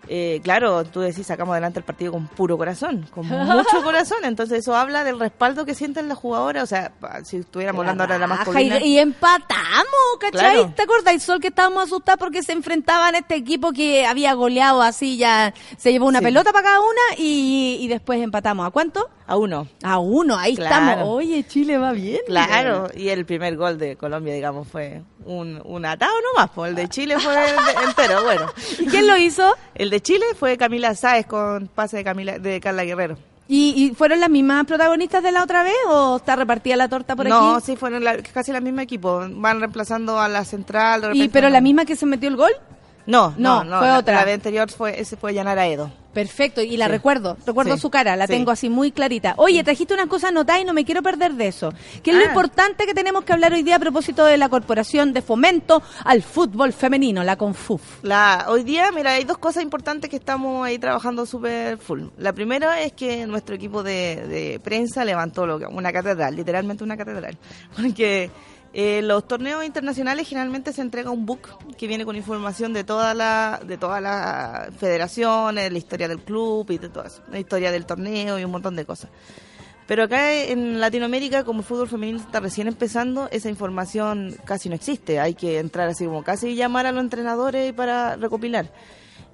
eh, 0.08 0.42
claro, 0.44 0.84
tú 0.84 1.00
decís, 1.00 1.26
sacamos 1.28 1.54
adelante 1.54 1.80
el 1.80 1.86
partido 1.86 2.12
con 2.14 2.28
puro 2.28 2.58
corazón, 2.58 3.08
con 3.14 3.28
mucho 3.28 3.84
corazón. 3.84 4.20
Entonces, 4.24 4.60
eso 4.60 4.76
habla 4.76 5.04
del 5.04 5.20
respaldo 5.20 5.66
que 5.66 5.76
sienten 5.76 6.08
las 6.10 6.18
jugadoras. 6.18 6.64
O 6.64 6.68
sea, 6.68 6.92
si 7.24 7.38
estuviéramos 7.38 7.82
hablando 7.82 8.04
ahora 8.04 8.16
de 8.16 8.20
la 8.20 8.28
masculina. 8.28 8.80
y, 8.84 8.96
y 8.96 9.00
empatamos, 9.00 9.86
¿cachai? 10.20 10.32
Claro. 10.56 10.74
¿Te 10.76 10.82
acuerdas, 10.84 11.22
Sol, 11.24 11.40
que 11.40 11.48
estábamos 11.48 11.84
asustados 11.84 12.20
porque 12.20 12.44
se 12.44 12.52
enfrentaban 12.54 13.16
a 13.16 13.20
este 13.20 13.36
equipo 13.36 13.72
que 13.72 14.06
había 14.06 14.34
goleado 14.34 14.82
así, 14.82 15.18
ya 15.18 15.54
se 15.78 15.92
llevó 15.92 16.08
una 16.08 16.20
Sí. 16.20 16.26
pelota 16.26 16.52
para 16.52 16.64
cada 16.66 16.80
una 16.82 17.18
y, 17.18 17.78
y 17.82 17.88
después 17.88 18.22
empatamos. 18.22 18.68
¿A 18.68 18.72
cuánto? 18.72 19.10
A 19.32 19.38
uno. 19.38 19.66
A 19.82 19.98
uno, 20.00 20.38
ahí 20.38 20.56
Claro. 20.58 20.76
estamos. 20.76 21.08
Oye, 21.16 21.46
Chile 21.48 21.78
va 21.78 21.94
bien. 21.94 22.20
Claro, 22.26 22.88
y 22.94 23.08
el 23.08 23.26
primer 23.26 23.56
gol 23.56 23.78
de 23.78 23.96
Colombia, 23.96 24.34
digamos, 24.34 24.68
fue 24.68 25.04
un, 25.26 25.62
un 25.64 25.86
atado 25.86 26.12
nomás, 26.34 26.52
pues 26.54 26.72
el 26.72 26.76
de 26.76 26.90
Chile 26.90 27.18
fue 27.18 27.34
de- 27.34 27.86
entero, 27.88 28.24
bueno. 28.24 28.48
¿Y 28.80 28.86
quién 28.88 29.08
lo 29.08 29.16
hizo? 29.16 29.56
El 29.74 29.90
de 29.90 30.02
Chile 30.02 30.26
fue 30.38 30.58
Camila 30.58 30.94
Sáez 30.96 31.26
con 31.28 31.68
pase 31.68 31.96
de 31.98 32.04
Camila 32.04 32.40
de 32.40 32.60
Carla 32.60 32.84
Guerrero. 32.84 33.18
¿Y, 33.48 33.74
y 33.86 33.96
fueron 33.96 34.20
las 34.20 34.30
mismas 34.30 34.66
protagonistas 34.66 35.24
de 35.24 35.32
la 35.32 35.44
otra 35.44 35.64
vez 35.64 35.74
o 35.88 36.18
está 36.18 36.36
repartida 36.36 36.76
la 36.76 36.88
torta 36.90 37.16
por 37.16 37.28
no, 37.28 37.56
aquí? 37.56 37.66
sí, 37.66 37.76
fueron 37.78 38.04
la- 38.04 38.18
casi 38.18 38.52
el 38.52 38.62
mismo 38.62 38.82
equipo. 38.82 39.22
Van 39.30 39.60
reemplazando 39.60 40.20
a 40.20 40.28
la 40.28 40.44
central. 40.44 41.02
de 41.02 41.12
¿Y 41.18 41.30
pero 41.30 41.48
no. 41.48 41.54
la 41.54 41.62
misma 41.62 41.86
que 41.86 41.96
se 41.96 42.06
metió 42.06 42.28
el 42.28 42.36
gol? 42.36 42.52
No, 43.06 43.34
No, 43.38 43.64
no, 43.64 43.80
fue 43.80 43.88
la, 43.88 43.98
otra. 44.00 44.16
La 44.16 44.26
de 44.26 44.34
anterior 44.34 44.70
fue, 44.72 45.00
ese 45.00 45.18
fue 45.18 45.34
Yanara 45.34 45.68
Edo. 45.68 45.92
Perfecto, 46.14 46.62
y 46.62 46.76
la 46.76 46.88
Sí. 46.88 46.92
recuerdo, 46.92 47.38
recuerdo 47.46 47.76
Sí, 47.76 47.82
su 47.82 47.90
cara, 47.90 48.18
la 48.18 48.28
sí. 48.28 48.34
tengo 48.34 48.52
así 48.52 48.70
muy 48.70 48.92
clarita. 48.92 49.34
Oye, 49.38 49.64
trajiste 49.64 49.94
unas 49.94 50.08
cosas 50.08 50.32
anotadas 50.32 50.62
y 50.62 50.66
no 50.66 50.74
me 50.74 50.84
quiero 50.84 51.02
perder 51.02 51.36
de 51.36 51.48
eso. 51.48 51.72
Que 52.04 52.12
es 52.12 52.18
lo 52.18 52.24
Ah. 52.24 52.28
importante 52.28 52.86
que 52.86 52.94
tenemos 52.94 53.24
que 53.24 53.32
hablar 53.32 53.54
hoy 53.54 53.64
día 53.64 53.78
a 53.78 53.80
propósito 53.80 54.26
de 54.26 54.38
la 54.38 54.50
Corporación 54.50 55.14
de 55.14 55.22
Fomento 55.22 55.82
al 56.04 56.22
Fútbol 56.22 56.74
Femenino, 56.74 57.24
la 57.24 57.38
CONFUF. 57.38 58.04
La, 58.04 58.46
hoy 58.50 58.64
día, 58.64 58.92
mira, 58.92 59.12
hay 59.14 59.24
dos 59.24 59.38
cosas 59.38 59.64
importantes 59.64 60.10
que 60.10 60.18
estamos 60.18 60.66
ahí 60.66 60.78
trabajando 60.80 61.26
súper 61.26 61.78
full. 61.78 62.08
La 62.18 62.34
primera 62.34 62.82
es 62.82 62.92
que 62.92 63.26
nuestro 63.26 63.56
equipo 63.56 63.82
de, 63.82 64.28
de 64.28 64.60
prensa 64.62 65.06
levantó 65.06 65.46
lo 65.48 65.60
una 65.70 65.94
catedral, 65.94 66.36
literalmente 66.36 66.84
una 66.84 66.98
catedral. 66.98 67.38
Porque 67.78 68.30
eh, 68.74 69.02
los 69.02 69.28
torneos 69.28 69.66
internacionales 69.66 70.28
generalmente 70.28 70.72
se 70.72 70.82
entrega 70.82 71.12
un 71.12 71.26
book 71.26 71.42
que 71.78 71.88
viene 71.88 72.06
con 72.06 72.16
información 72.16 72.72
de 72.72 72.84
toda 72.86 73.14
la, 73.14 73.60
de 73.66 73.78
todas 73.78 74.02
las 74.02 74.74
federaciones, 74.76 75.72
la 75.72 75.78
historia 75.78 76.08
del 76.08 76.20
club 76.20 76.70
y 76.72 76.78
de 76.78 76.88
todo 76.88 77.04
eso, 77.04 77.22
la 77.30 77.40
historia 77.40 77.72
del 77.72 77.86
torneo 77.86 78.40
y 78.40 78.46
un 78.46 78.52
montón 78.52 78.76
de 78.76 78.86
cosas. 78.86 79.10
Pero 79.88 80.04
acá 80.04 80.34
en 80.34 80.80
Latinoamérica, 80.80 81.44
como 81.44 81.60
el 81.60 81.66
fútbol 81.66 81.90
femenino 81.90 82.18
está 82.18 82.40
recién 82.40 82.70
empezando, 82.70 83.28
esa 83.30 83.50
información 83.50 84.38
casi 84.46 84.70
no 84.70 84.76
existe. 84.76 85.20
Hay 85.20 85.34
que 85.34 85.60
entrar 85.60 85.90
así 85.90 86.06
como 86.06 86.24
casi 86.24 86.56
llamar 86.56 86.86
a 86.86 86.94
los 86.94 87.04
entrenadores 87.04 87.74
para 87.74 88.16
recopilar. 88.16 88.72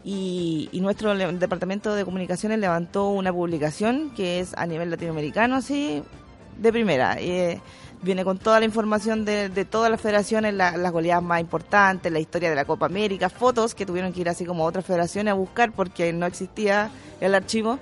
Y, 0.04 0.68
y 0.72 0.82
nuestro 0.82 1.16
departamento 1.16 1.94
de 1.94 2.06
comunicaciones 2.06 2.58
levantó 2.58 3.10
una 3.10 3.32
publicación 3.32 4.12
que 4.16 4.40
es 4.40 4.56
a 4.58 4.66
nivel 4.66 4.90
latinoamericano, 4.90 5.58
así, 5.58 6.02
de 6.58 6.72
primera. 6.72 7.18
Eh, 7.20 7.62
viene 8.02 8.24
con 8.24 8.38
toda 8.38 8.60
la 8.60 8.66
información 8.66 9.26
de, 9.26 9.50
de 9.50 9.66
todas 9.66 9.90
las 9.90 10.00
federaciones, 10.00 10.54
la- 10.54 10.78
las 10.78 10.92
goleadas 10.92 11.24
más 11.24 11.42
importantes, 11.42 12.12
la 12.12 12.20
historia 12.20 12.50
de 12.50 12.56
la 12.56 12.66
Copa 12.66 12.86
América, 12.86 13.30
fotos 13.30 13.74
que 13.76 13.86
tuvieron 13.86 14.14
que 14.14 14.22
ir 14.22 14.30
así 14.30 14.46
como 14.46 14.64
otras 14.66 14.86
federaciones 14.86 15.32
a 15.32 15.36
buscar 15.36 15.72
porque 15.72 16.14
no 16.14 16.26
existía 16.26 16.90
el 17.22 17.34
archivo 17.36 17.80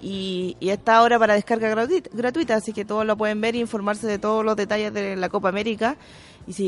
y, 0.00 0.56
está 0.60 0.96
ahora 0.98 1.18
para 1.18 1.34
descarga 1.34 1.68
gratuita, 1.70 2.10
gratuita, 2.12 2.54
así 2.56 2.72
que 2.72 2.84
todos 2.84 3.06
lo 3.06 3.16
pueden 3.16 3.40
ver 3.40 3.54
e 3.54 3.58
informarse 3.58 4.06
de 4.06 4.18
todos 4.18 4.44
los 4.44 4.54
detalles 4.56 4.92
de 4.92 5.16
la 5.16 5.28
Copa 5.30 5.48
América. 5.48 5.96
Y, 6.48 6.52
sí, 6.52 6.64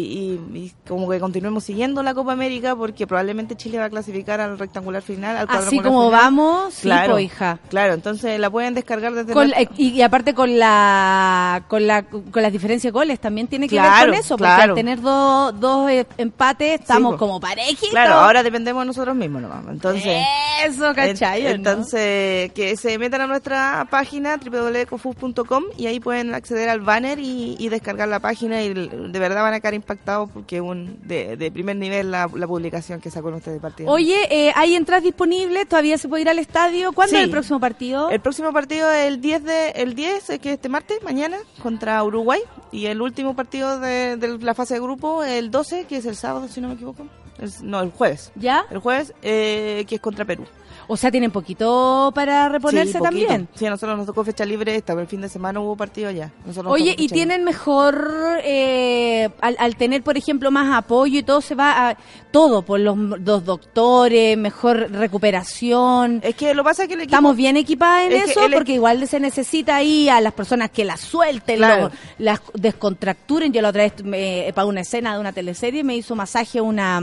y, 0.52 0.59
y 0.59 0.72
como 0.88 1.09
que 1.09 1.20
continuemos 1.20 1.62
siguiendo 1.62 2.02
la 2.02 2.12
Copa 2.12 2.32
América 2.32 2.74
porque 2.74 3.06
probablemente 3.06 3.55
Chile 3.56 3.78
va 3.78 3.84
a 3.84 3.90
clasificar 3.90 4.40
al 4.40 4.59
rectangular 4.59 5.02
final. 5.02 5.36
Al 5.36 5.46
Así 5.48 5.78
como 5.78 6.06
final. 6.06 6.20
vamos, 6.20 6.74
sí, 6.74 6.82
claro, 6.82 7.12
po, 7.12 7.18
hija. 7.20 7.59
Claro, 7.68 7.94
entonces 7.94 8.40
la 8.40 8.50
pueden 8.50 8.74
descargar 8.74 9.12
desde 9.14 9.32
Con- 9.32 9.50
la- 9.50 9.62
y, 9.62 9.90
y 9.90 10.02
aparte 10.02 10.34
con 10.34 10.59
la 10.59 11.62
con 11.68 11.86
la 11.86 12.02
con 12.02 12.42
las 12.42 12.50
diferencias 12.52 12.92
de 12.92 12.98
goles 12.98 13.20
también 13.20 13.46
tiene 13.46 13.68
que 13.68 13.80
ver 13.80 13.90
con 14.06 14.14
eso, 14.14 14.36
porque 14.36 14.44
claro. 14.52 14.72
al 14.72 14.74
tener 14.76 15.00
dos 15.00 15.60
dos 15.60 15.88
eh, 15.90 16.06
empates 16.16 16.80
estamos 16.80 17.16
como 17.16 17.38
parejitos. 17.38 17.90
Claro, 17.90 18.14
ahora 18.14 18.42
dependemos 18.42 18.82
de 18.82 18.86
nosotros 18.86 19.14
mismos 19.14 19.42
nomás. 19.42 19.64
Entonces, 19.70 20.24
Eso, 20.64 20.92
¿cachai? 20.94 21.46
en- 21.46 21.62
¿no? 21.62 21.70
entonces 21.70 22.52
que 22.52 22.76
se 22.76 22.98
metan 22.98 23.20
a 23.20 23.26
nuestra 23.28 23.86
página 23.90 24.38
www.cofus.com 24.38 25.64
y 25.76 25.86
ahí 25.86 26.00
pueden 26.00 26.34
acceder 26.34 26.68
al 26.68 26.80
banner 26.80 27.18
y, 27.18 27.56
y 27.59 27.68
descargar 27.68 28.09
la 28.09 28.20
página 28.20 28.62
y 28.62 28.72
de 28.74 29.18
verdad 29.18 29.42
van 29.42 29.55
a 29.55 29.60
quedar 29.68 29.74
impactados 29.74 30.30
porque 30.32 30.60
un 30.60 30.98
de, 31.06 31.36
de 31.36 31.50
primer 31.50 31.76
nivel 31.76 32.10
la, 32.10 32.28
la 32.34 32.46
publicación 32.46 33.00
que 33.00 33.10
sacó 33.10 33.30
nuestro 33.30 33.56
partido. 33.58 33.90
Oye, 33.90 34.16
eh, 34.30 34.52
hay 34.56 34.74
entradas 34.74 35.04
disponibles, 35.04 35.68
todavía 35.68 35.98
se 35.98 36.08
puede 36.08 36.22
ir 36.22 36.28
al 36.28 36.38
estadio. 36.38 36.92
¿Cuándo 36.92 37.10
Sí. 37.10 37.16
es 37.16 37.24
el 37.24 37.30
próximo 37.30 37.60
partido? 37.60 38.10
El 38.10 38.20
próximo 38.20 38.52
partido 38.52 38.90
es 38.90 39.06
el 39.06 39.20
10 39.20 39.44
de 39.44 39.70
el 39.70 39.94
10 39.94 40.30
eh, 40.30 40.38
que 40.38 40.50
es 40.50 40.54
este 40.54 40.68
martes 40.68 41.02
mañana 41.02 41.36
contra 41.62 42.02
Uruguay 42.02 42.40
y 42.72 42.86
el 42.86 43.00
último 43.02 43.34
partido 43.36 43.78
de, 43.80 44.16
de 44.16 44.38
la 44.38 44.54
fase 44.54 44.74
de 44.74 44.80
grupo 44.80 45.22
el 45.24 45.50
12 45.50 45.84
que 45.84 45.96
es 45.98 46.06
el 46.06 46.16
sábado 46.16 46.48
si 46.48 46.60
no 46.60 46.68
me 46.68 46.74
equivoco. 46.74 47.06
Es- 47.38 47.62
no, 47.62 47.80
el 47.80 47.90
jueves. 47.90 48.32
¿Ya? 48.34 48.64
El 48.70 48.78
jueves 48.78 49.12
eh, 49.22 49.84
que 49.88 49.96
es 49.96 50.00
contra 50.00 50.24
Perú. 50.24 50.44
O 50.90 50.97
sea, 50.97 51.10
tienen 51.10 51.31
poquito 51.31 52.10
para 52.15 52.48
reponerse 52.48 52.93
Sí, 52.94 52.98
poquito. 52.98 53.27
también. 53.27 53.48
Sí, 53.55 53.66
a 53.66 53.70
nosotros 53.70 53.97
nos 53.98 54.06
tocó 54.06 54.24
fecha 54.24 54.44
libre 54.44 54.74
esta, 54.74 54.94
pero 54.94 55.02
el 55.02 55.06
fin 55.06 55.20
de 55.20 55.28
semana 55.28 55.60
hubo 55.60 55.77
partido 55.77 56.10
ya. 56.10 56.32
Nosotros 56.47 56.73
Oye, 56.73 56.94
y 56.98 57.09
tienen 57.09 57.44
mejor, 57.44 58.40
eh, 58.43 59.28
al, 59.40 59.56
al 59.59 59.77
tener, 59.77 60.02
por 60.02 60.16
ejemplo, 60.16 60.51
más 60.51 60.74
apoyo 60.77 61.19
y 61.19 61.23
todo, 61.23 61.40
se 61.43 61.55
va 61.55 61.90
a 61.90 61.97
todo, 62.31 62.62
por 62.62 62.81
los 62.81 62.97
dos 63.24 63.44
doctores, 63.44 64.36
mejor 64.39 64.90
recuperación. 64.90 66.20
Es 66.23 66.35
que 66.35 66.55
lo 66.55 66.65
pasa 66.65 66.86
que 66.86 66.94
el 66.94 67.01
equipo... 67.01 67.10
Estamos 67.16 67.36
bien 67.36 67.56
equipadas 67.56 68.06
en 68.06 68.12
Es 68.12 68.31
eso, 68.31 68.47
el- 68.47 68.52
porque 68.52 68.73
igual 68.74 69.06
se 69.06 69.20
necesita 69.20 69.77
ahí 69.77 70.09
a 70.09 70.20
las 70.20 70.32
personas 70.32 70.70
que 70.70 70.85
las 70.85 71.01
suelten, 71.01 71.56
Claro. 71.59 71.90
las 72.19 72.40
descontracturen. 72.55 73.52
Yo 73.52 73.62
la 73.62 73.69
otra 73.70 73.82
vez 73.85 74.05
me, 74.05 74.51
para 74.55 74.66
una 74.66 74.81
escena 74.81 75.15
de 75.15 75.20
una 75.20 75.32
teleserie 75.32 75.85
me 75.85 75.97
hizo 75.97 76.15
masaje 76.15 76.60
una, 76.60 77.01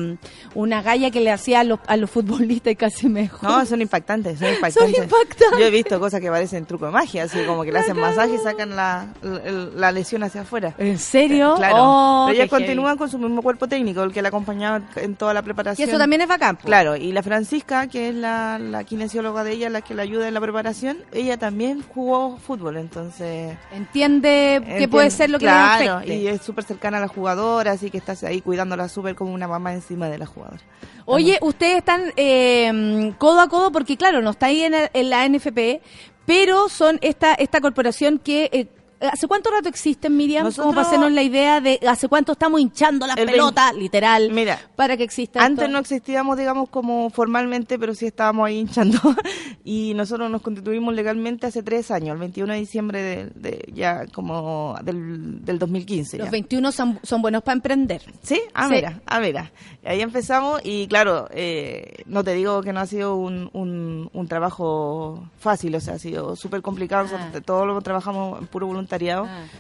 una 0.54 0.82
galla 0.82 1.12
que 1.12 1.22
le 1.22 1.32
hacía 1.32 1.62
a 1.62 1.64
los, 1.64 1.80
a 1.88 1.98
los 1.98 2.10
futbolistas 2.10 2.74
y 2.74 2.76
casi 2.76 3.10
me 3.10 3.22
dejó. 3.22 3.48
No, 3.48 3.66
son 3.76 3.82
impactantes, 3.82 4.40
son 4.40 4.50
impactantes. 4.54 4.98
impactantes. 5.04 5.60
Yo 5.60 5.66
he 5.66 5.70
visto 5.70 6.00
cosas 6.00 6.22
que 6.22 6.30
parecen 6.30 6.66
truco 6.66 6.86
de 6.86 6.92
magia, 6.92 7.24
así 7.24 7.44
como 7.46 7.64
que 7.64 7.72
le 7.72 7.80
hacen 7.80 7.98
masaje 8.00 8.36
y 8.36 8.38
sacan 8.38 8.76
la, 8.76 9.08
la, 9.22 9.40
la 9.76 9.92
lesión 9.92 10.24
hacia 10.24 10.42
afuera. 10.42 10.74
¿En 10.78 10.98
serio? 10.98 11.56
Claro. 11.58 11.76
Oh, 11.78 12.26
Pero 12.28 12.36
ellas 12.38 12.50
continúan 12.50 12.98
con 12.98 13.10
su 13.10 13.18
mismo 13.18 13.42
cuerpo 13.42 13.68
técnico, 13.68 14.04
el 14.04 14.12
que 14.14 14.22
la 14.22 14.30
acompañaba 14.30 14.82
en 14.96 15.16
toda 15.16 15.34
la 15.34 15.42
Y 15.42 15.44
preparación. 15.44 15.90
eso 15.90 15.98
también 15.98 16.22
es 16.22 16.28
bacán. 16.28 16.56
Claro, 16.58 16.96
y 16.96 17.12
la 17.12 17.22
Francisca, 17.24 17.88
que 17.88 18.10
es 18.10 18.16
la, 18.16 18.58
la 18.60 18.84
kinesióloga 18.84 19.44
de 19.44 19.52
ella, 19.54 19.70
la 19.70 19.82
que 19.82 19.94
la 19.94 20.04
ayuda 20.04 20.28
en 20.28 20.34
la 20.34 20.42
preparación, 20.42 20.98
ella 21.12 21.38
también 21.38 21.84
jugó 21.94 22.38
fútbol, 22.38 22.78
entonces... 22.78 23.58
Entiende 23.74 24.62
que 24.66 24.72
Entiende- 24.72 24.88
puede 24.90 25.10
ser 25.12 25.30
lo 25.30 25.40
que 25.40 25.46
claro, 25.46 25.84
le 25.84 25.90
afecte. 25.90 26.16
y 26.16 26.28
es 26.28 26.42
súper 26.42 26.64
cercana 26.64 26.98
a 26.98 27.02
la 27.02 27.08
jugadora, 27.08 27.72
así 27.72 27.90
que 27.92 27.98
estás 27.98 28.24
ahí 28.24 28.42
cuidándola 28.42 28.88
súper 28.90 29.16
como 29.16 29.34
una 29.34 29.48
mamá 29.48 29.74
encima 29.74 30.08
de 30.10 30.18
la 30.18 30.26
jugadora. 30.26 30.62
Oye, 31.08 31.38
ustedes 31.42 31.78
están 31.78 32.12
eh, 32.16 33.14
codo 33.20 33.40
a 33.42 33.48
codo 33.48 33.65
porque, 33.72 33.98
claro, 33.98 34.22
no 34.22 34.32
está 34.32 34.48
ahí 34.48 34.64
en, 34.64 34.74
el- 34.74 34.90
en 34.94 35.10
la 35.10 35.28
NFP, 35.28 35.82
pero 36.26 36.70
son 36.70 36.98
esta 37.02 37.34
esta 37.36 37.62
corporación 37.62 38.20
que... 38.20 38.50
eh, 38.52 38.68
¿Hace 39.02 39.28
cuánto 39.28 39.50
rato 39.52 39.68
existen, 39.70 40.16
Miriam? 40.16 40.46
Nosotros- 40.46 40.66
Como 40.68 40.76
para 40.76 40.88
hacernos 40.88 41.12
la 41.12 41.22
idea 41.22 41.60
de 41.60 41.80
hace 41.88 42.08
cuánto 42.08 42.32
estamos 42.32 42.62
hinchando 42.62 43.06
las 43.06 43.18
El 43.18 43.26
pelotas, 43.28 43.76
literal, 43.76 44.32
Mira, 44.32 44.60
para 44.76 44.96
que 44.96 45.04
exista 45.04 45.44
Antes 45.44 45.64
esto? 45.64 45.74
no 45.74 45.80
existíamos, 45.80 46.38
digamos, 46.38 46.70
como 46.70 47.10
formalmente, 47.10 47.78
pero 47.78 47.94
sí 47.94 48.06
estábamos 48.06 48.48
ahí 48.48 48.58
hinchando. 48.60 48.98
y 49.66 49.94
nosotros 49.96 50.32
nos 50.32 50.42
constituimos 50.42 50.94
legalmente 50.96 51.46
hace 51.48 51.62
tres 51.62 51.92
años, 51.92 52.14
el 52.14 52.20
21 52.20 52.54
de 52.54 52.60
diciembre 52.60 53.02
de, 53.02 53.26
de- 53.36 53.72
ya 53.74 54.06
como 54.08 54.76
del, 54.84 55.44
del 55.44 55.60
2015. 55.60 56.18
Los 56.18 56.28
ya. 56.28 56.32
21 56.32 56.72
son, 56.72 57.00
son 57.04 57.22
buenos 57.22 57.44
para 57.44 57.56
emprender. 57.56 58.02
Sí, 58.22 58.40
ah, 58.54 58.68
Sí. 58.70 58.76
mira, 58.76 59.02
ah, 59.06 59.20
mira. 59.20 59.52
Ahí 59.84 60.02
empezamos 60.02 60.62
y 60.64 60.88
claro, 60.88 61.28
eh, 61.32 62.04
no 62.06 62.24
te 62.24 62.34
digo 62.34 62.62
que 62.64 62.72
no 62.74 62.80
ha 62.80 62.88
sido 62.88 63.18
un, 63.18 63.50
un, 63.54 64.10
un 64.14 64.28
trabajo 64.28 65.28
fácil, 65.38 65.76
o 65.76 65.80
sea, 65.82 65.96
ha 65.96 66.00
sido 66.00 66.36
súper 66.36 66.62
complicado. 66.62 67.08
Ah. 67.14 67.40
todos 67.46 67.68
lo 67.68 67.80
trabajamos 67.82 68.40
en 68.40 68.48
puro 68.48 68.66
voluntariado 68.68 68.85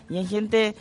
y 0.10 0.18
hay 0.18 0.26
gente 0.26 0.76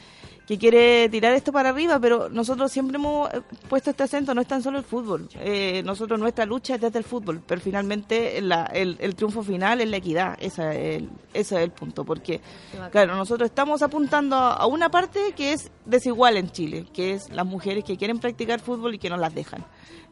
que 0.47 0.59
quiere 0.59 1.09
tirar 1.09 1.33
esto 1.33 1.53
para 1.53 1.71
arriba, 1.71 1.99
pero 1.99 2.29
nosotros 2.29 2.71
siempre 2.71 2.97
hemos 2.97 3.33
eh, 3.33 3.41
puesto 3.66 3.89
este 3.89 4.03
acento, 4.03 4.35
no 4.35 4.43
es 4.43 4.47
tan 4.47 4.62
solo 4.62 4.77
el 4.77 4.85
fútbol. 4.85 5.27
Eh, 5.41 5.83
nosotros 5.87 6.21
nuestra 6.21 6.45
lucha 6.45 6.75
es 6.75 6.83
desde 6.83 6.99
el 6.99 7.05
fútbol, 7.07 7.41
pero 7.47 7.62
finalmente 7.62 8.43
la- 8.43 8.66
el, 8.66 8.99
el 9.01 9.15
triunfo 9.15 9.43
final 9.43 9.81
es 9.81 9.89
la 9.89 9.97
equidad, 9.97 10.37
esa 10.41 10.75
es 10.75 10.97
el, 10.99 11.09
ese 11.33 11.57
es 11.57 11.62
el 11.62 11.71
punto, 11.71 12.05
porque 12.05 12.43
claro, 12.91 13.16
nosotros 13.16 13.49
estamos 13.49 13.81
apuntando 13.81 14.37
a 14.37 14.66
una 14.66 14.91
parte 14.91 15.33
que 15.35 15.55
es 15.55 15.71
desigual 15.87 16.37
en 16.37 16.51
Chile, 16.51 16.85
que 16.93 17.12
es 17.15 17.31
las 17.31 17.47
mujeres 17.47 17.83
que 17.83 17.97
quieren 17.97 18.19
practicar 18.19 18.61
fútbol 18.61 18.95
y 18.95 18.99
que 18.99 19.09
no 19.09 19.16
las 19.16 19.35
dejan. 19.35 19.65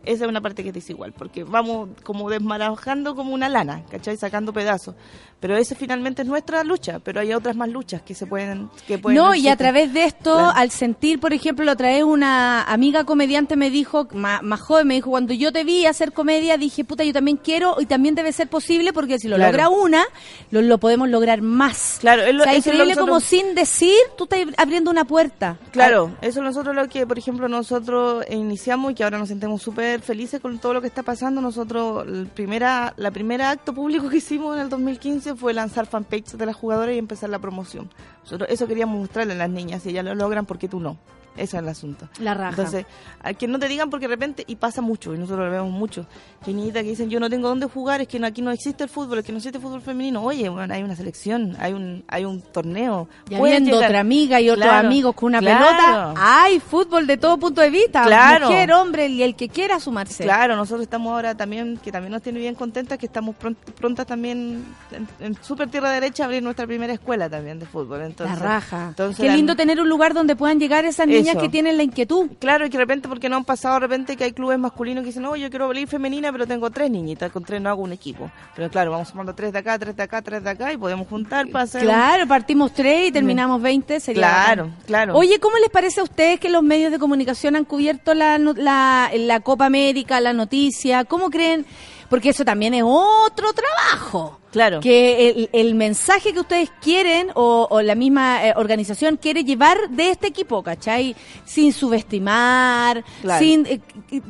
Esa 0.05 0.25
es 0.25 0.29
una 0.29 0.41
parte 0.41 0.63
que 0.63 0.71
es 0.71 0.75
desigual, 0.75 1.13
porque 1.13 1.45
vamos 1.45 1.91
como 2.03 2.29
desmarajando 2.29 3.15
como 3.15 3.33
una 3.35 3.49
lana, 3.49 3.83
¿cachai? 3.91 4.17
Sacando 4.17 4.53
pedazos. 4.53 4.95
Pero 5.39 5.57
esa 5.57 5.75
finalmente 5.75 6.23
es 6.23 6.29
nuestra 6.29 6.63
lucha, 6.63 7.01
pero 7.01 7.21
hay 7.21 7.33
otras 7.33 7.57
más 7.57 7.69
luchas 7.69 8.01
que 8.03 8.15
se 8.15 8.27
pueden... 8.27 8.71
Que 8.87 8.99
pueden 8.99 9.17
No, 9.21 9.35
y 9.35 9.49
a 9.49 9.57
través 9.57 9.93
de 9.93 10.05
esto, 10.05 10.35
Claro. 10.35 10.53
al 10.55 10.71
sentir, 10.71 11.19
por 11.19 11.33
ejemplo, 11.33 11.71
otra 11.71 11.89
vez 11.89 12.05
una 12.05 12.63
amiga 12.63 13.05
comediante 13.05 13.57
me 13.57 13.69
dijo, 13.71 14.07
más, 14.13 14.43
más 14.43 14.61
joven, 14.61 14.87
me 14.87 14.95
dijo, 14.95 15.11
cuando 15.11 15.35
yo 15.35 15.51
te 15.53 15.65
vi 15.65 15.85
hacer 15.87 16.13
comedia, 16.13 16.57
dije, 16.59 16.85
puta, 16.85 17.03
yo 17.03 17.13
también 17.13 17.37
quiero 17.39 17.77
y 17.81 17.87
también 17.87 18.15
debe 18.15 18.33
ser 18.33 18.49
posible 18.49 18.93
porque 18.93 19.19
si 19.19 19.27
lo 19.29 19.35
Claro. 19.37 19.51
logra 19.53 19.69
una, 19.69 20.05
lo, 20.53 20.63
lo 20.63 20.79
podemos 20.79 21.09
lograr 21.09 21.43
más. 21.43 21.99
Claro, 22.01 22.23
es 22.23 22.35
lo- 22.35 22.43
o 22.43 22.45
sea, 22.45 22.57
increíble 22.57 22.95
como 22.95 23.15
nosotros- 23.15 23.25
sin 23.25 23.55
decir, 23.57 23.97
tú 24.17 24.25
estás 24.25 24.41
abriendo 24.59 24.91
una 24.93 25.05
puerta. 25.05 25.59
Claro, 25.73 26.13
eso 26.23 26.39
es 26.41 26.45
nosotros 26.45 26.75
lo 26.77 26.89
que, 26.89 27.05
por 27.05 27.19
ejemplo, 27.19 27.49
nosotros 27.49 28.25
iniciamos 28.31 28.93
y 28.93 28.95
que 28.95 29.03
ahora 29.05 29.19
nos 29.19 29.29
sentimos 29.29 29.61
súper 29.61 29.92
felices 30.01 30.41
con 30.41 30.59
todo 30.59 30.75
lo 30.75 30.81
que 30.81 30.87
está 30.87 31.03
pasando. 31.03 31.41
Nosotros, 31.41 32.07
el 32.07 32.27
primera, 32.27 32.95
la 32.97 33.11
primera 33.11 33.51
acto 33.51 33.75
público 33.75 34.09
que 34.11 34.17
hicimos 34.17 34.57
en 34.57 34.63
el 34.63 34.69
2015 34.69 35.35
fue 35.37 35.53
lanzar 35.53 35.87
fanpage 35.87 36.33
de 36.33 36.47
las 36.47 36.57
jugadoras 36.57 36.95
y 36.95 36.99
empezar 36.99 37.31
la 37.31 37.39
promoción. 37.39 37.91
Nosotros 38.23 38.49
eso 38.51 38.67
queríamos 38.67 38.99
mostrarle 38.99 39.35
a 39.35 39.37
las 39.37 39.51
niñas, 39.51 39.83
si 39.83 39.91
ellas 39.91 40.05
lo 40.05 40.15
logran, 40.15 40.47
¿por 40.47 40.59
qué 40.59 40.69
tú 40.69 40.81
no? 40.81 40.97
Ese 41.37 41.57
es 41.57 41.63
el 41.63 41.69
asunto. 41.69 42.09
La 42.21 42.35
raja. 42.35 42.51
Entonces, 42.51 42.85
a 43.23 43.33
que 43.33 43.47
no 43.49 43.59
te 43.59 43.67
digan 43.69 43.89
porque 43.89 44.07
de 44.07 44.15
repente, 44.15 44.45
y 44.47 44.57
pasa 44.57 44.83
mucho, 44.83 45.15
y 45.15 45.19
nosotros 45.19 45.47
lo 45.47 45.51
vemos 45.53 45.71
mucho, 45.71 46.07
que 46.45 46.53
niñitas 46.53 46.83
que 46.83 46.91
dicen, 46.91 47.09
yo 47.09 47.19
no 47.21 47.31
tengo 47.31 47.49
dónde 47.49 47.67
jugar, 47.67 48.01
es 48.03 48.09
que 48.09 48.23
aquí 48.25 48.43
no 48.43 48.51
existe 48.51 48.85
el 48.85 48.91
fútbol, 48.91 49.19
es 49.21 49.25
que 49.25 49.33
no 49.33 49.39
existe 49.39 49.57
el 49.59 49.63
fútbol 49.63 49.81
femenino. 49.81 50.23
Oye, 50.23 50.49
bueno, 50.51 50.73
hay 50.75 50.83
una 50.83 50.95
selección, 50.97 51.57
hay 51.59 51.73
un 51.73 52.05
hay 52.09 52.25
un 52.27 52.41
torneo. 52.43 53.09
Y 53.31 53.35
habiendo 53.37 53.77
otra 53.79 54.01
amiga 54.01 54.41
y 54.41 54.51
otros 54.51 54.67
Claro, 54.67 54.87
amigos 54.89 55.15
con 55.15 55.29
una 55.29 55.39
claro. 55.41 55.65
pelota, 55.67 56.15
hay 56.17 56.61
fútbol 56.61 57.07
de 57.07 57.17
todo 57.17 57.39
punto 57.39 57.61
de 57.63 57.71
vista. 57.71 58.05
Claro. 58.05 58.49
Mujer, 58.49 58.73
hombre 58.73 59.07
y 59.09 59.23
el 59.23 59.35
que 59.35 59.49
quiera 59.49 59.81
sumarse. 59.81 60.25
Claro, 60.25 60.55
nosotros 60.57 60.83
estamos 60.83 61.13
ahora 61.13 61.35
también, 61.35 61.79
que 61.83 61.91
también 61.91 62.13
nos 62.13 62.21
tiene 62.23 62.39
bien 62.41 62.55
contentas, 62.55 62.99
que 62.99 63.07
estamos 63.07 63.35
pront- 63.41 63.57
prontas 63.57 64.07
también 64.07 64.65
en, 64.91 65.09
en 65.19 65.43
Super 65.43 65.71
Tierra 65.71 65.91
Derecha 65.91 66.25
a 66.25 66.27
abrir 66.27 66.43
nuestra 66.43 66.67
primera 66.67 66.93
escuela 66.93 67.31
también 67.31 67.59
de 67.59 67.67
fútbol. 67.67 68.03
Entonces, 68.03 68.39
la 68.39 68.45
raja. 68.45 68.87
entonces 68.89 69.17
Qué 69.19 69.29
la- 69.29 69.37
lindo 69.37 69.57
tener 69.57 69.81
un 69.81 69.89
lugar 69.89 70.13
donde 70.15 70.37
puedan 70.37 70.61
llegar 70.61 70.85
esas 70.85 71.07
niñas 71.07 71.22
Que 71.43 71.49
tienen 71.49 71.77
la 71.77 71.83
inquietud. 71.83 72.31
Claro, 72.39 72.67
y 72.67 72.71
que 72.71 72.77
de 72.77 72.83
repente, 72.85 73.09
porque 73.09 73.29
no 73.29 73.37
han 73.37 73.45
pasado 73.45 73.75
de 73.75 73.81
repente 73.81 74.17
que 74.17 74.25
hay 74.25 74.33
clubes 74.33 74.59
masculinos 74.59 75.03
que 75.03 75.07
dicen, 75.07 75.23
no, 75.23 75.37
yo 75.37 75.49
quiero 75.51 75.67
abrir 75.67 75.87
femenina, 75.89 76.31
pero 76.33 76.47
tengo 76.47 76.71
tres 76.71 76.91
niñitas, 76.91 77.31
con 77.33 77.45
tres 77.45 77.61
no 77.61 77.71
hago 77.71 77.83
un 77.83 77.93
equipo. 77.93 78.31
Pero 78.57 78.69
claro, 78.71 78.91
vamos 78.91 79.09
sumando 79.09 79.35
tres 79.35 79.53
de 79.53 79.59
acá, 79.61 79.79
tres 79.79 79.97
de 79.97 80.03
acá, 80.03 80.23
tres 80.23 80.43
de 80.43 80.51
acá, 80.51 80.73
y 80.73 80.77
podemos 80.77 81.07
juntar 81.09 81.47
para 81.49 81.65
hacer... 81.65 81.83
un- 81.83 81.89
Claro, 81.89 82.27
partimos 82.27 82.73
tres 82.73 83.09
y 83.09 83.13
terminamos 83.13 83.61
20, 83.63 84.01
sería 84.01 84.23
Claro, 84.23 84.65
bacán. 84.67 84.79
claro. 84.87 85.17
Oye, 85.17 85.39
¿cómo 85.39 85.57
les 85.59 85.71
parece 85.71 86.01
a 86.01 86.05
ustedes 86.05 86.41
que 86.41 86.49
los 86.49 86.63
medios 86.63 86.91
de 86.93 86.99
comunicación 86.99 87.57
han 87.57 87.65
cubierto 87.65 88.15
la, 88.15 88.39
la, 88.39 89.11
la 89.15 89.41
Copa 89.41 89.67
América, 89.67 90.21
la 90.21 90.33
noticia? 90.33 91.05
¿Cómo 91.05 91.31
creen? 91.31 91.65
Porque 92.13 92.29
eso 92.29 92.45
también 92.45 92.75
es 92.75 92.83
otro 92.85 93.55
trabajo. 93.55 94.39
Claro. 94.53 94.81
Que 94.81 95.31
el, 95.31 95.49
el 95.55 95.75
mensaje 95.75 96.35
que 96.35 96.41
ustedes 96.41 96.71
quieren 96.83 97.31
o, 97.35 97.67
o 97.71 97.81
la 97.81 97.95
misma 97.95 98.47
eh, 98.47 98.53
organización 98.55 99.17
quiere 99.17 99.45
llevar 99.45 99.89
de 99.89 100.11
este 100.11 100.27
equipo, 100.27 100.63
¿cachai? 100.63 101.17
Sin 101.47 101.73
subestimar, 101.73 103.03
Claro. 103.23 103.43
sin... 103.43 103.65
eh, 103.67 103.81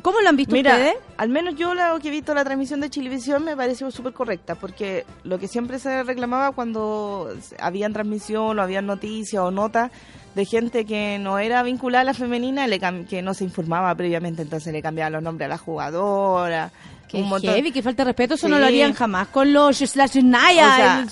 ¿Cómo 0.01 0.21
lo 0.21 0.29
han 0.29 0.37
visto 0.37 0.53
Mira, 0.55 0.71
ustedes? 0.75 0.95
al 1.17 1.27
menos 1.27 1.55
yo 1.55 1.73
lo 1.73 1.99
que 1.99 2.07
he 2.07 2.11
visto 2.11 2.33
la 2.33 2.45
transmisión 2.45 2.79
de 2.79 2.89
Chilevisión 2.89 3.43
me 3.43 3.57
pareció 3.57 3.91
súper 3.91 4.13
correcta, 4.13 4.55
porque 4.55 5.05
lo 5.25 5.37
que 5.37 5.49
siempre 5.49 5.77
se 5.77 6.03
reclamaba 6.03 6.51
cuando 6.53 7.29
habían 7.59 7.91
transmisión 7.91 8.57
o 8.59 8.61
habían 8.61 8.85
noticias 8.85 9.43
o 9.43 9.51
notas 9.51 9.91
de 10.35 10.45
gente 10.45 10.85
que 10.85 11.19
no 11.19 11.37
era 11.39 11.61
vinculada 11.63 12.01
a 12.01 12.05
la 12.05 12.13
femenina, 12.13 12.67
le 12.67 12.79
que 13.07 13.21
no 13.21 13.33
se 13.33 13.43
informaba 13.43 13.93
previamente, 13.95 14.41
entonces 14.41 14.73
le 14.73 14.81
cambiaban 14.81 15.13
los 15.13 15.23
nombres 15.23 15.45
a 15.45 15.49
la 15.49 15.57
jugadora. 15.57 16.71
Qué 17.07 17.17
un 17.21 17.29
montón- 17.29 17.53
heavy, 17.53 17.71
qué 17.71 17.83
falta 17.83 18.03
de 18.03 18.05
respeto, 18.09 18.33
eso 18.33 18.49
no 18.49 18.57
lo 18.57 18.65
harían 18.65 18.93
jamás 18.93 19.27
con 19.27 19.53
los 19.53 19.77
Slash 19.77 20.23
Naya, 20.23 21.05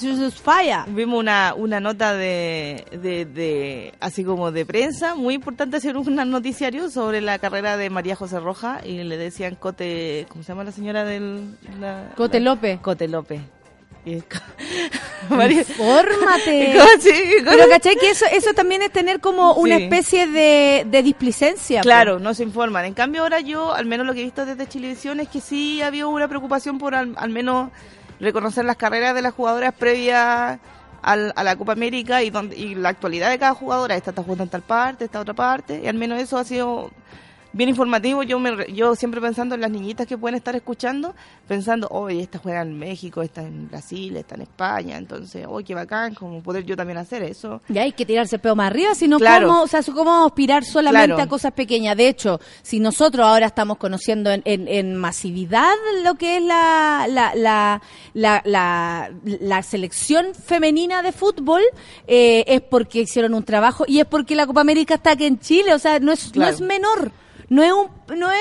Fire. 0.43 0.79
Vimos 0.87 1.19
una, 1.19 1.53
una 1.55 1.79
nota 1.79 2.13
de, 2.15 2.85
de, 2.91 3.25
de- 3.25 3.93
así 3.99 4.23
como 4.23 4.51
de 4.51 4.65
prensa, 4.65 5.13
muy 5.13 5.35
importante 5.35 5.77
hacer 5.77 5.97
un 5.97 6.15
noticiario 6.15 6.89
sobre 6.89 7.21
la 7.21 7.37
carrera 7.37 7.77
de 7.77 7.91
María 7.91 8.15
José 8.15 8.39
Roja 8.39 8.79
y 8.83 9.03
le 9.03 9.15
decían 9.17 9.53
Cote, 9.53 10.25
¿cómo 10.29 10.43
se 10.43 10.47
llama 10.53 10.63
la 10.63 10.71
señora 10.71 11.03
del... 11.03 11.55
la- 11.79 12.09
Cote 12.17 12.39
López. 12.39 12.79
Cote 12.79 13.07
López. 13.07 13.41
Infórmate. 15.31 16.75
Pero 17.45 17.69
cachai 17.69 17.95
que 17.95 18.09
eso, 18.09 18.25
eso 18.31 18.53
también 18.53 18.81
es 18.81 18.91
tener 18.91 19.19
como 19.19 19.53
una 19.53 19.77
Sí. 19.77 19.83
especie 19.83 20.27
de, 20.27 20.83
de 20.87 21.03
displicencia. 21.03 21.81
Claro, 21.81 22.19
no 22.19 22.33
se 22.33 22.43
informan. 22.43 22.85
En 22.85 22.93
cambio 22.93 23.21
ahora 23.23 23.39
yo, 23.39 23.73
al 23.73 23.85
menos 23.85 24.05
lo 24.05 24.13
que 24.13 24.21
he 24.21 24.23
visto 24.23 24.45
desde 24.45 24.67
Chilevisión 24.67 25.19
es 25.19 25.29
que 25.29 25.41
sí 25.41 25.81
había 25.81 26.07
una 26.07 26.27
preocupación 26.27 26.77
por 26.77 26.95
al, 26.95 27.13
al 27.17 27.29
menos 27.29 27.71
reconocer 28.19 28.65
las 28.65 28.75
carreras 28.77 29.15
de 29.15 29.21
las 29.21 29.33
jugadoras 29.33 29.73
previas 29.73 30.59
al- 31.01 31.33
a 31.35 31.43
la 31.43 31.55
Copa 31.55 31.71
América 31.73 32.21
y, 32.23 32.29
donde, 32.29 32.55
y 32.55 32.75
la 32.75 32.89
actualidad 32.89 33.29
de 33.29 33.39
cada 33.39 33.53
jugadora. 33.53 33.95
Esta 33.95 34.11
está 34.11 34.21
jugando 34.23 34.43
en 34.43 34.49
tal 34.49 34.61
parte, 34.61 35.05
esta 35.05 35.19
otra 35.19 35.33
parte. 35.33 35.81
Y 35.83 35.87
al 35.87 35.95
menos 35.95 36.19
eso 36.19 36.37
ha 36.37 36.43
sido 36.43 36.91
bien 37.53 37.69
informativo. 37.69 38.23
Yo 38.23 38.39
me, 38.39 38.71
yo 38.73 38.95
siempre 38.95 39.19
pensando 39.21 39.55
en 39.55 39.61
las 39.61 39.71
niñitas 39.71 40.07
que 40.07 40.17
pueden 40.17 40.35
estar 40.35 40.55
escuchando, 40.55 41.13
pensando, 41.47 41.87
oye, 41.89 42.21
esta 42.21 42.39
juega 42.39 42.61
en 42.61 42.77
México, 42.77 43.21
esta 43.21 43.41
en 43.41 43.67
Brasil, 43.69 44.15
esta 44.17 44.35
en 44.35 44.41
España. 44.41 44.97
Entonces, 44.97 45.45
oye, 45.47 45.65
qué 45.65 45.75
bacán, 45.75 46.13
como 46.15 46.41
poder 46.41 46.63
yo 46.65 46.75
también 46.77 46.97
hacer 46.97 47.23
eso. 47.23 47.61
Y 47.69 47.77
hay 47.77 47.91
que 47.91 48.05
tirarse 48.05 48.35
el 48.37 48.41
pedo 48.41 48.55
más 48.55 48.67
arriba, 48.71 48.95
sino 48.95 49.17
Claro. 49.17 49.47
cómo, 49.47 49.61
o 49.63 49.67
sea, 49.67 49.81
cómo 49.93 50.25
aspirar 50.25 50.63
solamente 50.63 51.07
Claro. 51.07 51.21
a 51.23 51.27
cosas 51.27 51.51
pequeñas. 51.53 51.97
De 51.97 52.07
hecho, 52.07 52.39
si 52.61 52.79
nosotros 52.79 53.25
ahora 53.25 53.47
estamos 53.47 53.77
conociendo 53.77 54.31
en, 54.31 54.41
en- 54.45 54.67
en 54.67 54.95
masividad 54.95 55.73
lo 56.03 56.15
que 56.15 56.37
es 56.37 56.43
la, 56.43 57.05
la, 57.09 57.33
la, 57.35 57.81
la, 58.13 58.41
la- 58.45 59.11
la 59.23 59.63
selección 59.63 60.33
femenina 60.33 61.01
de 61.01 61.11
fútbol, 61.11 61.61
eh, 62.07 62.43
es 62.47 62.61
porque 62.61 63.01
hicieron 63.01 63.33
un 63.33 63.43
trabajo 63.43 63.83
y 63.87 63.99
es 63.99 64.05
porque 64.05 64.35
la 64.35 64.45
Copa 64.47 64.61
América 64.61 64.95
está 64.95 65.11
aquí 65.11 65.25
en 65.25 65.39
Chile, 65.39 65.73
o 65.73 65.79
sea, 65.79 65.99
no 65.99 66.11
es, 66.11 66.31
Claro. 66.31 66.51
no 66.51 66.55
es 66.55 66.61
menor. 66.61 67.11
No 67.51 67.63
es 67.63 67.73
un, 67.73 67.87
no 68.17 68.31
es, 68.31 68.39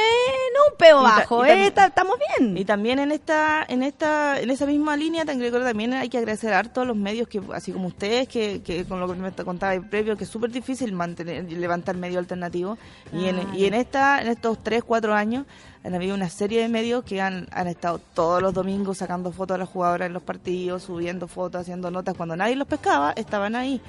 no 0.54 0.72
un 0.72 0.76
peo 0.78 1.02
bajo, 1.02 1.44
y 1.44 1.48
eh, 1.50 1.66
está- 1.66 1.86
estamos 1.86 2.16
bien. 2.38 2.56
Y 2.56 2.64
también 2.64 3.00
en 3.00 3.10
esta, 3.10 3.66
en 3.68 3.82
esta, 3.82 4.40
en 4.40 4.50
esa 4.50 4.66
misma 4.66 4.96
línea, 4.96 5.24
también 5.24 5.94
hay 5.94 6.08
que 6.08 6.16
agradecer 6.18 6.54
a 6.54 6.62
todos 6.62 6.86
los 6.86 6.96
medios 6.96 7.26
que, 7.26 7.42
así 7.52 7.72
como 7.72 7.88
ustedes, 7.88 8.28
que, 8.28 8.62
que 8.62 8.84
con 8.84 9.00
lo 9.00 9.08
que 9.12 9.14
me 9.18 9.32
contaba 9.32 9.74
el 9.74 9.84
previo, 9.84 10.16
que 10.16 10.22
es 10.22 10.30
súper 10.30 10.52
difícil 10.52 10.92
mantener, 10.92 11.50
levantar 11.50 11.96
medio 11.96 12.20
alternativo. 12.20 12.78
Y 13.12 13.26
en, 13.26 13.52
y 13.52 13.64
en 13.64 13.74
esta, 13.74 14.22
en 14.22 14.28
estos 14.28 14.62
tres, 14.62 14.84
cuatro 14.84 15.12
años, 15.12 15.44
han 15.82 15.92
habido 15.94 16.14
una 16.14 16.28
serie 16.30 16.62
de 16.62 16.68
medios 16.68 17.02
que 17.02 17.20
han, 17.20 17.48
han 17.50 17.66
estado 17.66 17.98
todos 18.14 18.40
los 18.40 18.54
domingos 18.54 18.98
sacando 18.98 19.32
fotos 19.32 19.56
de 19.56 19.58
las 19.58 19.68
jugadoras 19.70 20.06
en 20.06 20.12
los 20.12 20.22
partidos, 20.22 20.84
subiendo 20.84 21.26
fotos, 21.26 21.62
haciendo 21.62 21.90
notas. 21.90 22.14
Cuando 22.16 22.36
nadie 22.36 22.54
los 22.54 22.68
pescaba, 22.68 23.10
estaban 23.16 23.56
ahí. 23.56 23.80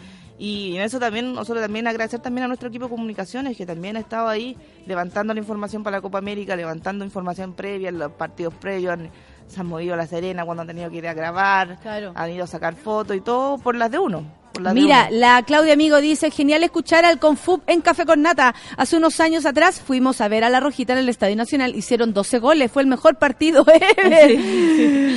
Y 0.44 0.76
en 0.76 0.82
eso 0.82 1.00
también, 1.00 1.34
nosotros 1.34 1.62
también 1.62 1.86
agradecer 1.86 2.20
también 2.20 2.46
a 2.46 2.48
nuestro 2.48 2.70
equipo 2.70 2.86
de 2.86 2.90
comunicaciones, 2.90 3.56
que 3.56 3.64
también 3.68 3.96
ha 3.96 4.00
estado 4.00 4.28
ahí 4.28 4.58
levantando 4.88 5.36
la 5.36 5.40
información 5.40 5.84
para 5.84 5.98
la 5.98 6.02
Copa 6.02 6.18
América, 6.18 6.56
levantando 6.56 7.06
información 7.06 7.54
previa, 7.54 7.90
en 7.90 8.00
los 8.00 8.12
partidos 8.14 8.56
previos, 8.56 8.94
han- 8.94 9.12
se 9.46 9.60
han 9.60 9.68
movido 9.68 9.94
a 9.94 9.98
La 9.98 10.08
Serena 10.08 10.44
cuando 10.44 10.62
han 10.62 10.68
tenido 10.68 10.90
que 10.90 10.98
ir 10.98 11.08
a 11.08 11.14
grabar, 11.14 11.78
Claro. 11.84 12.14
han 12.16 12.32
ido 12.32 12.46
a 12.46 12.48
sacar 12.48 12.74
fotos 12.74 13.16
y 13.16 13.22
todo 13.22 13.60
por 13.60 13.76
las 13.76 13.92
de 13.92 14.00
uno. 14.00 14.41
Las 14.60 14.74
de 14.74 14.82
Mira, 14.82 15.10
la 15.12 15.42
Claudia 15.44 15.74
Amigo 15.74 16.02
dice, 16.02 16.32
genial 16.32 16.64
escuchar 16.64 17.06
al 17.06 17.20
Confub 17.20 17.62
en 17.68 17.82
Café 17.82 18.06
con 18.06 18.22
Nata. 18.22 18.54
Hace 18.78 18.98
unos 18.98 19.20
años 19.20 19.46
atrás 19.46 19.80
fuimos 19.80 20.20
a 20.22 20.28
ver 20.28 20.44
a 20.44 20.50
La 20.50 20.60
Rojita 20.60 20.94
en 20.94 21.00
el 21.00 21.10
Estadio 21.10 21.36
Nacional. 21.36 21.76
Hicieron 21.76 22.14
12 22.14 22.40
goles, 22.40 22.72
fue 22.72 22.82
el 22.82 22.88
mejor 22.88 23.16
partido 23.16 23.66
ever. 23.98 24.38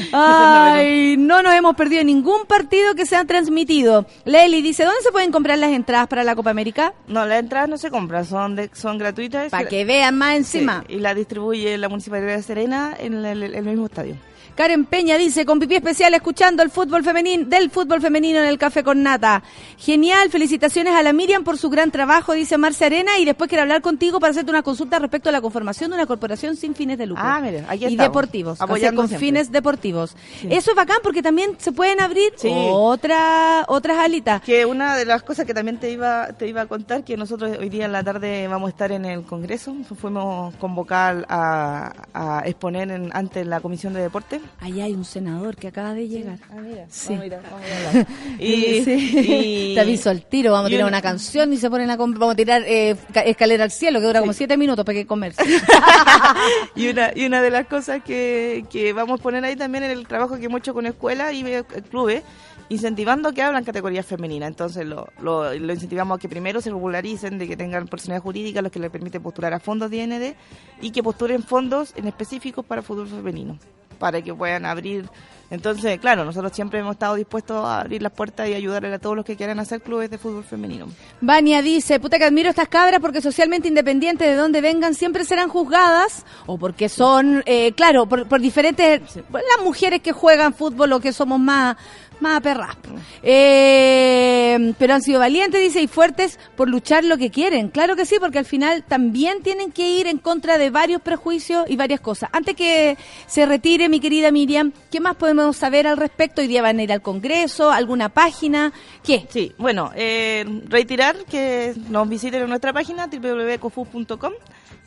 Ay, 0.12 1.16
no 1.19 1.43
nos 1.43 1.55
hemos 1.55 1.74
perdido 1.77 2.05
ningún 2.05 2.44
partido 2.47 2.94
que 2.94 3.06
se 3.06 3.16
ha 3.16 3.24
transmitido. 3.24 4.06
Leli 4.24 4.62
dice, 4.62 4.85
¿dónde 4.85 5.01
se 5.02 5.11
pueden 5.12 5.32
comprar 5.32 5.59
las 5.59 5.73
entradas 5.73 6.06
para 6.09 6.24
la 6.24 6.35
Copa 6.36 6.51
América? 6.51 6.94
No, 7.06 7.24
las 7.27 7.40
entradas 7.40 7.69
no 7.69 7.78
se 7.78 7.90
compran, 7.90 8.24
son 8.24 8.56
de- 8.56 8.70
son 8.74 8.98
gratuitas. 8.98 9.51
Para 9.51 9.69
que 9.69 9.85
vean 9.85 10.16
más 10.16 10.36
encima. 10.36 10.85
Sí, 10.86 10.94
y 10.94 10.98
la 11.01 11.15
distribuye 11.15 11.77
la 11.78 11.89
Municipalidad 11.89 12.36
de 12.36 12.43
Serena 12.43 12.94
en 12.98 13.24
el, 13.24 13.43
el 13.43 13.65
mismo 13.65 13.86
estadio. 13.86 14.16
Karen 14.55 14.85
Peña 14.85 15.18
dice, 15.18 15.44
con 15.44 15.59
pipí 15.59 15.74
especial 15.74 16.14
escuchando 16.14 16.62
el 16.62 16.70
fútbol 16.70 17.02
femenino, 17.02 17.44
del 17.47 17.70
fútbol 17.70 18.01
femenino 18.01 18.39
en 18.39 18.47
el 18.47 18.56
Café 18.56 18.85
con 18.85 19.02
Nata. 19.02 19.43
Genial, 19.78 20.31
felicitaciones 20.31 20.94
a 20.94 21.02
la 21.02 21.12
Miriam 21.12 21.43
por 21.43 21.59
su 21.59 21.68
gran 21.70 21.90
trabajo, 21.90 22.35
dice 22.35 22.56
Marcia 22.56 22.86
Arena, 22.86 23.18
y 23.18 23.24
después 23.24 23.48
quiero 23.48 23.62
hablar 23.62 23.82
contigo 23.82 24.20
para 24.20 24.31
hacerte 24.31 24.51
una 24.52 24.62
consulta 24.62 25.01
respecto 25.01 25.28
a 25.28 25.32
la 25.32 25.40
conformación 25.40 25.90
de 25.90 25.97
una 25.97 26.06
corporación 26.06 26.55
sin 26.55 26.74
fines 26.76 26.98
de 26.98 27.06
lucro. 27.06 27.24
Ah, 27.26 27.40
mira, 27.43 27.64
aquí 27.68 27.86
Y 27.86 27.97
deportivos, 27.97 28.60
o 28.60 28.76
sea, 28.76 28.93
con 28.93 29.09
siempre. 29.09 29.18
fines 29.18 29.51
deportivos. 29.51 30.14
Eso 30.48 30.70
es 30.70 30.76
bacán 30.76 30.98
porque 31.02 31.20
también 31.22 31.56
se 31.59 31.72
pueden 31.72 32.01
abrir 32.01 32.32
Sí. 32.36 32.48
otra, 32.70 33.64
otras 33.66 33.98
alitas. 33.98 34.40
Que 34.43 34.64
una 34.66 34.97
de 34.97 35.05
las 35.05 35.24
cosas 35.24 35.47
que 35.47 35.55
también 35.55 35.78
te 35.78 35.90
iba 35.90 36.28
te 36.39 36.47
iba 36.47 36.60
a 36.62 36.66
contar 36.66 37.02
que 37.02 37.16
nosotros 37.16 37.56
hoy 37.59 37.68
día 37.70 37.86
en 37.86 37.93
la 37.93 38.05
tarde 38.05 38.47
vamos 38.47 38.68
a 38.68 38.70
estar 38.70 38.93
en 38.93 39.05
el 39.05 39.22
Congreso, 39.24 39.74
fuimos 40.01 40.55
convocar 40.56 41.26
a, 41.28 41.93
a 42.14 42.43
exponer 42.47 42.90
en, 42.93 43.10
ante 43.16 43.44
la 43.44 43.60
Comisión 43.60 43.93
de 43.94 44.01
Deporte. 44.01 44.40
Ahí 44.61 44.81
hay 44.81 44.93
un 44.93 45.05
senador 45.05 45.57
que 45.57 45.69
acaba 45.69 45.93
de 45.95 46.09
llegar. 46.09 46.39
Ah, 46.51 46.55
mira, 46.61 46.87
Sí. 46.89 47.09
vamos 47.11 47.23
a 47.23 47.27
ir 47.27 47.33
vamos 47.33 47.51
a 47.53 47.89
hablar. 47.89 48.07
Y, 48.39 48.85
Sí. 48.85 49.71
y- 49.71 49.75
Te 49.75 49.81
aviso 49.81 50.11
al 50.11 50.25
tiro, 50.27 50.53
vamos 50.53 50.66
a 50.66 50.71
tirar 50.71 50.85
una- 50.85 50.97
una 50.99 51.03
canción 51.03 51.53
y 51.53 51.57
se 51.57 51.69
ponen 51.71 51.91
a 51.91 51.97
vamos 51.97 52.31
a 52.31 52.35
tirar 52.35 52.62
eh, 52.66 52.97
ca- 53.12 53.21
escalera 53.23 53.65
al 53.65 53.71
cielo 53.71 54.01
que 54.01 54.07
dura 54.07 54.21
como 54.21 54.33
siete 54.33 54.57
minutos 54.57 54.85
para 54.85 54.97
que 54.97 55.07
comerse. 55.07 55.43
y 56.77 56.89
una 56.89 57.11
y 57.15 57.27
una 57.27 57.43
de 57.43 57.51
las 57.51 57.66
cosas 57.66 58.03
que, 58.03 58.65
que 58.71 58.93
vamos 58.93 59.21
a 59.21 59.23
poner 59.23 59.45
ahí 59.45 59.57
también 59.57 59.85
en 59.85 59.91
el 59.91 60.07
trabajo 60.07 60.39
que 60.39 60.47
hemos 60.47 60.59
hecho 60.61 60.75
con 60.75 60.87
escuelas 60.87 61.33
y 61.33 61.45
eh, 61.47 61.65
clubes 61.91 62.23
incentivando 62.69 63.32
que 63.32 63.43
hablan 63.43 63.65
categorías 63.65 64.07
femeninas 64.07 64.49
entonces 64.49 64.86
lo, 64.86 65.09
lo, 65.20 65.55
incentivamos 65.55 66.16
a 66.16 66.20
que 66.20 66.28
primero 66.28 66.61
se 66.61 66.70
regularicen 66.70 67.39
de 67.39 67.47
que 67.47 67.57
tengan 67.57 67.86
personalidad 67.86 68.23
jurídica 68.23 68.62
los 68.62 68.73
que 68.73 68.78
les 68.78 68.91
permite 68.91 69.20
postular 69.20 69.53
a 69.53 69.61
fondos 69.61 69.91
de 69.91 69.97
IND 69.99 70.35
y 70.81 70.91
que 70.91 71.03
postulen 71.03 71.43
fondos 71.43 71.93
en 71.97 72.07
específicos 72.07 72.65
para 72.65 72.82
fútbol 72.82 73.09
femenino 73.09 73.59
para 73.99 74.20
que 74.23 74.35
puedan 74.35 74.66
abrir 74.66 75.09
Entonces, 75.51 76.01
claro, 76.01 76.24
nosotros 76.24 76.53
siempre 76.53 76.81
hemos 76.81 76.95
estado 76.95 77.15
dispuestos 77.15 77.65
a 77.65 77.81
abrir 77.81 78.03
las 78.03 78.12
puertas 78.12 78.49
y 78.49 78.55
ayudarle 78.55 78.93
a 78.93 78.99
todos 78.99 79.15
los 79.15 79.24
que 79.24 79.36
quieran 79.36 79.61
hacer 79.61 79.82
clubes 79.82 80.11
de 80.11 80.19
fútbol 80.19 80.43
femenino. 80.43 80.86
Vania 81.20 81.62
dice, 81.62 82.01
puta 82.01 82.19
que 82.19 82.24
admiro 82.24 82.51
estas 82.51 82.69
cabras 82.69 83.01
porque 83.01 83.20
socialmente 83.20 83.69
independientes 83.69 84.27
de 84.27 84.35
donde 84.35 84.61
vengan 84.61 84.95
siempre 84.95 85.24
serán 85.24 85.49
juzgadas 85.49 86.24
o 86.47 86.59
porque 86.59 86.89
son, 86.89 87.43
eh, 87.47 87.73
claro, 87.73 88.07
por, 88.07 88.27
por 88.27 88.41
diferentes, 88.41 89.01
las 89.15 89.65
mujeres 89.65 90.01
que 90.01 90.12
juegan 90.12 90.55
fútbol 90.55 90.93
o 90.95 91.01
que 91.01 91.12
somos 91.12 91.39
más, 91.39 91.77
más 92.20 92.41
perras. 92.41 92.77
Eh, 93.23 94.74
pero 94.78 94.95
han 94.95 95.03
sido 95.03 95.20
valientes, 95.20 95.61
dice, 95.61 95.81
y 95.81 95.86
fuertes 95.86 96.39
por 96.57 96.69
luchar 96.69 97.05
lo 97.05 97.16
que 97.16 97.31
quieren. 97.31 97.69
Claro 97.69 97.97
que 97.97 98.07
sí, 98.07 98.16
porque 98.20 98.39
al 98.39 98.45
final 98.45 98.82
también 98.85 99.43
tienen 99.43 99.73
que 99.73 99.89
ir 99.89 100.07
en 100.07 100.19
contra 100.19 100.59
de 100.59 100.70
varios 100.70 101.03
prejuicios 101.03 101.65
y 101.69 101.77
varias 101.77 102.01
cosas. 102.01 102.31
Antes 102.32 102.57
que 102.57 102.97
se 103.27 103.47
retire, 103.47 103.89
mi 103.89 104.01
querida 104.01 104.31
Miriam, 104.31 104.73
¿qué 104.91 105.01
más 105.01 105.16
podemos 105.16 105.57
saber 105.57 105.86
al 105.86 105.97
respecto? 105.97 106.41
Hoy 106.41 106.49
día 106.49 106.62
van 106.62 106.78
a 106.78 106.82
ir 106.82 106.93
al 106.93 107.03
Congreso, 107.03 107.70
alguna 107.70 108.09
página, 108.09 108.73
¿qué? 109.03 109.27
Sí, 109.31 109.53
bueno, 109.59 109.91
eh, 109.95 110.45
reiterar 110.69 111.16
que 111.24 111.74
nos 111.89 112.09
visiten 112.09 112.43
en 112.43 112.49
nuestra 112.49 112.73
página 112.73 113.07
www.cofus.com 113.07 114.32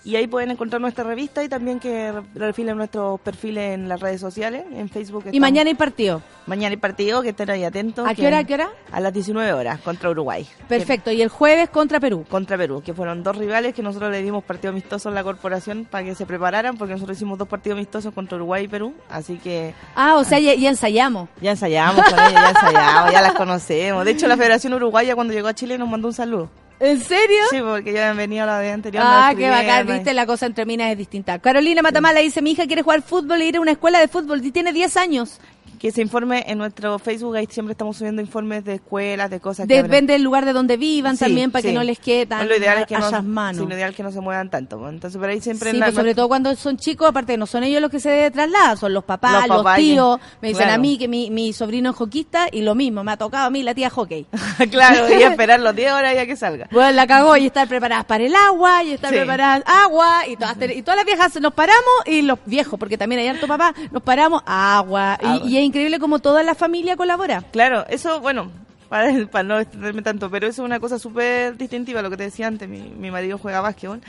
y 0.03 0.15
ahí 0.15 0.27
pueden 0.27 0.51
encontrar 0.51 0.81
nuestra 0.81 1.03
revista 1.03 1.43
y 1.43 1.49
también 1.49 1.79
que 1.79 2.11
re- 2.11 2.21
refilen 2.35 2.77
nuestros 2.77 3.19
perfiles 3.21 3.73
en 3.75 3.89
las 3.89 3.99
redes 3.99 4.21
sociales, 4.21 4.63
en 4.73 4.89
Facebook. 4.89 5.25
Y 5.31 5.39
mañana 5.39 5.69
hay 5.69 5.75
partido. 5.75 6.21
Mañana 6.45 6.69
hay 6.71 6.77
partido, 6.77 7.21
que 7.21 7.29
estén 7.29 7.49
ahí 7.49 7.63
atentos. 7.65 8.07
¿A 8.07 8.15
qué 8.15 8.25
hora, 8.27 8.37
a 8.39 8.43
qué 8.45 8.53
hora? 8.53 8.69
A 8.91 8.99
las 9.01 9.11
19 9.13 9.51
horas, 9.53 9.79
contra 9.81 10.09
Uruguay. 10.09 10.47
Perfecto, 10.69 11.11
y 11.11 11.21
el 11.21 11.27
jueves 11.29 11.69
contra 11.69 11.99
Perú. 11.99 12.25
Contra 12.29 12.57
Perú, 12.57 12.81
que 12.85 12.93
fueron 12.93 13.21
dos 13.23 13.35
rivales 13.37 13.73
que 13.73 13.83
nosotros 13.83 14.11
le 14.11 14.21
dimos 14.21 14.43
partido 14.45 14.71
amistoso 14.71 15.09
en 15.09 15.15
la 15.15 15.23
corporación 15.23 15.85
para 15.85 16.05
que 16.05 16.15
se 16.15 16.25
prepararan, 16.25 16.77
porque 16.77 16.93
nosotros 16.93 17.17
hicimos 17.17 17.37
dos 17.37 17.47
partidos 17.49 17.75
amistosos 17.77 18.13
contra 18.13 18.37
Uruguay 18.37 18.63
y 18.63 18.67
Perú, 18.69 18.93
así 19.09 19.37
que 19.37 19.73
Ah, 19.95 20.15
o 20.15 20.23
sea, 20.23 20.39
ya, 20.39 20.53
ya 20.55 20.69
ensayamos. 20.69 21.27
ya 21.41 21.51
ensayamos 21.51 22.01
con 22.03 22.15
ya 22.17 22.49
ensayamos, 22.49 23.11
ya 23.11 23.21
las 23.21 23.33
conocemos. 23.33 24.05
De 24.05 24.11
hecho, 24.11 24.27
la 24.27 24.37
Federación 24.37 24.73
Uruguaya 24.73 25.15
cuando 25.15 25.33
llegó 25.33 25.49
a 25.49 25.53
Chile 25.53 25.77
nos 25.77 25.89
mandó 25.89 26.07
un 26.07 26.13
saludo. 26.13 26.49
¿En 26.79 27.03
serio? 27.03 27.39
Sí, 27.49 27.57
porque 27.59 27.91
ya 27.91 28.09
habían 28.09 28.17
venido 28.17 28.45
la 28.45 28.59
vez 28.59 28.73
anterior. 28.73 29.03
Ah, 29.05 29.33
qué 29.35 29.49
bacán, 29.49 29.87
viste, 29.87 30.13
la 30.13 30.25
cosa 30.25 30.45
entre 30.45 30.65
minas 30.65 30.91
es 30.91 30.97
distinta. 30.97 31.39
Carolina 31.39 31.81
Matamala 31.81 32.19
dice, 32.19 32.41
mi 32.41 32.51
hija 32.51 32.67
quiere 32.67 32.83
jugar 32.83 33.01
fútbol 33.01 33.41
e 33.41 33.45
ir 33.45 33.57
a 33.57 33.61
una 33.61 33.71
escuela 33.71 33.99
de 33.99 34.07
fútbol 34.07 34.45
y 34.45 34.51
tiene 34.51 34.73
10 34.73 34.97
años. 34.97 35.39
Que 35.79 35.91
se 35.91 36.01
informe 36.01 36.43
en 36.47 36.57
nuestro 36.57 36.97
Facebook, 36.99 37.35
ahí 37.35 37.47
siempre 37.49 37.73
estamos 37.73 37.97
subiendo 37.97 38.21
informes 38.21 38.65
de 38.65 38.75
escuelas, 38.75 39.29
de 39.29 39.39
cosas 39.39 39.67
que 39.67 39.73
abren. 39.77 39.91
Depende 39.91 40.13
del 40.13 40.23
lugar 40.23 40.45
de 40.45 40.53
donde 40.53 40.75
vivan 40.77 41.17
Sí, 41.17 41.25
también, 41.25 41.51
para 41.51 41.61
que 41.61 41.69
sí. 41.69 41.73
no 41.75 41.83
les 41.83 41.99
quede 41.99 42.25
tan 42.25 42.47
Lo 42.47 42.55
ideal 42.57 42.79
es 42.79 42.87
que 42.87 42.95
a 42.95 42.99
no, 42.99 43.21
manos. 43.23 43.61
sí, 43.61 43.67
lo 43.69 43.75
ideal 43.75 43.91
es 43.91 43.95
que 43.95 44.03
no 44.03 44.11
se 44.11 44.19
muevan 44.21 44.49
tanto. 44.49 44.79
pues. 44.79 44.91
Entonces, 44.93 45.19
por 45.19 45.29
ahí 45.29 45.39
siempre... 45.41 45.69
Sí, 45.71 45.75
en 45.75 45.79
la- 45.79 45.85
pues 45.87 45.95
sobre 45.95 46.15
todo 46.15 46.27
cuando 46.27 46.55
son 46.55 46.77
chicos, 46.77 47.07
aparte 47.07 47.37
no 47.37 47.45
son 47.45 47.63
ellos 47.63 47.81
los 47.81 47.91
que 47.91 47.99
se 47.99 48.31
trasladan, 48.31 48.77
son 48.77 48.93
los 48.93 49.03
papás, 49.03 49.33
Los 49.47 49.47
los, 49.49 49.57
papás 49.57 49.75
que- 49.77 49.83
tíos. 49.83 50.19
Me 50.41 50.47
dicen 50.49 50.63
a 50.63 50.67
claro. 50.67 50.81
mí 50.81 50.97
que 50.97 51.07
mi, 51.07 51.29
mi 51.29 51.53
sobrino 51.53 51.91
es 51.91 51.95
hockeyista 51.95 52.47
y 52.51 52.61
lo 52.61 52.73
mismo, 52.75 53.03
me 53.03 53.11
ha 53.11 53.17
tocado 53.17 53.45
a 53.45 53.49
mí 53.49 53.61
la 53.63 53.75
tía 53.75 53.89
hockey. 53.89 54.25
claro, 54.71 55.07
y 55.09 55.13
esperar 55.23 55.59
los 55.59 55.75
10 55.75 55.91
horas 55.91 56.15
ya 56.15 56.25
que 56.25 56.35
salga. 56.35 56.67
Bueno, 56.71 56.91
la 56.91 57.05
cagó 57.07 57.37
y 57.37 57.45
estar 57.47 57.67
preparadas 57.67 58.05
para 58.05 58.23
el 58.23 58.33
agua, 58.35 58.83
y 58.83 58.91
estar 58.93 59.11
preparadas 59.11 59.63
agua, 59.65 60.27
y 60.27 60.35
todas, 60.37 60.57
y 60.75 60.81
todas 60.81 60.95
las 60.97 61.05
viejas 61.05 61.39
nos 61.39 61.53
paramos, 61.53 61.83
y 62.05 62.23
los 62.23 62.39
viejos, 62.45 62.79
porque 62.79 62.97
también 62.97 63.21
hay 63.21 63.27
harto 63.27 63.47
papá, 63.47 63.73
nos 63.91 64.01
paramos 64.01 64.41
agua. 64.45 65.17
Y- 65.21 65.25
Agua. 65.27 65.47
Y, 65.47 65.57
es 65.57 65.63
increíble 65.67 65.99
como 65.99 66.19
toda 66.19 66.43
la 66.43 66.55
familia 66.55 66.95
colabora. 66.97 67.43
Claro, 67.51 67.85
eso, 67.89 68.19
bueno, 68.21 68.51
para, 68.89 69.25
para 69.27 69.43
no 69.43 69.59
extenderme 69.59 70.01
tanto, 70.01 70.29
pero 70.29 70.47
eso 70.47 70.61
es 70.63 70.65
una 70.65 70.79
cosa 70.79 70.97
súper 70.99 71.57
distintiva, 71.57 72.01
lo 72.01 72.09
que 72.09 72.17
te 72.17 72.23
decía 72.23 72.47
antes, 72.47 72.67
mi, 72.67 72.79
mi 72.81 73.11
marido 73.11 73.37
juega 73.37 73.61
básquetbol. 73.61 74.01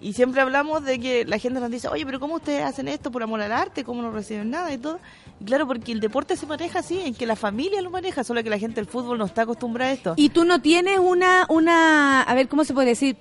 Y 0.00 0.12
siempre 0.12 0.42
hablamos 0.42 0.84
de 0.84 0.98
que 0.98 1.24
la 1.24 1.38
gente 1.38 1.60
nos 1.60 1.70
dice, 1.70 1.88
oye, 1.88 2.04
pero 2.04 2.20
¿cómo 2.20 2.34
ustedes 2.34 2.62
hacen 2.62 2.88
esto 2.88 3.10
por 3.10 3.22
amor 3.22 3.40
al 3.40 3.52
arte? 3.52 3.84
¿Cómo 3.84 4.02
no 4.02 4.10
reciben 4.10 4.50
nada 4.50 4.70
y 4.70 4.76
todo? 4.76 4.98
Y 5.40 5.44
claro, 5.46 5.66
porque 5.66 5.92
el 5.92 6.00
deporte 6.00 6.36
se 6.36 6.44
maneja 6.46 6.80
así, 6.80 7.00
en 7.00 7.14
que 7.14 7.24
la 7.24 7.36
familia 7.36 7.80
lo 7.80 7.88
maneja, 7.90 8.22
solo 8.22 8.42
que 8.42 8.50
la 8.50 8.58
gente 8.58 8.76
del 8.76 8.86
fútbol 8.86 9.16
no 9.16 9.24
está 9.24 9.42
acostumbrada 9.42 9.92
a 9.92 9.94
esto. 9.94 10.14
Y 10.16 10.28
tú 10.28 10.44
no 10.44 10.60
tienes 10.60 10.98
una, 10.98 11.46
una, 11.48 12.20
a 12.22 12.34
ver, 12.34 12.48
¿cómo 12.48 12.64
se 12.64 12.74
puede 12.74 12.88
decir? 12.88 13.16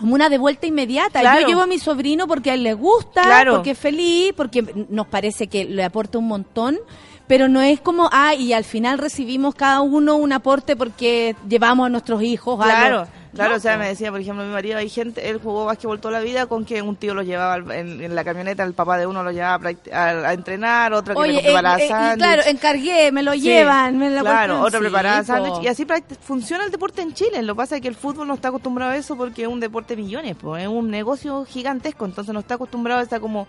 Como 0.00 0.14
una 0.16 0.28
de 0.28 0.38
vuelta 0.38 0.66
inmediata. 0.66 1.20
Claro. 1.20 1.42
Yo 1.42 1.46
llevo 1.46 1.60
a 1.60 1.66
mi 1.68 1.78
sobrino 1.78 2.26
porque 2.26 2.50
a 2.50 2.54
él 2.54 2.64
le 2.64 2.74
gusta, 2.74 3.22
Claro. 3.22 3.54
porque 3.56 3.72
es 3.72 3.78
feliz, 3.78 4.32
porque 4.36 4.86
nos 4.88 5.06
parece 5.06 5.46
que 5.46 5.66
le 5.66 5.84
aporta 5.84 6.18
un 6.18 6.26
montón. 6.26 6.78
Pero 7.26 7.48
no 7.48 7.62
es 7.62 7.80
como, 7.80 8.10
ah, 8.12 8.34
y 8.34 8.52
al 8.52 8.64
final 8.64 8.98
recibimos 8.98 9.54
cada 9.54 9.80
uno 9.80 10.16
un 10.16 10.32
aporte 10.32 10.76
porque 10.76 11.34
llevamos 11.48 11.86
a 11.86 11.88
nuestros 11.88 12.22
hijos 12.22 12.60
a 12.60 12.64
Claro, 12.64 12.98
los- 13.00 13.08
claro, 13.34 13.50
No, 13.52 13.56
o 13.56 13.60
sea, 13.60 13.78
me 13.78 13.88
decía, 13.88 14.10
por 14.10 14.20
ejemplo, 14.20 14.44
mi 14.44 14.52
marido, 14.52 14.76
hay 14.76 14.90
gente, 14.90 15.30
él 15.30 15.40
jugó 15.42 15.64
básquetbol 15.64 16.00
toda 16.00 16.12
la 16.12 16.20
vida 16.20 16.44
con 16.44 16.66
que 16.66 16.82
un 16.82 16.96
tío 16.96 17.14
lo 17.14 17.22
llevaba 17.22 17.56
en, 17.76 18.02
en 18.02 18.14
la 18.14 18.24
camioneta, 18.24 18.62
el 18.62 18.74
papá 18.74 18.98
de 18.98 19.06
uno 19.06 19.22
lo 19.22 19.30
llevaba 19.32 19.70
a, 19.90 19.96
a- 19.98 20.28
a 20.28 20.32
entrenar, 20.34 20.92
otro 20.92 21.14
que 21.14 21.20
Oye, 21.20 21.32
le 21.32 21.38
eh, 21.38 21.42
preparaba 21.44 21.80
eh, 21.80 21.84
y 21.86 21.88
sándwich. 21.88 22.18
claro, 22.18 22.42
encargué, 22.46 23.10
me 23.10 23.22
lo 23.22 23.32
Sí, 23.32 23.40
llevan, 23.40 23.96
me 23.98 24.10
lo 24.10 24.20
Claro, 24.20 24.60
otro 24.60 24.78
sí, 24.80 24.82
preparaba 24.84 25.20
po. 25.20 25.24
sándwich. 25.26 25.62
Y 25.62 25.68
así 25.68 25.86
funciona 26.20 26.64
el 26.66 26.70
deporte 26.70 27.00
en 27.00 27.14
Chile. 27.14 27.42
Lo 27.42 27.54
que 27.54 27.56
pasa 27.56 27.76
es 27.76 27.80
que 27.80 27.88
el 27.88 27.94
fútbol 27.96 28.28
no 28.28 28.34
está 28.34 28.48
acostumbrado 28.48 28.92
a 28.92 28.96
eso 28.98 29.16
porque 29.16 29.42
es 29.44 29.48
un 29.48 29.60
deporte 29.60 29.96
de 29.96 30.02
millones, 30.02 30.36
pues 30.38 30.62
es 30.62 30.68
un 30.68 30.90
negocio 30.90 31.46
gigantesco. 31.46 32.04
Entonces 32.04 32.34
no 32.34 32.40
está 32.40 32.56
acostumbrado 32.56 33.00
a 33.00 33.02
esa 33.04 33.18
como 33.18 33.48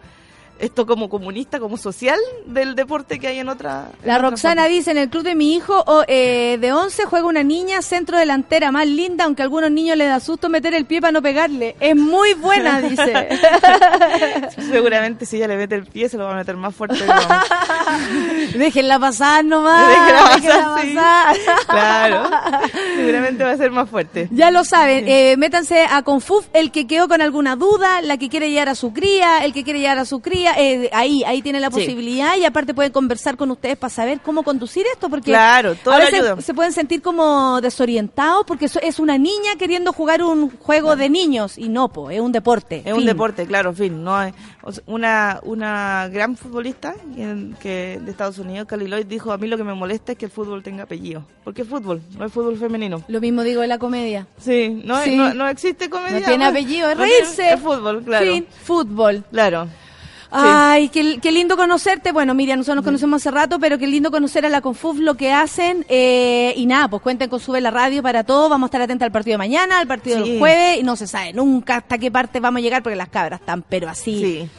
esto 0.60 0.86
como 0.86 1.10
comunista, 1.10 1.60
como 1.60 1.78
social 1.78 2.20
del 2.46 2.76
deporte 2.76 3.20
que 3.20 3.28
hay 3.28 3.40
en 3.40 3.50
otra. 3.50 3.90
en 4.02 4.08
La 4.08 4.16
otra 4.18 4.30
Roxana 4.30 4.66
dice, 4.68 4.92
en 4.92 4.98
el 4.98 5.10
club 5.10 5.24
de 5.24 5.36
mi 5.36 5.56
hijo 5.56 5.84
o, 5.86 6.04
eh, 6.08 6.58
de 6.60 6.74
11 6.74 7.06
juega 7.06 7.28
una 7.28 7.44
niña 7.44 7.82
centro 7.82 8.18
delantera 8.18 8.72
más 8.72 8.88
linda, 8.88 9.26
aunque 9.26 9.42
a 9.42 9.46
algunos 9.46 9.72
niños 9.72 9.98
les 9.98 10.08
da 10.08 10.20
susto 10.20 10.50
meter 10.50 10.74
el 10.74 10.86
pie 10.86 11.02
para 11.02 11.12
no 11.12 11.22
pegarle. 11.22 11.76
Es 11.80 11.96
muy 11.96 12.34
buena, 12.34 12.82
dice. 12.90 13.30
Seguramente 14.72 15.26
si 15.26 15.38
ella 15.38 15.48
le 15.48 15.58
mete 15.58 15.76
el 15.76 15.86
pie 15.86 16.10
se 16.10 16.18
lo 16.18 16.26
va 16.26 16.34
a 16.34 16.36
meter 16.36 16.56
más 16.56 16.76
fuerte. 16.76 17.06
vamos. 17.06 17.26
Déjenla 18.56 19.00
pasar 19.00 19.44
nomás. 19.46 19.88
Déjenla 19.88 20.30
déjenla 20.36 20.76
pasar, 20.76 20.86
sí. 20.86 20.96
pasar. 20.96 21.66
Claro. 21.68 22.30
Seguramente 22.96 23.44
va 23.44 23.52
a 23.52 23.58
ser 23.58 23.72
más 23.72 23.90
fuerte. 23.90 24.28
Ya 24.32 24.52
lo 24.52 24.64
saben, 24.64 25.08
eh, 25.08 25.36
métanse 25.38 25.86
a 25.90 26.02
Confuf, 26.04 26.48
el 26.54 26.72
que 26.72 26.88
quedó 26.88 27.08
con 27.08 27.22
alguna 27.22 27.56
duda, 27.56 28.02
la 28.02 28.18
que 28.18 28.30
quiere 28.30 28.50
llegar 28.50 28.70
a 28.70 28.76
su 28.76 28.94
cría, 28.94 29.44
el 29.44 29.54
que 29.54 29.64
quiere 29.64 29.80
llegar 29.80 29.98
a 29.98 30.06
su 30.06 30.22
cría, 30.22 30.45
eh, 30.58 30.90
ahí, 30.94 31.24
ahí 31.26 31.42
tiene 31.42 31.60
la 31.60 31.70
Sí. 31.70 31.74
posibilidad 31.80 32.36
y 32.38 32.46
aparte 32.46 32.74
pueden 32.74 32.92
conversar 32.92 33.38
con 33.38 33.52
ustedes 33.52 33.78
para 33.78 33.90
saber 33.94 34.20
cómo 34.22 34.44
conducir 34.44 34.86
esto, 34.94 35.10
porque 35.10 35.32
Claro, 35.32 35.76
todo 35.76 35.94
a 35.94 36.00
veces 36.00 36.16
ayuda. 36.22 36.42
se 36.42 36.54
pueden 36.54 36.72
sentir 36.74 37.02
como 37.02 37.60
desorientados 37.62 38.46
porque 38.46 38.66
es 38.82 39.00
una 39.00 39.18
niña 39.18 39.56
queriendo 39.58 39.94
jugar 39.94 40.22
un 40.24 40.50
juego 40.58 40.96
de 40.96 41.10
niños 41.10 41.58
y 41.58 41.70
no, 41.70 41.90
po, 41.90 42.10
es 42.10 42.20
un 42.22 42.32
deporte. 42.32 42.82
Es 42.86 42.94
un 42.94 43.06
deporte, 43.06 43.46
claro, 43.46 43.72
en 43.72 43.76
fin. 43.76 44.04
No 44.04 44.16
una, 44.88 45.40
una 45.44 46.08
gran 46.12 46.36
futbolista 46.36 46.96
que, 47.60 48.00
de 48.02 48.12
Estados 48.12 48.38
Unidos, 48.40 48.68
Cali 48.68 48.88
Lloyd, 48.88 49.06
dijo: 49.06 49.32
A 49.32 49.38
mí 49.38 49.48
lo 49.48 49.58
que 49.58 49.64
me 49.64 49.74
molesta 49.74 50.14
es 50.14 50.18
que 50.18 50.26
el 50.26 50.32
fútbol 50.32 50.64
tenga 50.64 50.84
apellido. 50.84 51.24
Porque 51.44 51.62
es 51.62 51.68
fútbol, 51.68 52.02
no 52.18 52.26
es 52.26 52.32
fútbol 52.32 52.58
femenino. 52.58 53.04
Lo 53.08 53.22
mismo 53.22 53.44
digo 53.44 53.62
de 53.62 53.68
la 53.68 53.78
comedia. 53.78 54.28
Sí, 54.40 54.82
no, 54.84 55.02
Sí. 55.04 55.16
no, 55.16 55.34
no 55.34 55.48
existe 55.48 55.90
comedia. 55.90 56.20
No 56.20 56.26
tiene 56.26 56.44
¿no? 56.46 56.50
apellido, 56.50 56.90
es 56.90 56.98
reírse. 56.98 57.54
Es 57.54 57.60
fútbol, 57.60 58.04
claro. 58.04 58.26
Fútbol. 58.64 59.24
Claro. 59.32 59.68
Ay, 60.38 60.90
qué, 60.90 61.20
qué 61.22 61.32
lindo 61.32 61.56
conocerte. 61.58 62.12
Bueno, 62.12 62.34
Miriam, 62.34 62.58
nosotros 62.60 62.78
nos 62.78 62.86
conocemos 62.86 63.22
hace 63.22 63.32
rato, 63.32 63.60
pero 63.60 63.78
qué 63.78 63.88
lindo 63.88 64.12
conocer 64.12 64.46
a 64.46 64.50
la 64.50 64.62
Confuf, 64.62 64.98
lo 65.00 65.16
que 65.16 65.32
hacen. 65.32 65.86
eh, 65.90 66.54
y 66.58 66.66
nada, 66.66 66.88
pues 66.90 67.02
cuenten 67.02 67.30
con 67.30 67.40
Sube 67.40 67.62
la 67.62 67.72
Radio 67.72 68.02
para 68.04 68.24
todo. 68.24 68.50
Vamos 68.50 68.68
a 68.68 68.70
estar 68.70 68.82
atentos 68.82 69.06
al 69.06 69.12
partido 69.12 69.34
de 69.36 69.38
mañana, 69.40 69.80
al 69.80 69.88
partido 69.88 70.24
Sí. 70.24 70.30
del 70.32 70.40
jueves. 70.40 70.80
Y 70.80 70.84
no 70.84 70.96
se 70.96 71.08
sabe 71.08 71.34
nunca 71.34 71.78
hasta 71.78 71.98
qué 71.98 72.12
parte 72.12 72.40
vamos 72.40 72.60
a 72.60 72.62
llegar 72.62 72.84
porque 72.84 72.96
las 72.96 73.10
cabras 73.10 73.40
están, 73.40 73.64
pero 73.68 73.90
así. 73.90 74.20
Sí. 74.20 74.50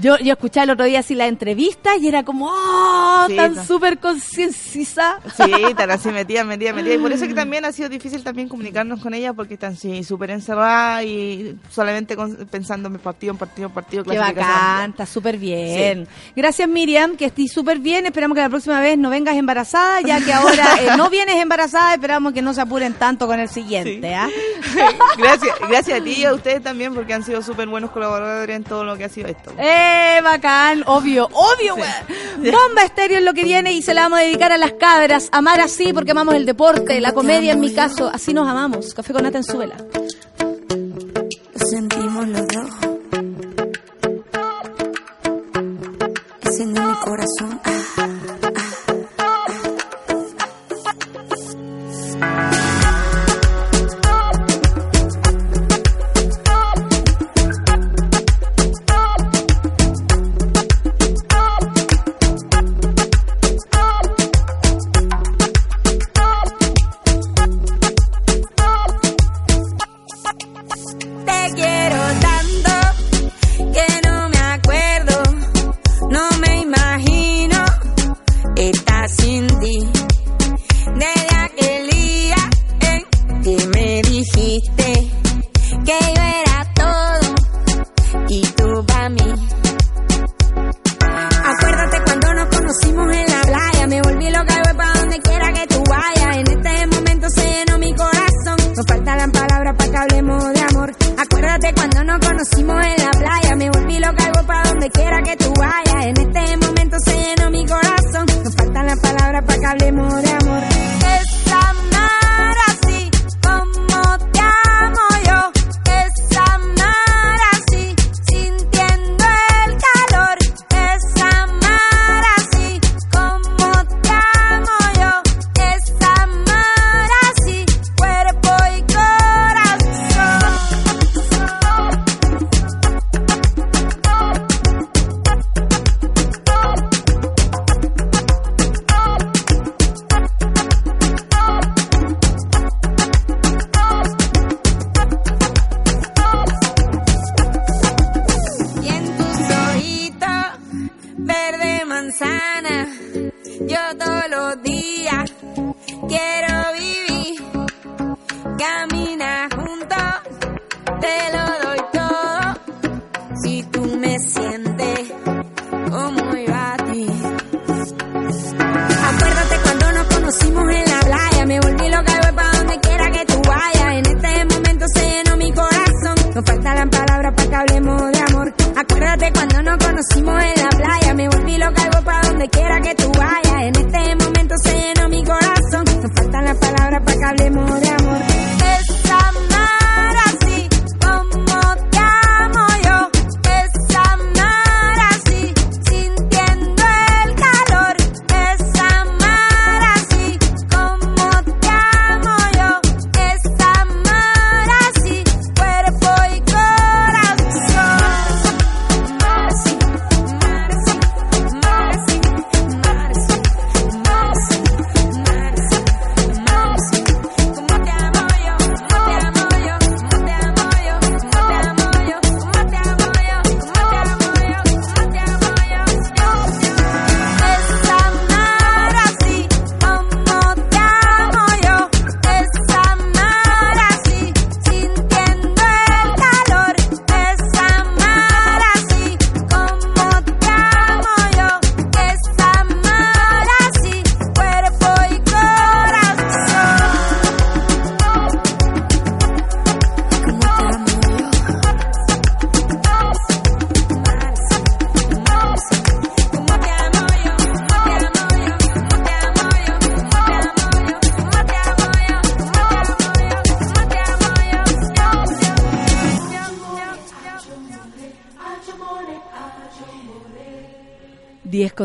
Yo, 0.00 0.18
yo 0.18 0.32
escuché 0.32 0.60
el 0.62 0.70
otro 0.70 0.84
día 0.86 1.00
así 1.00 1.14
la 1.14 1.26
entrevista 1.28 1.96
y 1.96 2.08
era 2.08 2.24
como, 2.24 2.48
¡oh! 2.50 3.24
Sí, 3.28 3.36
tan 3.36 3.64
súper 3.66 3.98
concienciada. 3.98 5.20
Sí, 5.36 5.52
tan 5.76 5.90
así 5.90 6.08
metida, 6.08 6.44
metida, 6.44 6.72
metida. 6.72 6.94
Y 6.94 6.98
por 6.98 7.12
eso 7.12 7.26
que 7.26 7.34
también 7.34 7.64
ha 7.64 7.72
sido 7.72 7.88
difícil 7.88 8.22
también 8.24 8.48
comunicarnos 8.48 9.00
con 9.00 9.14
ella 9.14 9.32
porque 9.32 9.54
están 9.54 9.76
sí, 9.76 10.02
súper 10.02 10.30
encerradas 10.30 11.04
y 11.04 11.56
solamente 11.70 12.16
con- 12.16 12.34
pensando 12.50 12.88
en 12.88 12.98
partido, 12.98 13.32
en 13.32 13.38
partido, 13.38 13.68
en 13.68 13.74
partido. 13.74 14.04
Qué 14.04 14.18
bacán, 14.18 14.90
está 14.90 15.06
súper 15.06 15.38
bien. 15.38 16.08
Gracias 16.34 16.68
Miriam, 16.68 17.16
que 17.16 17.26
estés 17.26 17.52
súper 17.52 17.78
bien. 17.78 18.04
Esperamos 18.06 18.34
que 18.34 18.42
la 18.42 18.48
próxima 18.48 18.80
vez 18.80 18.98
no 18.98 19.10
vengas 19.10 19.36
embarazada, 19.36 20.00
ya 20.00 20.20
que 20.24 20.32
ahora 20.32 20.66
eh, 20.80 20.88
no 20.96 21.08
vienes 21.08 21.36
embarazada. 21.36 21.94
Esperamos 21.94 22.32
que 22.32 22.42
no 22.42 22.52
se 22.52 22.60
apuren 22.60 22.94
tanto 22.94 23.26
con 23.26 23.38
el 23.38 23.48
siguiente. 23.48 24.14
¿ah? 24.14 24.28
gracias, 25.18 25.54
gracias 25.68 26.00
a 26.00 26.04
ti 26.04 26.14
y 26.18 26.24
a 26.24 26.34
ustedes 26.34 26.62
también 26.62 26.94
porque 26.94 27.14
han 27.14 27.22
sido 27.22 27.42
súper 27.42 27.68
buenos 27.68 27.90
colaboradores 27.90 28.56
en 28.56 28.64
todo 28.64 28.84
lo 28.84 28.96
que 28.96 29.04
ha 29.04 29.08
sido 29.08 29.28
esto. 29.28 29.52
¡Eh, 29.58 29.83
bacán! 30.22 30.82
Obvio, 30.86 31.28
obvio, 31.32 31.74
weón. 31.74 32.52
Bomba 32.52 32.84
estéreo 32.84 33.18
es 33.18 33.24
lo 33.24 33.32
que 33.32 33.44
viene 33.44 33.72
y 33.72 33.82
se 33.82 33.94
la 33.94 34.02
vamos 34.02 34.18
a 34.20 34.22
dedicar 34.22 34.52
a 34.52 34.58
las 34.58 34.72
cabras. 34.72 35.28
Amar 35.32 35.60
así 35.60 35.92
porque 35.92 36.10
amamos 36.10 36.34
el 36.34 36.46
deporte, 36.46 37.00
la 37.00 37.12
comedia 37.12 37.52
en 37.52 37.60
mi 37.60 37.72
caso. 37.72 38.10
Así 38.12 38.34
nos 38.34 38.48
amamos. 38.48 38.94
Café 38.94 39.12
con 39.12 39.22
nata 39.22 39.38
en 39.38 39.44
suela. 39.44 39.76
Lo 41.54 41.66
sentimos 41.66 42.28
los 42.28 42.46
dos. 42.48 42.70
Enciende 46.42 46.80
mi 46.80 46.94
corazón. 46.94 47.60
Ah, 47.64 48.13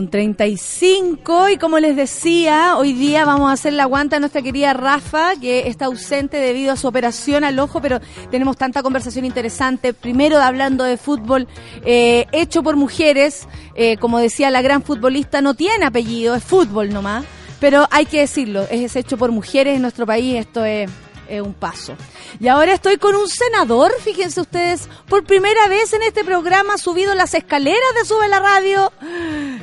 con 0.10 0.12
35 0.12 1.50
y 1.50 1.58
como 1.58 1.80
les 1.80 1.96
decía, 1.96 2.78
hoy 2.78 2.94
día 2.94 3.26
vamos 3.26 3.50
a 3.50 3.54
hacer 3.54 3.74
la 3.74 3.86
guanta 3.86 4.16
a 4.16 4.20
nuestra 4.20 4.42
querida 4.42 4.74
Rafa, 4.74 5.36
que 5.40 5.68
está 5.68 5.86
ausente 5.86 6.38
debido 6.38 6.74
a 6.74 6.78
su 6.78 6.88
operación 6.88 7.44
al 7.44 7.60
ojo, 7.60 7.82
pero 7.82 8.00
tenemos 8.32 8.58
tanta 8.58 8.82
conversación 8.82 9.26
interesante. 9.26 9.94
Primero 9.94 10.38
hablando 10.40 10.84
de 10.84 10.98
fútbol 10.98 11.48
eh, 11.86 12.26
hecho 12.32 12.64
por 12.64 12.76
mujeres, 12.76 13.48
eh, 13.76 13.98
como 13.98 14.20
decía 14.20 14.50
la 14.50 14.62
gran 14.62 14.84
futbolista, 14.84 15.42
no 15.42 15.54
tiene 15.54 15.86
apellido, 15.86 16.34
es 16.34 16.44
fútbol 16.44 16.92
nomás, 16.92 17.26
pero 17.60 17.86
hay 17.92 18.06
que 18.06 18.22
decirlo, 18.22 18.66
es 18.72 18.96
hecho 18.96 19.18
por 19.18 19.32
mujeres 19.32 19.76
en 19.76 19.82
nuestro 19.82 20.06
país, 20.06 20.36
esto 20.38 20.66
es 20.66 20.90
es 21.30 21.42
un 21.42 21.54
paso. 21.54 21.96
Y 22.40 22.48
ahora 22.48 22.74
estoy 22.74 22.98
con 22.98 23.16
un 23.16 23.30
senador, 23.30 23.92
fíjense 24.02 24.42
ustedes, 24.42 24.90
por 25.08 25.24
primera 25.24 25.68
vez 25.68 25.94
en 25.94 26.02
este 26.02 26.24
programa 26.24 26.78
subido 26.78 27.14
las 27.16 27.34
escaleras 27.34 27.94
de 27.96 28.06
Sube 28.06 28.28
la 28.28 28.40
Radio, 28.40 28.92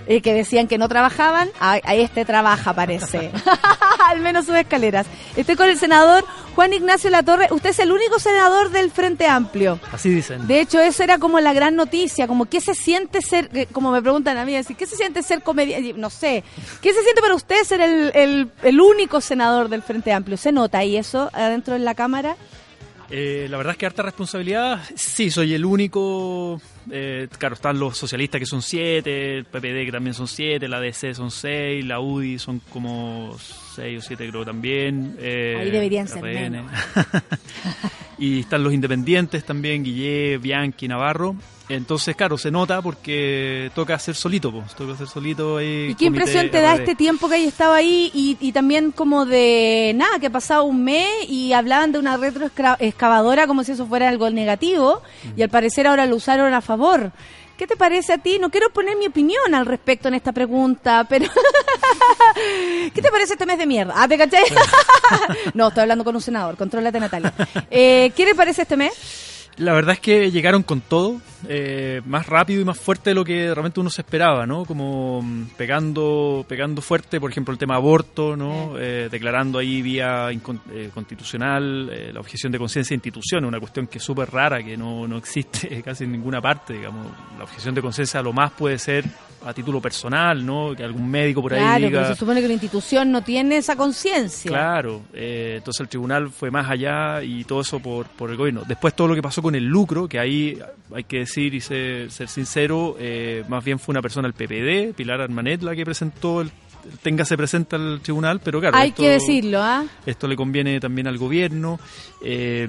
eh, 0.07 0.21
que 0.21 0.35
decían 0.35 0.69
que 0.69 0.79
no 0.79 0.89
trabajaban, 0.89 1.49
a, 1.61 1.73
a 1.83 1.95
este 1.95 2.25
trabaja 2.25 2.73
parece, 2.75 3.31
al 4.09 4.21
menos 4.21 4.47
sube 4.47 4.61
escaleras. 4.61 5.07
Estoy 5.37 5.57
con 5.57 5.69
el 5.69 5.79
senador 5.79 6.25
Juan 6.57 6.73
Ignacio 6.73 7.11
Latorre, 7.11 7.49
usted 7.51 7.71
es 7.71 7.79
el 7.81 7.93
único 7.93 8.19
senador 8.19 8.71
del 8.71 8.91
Frente 8.91 9.27
Amplio. 9.27 9.79
Así 9.93 10.09
dicen. 10.09 10.47
De 10.47 10.61
hecho, 10.61 10.81
eso 10.81 11.03
era 11.03 11.19
como 11.19 11.39
la 11.39 11.53
gran 11.53 11.77
noticia, 11.77 12.27
como 12.27 12.47
qué 12.47 12.63
se 12.63 12.75
siente 12.75 13.21
ser, 13.21 13.51
eh, 13.53 13.67
como 13.71 13.91
me 13.91 14.01
preguntan 14.01 14.39
a 14.39 14.45
mí, 14.47 14.55
decir, 14.55 14.75
¿qué 14.75 14.87
se 14.87 14.97
siente 14.97 15.23
ser 15.23 15.43
comediante? 15.43 15.93
No 15.95 16.09
sé, 16.09 16.45
¿qué 16.81 16.95
se 16.95 17.03
siente 17.03 17.21
para 17.21 17.35
usted 17.35 17.63
ser 17.65 17.83
el, 17.83 18.11
el, 18.15 18.51
el 18.63 18.81
único 18.81 19.21
senador 19.21 19.69
del 19.69 19.83
Frente 19.83 20.13
Amplio? 20.13 20.39
¿Se 20.39 20.51
nota 20.51 20.79
ahí 20.79 20.97
eso 20.97 21.31
adentro 21.35 21.75
en 21.75 21.85
la 21.85 21.95
Cámara? 21.95 22.37
Eh, 23.11 23.47
la 23.49 23.57
verdad 23.57 23.73
es 23.73 23.79
que 23.79 23.87
harta 23.87 24.03
responsabilidad. 24.03 24.81
Sí, 24.95 25.31
soy 25.31 25.55
el 25.55 25.65
único. 25.65 26.61
eh, 26.91 27.29
claro, 27.39 27.55
están 27.55 27.79
los 27.79 27.97
socialistas 27.97 28.39
que 28.41 28.47
son 28.47 28.63
siete, 28.63 29.39
el 29.39 29.45
PPD 29.45 29.85
que 29.87 29.93
también 29.93 30.15
son 30.15 30.27
siete, 30.29 30.69
la 30.69 30.81
DC 30.81 31.15
son 31.15 31.31
seis, 31.31 31.85
la 31.85 32.01
UDI 32.01 32.39
son 32.39 32.61
como 32.71 33.37
seis 33.75 33.99
o 33.99 34.03
siete 34.07 34.29
creo 34.29 34.45
también. 34.45 35.17
eh, 35.21 35.57
Ahí 35.61 35.71
deberían 35.71 36.09
ser 36.09 36.23
menos. 36.23 36.71
y 38.19 38.41
están 38.41 38.63
los 38.63 38.73
independientes 38.73 39.45
también, 39.45 39.85
Guillé, 39.85 40.39
Bianchi, 40.39 40.89
Navarro. 40.89 41.37
Entonces, 41.69 42.15
claro, 42.15 42.39
se 42.39 42.51
nota 42.51 42.81
porque 42.81 43.73
toca 43.75 43.95
hacer 43.95 44.15
solito, 44.15 44.53
pues, 44.53 44.75
toca 44.77 44.93
hacer 44.93 45.09
solito 45.09 45.57
ahí. 45.57 45.89
¿Y 45.91 45.95
qué 45.97 46.05
impresión 46.05 46.49
te 46.51 46.61
da 46.61 46.77
este 46.77 46.95
tiempo 46.95 47.29
que 47.29 47.35
hay 47.35 47.45
estado 47.45 47.73
ahí 47.73 48.11
y, 48.15 48.37
y 48.41 48.53
también 48.53 48.93
como 48.93 49.27
de 49.27 49.93
nada, 49.97 50.21
que 50.21 50.29
ha 50.29 50.31
pasado 50.31 50.65
un 50.65 50.85
mes 50.85 51.09
y 51.29 51.53
hablaban 51.53 51.91
de 51.91 51.99
una 51.99 52.17
retroexcavadora 52.17 53.49
como 53.49 53.65
si 53.65 53.73
eso 53.73 53.87
fuera 53.87 54.09
algo 54.09 54.31
negativo 54.31 55.03
y 55.37 55.43
al 55.43 55.49
parecer 55.49 55.89
ahora 55.89 56.07
lo 56.07 56.17
usaron 56.17 56.55
a 56.55 56.61
favor? 56.61 57.11
¿Qué 57.57 57.67
te 57.67 57.77
parece 57.77 58.13
a 58.13 58.19
ti? 58.19 58.39
No 58.39 58.51
quiero 58.51 58.71
poner 58.71 58.97
mi 58.97 59.07
opinión 59.07 59.55
al 59.55 59.65
respecto 59.65 60.09
en 60.09 60.15
esta 60.15 60.33
pregunta, 60.33 61.07
pero... 61.09 61.27
¿Qué 62.95 63.01
te 63.01 63.11
parece 63.11 63.33
este 63.33 63.47
mes 63.47 63.59
de 63.59 63.67
mierda? 63.67 63.95
¿Ah, 63.97 64.07
te 64.07 64.19
caché? 64.19 64.39
no, 65.55 65.69
estoy 65.69 65.83
hablando 65.83 66.05
con 66.05 66.15
un 66.15 66.21
senador, 66.21 66.57
contrólate 66.57 67.01
Natalia. 67.01 67.33
Eh, 67.71 68.13
¿Qué 68.15 68.27
le 68.27 68.35
parece 68.35 68.63
este 68.63 68.77
mes? 68.77 68.93
La 69.59 69.73
verdad 69.73 69.95
es 69.95 70.01
que 70.01 70.31
llegaron 70.31 70.63
con 70.63 70.83
todo, 70.83 71.19
eh, 71.49 72.03
más 72.05 72.27
rápido 72.27 72.61
y 72.61 72.65
más 72.65 72.79
fuerte 72.79 73.11
de 73.11 73.15
lo 73.15 73.25
que 73.25 73.55
realmente 73.55 73.81
uno 73.81 73.89
se 73.89 74.03
esperaba, 74.03 74.47
¿no? 74.47 74.67
Como 74.67 75.23
mm, 75.23 75.47
pegando, 75.57 76.45
pegando 76.47 76.83
fuerte, 76.83 77.19
por 77.19 77.31
ejemplo, 77.31 77.53
el 77.53 77.59
tema 77.59 77.77
aborto, 77.77 78.37
¿no? 78.37 78.75
Eh, 78.79 79.09
declarando 79.11 79.59
ahí 79.59 79.81
vía 79.81 80.29
eh, 80.31 80.91
constitucional 80.93 81.89
eh, 81.91 82.11
la 82.13 82.21
objeción 82.21 82.53
de 82.53 82.59
conciencia 82.59 82.91
de 82.91 82.97
instituciones, 82.97 83.49
una 83.49 83.59
cuestión 83.59 83.87
que 83.87 83.97
es 83.97 84.05
súper 84.05 84.31
rara, 84.31 84.63
que 84.63 84.77
no, 84.77 85.09
no 85.09 85.17
existe 85.17 85.83
casi 85.85 86.05
en 86.05 86.13
ninguna 86.13 86.43
parte, 86.43 86.75
digamos. 86.75 87.07
La 87.39 87.45
objeción 87.45 87.75
de 87.75 87.81
conciencia 87.81 88.21
lo 88.21 88.35
más 88.35 88.53
puede 88.53 88.79
ser 88.79 89.07
a 89.47 89.55
título 89.55 89.81
personal, 89.81 90.45
¿no? 90.45 90.75
Que 90.75 90.83
algún 90.83 91.09
médico 91.09 91.41
por 91.41 91.55
ahí 91.55 91.61
Claro, 91.61 91.87
diga... 91.87 92.01
pero 92.01 92.15
se 92.15 92.19
supone 92.19 92.41
que 92.41 92.49
la 92.49 92.55
institución 92.55 93.13
no 93.13 93.23
tiene 93.23 93.59
esa 93.59 93.77
conciencia. 93.77 94.51
Claro, 94.51 95.03
eh, 95.13 95.55
entonces 95.59 95.81
el 95.81 95.89
tribunal 95.89 96.31
fue 96.31 96.51
más 96.51 96.69
allá 96.69 97.23
y 97.23 97.45
todo 97.45 97.61
eso 97.61 97.79
por, 97.79 98.07
por 98.09 98.31
el 98.31 98.37
gobierno. 98.37 98.63
Después 98.67 98.95
todo 98.95 99.07
lo 99.07 99.15
que 99.15 99.23
pasó 99.23 99.41
con 99.47 99.55
el 99.55 99.65
lucro, 99.65 100.09
que 100.09 100.19
ahí 100.19 100.59
hay 100.95 101.05
que 101.05 101.19
decir 101.21 101.55
y 101.55 101.61
ser, 101.61 102.11
ser 102.11 102.29
sincero, 102.29 102.97
eh, 102.99 103.45
más 103.49 103.65
bien 103.65 103.79
fue 103.79 103.93
una 103.93 104.03
persona 104.03 104.29
del 104.29 104.35
PPD, 104.35 104.95
Pilar 104.95 105.21
Armanet, 105.21 105.63
la 105.63 105.75
que 105.75 105.85
presentó 105.85 106.41
el 106.41 106.51
téngase 107.03 107.37
presente 107.37 107.75
al 107.75 108.01
tribunal, 108.01 108.39
pero 108.45 108.61
claro. 108.61 108.77
Hay 108.77 108.91
esto- 108.91 109.03
que 109.03 109.09
decirlo, 109.11 109.61
¿ah? 109.61 109.85
Esto 110.07 110.29
le 110.29 110.37
conviene 110.37 110.79
también 110.79 111.09
al 111.09 111.19
gobierno. 111.19 111.81
eh, 112.23 112.69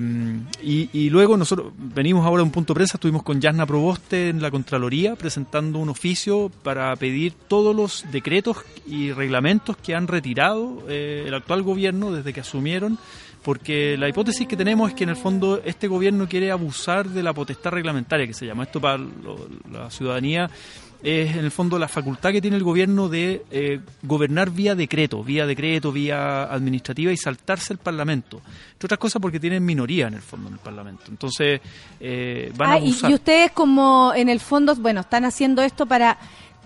y, 0.63 0.89
y 0.91 1.09
luego 1.11 1.37
nosotros 1.37 1.71
venimos 1.77 2.25
ahora 2.25 2.41
a 2.41 2.43
un 2.43 2.51
punto 2.51 2.73
de 2.73 2.77
prensa, 2.79 2.97
estuvimos 2.97 3.21
con 3.23 3.39
Yasna 3.39 3.65
Proboste 3.67 4.29
en 4.29 4.41
la 4.41 4.49
Contraloría 4.51 5.15
presentando 5.15 5.77
un 5.79 5.89
oficio 5.89 6.51
para 6.63 6.95
pedir 6.95 7.33
todos 7.47 7.75
los 7.75 8.05
decretos 8.11 8.57
y 8.87 9.11
reglamentos 9.11 9.77
que 9.77 9.93
han 9.95 10.07
retirado 10.07 10.83
eh, 10.89 11.23
el 11.27 11.33
actual 11.35 11.61
gobierno 11.61 12.11
desde 12.11 12.33
que 12.33 12.41
asumieron. 12.41 12.97
Porque 13.47 13.95
la 13.97 14.09
hipótesis 14.09 14.45
que 14.45 14.57
tenemos 14.57 14.89
es 14.89 14.93
que 14.93 15.05
en 15.05 15.09
el 15.11 15.15
fondo 15.15 15.61
este 15.63 15.87
gobierno 15.87 16.27
quiere 16.27 16.51
abusar 16.51 17.07
de 17.07 17.23
la 17.23 17.31
potestad 17.31 17.71
reglamentaria 17.71 18.27
que 18.27 18.33
se 18.33 18.45
llama. 18.45 18.63
Esto 18.63 18.81
para 18.81 18.97
lo- 18.97 19.47
la 19.71 19.89
ciudadanía 19.89 20.49
es 21.01 21.33
en 21.33 21.45
el 21.45 21.51
fondo 21.51 21.79
la 21.79 21.87
facultad 21.87 22.33
que 22.33 22.41
tiene 22.41 22.57
el 22.57 22.63
gobierno 22.63 23.07
de 23.07 23.45
eh, 23.49 23.79
gobernar 24.03 24.49
vía 24.51 24.75
decreto, 24.75 25.23
vía 25.23 25.45
decreto, 25.45 25.93
vía 25.93 26.43
administrativa 26.43 27.09
y 27.13 27.15
saltarse 27.15 27.71
el 27.71 27.79
Parlamento. 27.79 28.41
Entre 28.73 28.87
otras 28.87 28.99
cosas 28.99 29.21
porque 29.21 29.39
tienen 29.39 29.63
minoría 29.63 30.07
en 30.07 30.15
el 30.15 30.21
fondo 30.21 30.49
en 30.49 30.55
el 30.55 30.59
Parlamento. 30.59 31.03
Entonces 31.07 31.61
eh, 32.01 32.51
van 32.57 32.69
a 32.69 32.73
Ah, 32.73 32.79
y, 32.79 32.87
abusar. 32.89 33.11
y 33.11 33.13
ustedes 33.13 33.51
como 33.51 34.11
en 34.13 34.27
el 34.27 34.41
fondo, 34.41 34.75
bueno, 34.75 34.99
están 34.99 35.23
haciendo 35.23 35.61
esto 35.61 35.85
para 35.85 36.17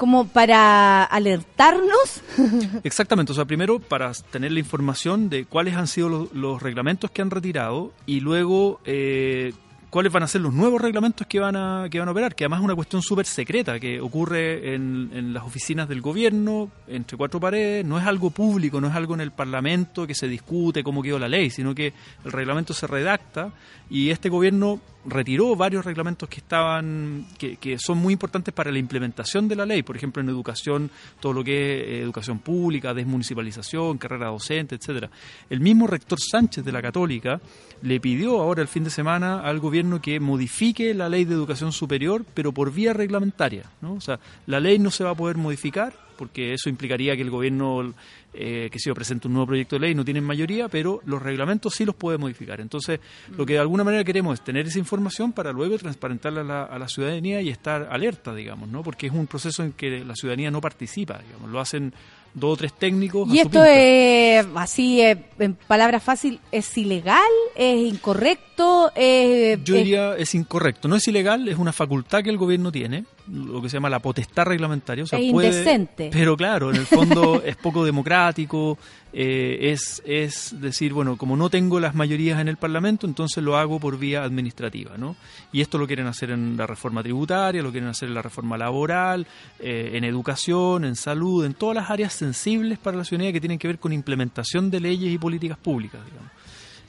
como 0.02 0.28
para 0.28 1.03
alertarnos. 1.03 2.23
Exactamente, 2.84 3.34
o 3.34 3.36
sea, 3.36 3.45
primero 3.45 3.78
para 3.78 4.11
tener 4.32 4.52
la 4.52 4.57
información 4.57 5.30
de 5.30 5.45
cuáles 5.45 5.76
han 5.76 5.86
sido 5.86 6.28
los, 6.34 6.60
reglamentos 6.60 7.11
que 7.11 7.22
han 7.22 7.30
retirado 7.30 7.94
y 8.07 8.19
luego 8.19 8.82
eh, 8.84 9.53
cuáles 9.91 10.11
van 10.11 10.23
a 10.23 10.28
ser 10.28 10.41
los 10.41 10.56
nuevos 10.56 10.82
reglamentos 10.82 11.28
que 11.28 11.40
van 11.40 11.56
a, 11.56 11.88
que 11.91 11.99
van 11.99 12.07
a 12.07 12.14
operar, 12.14 12.34
que 12.34 12.45
además 12.45 12.61
es 12.61 12.65
una 12.65 12.73
cuestión 12.73 13.03
súper 13.03 13.28
secreta 13.28 13.80
que 13.80 14.02
ocurre 14.02 14.73
en 14.73 15.36
las 15.36 15.44
oficinas 15.44 15.88
del 15.88 16.02
gobierno, 16.02 16.72
entre 16.88 17.15
cuatro 17.15 17.40
paredes, 17.40 17.86
no 17.86 17.99
es 17.99 18.06
algo 18.07 18.32
público, 18.32 18.82
no 18.82 18.88
es 18.88 18.95
algo 18.95 19.14
en 19.14 19.22
el 19.22 19.30
Parlamento 19.30 20.07
que 20.07 20.15
se 20.15 20.28
discute 20.28 20.84
cómo 20.84 21.03
quedó 21.03 21.19
la 21.19 21.30
ley, 21.30 21.52
sino 21.52 21.76
que 21.76 21.94
el 22.26 22.32
reglamento 22.32 22.73
se 22.73 22.88
redacta 22.88 23.53
y 23.88 24.10
este 24.10 24.30
gobierno 24.30 24.80
retiró 25.06 25.56
varios 25.56 25.84
reglamentos 25.84 26.30
que 26.30 26.40
estaban 26.40 27.26
que, 27.38 27.57
que 27.57 27.78
son 27.80 27.98
muy 27.98 28.14
importantes 28.14 28.53
para 28.53 28.72
la 28.72 28.80
implementación 28.80 29.48
de 29.48 29.56
la 29.56 29.65
ley 29.65 29.84
por 29.84 29.95
ejemplo 29.95 30.22
en 30.22 30.30
educación 30.30 30.91
todo 31.19 31.34
lo 31.34 31.44
que 31.44 31.80
es 31.80 31.88
eh, 31.88 32.02
educación 32.02 32.40
pública 32.40 32.94
desmunicipalización 32.94 33.98
carrera 33.98 34.28
docente 34.28 34.76
etcétera 34.76 35.10
el 35.49 35.60
mismo 35.60 35.88
rector 35.88 36.19
Sánchez 36.19 36.64
de 36.64 36.72
la 36.72 36.82
Católica 36.82 37.41
le 37.82 37.99
pidió 37.99 38.40
ahora 38.40 38.61
el 38.61 38.68
fin 38.68 38.84
de 38.84 38.90
semana 38.90 39.41
al 39.41 39.60
gobierno 39.60 40.02
que 40.02 40.19
modifique 40.19 40.94
la 40.94 41.10
ley 41.10 41.26
de 41.26 41.34
educación 41.34 41.72
superior 41.72 42.26
pero 42.34 42.52
por 42.52 42.72
vía 42.72 42.94
reglamentaria 42.94 43.65
¿no? 43.82 43.94
o 43.94 44.02
sea 44.02 44.19
la 44.45 44.60
ley 44.60 44.78
no 44.78 44.91
se 44.91 45.03
va 45.03 45.11
a 45.11 45.15
poder 45.15 45.38
modificar 45.38 46.11
porque 46.22 46.53
eso 46.53 46.69
implicaría 46.69 47.15
que 47.15 47.23
el 47.23 47.31
gobierno 47.31 47.95
eh, 48.31 48.69
que 48.72 48.77
se 48.77 48.93
presente 48.93 49.27
un 49.27 49.34
nuevo 49.34 49.48
proyecto 49.48 49.76
de 49.76 49.80
ley 49.88 49.95
no 49.95 50.06
tienen 50.06 50.23
mayoría, 50.23 50.69
pero 50.69 51.02
los 51.06 51.19
reglamentos 51.19 51.73
sí 51.73 51.84
los 51.84 51.95
puede 51.95 52.19
modificar. 52.19 52.61
Entonces, 52.61 52.99
lo 53.35 53.43
que 53.43 53.53
de 53.53 53.60
alguna 53.60 53.84
manera 53.84 54.03
queremos 54.03 54.35
es 54.35 54.43
tener 54.43 54.68
esa 54.68 54.77
información 54.77 55.34
para 55.34 55.52
luego 55.52 55.80
transparentarla 55.80 56.41
a 56.41 56.43
la, 56.43 56.64
a 56.65 56.77
la 56.77 56.88
ciudadanía 56.88 57.41
y 57.41 57.49
estar 57.49 57.88
alerta, 57.91 58.35
digamos, 58.35 58.69
¿no? 58.69 58.84
Porque 58.84 59.07
es 59.07 59.14
un 59.14 59.26
proceso 59.26 59.64
en 59.64 59.72
que 59.72 60.06
la 60.06 60.15
ciudadanía 60.15 60.52
no 60.52 60.61
participa, 60.61 61.19
digamos, 61.26 61.49
lo 61.49 61.60
hacen 61.60 61.91
dos 62.35 62.53
o 62.53 62.57
tres 62.57 62.73
técnicos. 62.73 63.27
Y 63.34 63.39
esto 63.39 63.65
es, 63.65 64.45
así, 64.56 65.02
eh, 65.02 65.26
en 65.39 65.56
palabras 65.56 66.03
fácil, 66.03 66.39
¿es 66.52 66.77
ilegal? 66.77 67.18
¿Es 67.56 67.77
incorrecto? 67.91 68.91
¿Es, 68.95 69.61
Yo 69.64 69.76
es- 69.76 69.84
diría 69.84 70.15
es 70.18 70.35
incorrecto. 70.35 70.88
No 70.88 70.95
es 70.95 71.07
ilegal, 71.07 71.48
es 71.48 71.57
una 71.57 71.73
facultad 71.73 72.23
que 72.23 72.30
el 72.30 72.38
gobierno 72.38 72.72
tiene, 72.72 73.06
lo 73.30 73.61
que 73.61 73.69
se 73.69 73.77
llama 73.77 73.89
la 73.89 73.99
potestad 73.99 74.45
reglamentaria. 74.45 75.03
O 75.03 75.07
sea, 75.07 75.19
Es 75.19 75.31
puede- 75.31 75.49
indecente. 75.49 76.10
Pero 76.11 76.35
claro, 76.38 76.69
en 76.69 76.77
el 76.77 76.85
fondo 76.85 77.41
es 77.45 77.56
poco 77.56 77.84
democrático, 77.85 78.77
eh, 79.14 79.72
es, 79.72 80.02
es 80.06 80.56
decir, 80.61 80.93
bueno, 80.93 81.18
como 81.18 81.35
no 81.35 81.49
tengo 81.49 81.80
las 81.80 81.95
mayorías 81.95 82.39
en 82.39 82.48
el 82.48 82.57
Parlamento, 82.57 83.06
entonces 83.06 83.43
lo 83.43 83.57
hago 83.57 83.80
por 83.80 83.98
vía 83.99 84.23
administrativa, 84.23 84.98
¿no? 84.98 85.15
Y 85.52 85.61
esto 85.61 85.77
lo 85.77 85.88
quieren 85.88 86.07
hacer 86.07 86.31
en 86.31 86.56
la 86.57 86.65
reforma 86.68 87.03
tributaria, 87.03 87.61
lo 87.61 87.72
quieren 87.72 87.89
hacer 87.89 88.07
en 88.10 88.15
la 88.15 88.22
reforma 88.22 88.57
laboral, 88.57 89.27
eh, 89.60 89.91
en 89.95 90.03
educación, 90.03 90.85
en 90.85 90.95
salud, 90.95 91.45
en 91.45 91.53
todas 91.53 91.76
las 91.76 91.89
áreas 91.89 92.14
sensibles 92.14 92.80
para 92.80 92.98
la 92.98 93.03
ciudadanía 93.03 93.34
que 93.34 93.41
tienen 93.41 93.60
que 93.60 93.68
ver 93.68 93.80
con 93.80 93.91
implementación 93.93 94.72
de 94.72 94.80
leyes 94.80 95.14
y 95.14 95.18
políticas 95.18 95.57
públicas, 95.57 95.99
digamos. 96.06 96.31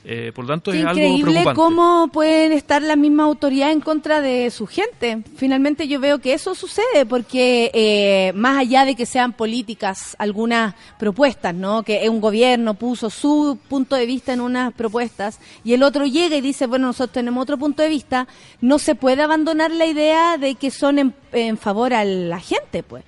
Eh, 0.05 0.33
por 0.35 0.43
lo 0.43 0.49
tanto, 0.51 0.71
Qué 0.71 0.79
es 0.79 0.85
algo 0.85 0.99
increíble 0.99 1.41
preocupante. 1.43 1.55
cómo 1.55 2.09
pueden 2.11 2.51
estar 2.51 2.81
las 2.81 2.97
mismas 2.97 3.25
autoridades 3.25 3.73
en 3.73 3.79
contra 3.79 4.19
de 4.19 4.51
su 4.51 4.67
gente. 4.67 5.23
Finalmente 5.37 5.87
yo 5.87 6.01
veo 6.01 6.19
que 6.19 6.33
eso 6.33 6.55
sucede 6.55 7.05
porque 7.07 7.71
eh, 7.73 8.33
más 8.35 8.57
allá 8.57 8.83
de 8.83 8.95
que 8.95 9.05
sean 9.05 9.31
políticas 9.31 10.15
algunas 10.19 10.75
propuestas, 10.99 11.55
¿no? 11.55 11.83
Que 11.83 12.09
un 12.09 12.19
gobierno 12.19 12.73
puso 12.73 13.09
su 13.09 13.57
punto 13.69 13.95
de 13.95 14.05
vista 14.05 14.33
en 14.33 14.41
unas 14.41 14.73
propuestas 14.73 15.39
y 15.63 15.73
el 15.73 15.83
otro 15.83 16.05
llega 16.05 16.35
y 16.35 16.41
dice, 16.41 16.67
bueno, 16.67 16.87
nosotros 16.87 17.13
tenemos 17.13 17.41
otro 17.41 17.57
punto 17.57 17.81
de 17.81 17.87
vista, 17.87 18.27
no 18.59 18.79
se 18.79 18.95
puede 18.95 19.21
abandonar 19.23 19.71
la 19.71 19.85
idea 19.85 20.37
de 20.37 20.55
que 20.55 20.69
son 20.69 20.99
en, 20.99 21.15
en 21.31 21.57
favor 21.57 21.93
a 21.93 22.03
la 22.03 22.41
gente, 22.41 22.83
pues. 22.83 23.05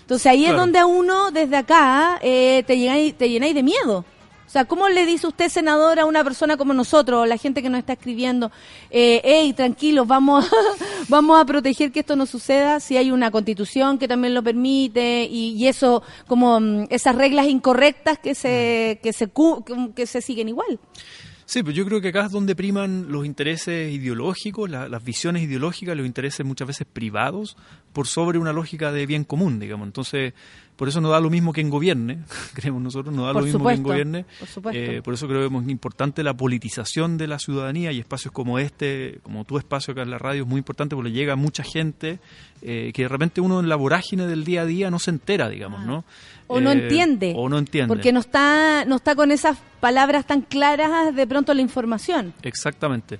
Entonces 0.00 0.26
ahí 0.26 0.44
es 0.44 0.54
donde 0.54 0.78
a 0.80 0.86
uno 0.86 1.30
desde 1.30 1.56
acá 1.56 2.18
eh, 2.20 2.64
te, 2.66 3.14
te 3.16 3.30
llenáis 3.30 3.54
de 3.54 3.62
miedo. 3.62 4.04
O 4.52 4.56
sea, 4.60 4.66
¿cómo 4.66 4.86
le 4.90 5.06
dice 5.06 5.26
usted, 5.26 5.48
senador, 5.48 5.98
a 5.98 6.04
una 6.04 6.22
persona 6.22 6.58
como 6.58 6.74
nosotros, 6.74 7.26
la 7.26 7.38
gente 7.38 7.62
que 7.62 7.70
nos 7.70 7.78
está 7.78 7.94
escribiendo, 7.94 8.52
eh, 8.90 9.22
hey, 9.24 9.54
tranquilos, 9.54 10.06
vamos, 10.06 10.44
a- 10.44 10.50
vamos 11.08 11.40
a 11.40 11.46
proteger 11.46 11.90
que 11.90 12.00
esto 12.00 12.16
no 12.16 12.26
suceda 12.26 12.78
si 12.78 12.98
hay 12.98 13.10
una 13.12 13.30
constitución 13.30 13.96
que 13.96 14.06
también 14.06 14.34
lo 14.34 14.42
permite 14.42 15.24
y, 15.24 15.54
y 15.56 15.68
eso, 15.68 16.02
como 16.26 16.60
mm, 16.60 16.84
esas 16.90 17.14
reglas 17.16 17.46
incorrectas 17.46 18.18
que 18.18 18.34
se, 18.34 19.00
que 19.02 19.14
se, 19.14 19.30
que 19.96 20.06
se 20.06 20.20
siguen 20.20 20.50
igual? 20.50 20.78
Sí, 21.44 21.62
pero 21.62 21.72
yo 21.74 21.84
creo 21.84 22.00
que 22.00 22.08
acá 22.08 22.26
es 22.26 22.32
donde 22.32 22.54
priman 22.54 23.06
los 23.10 23.26
intereses 23.26 23.92
ideológicos, 23.92 24.70
la- 24.70 24.88
las 24.88 25.02
visiones 25.04 25.42
ideológicas, 25.42 25.96
los 25.96 26.06
intereses 26.06 26.46
muchas 26.46 26.68
veces 26.68 26.86
privados, 26.90 27.56
por 27.92 28.06
sobre 28.06 28.38
una 28.38 28.52
lógica 28.52 28.90
de 28.92 29.04
bien 29.06 29.24
común, 29.24 29.58
digamos. 29.58 29.86
Entonces, 29.86 30.32
por 30.76 30.88
eso 30.88 31.00
no 31.02 31.10
da 31.10 31.20
lo 31.20 31.28
mismo 31.30 31.52
que 31.52 31.60
en 31.60 31.68
gobierne, 31.68 32.20
creemos 32.54 32.80
nosotros, 32.82 33.14
no 33.14 33.26
da 33.26 33.32
Por 33.34 33.42
lo 33.42 33.46
mismo 33.46 33.64
que 33.66 33.70
en 33.72 33.76
supuesto, 33.76 33.88
gobierne. 33.88 34.24
por. 34.62 34.74
Eh, 34.96 35.02
por 35.02 35.14
eso 35.14 35.28
creo 35.28 35.48
que 35.50 35.56
es 35.56 35.68
importante 35.68 36.22
la 36.22 36.34
politización 36.34 37.18
de 37.18 37.26
la 37.26 37.38
ciudadanía 37.38 37.92
y 37.92 37.98
espacios 37.98 38.32
como 38.32 38.58
este, 38.58 39.18
como 39.22 39.44
tu 39.44 39.58
espacio 39.58 39.92
acá 39.92 40.02
en 40.02 40.10
la 40.10 40.18
radio, 40.18 40.42
es 40.42 40.48
muy 40.48 40.58
importante 40.58 40.96
porque 40.96 41.10
llega 41.12 41.36
mucha 41.36 41.62
gente 41.64 42.18
eh, 42.62 42.92
que 42.94 43.02
de 43.02 43.08
repente 43.08 43.40
uno 43.40 43.60
en 43.60 43.68
la 43.68 43.76
vorágine 43.76 44.26
del 44.26 44.44
día 44.44 44.62
a 44.62 44.66
día 44.66 44.90
no 44.90 44.98
se 44.98 45.10
entera, 45.10 45.48
digamos, 45.50 45.84
¿no? 45.84 46.04
O 46.52 46.60
no 46.60 46.70
Eh, 46.70 46.74
entiende. 46.82 47.32
O 47.36 47.48
no 47.48 47.58
entiende. 47.58 47.88
Porque 47.88 48.12
no 48.12 48.20
está, 48.20 48.84
no 48.86 48.96
está 48.96 49.14
con 49.14 49.30
esas 49.30 49.56
palabras 49.80 50.26
tan 50.26 50.42
claras 50.42 51.14
de 51.14 51.26
pronto 51.26 51.52
la 51.54 51.60
información. 51.62 52.32
Exactamente. 52.42 53.18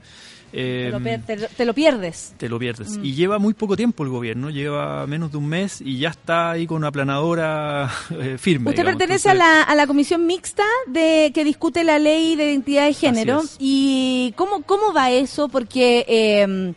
Te 0.53 0.91
lo, 0.91 0.99
Em, 0.99 1.03
per- 1.03 1.23
te 1.23 1.37
lo- 1.39 1.49
te 1.49 1.65
lo 1.65 1.73
pierdes. 1.73 2.35
te 2.37 2.47
lo 2.47 2.59
pierdes. 2.59 2.99
Mm. 2.99 3.05
Y 3.07 3.15
lleva 3.15 3.39
muy 3.39 3.55
poco 3.55 3.75
tiempo 3.75 4.03
el 4.05 4.11
gobierno, 4.11 4.51
lleva 4.51 5.07
menos 5.07 5.33
de 5.33 5.39
un 5.39 5.47
mes 5.49 5.81
y 5.81 5.97
ya 5.99 6.11
está 6.11 6.51
ahí 6.51 6.67
con 6.67 6.77
una 6.77 6.89
aplanadora 6.89 7.91
eh, 8.11 8.37
firme. 8.39 8.69
Usted 8.69 8.83
digamos. 8.83 8.99
pertenece 8.99 9.31
a, 9.31 9.35
la, 9.35 9.63
a 9.63 9.75
la 9.75 9.87
comisión 9.87 10.27
mixta 10.27 10.65
de 10.87 11.31
que 11.35 11.43
discute 11.45 11.85
la 11.85 11.99
ley 11.99 12.37
de 12.37 12.45
identidad 12.53 12.85
de 12.85 12.93
género. 12.93 13.41
¿Y 13.59 14.35
cómo, 14.37 14.61
cómo 14.63 14.93
va 14.93 15.11
eso? 15.11 15.49
Porque, 15.49 16.05
eh, 16.07 16.75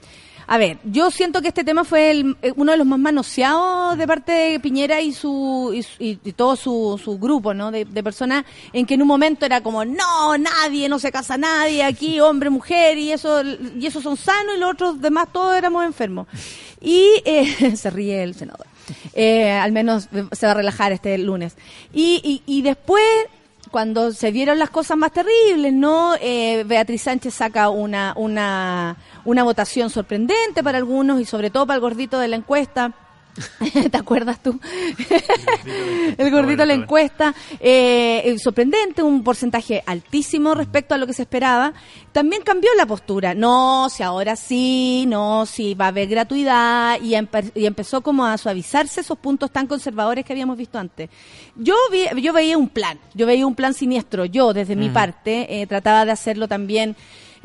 a 0.48 0.58
ver, 0.58 0.78
yo 0.84 1.10
siento 1.12 1.42
que 1.42 1.48
este 1.50 1.64
tema 1.64 1.84
fue 1.84 2.12
el- 2.12 2.38
eh, 2.42 2.54
uno 2.56 2.72
de 2.72 2.78
los 2.78 2.88
más 2.88 3.00
manoseados 3.00 3.98
de 3.98 4.08
parte 4.08 4.32
de 4.32 4.60
Piñera 4.60 5.02
y 5.02 5.12
su 5.14 5.72
y, 6.00 6.14
y- 6.14 6.32
todo 6.34 6.56
su, 6.56 7.00
su 7.04 7.18
grupo, 7.18 7.54
¿no? 7.54 7.72
De, 7.72 7.86
de 7.86 8.04
personas 8.04 8.46
en 8.74 8.86
que 8.86 8.94
en 8.96 9.02
un 9.02 9.08
momento 9.08 9.46
era 9.46 9.62
como, 9.62 9.84
no, 9.86 10.38
nadie, 10.38 10.88
no 10.90 11.00
se 11.00 11.12
casa 11.12 11.38
nadie, 11.38 11.84
aquí 11.84 12.20
hombre, 12.20 12.50
mujer, 12.50 12.98
y 12.98 13.12
eso, 13.12 13.42
y 13.44 13.86
esos 13.86 14.04
son 14.04 14.18
sanos 14.18 14.56
y 14.56 14.60
los 14.60 14.72
otros 14.72 15.02
demás 15.02 15.28
todos 15.32 15.56
éramos 15.58 15.84
enfermos. 15.86 16.28
Y 16.82 17.08
eh, 17.26 17.76
se 17.76 17.90
ríe 17.90 18.22
el 18.24 18.36
senador. 18.36 18.68
Eh, 19.14 19.50
al 19.52 19.72
menos 19.72 20.08
se 20.32 20.46
va 20.46 20.52
a 20.52 20.56
relajar 20.56 20.92
este 20.92 21.18
lunes. 21.18 21.56
Y, 21.94 22.22
y, 22.24 22.44
y 22.46 22.62
después, 22.62 23.04
cuando 23.76 24.14
se 24.14 24.31
vieron 24.31 24.57
las 24.57 24.69
cosas 24.69 24.95
más 24.95 25.11
terribles, 25.11 25.73
¿no? 25.73 26.15
Eh, 26.22 26.64
Beatriz 26.65 27.02
Sánchez 27.02 27.34
saca 27.34 27.68
una, 27.68 28.14
una, 28.15 28.95
una 29.26 29.43
votación 29.43 29.89
sorprendente 29.89 30.64
para 30.64 30.77
algunos 30.77 31.19
y 31.19 31.26
sobre 31.26 31.49
todo 31.49 31.68
para 31.68 31.76
el 31.76 31.81
gordito 31.81 32.18
de 32.18 32.30
la 32.30 32.38
encuesta. 32.38 32.93
¿Te 33.91 33.98
acuerdas 33.98 34.41
tú? 34.41 34.60
el 36.18 36.32
gordito 36.32 36.62
de 36.62 36.66
la 36.68 36.74
encuesta, 36.74 37.34
eh, 37.60 38.36
sorprendente, 38.41 39.03
un 39.03 39.24
porcentaje 39.24 39.84
altísimo 39.86 40.53
respecto 40.56 40.95
a 40.95 40.98
lo 40.98 41.06
que 41.06 41.14
se 41.14 41.24
esperaba. 41.24 41.74
También 42.12 42.44
cambió 42.44 42.70
la 42.78 42.86
postura. 42.86 43.34
No, 43.34 43.90
si 43.90 44.03
ahora 44.03 44.36
sí, 44.36 45.06
no, 45.07 45.45
si 45.45 45.74
va 45.74 45.86
a 45.86 45.88
haber 45.90 46.07
gratuidad 46.07 46.99
y, 47.02 47.12
empe- 47.12 47.52
y 47.56 47.66
empezó 47.66 48.02
como 48.02 48.26
a 48.26 48.38
suavizarse 48.38 49.02
esos 49.02 49.18
puntos 49.18 49.52
tan 49.52 49.68
conservadores 49.68 50.24
que 50.24 50.32
habíamos 50.34 50.57
visto 50.57 50.80
antes. 50.80 51.10
Yo 51.56 51.76
vi, 51.91 52.06
yo 52.22 52.32
veía 52.34 52.57
un 52.57 52.70
plan, 52.70 52.99
yo 53.14 53.26
veía 53.26 53.45
un 53.45 53.56
plan 53.56 53.74
siniestro. 53.74 54.26
Yo, 54.26 54.53
desde 54.53 54.76
mi 54.76 54.90
parte, 54.90 55.62
eh, 55.62 55.68
trataba 55.68 56.06
de 56.06 56.12
hacerlo 56.12 56.48
también 56.48 56.95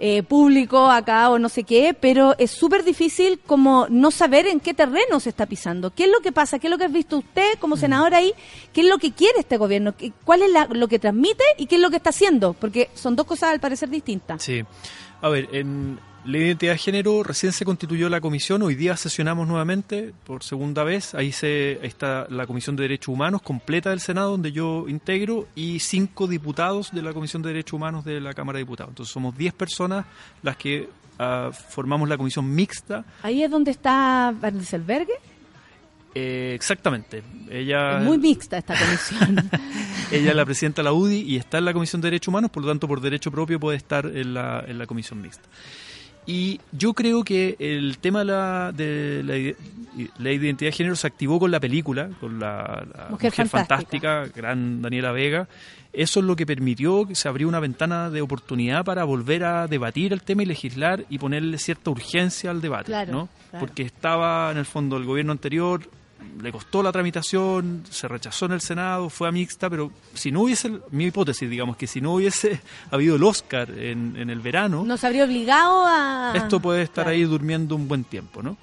eh, 0.03 0.23
público 0.23 0.91
acá 0.91 1.29
o 1.29 1.39
no 1.39 1.51
sé 1.51 1.65
qué, 1.65 1.93
pero 1.93 2.35
es 2.39 2.51
súper 2.51 2.85
difícil 2.85 3.39
como 3.45 3.87
no 3.91 4.11
saber 4.11 4.47
en 4.47 4.59
qué 4.59 4.73
terreno 4.73 5.21
se 5.21 5.29
está 5.29 5.45
pisando. 5.45 5.91
¿Qué 5.91 6.05
es 6.05 6.11
lo 6.11 6.21
que 6.21 6.33
pasa? 6.33 6.59
¿Qué 6.59 6.69
es 6.69 6.71
lo 6.71 6.79
que 6.79 6.85
has 6.87 6.93
visto 6.93 7.19
usted 7.19 7.59
como 7.59 7.77
senador 7.77 8.15
ahí? 8.15 8.33
¿Qué 8.73 8.81
es 8.81 8.87
lo 8.89 8.97
que 8.99 9.13
quiere 9.13 9.41
este 9.41 9.59
gobierno? 9.59 9.95
¿Qué- 9.97 10.13
¿Cuál 10.25 10.41
es 10.43 10.51
la- 10.51 10.67
lo 10.71 10.89
que 10.89 10.99
transmite 10.99 11.45
y 11.59 11.67
qué 11.67 11.75
es 11.77 11.83
lo 11.83 11.91
que 11.91 11.97
está 11.97 12.11
haciendo? 12.11 12.55
Porque 12.55 12.89
son 12.95 13.15
dos 13.15 13.27
cosas 13.27 13.51
al 13.51 13.61
parecer 13.61 13.91
distintas. 13.91 14.43
Sí. 14.43 14.65
A 15.21 15.29
ver, 15.29 15.49
en 15.53 16.01
la 16.25 16.39
identidad 16.39 16.73
de 16.73 16.79
género 16.79 17.23
recién 17.23 17.53
se 17.53 17.65
constituyó 17.65 18.09
la 18.11 18.21
comisión, 18.21 18.61
hoy 18.63 18.75
día 18.75 18.97
sesionamos 18.97 19.49
nuevamente 19.49 20.13
por 20.25 20.45
segunda 20.45 20.85
vez, 20.85 21.15
ahí, 21.15 21.33
se, 21.33 21.79
ahí 21.83 21.89
está 21.89 22.27
la 22.29 22.47
Comisión 22.47 22.77
de 22.77 22.83
Derechos 22.83 23.09
Humanos 23.09 23.41
completa 23.43 23.91
del 23.91 24.01
Senado, 24.01 24.33
donde 24.33 24.53
yo 24.53 24.87
integro, 24.89 25.49
y 25.55 25.81
cinco 25.81 26.27
diputados 26.27 26.91
de 26.93 27.03
la 27.03 27.15
Comisión 27.15 27.43
de 27.43 27.49
Derechos 27.49 27.73
Humanos 27.75 28.05
de 28.05 28.21
la 28.21 28.35
Cámara 28.35 28.59
de 28.59 28.65
Diputados. 28.65 28.91
Entonces 28.91 29.13
somos 29.13 29.37
10 29.37 29.55
personas 29.55 30.05
las 30.43 30.57
que 30.57 30.89
ah, 31.19 31.51
formamos 31.53 32.09
la 32.09 32.19
comisión 32.19 32.55
mixta. 32.55 33.05
Ahí 33.23 33.43
es 33.43 33.51
donde 33.51 33.71
está 33.71 34.35
Van 34.39 34.55
Rieselberghe. 34.55 35.15
Eh, 36.15 36.53
exactamente. 36.55 37.23
Ella, 37.49 37.99
Es 37.99 38.05
muy 38.05 38.19
mixta 38.19 38.59
esta 38.59 38.75
comisión. 38.77 39.49
ella 40.13 40.31
es 40.31 40.37
la 40.37 40.45
presidenta 40.45 40.83
de 40.83 40.85
la 40.85 40.93
UDI 40.93 41.21
y 41.21 41.37
está 41.37 41.59
en 41.59 41.65
la 41.65 41.73
Comisión 41.73 42.03
de 42.03 42.09
Derechos 42.09 42.29
Humanos, 42.29 42.51
por 42.51 42.63
lo 42.63 42.69
tanto, 42.69 42.89
por 42.89 43.01
derecho 43.01 43.31
propio 43.31 43.61
puede 43.61 43.77
estar 43.77 44.05
en 44.07 44.35
la, 44.35 44.65
en 44.67 44.79
la 44.79 44.87
comisión 44.87 45.23
mixta. 45.23 45.49
Y 46.27 46.61
yo 46.73 46.93
creo 46.93 47.25
que 47.25 47.57
el 47.59 47.99
tema 47.99 48.21
de 48.21 48.25
la, 48.27 48.73
de 48.73 49.23
la, 49.25 49.37
ide- 49.37 49.57
la 50.19 50.31
identidad 50.33 50.69
de 50.71 50.77
género 50.77 50.95
se 50.97 51.07
activó 51.07 51.39
con 51.41 51.51
la 51.51 51.59
película, 51.61 52.11
con 52.21 52.39
la, 52.39 52.87
la 52.95 53.07
Mujer 53.11 53.33
Fantástica, 53.49 54.27
gran 54.35 54.83
Daniela 54.83 55.13
Vega. 55.13 55.49
Eso 55.93 56.21
es 56.21 56.27
lo 56.27 56.37
que 56.37 56.47
permitió 56.47 57.05
que 57.07 57.17
se 57.17 57.27
abrió 57.27 57.49
una 57.49 57.59
ventana 57.59 58.11
de 58.11 58.21
oportunidad 58.23 58.85
para 58.85 59.03
volver 59.03 59.43
a 59.45 59.67
debatir 59.67 60.13
el 60.13 60.23
tema 60.23 60.45
y 60.45 60.47
legislar 60.47 61.05
y 61.11 61.19
ponerle 61.19 61.59
cierta 61.59 61.91
urgencia 61.91 62.51
al 62.53 62.61
debate, 62.61 62.85
Claro, 62.87 63.11
¿no? 63.13 63.29
claro. 63.51 63.67
Porque 63.67 63.83
estaba 63.83 64.53
en 64.53 64.59
el 64.59 64.67
fondo 64.67 64.97
el 64.99 65.05
gobierno 65.05 65.33
anterior, 65.33 65.83
le 66.41 66.53
costó 66.53 66.83
la 66.83 66.93
tramitación, 66.93 67.85
se 67.89 68.09
rechazó 68.09 68.47
en 68.47 68.53
el 68.53 68.61
Senado, 68.61 69.11
fue 69.11 69.29
a 69.29 69.33
mixta, 69.33 69.69
pero 69.69 69.91
si 70.15 70.31
no 70.31 70.43
hubiese, 70.43 70.81
mi 70.91 71.07
hipótesis, 71.07 71.49
digamos, 71.49 71.77
que 71.77 71.87
si 71.87 72.01
no 72.01 72.15
hubiese 72.15 72.61
habido 72.91 73.17
el 73.17 73.25
Oscar 73.25 73.71
en, 73.71 74.17
en 74.17 74.31
el 74.31 74.41
verano, 74.41 74.85
Nos 74.85 75.05
habría 75.05 75.25
obligado 75.25 75.85
a... 75.87 76.33
esto 76.35 76.61
puede 76.61 76.83
estar 76.83 77.09
ahí 77.09 77.25
durmiendo 77.25 77.75
un 77.77 77.89
buen 77.89 78.05
tiempo, 78.05 78.43
¿no? 78.43 78.57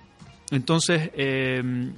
Entonces, 0.50 1.12
eh, 1.14 1.92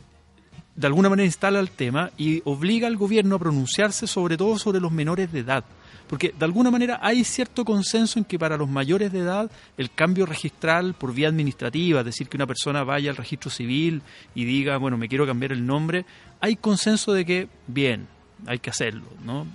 de 0.76 0.88
alguna 0.88 1.10
manera 1.10 1.26
instala 1.26 1.60
el 1.60 1.72
tema 1.72 2.10
y 2.18 2.42
obliga 2.46 2.88
al 2.88 2.96
gobierno 2.96 3.36
a 3.36 3.40
pronunciarse 3.40 4.08
sobre 4.08 4.38
todo 4.38 4.58
sobre 4.58 4.80
los 4.80 4.92
menores 4.92 5.32
de 5.32 5.40
edad. 5.40 5.66
Porque 6.10 6.34
de 6.38 6.44
alguna 6.44 6.72
manera 6.72 7.00
hay 7.02 7.24
cierto 7.24 7.64
consenso 7.64 8.18
en 8.20 8.26
que 8.26 8.40
para 8.40 8.58
los 8.58 8.68
mayores 8.68 9.12
de 9.12 9.20
edad 9.20 9.52
el 9.78 9.92
cambio 9.92 10.26
registral 10.26 10.96
por 10.96 11.14
vía 11.14 11.28
administrativa, 11.28 12.00
es 12.00 12.06
decir, 12.06 12.28
que 12.28 12.36
una 12.38 12.48
persona 12.48 12.84
vaya 12.84 13.12
al 13.12 13.18
registro 13.18 13.52
civil 13.52 14.02
y 14.34 14.44
diga, 14.44 14.78
bueno, 14.78 14.98
me 14.98 15.08
quiero 15.08 15.28
cambiar 15.28 15.52
el 15.52 15.66
nombre, 15.66 16.06
hay 16.42 16.56
consenso 16.56 17.14
de 17.14 17.26
que, 17.26 17.48
bien, 17.68 18.08
hay 18.48 18.60
que 18.60 18.72
hacerlo, 18.72 19.06
¿no? 19.24 19.46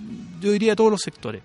Yo 0.41 0.53
diría 0.53 0.77
todos 0.77 0.91
los 0.91 1.01
sectores 1.01 1.43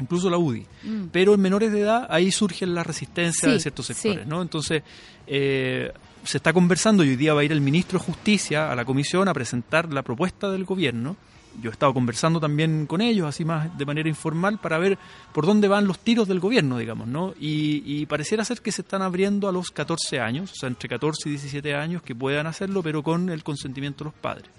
incluso 0.00 0.28
la 0.28 0.38
UDI. 0.38 0.66
Mm. 0.82 1.04
Pero 1.12 1.34
en 1.34 1.40
menores 1.40 1.72
de 1.72 1.80
edad 1.80 2.06
ahí 2.10 2.30
surgen 2.30 2.74
las 2.74 2.86
resistencias 2.86 3.44
Sí, 3.44 3.50
de 3.50 3.60
ciertos 3.60 3.86
sectores, 3.86 4.24
sí. 4.24 4.28
¿no? 4.28 4.42
Entonces, 4.42 4.82
eh, 5.26 5.92
se 6.24 6.38
está 6.38 6.52
conversando 6.52 7.04
y 7.04 7.10
hoy 7.10 7.16
día 7.16 7.34
va 7.34 7.42
a 7.42 7.44
ir 7.44 7.52
el 7.52 7.60
ministro 7.60 7.98
de 7.98 8.04
Justicia 8.04 8.70
a 8.70 8.76
la 8.76 8.84
comisión 8.84 9.28
a 9.28 9.34
presentar 9.34 9.92
la 9.92 10.02
propuesta 10.02 10.50
del 10.50 10.64
gobierno. 10.64 11.16
Yo 11.60 11.70
he 11.70 11.72
estado 11.72 11.92
conversando 11.92 12.40
también 12.40 12.86
con 12.86 13.00
ellos, 13.00 13.26
así 13.26 13.44
más 13.44 13.76
de 13.76 13.86
manera 13.86 14.08
informal, 14.08 14.58
para 14.58 14.78
ver 14.78 14.98
por 15.32 15.46
dónde 15.46 15.68
van 15.68 15.86
los 15.86 15.98
tiros 15.98 16.28
del 16.28 16.40
gobierno, 16.40 16.78
digamos, 16.78 17.08
¿no? 17.08 17.34
Y, 17.38 17.82
y 17.84 18.06
pareciera 18.06 18.44
ser 18.44 18.60
que 18.60 18.72
se 18.72 18.82
están 18.82 19.02
abriendo 19.02 19.48
a 19.48 19.52
los 19.52 19.70
14 19.70 20.20
años, 20.20 20.52
o 20.52 20.54
sea, 20.54 20.68
entre 20.68 20.88
14 20.88 21.28
y 21.28 21.32
17 21.32 21.74
años, 21.74 22.02
que 22.02 22.14
puedan 22.14 22.46
hacerlo, 22.46 22.82
pero 22.82 23.02
con 23.02 23.28
el 23.30 23.42
consentimiento 23.42 24.04
de 24.04 24.10
los 24.10 24.20
padres. 24.20 24.50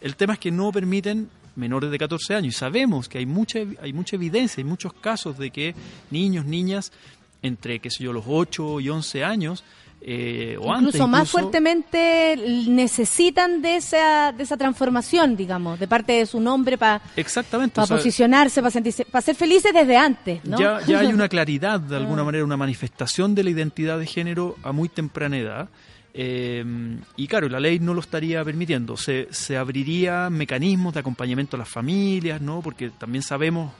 El 0.00 0.16
tema 0.16 0.34
es 0.34 0.38
que 0.38 0.50
no 0.50 0.70
permiten 0.70 1.28
menores 1.56 1.90
de 1.90 1.98
14 1.98 2.36
años 2.36 2.54
y 2.54 2.56
sabemos 2.56 3.08
que 3.08 3.18
hay 3.18 3.26
mucha 3.26 3.58
hay 3.82 3.92
mucha 3.92 4.16
evidencia, 4.16 4.62
hay 4.62 4.68
muchos 4.68 4.92
casos 4.92 5.36
de 5.38 5.50
que 5.50 5.74
niños, 6.10 6.44
niñas 6.44 6.92
entre 7.42 7.80
qué 7.80 7.90
sé 7.90 8.04
yo 8.04 8.12
los 8.12 8.24
8 8.26 8.80
y 8.80 8.88
11 8.88 9.24
años 9.24 9.64
eh, 10.00 10.56
o 10.60 10.72
antes 10.72 10.94
incluso 10.94 11.08
más 11.08 11.20
incluso, 11.22 11.38
fuertemente 11.38 12.36
necesitan 12.68 13.60
de 13.62 13.76
esa, 13.76 14.32
de 14.32 14.42
esa 14.42 14.56
transformación, 14.56 15.36
digamos, 15.36 15.78
de 15.80 15.88
parte 15.88 16.12
de 16.12 16.26
su 16.26 16.40
nombre 16.40 16.78
para 16.78 17.02
posicionarse, 17.88 18.60
para 18.60 18.70
sentirse, 18.70 19.04
para 19.04 19.22
ser 19.22 19.34
felices 19.34 19.72
desde 19.72 19.96
antes, 19.96 20.44
¿no? 20.44 20.58
ya, 20.58 20.80
ya 20.86 21.00
hay 21.00 21.08
una 21.12 21.28
claridad 21.28 21.80
de 21.80 21.96
alguna 21.96 22.22
Ah. 22.22 22.24
manera, 22.26 22.44
una 22.44 22.56
manifestación 22.56 23.34
de 23.34 23.44
la 23.44 23.50
identidad 23.50 23.98
de 23.98 24.06
género 24.06 24.56
a 24.62 24.72
muy 24.72 24.88
temprana 24.88 25.36
edad. 25.38 25.68
Eh, 26.20 26.64
y 27.16 27.28
claro, 27.28 27.48
la 27.48 27.60
ley 27.60 27.78
no 27.78 27.94
lo 27.94 28.00
estaría 28.00 28.44
permitiendo. 28.44 28.96
Se, 28.96 29.28
se 29.30 29.56
abriría 29.56 30.28
mecanismos 30.30 30.92
de 30.94 30.98
acompañamiento 31.00 31.54
a 31.56 31.60
las 31.60 31.68
familias, 31.68 32.40
¿no? 32.40 32.60
Porque 32.60 32.90
también 32.90 33.22
sabemos, 33.22 33.72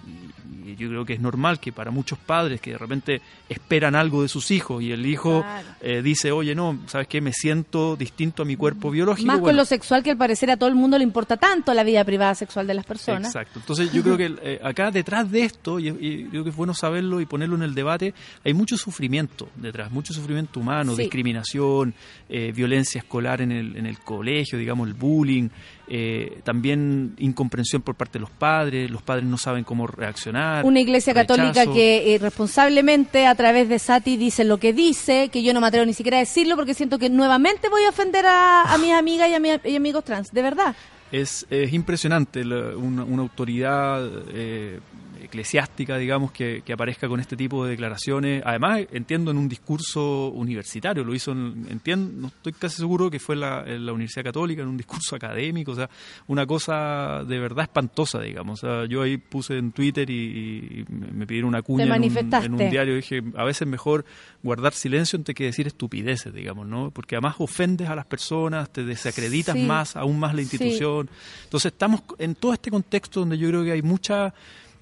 y 0.65 0.77
yo 0.77 0.89
creo 0.89 1.05
que 1.05 1.15
es 1.15 1.21
normal 1.21 1.59
que 1.59 1.73
para 1.73 1.91
muchos 1.91 2.17
padres 2.17 2.61
que 2.61 2.71
de 2.73 2.79
repente 2.79 3.21
esperan 3.49 3.97
algo 3.97 4.23
de 4.23 4.29
sus 4.29 4.53
hijos 4.53 4.81
y 4.85 4.93
el 4.93 5.05
hijo 5.05 5.45
eh, 5.81 6.01
dice, 6.01 6.31
oye, 6.31 6.55
no, 6.55 6.79
¿sabes 6.87 7.09
qué? 7.09 7.21
Me 7.21 7.33
siento 7.33 7.97
distinto 7.97 8.43
a 8.43 8.47
mi 8.47 8.55
cuerpo 8.55 8.93
biológico. 8.93 9.27
Más 9.27 9.41
con 9.41 9.57
lo 9.57 9.65
sexual 9.65 10.05
que 10.05 10.13
al 10.13 10.17
parecer 10.17 10.49
a 10.53 10.57
todo 10.57 10.69
el 10.69 10.77
mundo 10.77 10.97
le 10.97 11.03
importa 11.03 11.37
tanto 11.39 11.75
la 11.75 11.83
vida 11.83 12.05
privada 12.05 12.37
sexual 12.37 12.69
de 12.69 12.75
las 12.75 12.87
personas. 12.87 13.35
Exacto. 13.35 13.59
Entonces 13.59 13.93
yo 13.93 14.01
creo 14.05 14.17
que 14.17 14.33
eh, 14.43 14.61
acá 14.63 14.93
detrás 14.93 15.29
de 15.29 15.43
esto, 15.43 15.81
y, 15.81 15.89
y 15.89 16.25
creo 16.27 16.45
que 16.45 16.51
es 16.51 16.57
bueno 16.57 16.73
saberlo 16.73 17.21
y 17.21 17.27
ponerlo 17.27 17.57
en 17.57 17.63
el 17.63 17.75
debate, 17.75 18.15
hay 18.45 18.55
mucho 18.55 18.77
sufrimiento 18.77 19.49
detrás, 19.57 19.91
mucho 19.91 20.13
sufrimiento 20.13 20.61
humano, 20.61 20.95
Sí. 20.95 21.03
discriminación, 21.03 21.95
eh, 22.29 22.53
violencia 22.55 22.99
escolar 22.99 23.41
en 23.41 23.53
el, 23.53 23.77
en 23.77 23.87
el 23.87 23.99
colegio, 24.01 24.59
digamos, 24.59 24.87
el 24.89 24.95
bullying, 24.95 25.49
eh, 25.89 26.41
también 26.45 27.15
incomprensión 27.19 27.81
por 27.83 27.95
parte 27.95 28.19
de 28.19 28.21
los 28.21 28.31
padres, 28.31 28.91
los 28.91 29.01
padres 29.03 29.25
no 29.25 29.39
saben 29.39 29.65
cómo 29.65 29.87
reaccionar. 29.87 30.65
Una 30.65 30.81
iglesia 30.81 31.15
católica 31.15 31.65
que 31.73 32.15
eh, 32.15 32.19
responsablemente 32.19 33.27
a 33.27 33.35
través 33.35 33.69
de 33.69 33.79
Sati 33.79 34.17
dice 34.17 34.45
lo 34.45 34.59
que 34.59 34.73
dice, 34.73 35.31
que 35.33 35.43
yo 35.43 35.55
no 35.55 35.61
me 35.61 35.67
atrevo 35.69 35.87
ni 35.87 35.95
siquiera 35.95 36.19
a 36.19 36.21
decirlo 36.21 36.57
porque 36.57 36.75
siento 36.75 36.99
que 36.99 37.09
nuevamente 37.09 37.69
voy 37.69 37.85
a 37.85 37.89
ofender 37.91 38.27
a, 38.27 38.63
a 38.75 38.79
mis 38.79 38.93
amigas 38.93 39.29
y 39.31 39.35
a 39.35 39.41
mis 39.41 39.53
y 39.65 39.77
amigos 39.77 40.05
trans, 40.05 40.31
de 40.33 40.43
verdad. 40.43 40.75
Es, 41.11 41.47
es 41.49 41.73
impresionante 41.73 42.45
la- 42.45 42.77
una, 42.77 43.05
una 43.05 43.23
autoridad 43.23 44.07
eh, 44.35 44.81
eclesiástica, 45.29 45.97
digamos, 45.97 46.33
que, 46.33 46.63
que 46.65 46.73
aparezca 46.73 47.09
con 47.09 47.21
este 47.21 47.37
tipo 47.37 47.65
de 47.65 47.71
declaraciones. 47.71 48.43
Además, 48.45 48.81
entiendo 48.93 49.31
en 49.31 49.39
un 49.39 49.49
discurso 49.49 50.29
universitario, 50.29 51.05
lo 51.05 51.15
hizo, 51.15 51.33
en, 51.33 51.67
entiendo, 51.71 52.11
no 52.21 52.27
estoy 52.29 52.53
casi 52.55 52.77
seguro 52.77 53.11
que 53.11 53.19
fue 53.21 53.35
en 53.37 53.41
la, 53.43 53.65
en 53.67 53.87
la 53.87 53.93
Universidad 53.93 54.25
Católica, 54.25 54.63
en 54.63 54.69
un 54.69 54.77
discurso 54.77 55.15
académico, 55.17 55.73
o 55.73 55.75
sea, 55.77 55.89
una 56.27 56.47
cosa 56.47 57.23
de 57.25 57.39
verdad 57.39 57.65
espantosa, 57.65 58.21
digamos. 58.21 58.63
O 58.65 58.67
sea, 58.67 58.87
yo 58.87 59.03
ahí 59.03 59.17
puse 59.19 59.57
en 59.59 59.73
Twitter 59.73 60.09
y, 60.11 60.85
y 60.89 60.93
me 60.93 61.27
pidieron 61.27 61.49
una 61.49 61.63
cuña 61.63 61.85
en 61.97 62.03
un, 62.03 62.35
en 62.35 62.53
un 62.55 62.71
diario, 62.71 62.97
dije, 62.97 63.23
a 63.37 63.45
veces 63.45 63.69
mejor 63.69 64.05
guardar 64.43 64.73
silencio 64.73 65.17
antes 65.19 65.35
que 65.35 65.45
decir 65.45 65.67
estupideces, 65.67 66.33
digamos, 66.33 66.67
¿no? 66.67 66.91
Porque 66.91 67.17
además 67.17 67.37
ofendes 67.39 67.89
a 67.89 67.95
las 67.95 68.07
personas, 68.07 68.71
te 68.73 68.85
desacreditas 68.85 69.55
Sí. 69.55 69.63
más, 69.65 69.97
aún 69.97 70.19
más 70.19 70.33
la 70.35 70.39
Sí. 70.43 70.43
institución. 70.57 71.09
Entonces 71.45 71.73
estamos 71.73 72.03
en 72.19 72.35
todo 72.35 72.53
este 72.53 72.71
contexto 72.71 73.21
donde 73.21 73.37
yo 73.39 73.49
creo 73.49 73.65
que 73.65 73.73
hay 73.73 73.83
mucha 73.83 74.33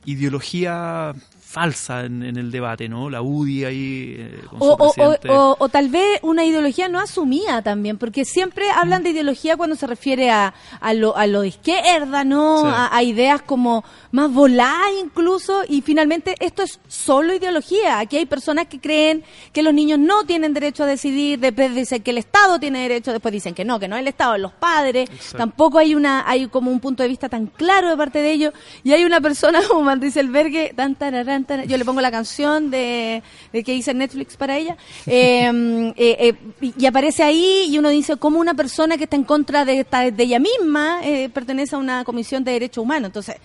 ideología 0.06 1.12
falsa 1.46 2.04
en, 2.04 2.24
en 2.24 2.36
el 2.36 2.50
debate, 2.50 2.88
¿no? 2.88 3.08
La 3.08 3.22
UDI 3.22 3.64
ahí 3.64 4.14
eh, 4.18 4.40
con 4.50 4.58
O, 4.60 4.64
su 4.64 4.70
o- 4.70 4.74
o- 4.88 4.92
presidente. 4.92 5.28
o- 5.30 5.56
o 5.58 5.68
tal 5.68 5.88
vez 5.88 6.18
una 6.22 6.44
ideología 6.44 6.88
no 6.88 6.98
asumida 6.98 7.62
también, 7.62 7.98
porque 7.98 8.24
siempre 8.24 8.68
hablan 8.70 9.04
de 9.04 9.10
ideología 9.10 9.56
cuando 9.56 9.76
se 9.76 9.86
refiere 9.86 10.28
a, 10.30 10.52
a, 10.80 10.92
lo, 10.92 11.16
a 11.16 11.26
lo 11.28 11.42
de 11.42 11.48
izquierda, 11.48 12.24
¿no? 12.24 12.62
Sí. 12.62 12.66
A, 12.68 12.96
a 12.96 13.02
ideas 13.04 13.42
como 13.42 13.84
más 14.10 14.32
voladas 14.32 14.90
incluso, 15.02 15.62
y 15.68 15.82
finalmente 15.82 16.34
esto 16.40 16.62
es 16.64 16.80
solo 16.88 17.32
ideología. 17.34 18.00
Aquí 18.00 18.16
hay 18.16 18.26
personas 18.26 18.66
que 18.66 18.80
creen 18.80 19.22
que 19.52 19.62
los 19.62 19.72
niños 19.72 19.98
no 20.00 20.24
tienen 20.24 20.52
derecho 20.52 20.82
a 20.82 20.86
decidir, 20.86 21.38
después 21.38 21.74
dicen 21.74 22.02
que 22.02 22.10
el 22.10 22.18
Estado 22.18 22.58
tiene 22.58 22.80
derecho, 22.82 23.12
después 23.12 23.30
dicen 23.32 23.54
que 23.54 23.64
no, 23.64 23.78
que 23.78 23.86
no 23.86 23.94
es 23.96 24.00
el 24.00 24.08
Estado, 24.08 24.34
es 24.34 24.40
los 24.42 24.52
padres. 24.52 25.08
Exacto. 25.10 25.38
Tampoco 25.38 25.78
hay 25.78 25.94
una 25.94 26.28
hay 26.28 26.48
como 26.48 26.70
un 26.72 26.80
punto 26.80 27.02
de 27.04 27.08
vista 27.08 27.28
tan 27.28 27.46
claro 27.46 27.88
de 27.90 27.96
parte 27.96 28.18
de 28.20 28.32
ellos, 28.32 28.52
y 28.82 28.92
hay 28.92 29.04
una 29.04 29.20
persona 29.20 29.60
como 29.68 29.82
Matrice 29.82 30.18
Albergue, 30.20 30.72
tan, 30.74 30.94
tararán, 30.96 31.35
yo 31.66 31.76
le 31.76 31.84
pongo 31.84 32.00
la 32.00 32.10
canción 32.10 32.70
de, 32.70 33.22
que 33.52 33.74
hice 33.74 33.94
Netflix 33.94 34.36
para 34.36 34.56
ella, 34.56 34.76
eh, 35.06 35.92
eh, 35.96 36.34
eh, 36.60 36.72
y 36.76 36.86
aparece 36.86 37.22
ahí 37.22 37.66
y 37.68 37.78
uno 37.78 37.88
dice, 37.88 38.16
como 38.16 38.38
una 38.38 38.54
persona 38.54 38.96
que 38.96 39.04
está 39.04 39.16
en 39.16 39.24
contra 39.24 39.64
de, 39.64 39.84
de 39.84 40.22
ella 40.22 40.38
misma 40.38 41.00
eh, 41.02 41.28
pertenece 41.28 41.74
a 41.74 41.78
una 41.78 42.04
comisión 42.04 42.44
de 42.44 42.52
derechos 42.52 42.82
humanos? 42.82 43.08
Entonces, 43.08 43.36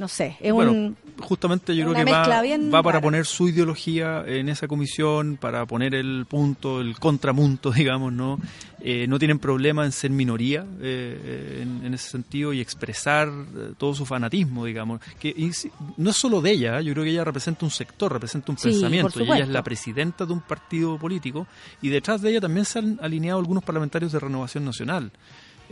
no 0.00 0.08
sé, 0.08 0.38
es 0.40 0.50
Bueno, 0.50 0.72
un... 0.72 0.96
justamente 1.20 1.76
yo 1.76 1.84
creo 1.92 2.06
que 2.06 2.10
va, 2.10 2.40
bien 2.40 2.68
va 2.74 2.82
para 2.82 2.94
rara. 2.94 3.02
poner 3.02 3.26
su 3.26 3.50
ideología 3.50 4.24
en 4.26 4.48
esa 4.48 4.66
comisión, 4.66 5.36
para 5.36 5.66
poner 5.66 5.94
el 5.94 6.24
punto, 6.26 6.80
el 6.80 6.98
contrapunto, 6.98 7.70
digamos, 7.76 8.10
¿no? 8.10 8.38
Eh, 8.82 9.06
no 9.06 9.18
tienen 9.18 9.38
problema 9.38 9.84
en 9.84 9.92
ser 9.92 10.10
minoría 10.10 10.64
eh, 10.80 11.58
en, 11.62 11.84
en 11.84 11.92
ese 11.92 12.08
sentido 12.08 12.54
y 12.54 12.62
expresar 12.62 13.28
eh, 13.28 13.72
todo 13.76 13.94
su 13.94 14.06
fanatismo, 14.06 14.64
digamos. 14.64 15.02
Que 15.18 15.28
y 15.28 15.50
no 15.98 16.08
es 16.08 16.16
solo 16.16 16.40
de 16.40 16.52
ella, 16.52 16.80
¿eh? 16.80 16.84
yo 16.84 16.94
creo 16.94 17.04
que 17.04 17.10
ella 17.10 17.22
representa 17.24 17.66
un 17.66 17.70
sector, 17.70 18.10
representa 18.10 18.50
un 18.50 18.56
Sí, 18.56 18.70
pensamiento. 18.70 19.20
Y 19.22 19.24
ella 19.24 19.42
es 19.44 19.48
la 19.50 19.62
presidenta 19.62 20.24
de 20.24 20.32
un 20.32 20.40
partido 20.40 20.98
político 20.98 21.46
y 21.82 21.90
detrás 21.90 22.22
de 22.22 22.30
ella 22.30 22.40
también 22.40 22.64
se 22.64 22.78
han 22.78 22.98
alineado 23.02 23.38
algunos 23.38 23.62
parlamentarios 23.62 24.12
de 24.12 24.18
Renovación 24.18 24.64
Nacional. 24.64 25.12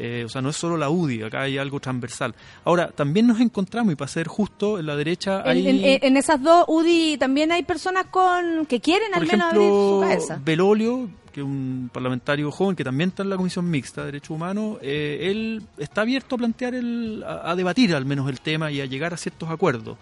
Eh, 0.01 0.23
o 0.25 0.29
sea, 0.29 0.41
no 0.41 0.51
es 0.51 0.57
solo 0.57 0.77
la 0.77 0.89
UDI, 0.91 1.25
acá 1.25 1.41
hay 1.43 1.59
algo 1.59 1.81
transversal. 1.81 2.33
Ahora, 2.65 2.89
también 2.93 3.27
nos 3.27 3.41
encontramos, 3.41 3.93
y 3.93 3.97
para 3.97 4.09
ser 4.09 4.29
justo, 4.29 4.79
en 4.79 4.87
la 4.87 4.95
derecha 4.95 5.41
En, 5.43 5.49
hay, 5.49 5.69
en- 5.69 5.99
en 6.05 6.17
esas 6.17 6.41
dos 6.41 6.65
UDI 6.69 7.17
también 7.19 7.51
hay 7.51 7.65
personas 7.65 8.07
con 8.07 8.65
que 8.67 8.81
quieren 8.81 9.11
por 9.13 9.23
al 9.23 9.27
menos 9.29 9.47
abrir 9.53 9.69
su 9.69 9.75
ejemplo, 9.75 10.01
cabeza. 10.09 10.41
Belolio, 10.45 11.11
que 11.33 11.41
es 11.41 11.47
un 11.47 11.91
parlamentario 11.93 12.51
joven 12.53 12.77
que 12.77 12.85
también 12.85 13.11
está 13.11 13.23
en 13.25 13.31
la 13.31 13.37
Comisión 13.37 13.69
Mixta 13.69 14.03
de 14.03 14.07
Derechos 14.07 14.31
Humanos, 14.31 14.79
eh, 14.83 15.29
él 15.31 15.63
está 15.79 16.03
abierto 16.03 16.37
a 16.37 16.39
plantear, 16.39 16.75
el, 16.75 17.25
a, 17.27 17.51
a 17.51 17.57
debatir 17.57 17.93
al 17.95 18.05
menos 18.05 18.29
el 18.31 18.41
tema 18.41 18.71
y 18.71 18.81
a 18.81 18.87
llegar 18.87 19.13
a 19.13 19.17
ciertos 19.17 19.51
acuerdos. 19.51 19.97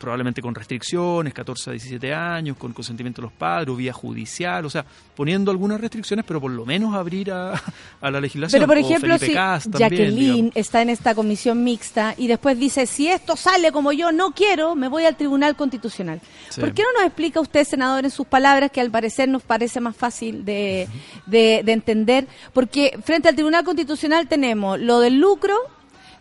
Probablemente 0.00 0.40
con 0.40 0.54
restricciones, 0.54 1.34
14 1.34 1.68
a 1.68 1.72
17 1.74 2.14
años, 2.14 2.56
con 2.56 2.72
consentimiento 2.72 3.20
de 3.20 3.26
los 3.26 3.32
padres, 3.32 3.68
o 3.68 3.76
vía 3.76 3.92
judicial, 3.92 4.64
o 4.64 4.70
sea, 4.70 4.82
poniendo 5.14 5.50
algunas 5.50 5.78
restricciones, 5.78 6.24
pero 6.26 6.40
por 6.40 6.50
lo 6.50 6.64
menos 6.64 6.94
abrir 6.94 7.30
a, 7.30 7.52
a 8.00 8.10
la 8.10 8.18
legislación. 8.18 8.58
Pero 8.60 8.66
por 8.66 8.78
ejemplo, 8.78 9.18
si 9.18 9.34
también, 9.34 9.60
Jacqueline 9.78 10.34
digamos. 10.34 10.56
está 10.56 10.80
en 10.80 10.88
esta 10.88 11.14
comisión 11.14 11.62
mixta 11.62 12.14
y 12.16 12.28
después 12.28 12.58
dice, 12.58 12.86
si 12.86 13.08
esto 13.08 13.36
sale 13.36 13.72
como 13.72 13.92
yo 13.92 14.10
no 14.10 14.32
quiero, 14.32 14.74
me 14.74 14.88
voy 14.88 15.04
al 15.04 15.16
Tribunal 15.16 15.54
Constitucional. 15.54 16.22
Sí. 16.48 16.60
¿Por 16.62 16.72
qué 16.72 16.82
no 16.82 16.92
nos 16.94 17.04
explica 17.06 17.38
usted, 17.40 17.64
senador, 17.64 18.02
en 18.06 18.10
sus 18.10 18.26
palabras, 18.26 18.70
que 18.70 18.80
al 18.80 18.90
parecer 18.90 19.28
nos 19.28 19.42
parece 19.42 19.80
más 19.80 19.94
fácil 19.94 20.46
de, 20.46 20.88
de- 21.26 21.60
de 21.62 21.72
entender? 21.72 22.26
Porque 22.54 22.98
frente 23.04 23.28
al 23.28 23.34
Tribunal 23.34 23.64
Constitucional 23.64 24.28
tenemos 24.28 24.80
lo 24.80 25.00
del 25.00 25.18
lucro, 25.20 25.54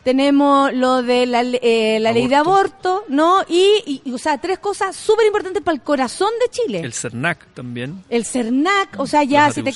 tenemos 0.03 0.73
lo 0.73 1.03
de 1.03 1.26
la, 1.26 1.41
eh, 1.43 1.99
la 1.99 2.11
ley 2.11 2.27
de 2.27 2.35
aborto, 2.35 3.03
¿no? 3.09 3.43
Y, 3.47 4.01
y- 4.05 4.11
o 4.11 4.17
sea, 4.17 4.38
tres 4.39 4.59
cosas 4.59 4.95
súper 4.95 5.26
importantes 5.27 5.61
para 5.61 5.76
el 5.76 5.81
corazón 5.81 6.30
de 6.41 6.49
Chile. 6.49 6.80
El 6.81 6.93
CERNAC 6.93 7.45
también. 7.53 8.03
El 8.09 8.26
CERNAC, 8.26 8.99
o 8.99 9.05
sea, 9.07 9.23
ya 9.23 9.51
si 9.51 9.61
te, 9.61 9.73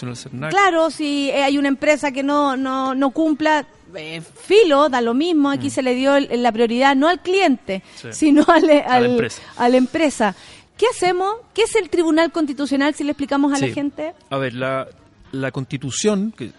claro, 0.49 0.89
si 0.89 1.29
eh, 1.29 1.43
hay 1.43 1.57
una 1.57 1.67
empresa 1.67 2.11
que 2.11 2.23
no 2.23 2.55
no 2.57 2.95
no 2.95 3.11
cumpla 3.11 3.65
eh, 3.95 4.21
filo, 4.21 4.89
da 4.89 5.01
lo 5.01 5.13
mismo, 5.13 5.51
aquí 5.51 5.69
se 5.69 5.83
le 5.83 5.93
dio 5.93 6.15
el- 6.15 6.41
la 6.41 6.51
prioridad 6.51 6.95
no 6.95 7.07
al 7.09 7.21
cliente, 7.21 7.83
Mm. 7.85 7.97
Sí. 8.01 8.07
sino 8.13 8.43
al- 8.47 8.69
A 8.69 8.73
la 8.75 8.81
al- 8.95 9.05
empresa. 9.05 9.41
a 9.57 9.69
la 9.69 9.77
empresa. 9.77 10.35
¿Qué 10.77 10.87
hacemos? 10.87 11.35
¿Qué 11.53 11.61
es 11.63 11.75
el 11.75 11.89
Tribunal 11.89 12.31
Constitucional 12.31 12.95
si 12.95 13.03
le 13.03 13.11
explicamos 13.11 13.53
a 13.53 13.59
la 13.59 13.71
gente? 13.71 14.13
A 14.31 14.37
ver, 14.37 14.55
la, 14.55 14.87
la 15.31 15.51
constitución, 15.51 16.33
que 16.35 16.51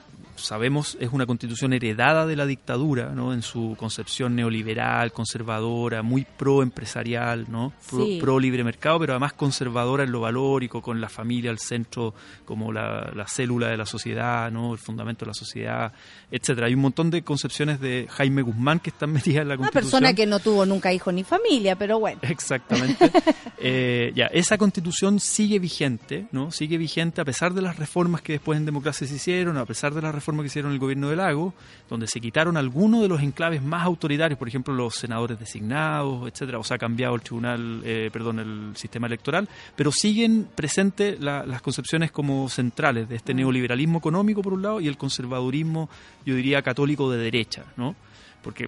sabemos 0.44 0.96
es 1.00 1.10
una 1.12 1.26
constitución 1.26 1.72
heredada 1.72 2.26
de 2.26 2.36
la 2.36 2.46
dictadura, 2.46 3.10
¿no? 3.14 3.32
En 3.32 3.42
su 3.42 3.74
concepción 3.78 4.34
neoliberal, 4.36 5.12
conservadora, 5.12 6.02
muy 6.02 6.24
pro 6.24 6.62
empresarial, 6.62 7.46
¿no? 7.48 7.72
Pro, 7.88 8.04
Sí. 8.04 8.18
pro 8.20 8.38
libre 8.38 8.62
mercado, 8.64 8.98
pero 9.00 9.12
además 9.14 9.32
conservadora 9.32 10.04
en 10.04 10.12
lo 10.12 10.20
valórico, 10.20 10.82
con 10.82 11.00
la 11.00 11.08
familia 11.08 11.50
al 11.50 11.58
centro 11.58 12.14
como 12.44 12.72
la, 12.72 13.10
la 13.14 13.26
célula 13.26 13.68
de 13.68 13.76
la 13.76 13.86
sociedad, 13.86 14.50
¿no? 14.50 14.72
El 14.72 14.78
fundamento 14.78 15.24
de 15.24 15.30
la 15.30 15.34
sociedad, 15.34 15.92
etcétera. 16.30 16.66
Hay 16.66 16.74
un 16.74 16.80
montón 16.80 17.10
de 17.10 17.22
concepciones 17.22 17.80
de 17.80 18.06
Jaime 18.10 18.42
Guzmán 18.42 18.80
que 18.80 18.90
están 18.90 19.12
metidas 19.12 19.42
en 19.42 19.48
la 19.48 19.54
Una 19.54 19.64
constitución. 19.70 19.90
persona 20.02 20.14
que 20.14 20.26
no 20.26 20.38
tuvo 20.40 20.66
nunca 20.66 20.92
hijo 20.92 21.10
ni 21.12 21.24
familia, 21.24 21.76
pero 21.76 21.98
bueno. 21.98 22.20
Exactamente. 22.22 23.10
Eh, 23.66 24.12
ya, 24.14 24.26
esa 24.26 24.58
constitución 24.58 25.18
sigue 25.20 25.58
vigente, 25.58 26.26
¿no? 26.32 26.50
Sigue 26.50 26.76
vigente 26.76 27.22
a 27.22 27.24
pesar 27.24 27.54
de 27.54 27.62
las 27.62 27.76
reformas 27.78 28.20
que 28.20 28.34
después 28.34 28.58
en 28.58 28.66
democracia 28.66 29.06
se 29.06 29.14
hicieron, 29.14 29.56
a 29.56 29.64
pesar 29.64 29.94
de 29.94 30.02
las 30.02 30.14
reformas 30.14 30.33
que 30.42 30.46
hicieron 30.48 30.72
el 30.72 30.78
gobierno 30.78 31.08
de 31.10 31.16
Lago, 31.16 31.54
donde 31.88 32.06
se 32.06 32.20
quitaron 32.20 32.56
algunos 32.56 33.02
de 33.02 33.08
los 33.08 33.22
enclaves 33.22 33.62
más 33.62 33.82
autoritarios, 33.84 34.38
por 34.38 34.48
ejemplo, 34.48 34.74
los 34.74 34.94
senadores 34.94 35.38
designados, 35.38 36.26
etcétera, 36.28 36.58
o 36.58 36.64
se 36.64 36.74
ha 36.74 36.78
cambiado 36.78 37.14
el 37.14 37.20
tribunal, 37.22 37.82
eh, 37.84 38.10
perdón, 38.12 38.38
el 38.38 38.76
sistema 38.76 39.06
electoral, 39.06 39.48
pero 39.76 39.92
siguen 39.92 40.48
presentes 40.54 41.20
la- 41.20 41.44
las 41.46 41.62
concepciones 41.62 42.10
como 42.10 42.48
centrales 42.48 43.08
de 43.08 43.16
este 43.16 43.34
neoliberalismo 43.34 43.98
económico 43.98 44.42
por 44.42 44.52
un 44.54 44.62
lado 44.62 44.80
y 44.80 44.88
el 44.88 44.96
conservadurismo, 44.96 45.88
yo 46.24 46.34
diría, 46.34 46.62
católico 46.62 47.10
de 47.10 47.18
derecha, 47.18 47.64
¿no? 47.76 47.94
porque 48.42 48.64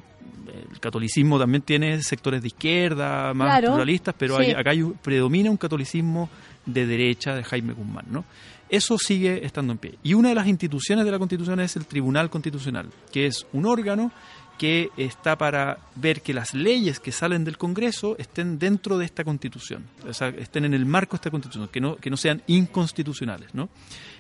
el 0.71 0.81
catolicismo 0.81 1.39
también 1.39 1.61
tiene 1.61 2.03
sectores 2.03 2.41
de 2.41 2.49
izquierda, 2.49 3.35
más 3.35 3.49
Claro, 3.49 3.69
pluralistas, 3.73 4.15
pero 4.17 4.39
sí. 4.39 4.45
hay- 4.45 4.53
acá 4.53 4.71
hay 4.71 4.83
predomina 5.03 5.51
un 5.51 5.59
catolicismo 5.59 6.31
de 6.65 6.87
derecha 6.87 7.35
de 7.35 7.45
Jaime 7.45 7.75
Guzmán, 7.75 8.07
¿no? 8.11 8.25
Eso 8.69 8.99
sigue 8.99 9.45
estando 9.45 9.73
en 9.73 9.79
pie. 9.79 9.99
Y 10.03 10.15
una 10.15 10.31
de 10.31 10.35
las 10.35 10.47
instituciones 10.47 11.05
de 11.05 11.11
la 11.11 11.19
Constitución 11.19 11.61
es 11.61 11.77
el 11.77 11.87
Tribunal 11.87 12.31
Constitucional, 12.31 12.89
que 13.13 13.27
es 13.27 13.47
un 13.53 13.67
órgano 13.67 14.11
que 14.59 14.91
está 14.97 15.37
para 15.37 15.79
ver 15.97 16.23
que 16.23 16.33
las 16.33 16.55
leyes 16.55 16.99
que 16.99 17.13
salen 17.13 17.45
del 17.45 17.59
Congreso 17.59 18.17
estén 18.19 18.59
dentro 18.59 18.97
de 18.99 19.05
esta 19.05 19.23
Constitución, 19.23 19.85
o 20.09 20.13
sea, 20.15 20.29
estén 20.29 20.65
en 20.65 20.75
el 20.75 20.87
marco 20.87 21.13
de 21.13 21.17
esta 21.17 21.31
Constitución, 21.31 21.69
que 21.69 21.81
no, 21.81 21.97
que 21.97 22.11
no 22.11 22.17
sean 22.17 22.43
inconstitucionales, 22.47 23.55
¿no? 23.55 23.69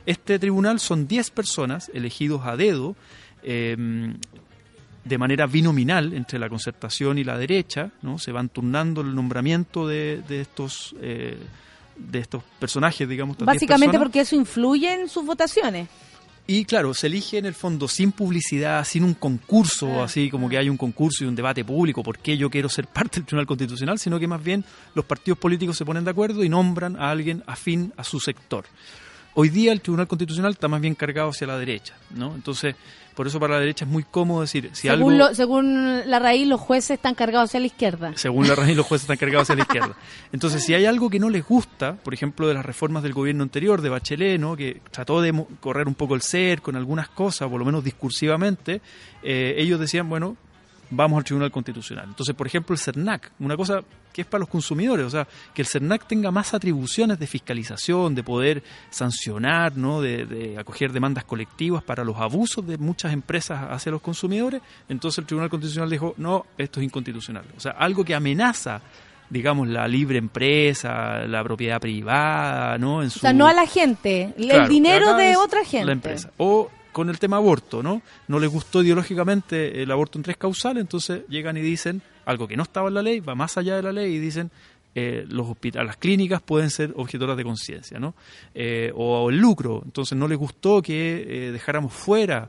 Este 0.04 0.38
tribunal 0.38 0.78
son 0.78 1.08
10 1.08 1.30
personas 1.30 1.90
elegidos 1.92 2.42
a 2.44 2.56
dedo, 2.56 2.96
eh, 3.42 3.76
de 5.04 5.18
manera 5.18 5.46
binominal 5.46 6.12
entre 6.12 6.38
la 6.38 6.48
concertación 6.48 7.16
y 7.18 7.24
la 7.24 7.38
derecha, 7.38 7.92
¿no? 8.02 8.18
Se 8.18 8.32
van 8.32 8.48
turnando 8.48 9.00
el 9.00 9.14
nombramiento 9.14 9.86
de, 9.86 10.22
de 10.28 10.40
estos 10.40 10.94
eh, 11.00 11.38
de 11.96 12.18
estos 12.20 12.42
personajes, 12.58 13.08
digamos. 13.08 13.34
estas 13.34 13.46
10 13.46 13.54
Básicamente 13.54 13.86
personas. 13.92 14.02
porque 14.06 14.20
eso 14.20 14.36
influye 14.36 14.92
en 14.92 15.08
sus 15.08 15.24
votaciones. 15.24 15.88
Y 16.48 16.64
claro, 16.64 16.94
se 16.94 17.08
elige 17.08 17.38
en 17.38 17.46
el 17.46 17.54
fondo 17.54 17.88
sin 17.88 18.12
publicidad, 18.12 18.84
sin 18.84 19.02
un 19.02 19.14
concurso, 19.14 20.00
Ah, 20.00 20.04
así 20.04 20.30
como 20.30 20.48
que 20.48 20.56
hay 20.56 20.68
un 20.68 20.76
concurso 20.76 21.24
y 21.24 21.26
un 21.26 21.34
debate 21.34 21.64
público, 21.64 22.04
por 22.04 22.18
qué 22.18 22.36
yo 22.36 22.48
quiero 22.50 22.68
ser 22.68 22.86
parte 22.92 23.16
del 23.18 23.26
Tribunal 23.26 23.46
Constitucional, 23.46 23.98
sino 23.98 24.20
que 24.20 24.28
más 24.28 24.42
bien 24.42 24.64
los 24.94 25.04
partidos 25.04 25.38
políticos 25.38 25.76
se 25.76 25.84
ponen 25.84 26.04
de 26.04 26.10
acuerdo 26.12 26.44
y 26.44 26.48
nombran 26.48 26.94
a 26.96 27.10
alguien 27.10 27.42
afín 27.48 27.92
a 27.96 28.04
su 28.04 28.20
sector. 28.20 28.64
Hoy 29.34 29.48
día 29.48 29.72
el 29.72 29.80
Tribunal 29.80 30.06
Constitucional 30.06 30.52
está 30.52 30.68
más 30.68 30.80
bien 30.80 30.94
cargado 30.94 31.30
hacia 31.30 31.46
la 31.48 31.58
derecha, 31.58 31.94
¿no? 32.14 32.34
Entonces, 32.34 32.76
por 33.16 33.26
eso 33.26 33.40
para 33.40 33.54
la 33.54 33.60
derecha 33.60 33.84
es 33.84 33.90
muy 33.90 34.04
cómodo 34.04 34.42
decir, 34.42 34.70
si 34.74 34.86
algo... 34.88 35.06
según, 35.08 35.18
lo- 35.18 35.34
según 35.34 36.08
la 36.08 36.18
raíz, 36.20 36.46
los 36.46 36.60
jueces 36.60 36.92
están 36.92 37.14
cargados 37.16 37.50
hacia 37.50 37.58
la 37.58 37.66
izquierda. 37.66 38.12
Según 38.14 38.46
la 38.46 38.54
raíz, 38.54 38.76
los 38.76 38.86
jueces 38.86 39.04
están 39.04 39.16
cargados 39.16 39.44
hacia 39.50 39.56
la 39.56 39.62
izquierda. 39.68 39.96
Entonces, 40.32 40.62
si 40.64 40.74
hay 40.74 40.84
algo 40.86 41.10
que 41.10 41.18
no 41.18 41.30
les 41.30 41.44
gusta, 41.44 41.96
por 41.96 42.14
ejemplo, 42.14 42.46
de 42.46 42.54
las 42.54 42.64
reformas 42.64 43.02
del 43.02 43.14
gobierno 43.14 43.42
anterior, 43.42 43.80
de 43.80 43.88
Bachelet, 43.88 44.38
¿no? 44.38 44.54
que 44.56 44.80
trató 44.92 45.20
de 45.20 45.44
correr 45.60 45.88
un 45.88 45.94
poco 45.94 46.14
el 46.14 46.20
ser 46.22 46.62
con 46.62 46.76
algunas 46.76 47.08
cosas, 47.08 47.48
por 47.48 47.58
lo 47.58 47.64
menos 47.64 47.82
discursivamente, 47.82 48.80
eh, 49.22 49.54
ellos 49.58 49.80
decían, 49.80 50.08
bueno, 50.08 50.36
vamos 50.90 51.18
al 51.18 51.24
Tribunal 51.24 51.50
Constitucional. 51.50 52.06
Entonces, 52.08 52.34
por 52.34 52.46
ejemplo, 52.46 52.74
el 52.74 52.78
CERNAC, 52.78 53.32
una 53.40 53.56
cosa 53.56 53.82
que 54.12 54.22
es 54.22 54.26
para 54.26 54.40
los 54.40 54.48
consumidores, 54.48 55.06
o 55.06 55.10
sea, 55.10 55.26
que 55.54 55.62
el 55.62 55.68
CERNAC 55.68 56.06
tenga 56.06 56.30
más 56.30 56.54
atribuciones 56.54 57.18
de 57.18 57.26
fiscalización, 57.26 58.14
de 58.14 58.22
poder 58.22 58.62
sancionar, 58.90 59.76
¿no? 59.76 60.00
de, 60.00 60.24
de 60.24 60.58
acoger 60.58 60.92
demandas 60.92 61.24
colectivas 61.24 61.82
para 61.82 62.02
los 62.04 62.16
abusos 62.16 62.66
de 62.66 62.78
muchas 62.78 63.12
empresas 63.12 63.66
hacia 63.70 63.92
los 63.92 64.00
consumidores, 64.00 64.62
entonces 64.88 65.18
el 65.18 65.26
Tribunal 65.26 65.50
Constitucional 65.50 65.90
dijo, 65.90 66.14
no, 66.16 66.46
esto 66.56 66.80
es 66.80 66.84
inconstitucional. 66.84 67.44
O 67.56 67.60
sea, 67.60 67.72
algo 67.72 68.04
que 68.04 68.14
amenaza 68.14 68.80
digamos 69.28 69.68
la 69.68 69.88
libre 69.88 70.18
empresa, 70.18 71.26
la 71.26 71.42
propiedad 71.42 71.80
privada, 71.80 72.78
¿no? 72.78 73.02
En 73.02 73.08
O 73.08 73.10
sea, 73.10 73.32
no 73.32 73.46
a 73.46 73.52
la 73.52 73.66
gente, 73.66 74.32
el 74.36 74.48
Claro, 74.48 74.68
dinero 74.68 75.14
de 75.14 75.36
otra 75.36 75.64
gente. 75.64 75.86
La 75.86 75.92
empresa. 75.92 76.30
O 76.36 76.70
con 76.96 77.10
el 77.10 77.18
tema 77.18 77.36
aborto, 77.36 77.82
¿no? 77.82 78.00
No 78.26 78.38
les 78.38 78.50
gustó 78.50 78.82
ideológicamente 78.82 79.82
el 79.82 79.90
aborto 79.90 80.18
en 80.18 80.22
tres 80.22 80.38
causales, 80.38 80.80
entonces 80.80 81.24
llegan 81.28 81.58
y 81.58 81.60
dicen 81.60 82.00
algo 82.24 82.48
que 82.48 82.56
no 82.56 82.62
estaba 82.62 82.88
en 82.88 82.94
la 82.94 83.02
ley, 83.02 83.20
va 83.20 83.34
más 83.34 83.58
allá 83.58 83.76
de 83.76 83.82
la 83.82 83.92
ley 83.92 84.14
y 84.14 84.18
dicen 84.18 84.50
eh, 84.94 85.26
los 85.28 85.46
hospitales, 85.46 85.88
las 85.88 85.98
clínicas 85.98 86.40
pueden 86.40 86.70
ser 86.70 86.94
objetoras 86.96 87.36
de 87.36 87.44
conciencia, 87.44 87.98
¿no? 87.98 88.14
Eh, 88.54 88.92
o, 88.94 89.28
el 89.28 89.36
lucro, 89.36 89.82
entonces 89.84 90.16
no 90.16 90.26
les 90.26 90.38
gustó 90.38 90.80
que 90.80 91.48
eh, 91.48 91.52
dejáramos 91.52 91.92
fuera 91.92 92.48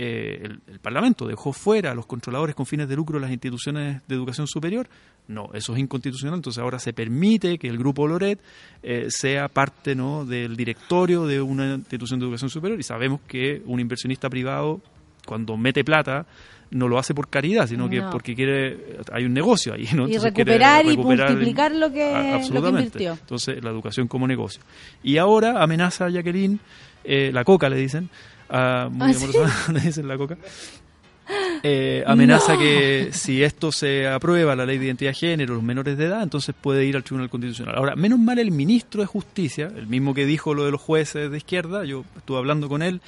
eh, 0.00 0.38
el, 0.44 0.60
el 0.68 0.78
Parlamento 0.78 1.26
dejó 1.26 1.52
fuera 1.52 1.90
a 1.90 1.94
los 1.94 2.06
controladores 2.06 2.54
con 2.54 2.66
fines 2.66 2.88
de 2.88 2.94
lucro 2.94 3.18
las 3.18 3.32
instituciones 3.32 4.00
de 4.06 4.14
educación 4.14 4.46
superior. 4.46 4.88
No, 5.26 5.50
eso 5.54 5.72
es 5.74 5.80
inconstitucional. 5.80 6.36
Entonces 6.36 6.62
ahora 6.62 6.78
se 6.78 6.92
permite 6.92 7.58
que 7.58 7.66
el 7.66 7.78
grupo 7.78 8.06
Loret 8.06 8.38
eh, 8.82 9.06
sea 9.08 9.48
parte 9.48 9.96
¿no? 9.96 10.24
del 10.24 10.56
directorio 10.56 11.26
de 11.26 11.40
una 11.40 11.74
institución 11.74 12.20
de 12.20 12.26
educación 12.26 12.48
superior 12.48 12.78
y 12.78 12.84
sabemos 12.84 13.20
que 13.26 13.60
un 13.66 13.80
inversionista 13.80 14.30
privado 14.30 14.80
cuando 15.26 15.56
mete 15.56 15.82
plata 15.84 16.26
no 16.70 16.86
lo 16.86 16.98
hace 16.98 17.12
por 17.14 17.28
caridad, 17.28 17.66
sino 17.66 17.88
que 17.88 18.00
porque 18.12 18.34
quiere 18.36 18.98
hay 19.12 19.24
un 19.24 19.32
negocio 19.32 19.72
ahí, 19.74 19.88
¿no? 19.96 20.04
Y 20.06 20.10
quiere 20.12 20.24
recuperar 20.26 20.84
y 20.86 20.96
multiplicar 20.96 21.74
lo 21.74 21.90
que- 21.90 22.04
a- 22.14 22.18
lo 22.18 22.22
que 22.28 22.32
absolutamente. 22.34 22.84
invirtió. 22.86 23.12
Entonces, 23.14 23.64
la 23.64 23.70
educación 23.70 24.06
como 24.06 24.26
negocio. 24.28 24.62
Y 25.02 25.16
ahora 25.18 25.62
amenaza 25.62 26.06
a 26.06 26.10
Jacqueline, 26.10 26.60
eh, 27.04 27.30
la 27.32 27.42
coca 27.44 27.68
le 27.70 27.76
dicen, 27.76 28.10
a- 28.48 28.88
muy 28.90 29.10
Ah, 29.10 29.14
¿sí? 29.14 29.72
dicen 29.84 30.08
la 30.08 30.16
coca, 30.16 30.36
eh, 31.62 32.02
amenaza 32.06 32.56
que 32.56 33.08
si 33.12 33.42
esto 33.42 33.70
se 33.72 34.06
aprueba, 34.08 34.54
la 34.56 34.64
ley 34.64 34.78
de 34.78 34.86
identidad 34.86 35.10
de 35.10 35.14
género, 35.14 35.54
los 35.54 35.62
menores 35.62 35.98
de 35.98 36.06
edad, 36.06 36.22
entonces 36.22 36.54
puede 36.58 36.84
ir 36.84 36.96
al 36.96 37.02
Tribunal 37.04 37.28
Constitucional. 37.28 37.74
Ahora, 37.76 37.96
menos 37.96 38.18
mal 38.18 38.38
el 38.38 38.50
ministro 38.50 39.00
de 39.02 39.06
Justicia, 39.06 39.70
el 39.76 39.86
mismo 39.86 40.14
que 40.14 40.24
dijo 40.24 40.54
lo 40.54 40.64
de 40.64 40.70
los 40.70 40.80
jueces 40.80 41.30
de 41.30 41.36
izquierda, 41.36 41.84
yo 41.84 42.04
estuve 42.16 42.38
hablando 42.38 42.68
con 42.68 42.82
él, 42.82 43.00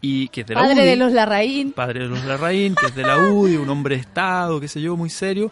y 0.00 0.28
que 0.28 0.42
es 0.42 0.46
de 0.46 0.54
la 0.54 0.60
Padre 0.60 0.84
de 0.84 0.96
los 0.96 1.10
Larraín. 1.12 1.72
padre 1.72 2.00
de 2.00 2.06
los 2.08 2.22
Larraín, 2.24 2.74
que 2.74 2.86
es 2.86 2.94
de 2.94 3.02
la 3.02 3.18
UDI, 3.18 3.56
un 3.56 3.68
hombre 3.70 3.96
de 3.96 4.02
Estado, 4.02 4.60
qué 4.60 4.68
sé 4.68 4.80
yo, 4.80 4.96
muy 4.96 5.10
serio, 5.10 5.50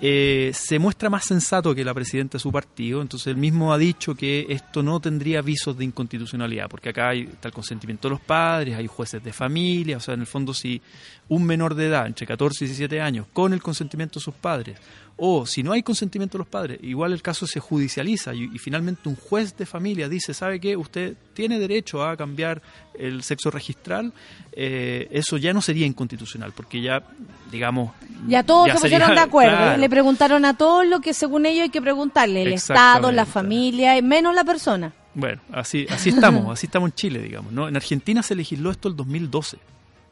eh, 0.00 0.52
se 0.54 0.78
muestra 0.78 1.10
más 1.10 1.24
sensato 1.24 1.74
que 1.74 1.84
la 1.84 1.92
presidenta 1.92 2.38
de 2.38 2.42
su 2.42 2.52
partido, 2.52 3.02
entonces 3.02 3.26
él 3.28 3.36
mismo 3.36 3.72
ha 3.72 3.78
dicho 3.78 4.14
que 4.14 4.46
esto 4.48 4.82
no 4.82 5.00
tendría 5.00 5.42
visos 5.42 5.76
de 5.76 5.84
inconstitucionalidad, 5.84 6.68
porque 6.68 6.90
acá 6.90 7.08
hay, 7.08 7.28
el 7.42 7.52
consentimiento 7.52 8.08
de 8.08 8.12
los 8.12 8.20
padres, 8.20 8.76
hay 8.76 8.86
jueces 8.86 9.22
de 9.24 9.32
familia, 9.32 9.96
o 9.96 10.00
sea, 10.00 10.14
en 10.14 10.20
el 10.20 10.26
fondo 10.26 10.54
si 10.54 10.80
un 11.28 11.44
menor 11.44 11.74
de 11.74 11.86
edad, 11.86 12.06
entre 12.06 12.26
14 12.26 12.64
y 12.64 12.68
17 12.68 13.00
años, 13.00 13.26
con 13.32 13.52
el 13.52 13.60
consentimiento 13.60 14.20
de 14.20 14.24
sus 14.24 14.34
padres, 14.34 14.78
o 15.20 15.44
si 15.46 15.62
no 15.64 15.72
hay 15.72 15.82
consentimiento 15.82 16.38
de 16.38 16.42
los 16.42 16.48
padres, 16.48 16.78
igual 16.82 17.12
el 17.12 17.20
caso 17.22 17.46
se 17.46 17.58
judicializa 17.60 18.34
y, 18.34 18.44
y 18.54 18.58
finalmente 18.58 19.08
un 19.08 19.16
juez 19.16 19.56
de 19.56 19.66
familia 19.66 20.08
dice, 20.08 20.32
¿sabe 20.32 20.60
qué? 20.60 20.76
Usted 20.76 21.16
tiene 21.34 21.58
derecho 21.58 22.04
a 22.04 22.16
cambiar 22.16 22.62
el 22.98 23.22
sexo 23.24 23.50
registral, 23.50 24.12
eh, 24.52 25.08
eso 25.10 25.36
ya 25.36 25.52
no 25.52 25.60
sería 25.60 25.86
inconstitucional, 25.86 26.52
porque 26.52 26.80
ya, 26.80 27.02
digamos... 27.50 27.92
Ya 28.28 28.42
todos 28.42 28.68
ya 28.68 28.74
se 28.76 28.80
pusieron 28.82 29.08
sería- 29.08 29.22
de 29.22 29.26
acuerdo. 29.28 29.56
claro. 29.56 29.80
Le 29.80 29.90
preguntaron 29.90 30.44
a 30.44 30.56
todos 30.56 30.86
lo 30.86 31.00
que 31.00 31.12
según 31.14 31.46
ellos 31.46 31.64
hay 31.64 31.70
que 31.70 31.82
preguntarle. 31.82 32.42
El 32.42 32.52
Estado, 32.52 33.10
la 33.12 33.26
familia, 33.26 34.00
menos 34.02 34.34
la 34.34 34.44
persona. 34.44 34.92
Bueno, 35.14 35.40
así, 35.52 35.86
así 35.90 36.10
estamos, 36.10 36.52
así 36.52 36.66
estamos 36.66 36.90
en 36.90 36.94
Chile, 36.94 37.20
digamos. 37.22 37.52
¿no? 37.52 37.66
En 37.68 37.74
Argentina 37.76 38.22
se 38.22 38.36
legisló 38.36 38.70
esto 38.70 38.88
el 38.88 38.94
2012. 38.94 39.58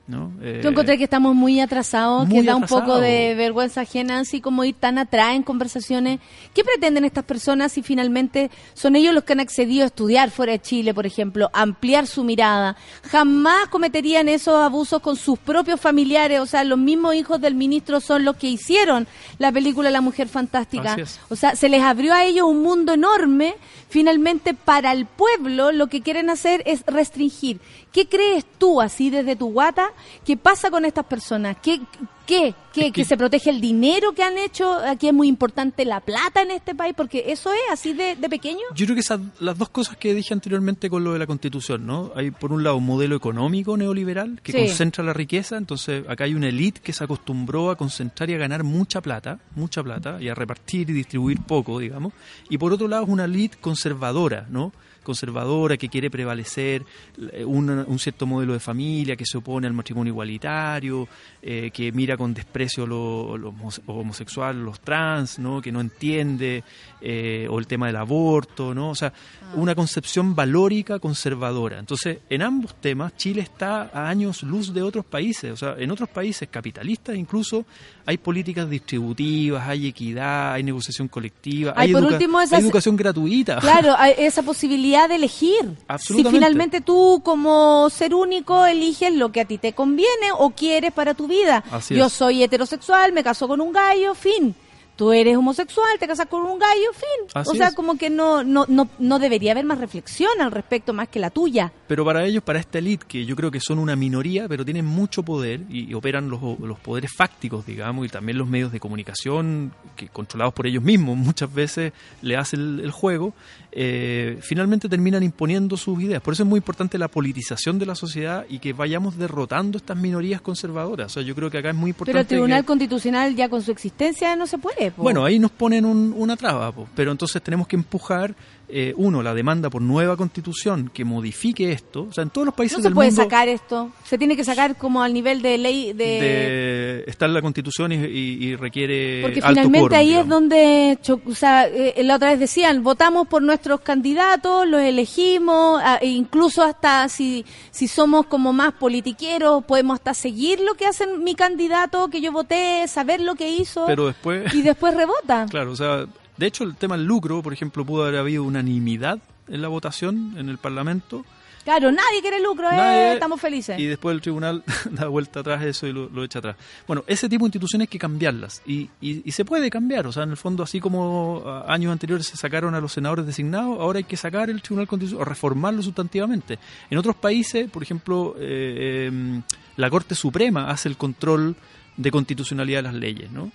¿No? 0.07 0.33
Eh, 0.41 0.61
Yo 0.63 0.71
encontré 0.71 0.99
que 0.99 1.05
estamos 1.05 1.35
muy 1.35 1.61
atrasados, 1.61 2.29
muy 2.29 2.41
que 2.41 2.47
da 2.47 2.57
un 2.57 2.65
poco 2.65 3.01
de 3.01 3.35
vergüenza 3.35 3.81
ajena, 3.81 4.21
así 4.21 4.41
como 4.41 4.65
ir 4.65 4.75
tan 4.75 4.99
atrás 4.99 5.35
en 5.35 5.43
conversaciones. 5.43 6.21
¿Qué 6.55 6.63
pretenden 6.63 7.05
estas 7.05 7.25
personas 7.25 7.73
si 7.73 7.83
finalmente 7.83 8.51
son 8.75 8.95
ellos 8.97 9.15
los 9.15 9.25
que 9.25 9.33
han 9.33 9.41
accedido 9.41 9.83
a 9.83 9.87
estudiar 9.87 10.31
fuera 10.31 10.53
de 10.53 10.61
Chile, 10.61 10.95
por 10.95 11.07
ejemplo, 11.07 11.51
ampliar 11.53 12.07
su 12.07 12.23
mirada? 12.23 12.77
Jamás 13.11 13.69
cometerían 13.69 14.29
esos 14.29 14.55
abusos 14.55 15.01
con 15.01 15.17
sus 15.17 15.39
propios 15.39 15.81
familiares, 15.81 16.41
o 16.41 16.47
sea, 16.47 16.63
los 16.65 16.79
mismos 16.79 17.15
hijos 17.15 17.41
del 17.41 17.55
ministro 17.55 18.01
son 18.01 18.25
los 18.25 18.37
que 18.37 18.49
hicieron 18.49 19.07
la 19.39 19.51
película 19.51 19.91
La 19.91 20.01
Mujer 20.01 20.29
Fantástica. 20.29 20.97
O 21.29 21.37
sea, 21.37 21.57
se 21.57 21.69
les 21.69 21.83
abrió 21.83 22.15
a 22.15 22.25
ellos 22.25 22.47
un 22.47 22.63
mundo 22.63 22.95
enorme. 22.95 23.55
Finalmente, 23.89 24.53
para 24.53 24.93
el 24.93 25.07
pueblo, 25.07 25.73
lo 25.73 25.87
que 25.87 26.03
quieren 26.03 26.29
hacer 26.29 26.63
es 26.67 26.85
restringir. 26.87 27.61
¿Qué 27.97 28.07
crees 28.07 28.45
tú, 28.59 28.83
así 28.83 29.09
desde 29.09 29.37
tu 29.37 29.51
guata, 29.53 29.89
que 30.23 30.37
pasa 30.37 30.71
con 30.71 30.85
estas 30.85 31.07
personas? 31.07 31.57
¿Qué, 31.63 31.81
qué, 32.27 32.55
qué? 32.75 32.93
¿Que 32.93 33.07
se 33.07 33.17
protege 33.17 33.49
el 33.49 33.59
dinero 33.59 34.13
que 34.13 34.23
han 34.23 34.37
hecho? 34.37 34.71
Aquí 34.75 35.09
es 35.09 35.15
muy 35.15 35.29
importante 35.29 35.87
la 35.87 36.01
plata 36.01 36.43
en 36.43 36.51
este 36.51 36.75
país, 36.75 36.93
porque 36.95 37.25
eso 37.29 37.51
es 37.55 37.61
así 37.73 37.95
de, 37.95 38.15
de 38.15 38.29
pequeño. 38.29 38.61
Yo 38.75 38.85
creo 38.85 38.97
que 38.97 39.01
esas, 39.01 39.21
las 39.41 39.57
dos 39.57 39.71
cosas 39.71 39.97
que 39.97 40.13
dije 40.13 40.35
anteriormente 40.35 40.91
con 40.91 41.05
lo 41.05 41.15
de 41.15 41.21
la 41.21 41.27
Constitución, 41.27 41.87
¿no? 41.87 42.13
Hay 42.15 42.33
por 42.33 42.53
un 42.53 42.63
lado 42.63 42.77
un 42.77 42.85
modelo 42.85 43.17
económico 43.17 43.79
neoliberal 43.79 44.41
que 44.43 44.53
Sí. 44.53 44.59
concentra 44.59 45.03
la 45.03 45.15
riqueza, 45.15 45.57
entonces 45.57 46.05
acá 46.07 46.25
hay 46.25 46.35
una 46.35 46.49
élite 46.49 46.83
que 46.83 46.93
se 46.93 47.03
acostumbró 47.03 47.71
a 47.71 47.77
concentrar 47.77 48.29
y 48.29 48.35
a 48.35 48.37
ganar 48.37 48.63
mucha 48.63 49.01
plata, 49.01 49.39
mucha 49.55 49.83
plata, 49.83 50.19
y 50.21 50.29
a 50.29 50.35
repartir 50.35 50.91
y 50.91 50.93
distribuir 50.93 51.41
poco, 51.41 51.79
digamos. 51.79 52.13
Y 52.51 52.59
por 52.59 52.75
otro 52.75 52.89
lado 52.89 53.05
es 53.05 53.09
una 53.09 53.25
élite 53.25 53.57
conservadora, 53.59 54.45
¿no? 54.51 54.71
Conservadora 55.07 55.77
que 55.77 55.89
quiere 55.89 56.11
prevalecer 56.11 56.85
eh, 57.33 57.45
un, 57.45 57.71
un 57.71 57.99
cierto 57.99 58.27
modelo 58.27 58.53
de 58.53 58.61
familia 58.61 59.17
que 59.17 59.25
se 59.25 59.39
opone 59.39 59.67
al 59.67 59.73
matrimonio 59.73 60.11
igualitario 60.13 61.09
eh, 61.43 61.71
que 61.73 61.93
mira 61.93 62.17
con 62.17 62.35
desprecio 62.35 62.87
lo, 62.87 63.39
lo 63.39 63.53
homose- 63.53 63.81
homosexual 63.87 64.63
los 64.65 64.81
trans 64.81 65.39
no 65.39 65.63
que 65.63 65.71
no 65.73 65.81
entiende 65.81 66.65
eh, 67.01 67.47
o 67.49 67.59
el 67.59 67.67
tema 67.67 67.87
del 67.87 67.97
aborto 67.97 68.75
no 68.75 68.91
o 68.91 68.95
sea 68.95 69.13
una 69.55 69.75
concepción 69.77 70.35
valórica 70.35 70.99
conservadora. 70.99 71.79
Entonces 71.79 72.19
en 72.29 72.43
ambos 72.43 72.75
temas 72.81 73.17
Chile 73.17 73.43
está 73.43 73.91
a 73.95 74.09
años 74.09 74.43
luz 74.43 74.75
de 74.75 74.83
otros 74.83 75.05
países 75.05 75.53
o 75.53 75.57
sea 75.57 75.77
en 75.79 75.91
otros 75.91 76.09
países 76.09 76.49
capitalistas 76.51 77.15
incluso 77.17 77.65
hay 78.05 78.19
políticas 78.19 78.69
distributivas 78.69 79.67
hay 79.69 79.87
equidad 79.87 80.55
hay 80.55 80.63
negociación 80.65 81.07
colectiva 81.09 81.73
Ay, 81.77 81.89
hay, 81.89 81.95
educa- 81.95 82.13
último, 82.15 82.39
hay 82.39 82.47
esas- 82.47 82.63
educación 82.63 82.97
gratuita. 82.97 83.59
Claro, 83.61 83.95
hay 83.99 84.15
esa 84.19 84.43
posibilidad 84.43 84.96
de 85.09 85.17
elegir. 85.17 85.77
Si 85.99 86.25
finalmente 86.25 86.81
tú 86.81 87.21
como 87.23 87.89
ser 87.91 88.15
único 88.15 88.65
eliges 88.67 89.13
lo 89.15 89.31
que 89.31 89.43
a 89.43 89.45
ti 89.45 89.59
te 89.59 89.73
conviene 89.75 90.33
o 90.39 90.51
quieres 90.51 90.93
para 90.93 91.15
tu 91.15 91.29
vida. 91.29 91.63
Así 91.71 91.95
Yo 91.95 92.07
es. 92.07 92.13
soy 92.13 92.43
heterosexual, 92.43 93.13
me 93.13 93.23
caso 93.23 93.47
con 93.47 93.61
un 93.61 93.73
gallo, 93.73 94.15
fin. 94.15 94.55
Tú 94.97 95.13
eres 95.13 95.37
homosexual, 95.37 95.87
te 96.01 96.07
casas 96.07 96.27
con 96.27 96.43
un 96.43 96.59
gallo, 96.59 96.91
fin. 96.95 97.29
Así 97.35 97.51
o 97.51 97.55
sea, 97.55 97.69
es. 97.69 97.75
como 97.75 97.99
que 97.99 98.09
no, 98.09 98.43
no, 98.43 98.65
no, 98.67 98.89
no 98.99 99.19
debería 99.19 99.53
haber 99.53 99.67
más 99.67 99.79
reflexión 99.79 100.31
al 100.41 100.51
respecto 100.51 100.95
más 100.95 101.09
que 101.09 101.19
la 101.21 101.29
tuya. 101.29 101.71
Pero 101.87 102.03
para 102.05 102.25
ellos, 102.25 102.43
para 102.43 102.59
esta 102.59 102.79
elite, 102.79 103.05
que 103.07 103.27
yo 103.27 103.37
creo 103.37 103.51
que 103.51 103.61
son 103.61 103.79
una 103.79 103.95
minoría, 103.95 104.49
pero 104.49 104.65
tienen 104.65 104.87
mucho 104.87 105.23
poder 105.23 105.61
y, 105.69 105.91
y 105.91 105.95
operan 105.95 106.31
los, 106.31 106.41
los 106.61 106.79
poderes 106.79 107.11
fácticos, 107.15 107.67
digamos, 107.67 108.07
y 108.07 108.09
también 108.09 108.39
los 108.39 108.49
medios 108.49 108.73
de 108.73 108.81
comunicación, 108.81 109.73
que 109.97 110.09
controlados 110.09 110.55
por 110.55 110.67
ellos 110.67 110.83
mismos, 110.83 111.17
muchas 111.17 111.53
veces 111.53 111.93
le 112.23 112.37
hacen 112.37 112.61
el, 112.61 112.81
el 112.81 112.91
juego, 112.91 113.35
eh, 113.73 114.39
finalmente 114.41 114.89
terminan 114.89 115.23
imponiendo 115.23 115.77
sus 115.77 116.01
ideas. 116.01 116.23
Por 116.23 116.33
eso 116.33 116.43
es 116.43 116.49
muy 116.49 116.57
importante 116.59 116.97
la 116.97 117.09
politización 117.09 117.79
de 117.79 117.85
la 117.85 117.95
sociedad 117.95 118.47
y 118.49 118.59
que 118.61 118.73
vayamos 118.73 119.19
derrotando 119.19 119.77
estas 119.77 119.99
minorías 119.99 120.41
conservadoras. 120.41 121.13
O 121.13 121.15
sea, 121.15 121.23
yo 121.23 121.35
creo 121.35 121.51
que 121.51 121.59
acá 121.59 121.69
es 121.71 121.75
muy 121.77 121.91
importante. 121.91 122.13
Pero 122.13 122.21
el 122.23 122.27
Tribunal 122.27 122.63
que- 122.63 122.67
Constitucional 122.67 123.35
ya 123.37 123.51
con 123.51 123.61
su 123.61 123.71
existencia 123.73 124.35
no 124.37 124.47
se 124.47 124.57
puede. 124.57 124.86
Bueno, 124.97 125.25
ahí 125.25 125.39
nos 125.39 125.51
ponen 125.51 125.85
un- 125.85 126.15
una 126.17 126.37
traba, 126.37 126.73
pero 126.95 127.13
entonces 127.13 127.43
tenemos 127.43 127.67
que 127.67 127.77
empujar, 127.77 128.35
eh, 128.69 128.93
uno, 128.97 129.23
la 129.23 129.33
demanda 129.35 129.71
por 129.71 129.81
nueva 129.83 130.17
constitución 130.17 130.91
que 130.93 131.05
modifique 131.05 131.71
esto. 131.73 132.07
O 132.11 132.13
sea, 132.13 132.23
en 132.23 132.31
todos 132.31 132.47
los 132.47 132.55
países 132.55 132.79
no 132.79 132.83
se 132.83 132.89
del 132.89 132.95
puede 132.95 133.11
mundo 133.11 133.23
sacar 133.23 133.49
esto. 133.49 133.91
Se 134.05 134.19
tiene 134.19 134.37
que 134.37 134.45
sacar 134.45 134.77
como 134.77 135.03
al 135.03 135.13
nivel 135.13 135.41
de 135.43 135.57
ley 135.59 135.93
de... 135.93 136.05
de- 136.05 137.05
está 137.07 137.27
en 137.27 137.35
la 137.35 137.43
constitución 137.43 137.93
y, 137.93 137.97
y- 137.97 138.45
y 138.45 138.57
requiere 138.57 139.23
Porque 139.23 139.39
alto 139.41 139.49
finalmente 139.51 139.79
quórum, 139.81 139.99
ahí 139.99 140.07
digamos. 140.09 140.25
es 140.25 140.31
donde, 140.31 140.99
o 141.27 141.35
sea, 141.35 141.67
eh, 141.69 141.95
la 142.03 142.17
otra 142.17 142.31
vez 142.31 142.41
decían, 142.41 142.83
votamos 142.83 143.29
por 143.29 143.43
nuestros 143.43 143.81
candidatos, 143.81 144.67
los 144.67 144.81
elegimos, 144.81 145.81
ah, 145.85 145.99
e 146.01 146.07
incluso 146.09 146.63
hasta 146.63 147.09
si, 147.09 147.45
si 147.71 147.89
somos 147.89 148.27
como 148.27 148.53
más 148.53 148.73
politiqueros, 148.73 149.65
podemos 149.65 149.95
hasta 149.95 150.15
seguir 150.15 150.61
lo 150.61 150.75
que 150.75 150.87
hace 150.87 151.07
mi 151.19 151.35
candidato 151.35 152.09
que 152.09 152.21
yo 152.21 152.33
voté, 152.33 152.87
saber 152.89 153.21
lo 153.21 153.35
que 153.35 153.49
hizo 153.49 153.87
Pero 153.87 154.07
después... 154.07 154.53
y 154.55 154.63
después 154.63 154.95
rebota. 154.95 155.47
Claro, 155.57 155.73
o 155.73 155.77
sea, 155.77 156.07
de 156.37 156.47
hecho 156.47 156.65
el 156.65 156.77
tema 156.77 156.97
del 156.97 157.07
lucro, 157.07 157.43
por 157.43 157.53
ejemplo, 157.53 157.85
pudo 157.85 158.05
haber 158.05 158.19
habido 158.21 158.45
unanimidad 158.45 159.19
en 159.49 159.63
la 159.63 159.69
votación 159.69 160.35
en 160.37 160.49
el 160.49 160.59
Parlamento 160.59 161.25
Claro, 161.65 161.91
nadie 161.91 162.21
quiere 162.21 162.41
lucro, 162.41 162.69
eh, 162.71 162.77
Nadie- 162.77 163.15
estamos 163.15 163.41
felices. 163.41 163.77
y 163.81 163.87
después 163.87 164.15
el 164.15 164.21
tribunal 164.21 164.63
da 164.93 165.09
vuelta 165.09 165.41
atrás 165.41 165.65
eso 165.65 165.89
y 165.89 165.93
lo, 165.93 166.09
lo 166.11 166.23
echa 166.23 166.39
atrás. 166.39 166.55
Bueno, 166.87 167.03
ese 167.09 167.29
tipo 167.29 167.45
de 167.45 167.49
instituciones 167.49 167.87
hay 167.87 167.91
que 167.91 167.99
cambiarlas 167.99 168.63
y, 168.65 168.83
y, 169.01 169.29
y 169.29 169.33
se 169.33 169.45
puede 169.45 169.69
cambiar, 169.69 170.07
o 170.07 170.13
sea, 170.13 170.23
en 170.23 170.31
el 170.31 170.37
fondo 170.37 170.63
así 170.63 170.79
como 170.79 171.43
ah, 171.45 171.65
años 171.67 171.91
anteriores 171.91 172.29
se 172.29 172.37
sacaron 172.37 172.77
a 172.77 172.81
los 172.81 172.93
senadores 172.93 173.27
designados, 173.27 173.81
ahora 173.81 173.97
hay 173.99 174.05
que 174.05 174.17
sacar 174.17 174.49
el 174.49 174.63
Tribunal 174.63 174.87
Constitucional 174.87 175.23
o 175.23 175.25
reformarlo 175.29 175.83
sustantivamente. 175.83 176.57
En 176.89 176.99
otros 176.99 177.17
países, 177.17 177.69
por 177.69 177.83
ejemplo, 177.83 178.37
eh, 178.39 179.07
em, 179.09 179.43
la 179.77 179.91
Corte 179.91 180.15
Suprema 180.15 180.71
hace 180.71 180.89
el 180.89 180.97
control 180.97 181.57
de 181.97 182.11
constitucionalidad 182.13 182.79
de 182.79 182.83
las 182.85 182.95
leyes, 182.95 183.33
¿no? 183.33 183.51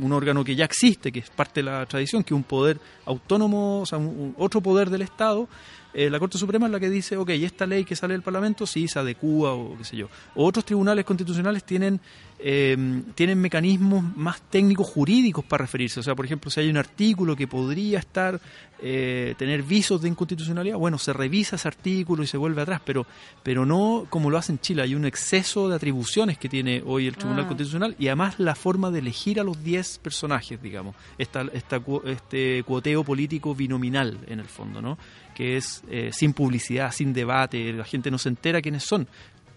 Un 0.00 0.12
órgano 0.12 0.44
que 0.44 0.54
ya 0.56 0.64
existe, 0.64 1.10
que 1.12 1.20
es 1.20 1.30
parte 1.30 1.60
de 1.60 1.64
la 1.70 1.86
tradición, 1.86 2.22
que 2.24 2.34
es 2.34 2.36
un 2.36 2.42
poder 2.44 2.78
autónomo, 3.04 3.80
o 3.80 3.86
sea, 3.86 3.98
un- 3.98 4.34
otro 4.38 4.60
poder 4.60 4.90
del 4.90 5.02
Estado, 5.02 5.48
eh, 5.98 6.10
la 6.10 6.18
Corte 6.18 6.36
Suprema 6.36 6.66
es 6.66 6.72
la 6.72 6.78
que 6.78 6.90
dice, 6.90 7.16
ok, 7.16 7.30
esta 7.30 7.64
ley 7.66 7.82
que 7.86 7.96
sale 7.96 8.12
del 8.12 8.20
Parlamento 8.20 8.66
sí 8.66 8.86
se 8.86 8.98
adecúa 8.98 9.54
o 9.54 9.78
qué 9.78 9.84
sé 9.84 9.96
yo. 9.96 10.10
O 10.34 10.44
otros 10.44 10.66
tribunales 10.66 11.06
constitucionales 11.06 11.64
tienen, 11.64 11.98
eh, 12.38 13.02
tienen 13.14 13.40
mecanismos 13.40 14.04
más 14.14 14.42
técnicos 14.42 14.86
jurídicos 14.88 15.42
para 15.46 15.62
referirse. 15.64 16.00
O 16.00 16.02
sea, 16.02 16.14
por 16.14 16.26
ejemplo, 16.26 16.50
si 16.50 16.60
hay 16.60 16.68
un 16.68 16.76
artículo 16.76 17.34
que 17.34 17.48
podría 17.48 17.98
estar, 17.98 18.38
eh, 18.78 19.34
tener 19.38 19.62
visos 19.62 20.02
de 20.02 20.08
inconstitucionalidad, 20.08 20.76
bueno, 20.76 20.98
se 20.98 21.14
revisa 21.14 21.56
ese 21.56 21.66
artículo 21.66 22.22
y 22.22 22.26
se 22.26 22.36
vuelve 22.36 22.60
atrás, 22.60 22.82
pero, 22.84 23.06
pero 23.42 23.64
no 23.64 24.06
como 24.10 24.28
lo 24.28 24.36
hace 24.36 24.52
en 24.52 24.58
Chile. 24.58 24.82
Hay 24.82 24.94
un 24.94 25.06
exceso 25.06 25.66
de 25.66 25.76
atribuciones 25.76 26.36
que 26.36 26.50
tiene 26.50 26.82
hoy 26.84 27.06
el 27.06 27.16
Tribunal 27.16 27.46
Ah. 27.46 27.48
Constitucional 27.48 27.96
y 27.98 28.08
además 28.08 28.38
la 28.38 28.54
forma 28.54 28.90
de 28.90 28.98
elegir 28.98 29.40
a 29.40 29.44
los 29.44 29.64
10 29.64 30.00
personajes, 30.00 30.60
digamos. 30.60 30.94
Esta, 31.16 31.46
esta, 31.54 31.80
este 32.04 32.62
cuoteo 32.66 33.02
político 33.02 33.54
binominal, 33.54 34.18
en 34.26 34.40
el 34.40 34.46
fondo, 34.46 34.82
¿no? 34.82 34.98
Que 35.36 35.58
es 35.58 35.82
eh, 35.90 36.08
sin 36.14 36.32
publicidad, 36.32 36.90
sin 36.92 37.12
debate, 37.12 37.70
la 37.74 37.84
gente 37.84 38.10
no 38.10 38.16
se 38.16 38.30
entera 38.30 38.62
quiénes 38.62 38.84
son. 38.84 39.06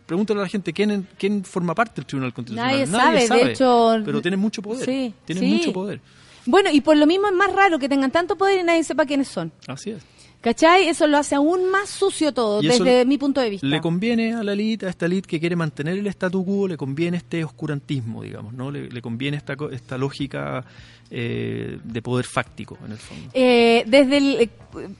Pregúntale 0.05 0.41
a 0.41 0.43
la 0.43 0.49
gente 0.49 0.73
quién, 0.73 1.07
quién 1.17 1.45
forma 1.45 1.73
parte 1.73 1.95
del 2.01 2.05
Tribunal 2.05 2.33
Constitucional. 2.33 2.91
Nadie 2.91 3.27
sabe, 3.27 3.45
de 3.45 3.51
hecho- 3.53 3.95
Pero 4.03 4.21
tienen 4.21 4.41
mucho 4.41 4.61
poder. 4.61 4.83
Sí, 4.83 5.13
tienen 5.23 5.43
sí. 5.45 5.49
mucho 5.51 5.71
poder. 5.71 6.01
Bueno, 6.45 6.69
y 6.69 6.81
por 6.81 6.97
lo 6.97 7.07
mismo 7.07 7.27
es 7.27 7.33
más 7.33 7.53
raro 7.53 7.79
que 7.79 7.87
tengan 7.87 8.11
tanto 8.11 8.35
poder 8.35 8.59
y 8.59 8.63
nadie 8.63 8.83
sepa 8.83 9.05
quiénes 9.05 9.27
son. 9.29 9.51
Así 9.67 9.91
es. 9.91 10.03
¿Cachai? 10.41 10.87
Eso 10.87 11.05
lo 11.05 11.17
hace 11.17 11.35
aún 11.35 11.69
más 11.69 11.89
sucio 11.89 12.33
todo, 12.33 12.61
desde 12.61 13.05
mi 13.05 13.17
punto 13.17 13.39
de 13.41 13.49
vista. 13.51 13.67
Le 13.67 13.81
conviene 13.81 14.33
a 14.33 14.41
la 14.41 14.53
elite, 14.53 14.85
a 14.85 14.89
esta 14.89 15.05
elite 15.05 15.27
que 15.27 15.39
quiere 15.39 15.55
mantener 15.57 15.97
el 15.97 16.07
statu 16.07 16.45
quo, 16.45 16.67
le 16.67 16.77
conviene 16.77 17.17
este 17.17 17.43
oscurantismo, 17.43 18.23
digamos, 18.23 18.53
¿no? 18.53 18.71
Le, 18.71 18.89
le 18.89 19.01
conviene 19.01 19.35
esta, 19.37 19.55
esta 19.71 19.97
lógica 19.97 20.63
eh, 21.11 21.79
de 21.83 22.01
poder 22.01 22.25
fáctico, 22.25 22.77
en 22.85 22.91
el 22.91 22.97
fondo. 22.97 23.29
Eh, 23.33 23.83
desde 23.87 24.17
el, 24.17 24.35
eh, 24.41 24.49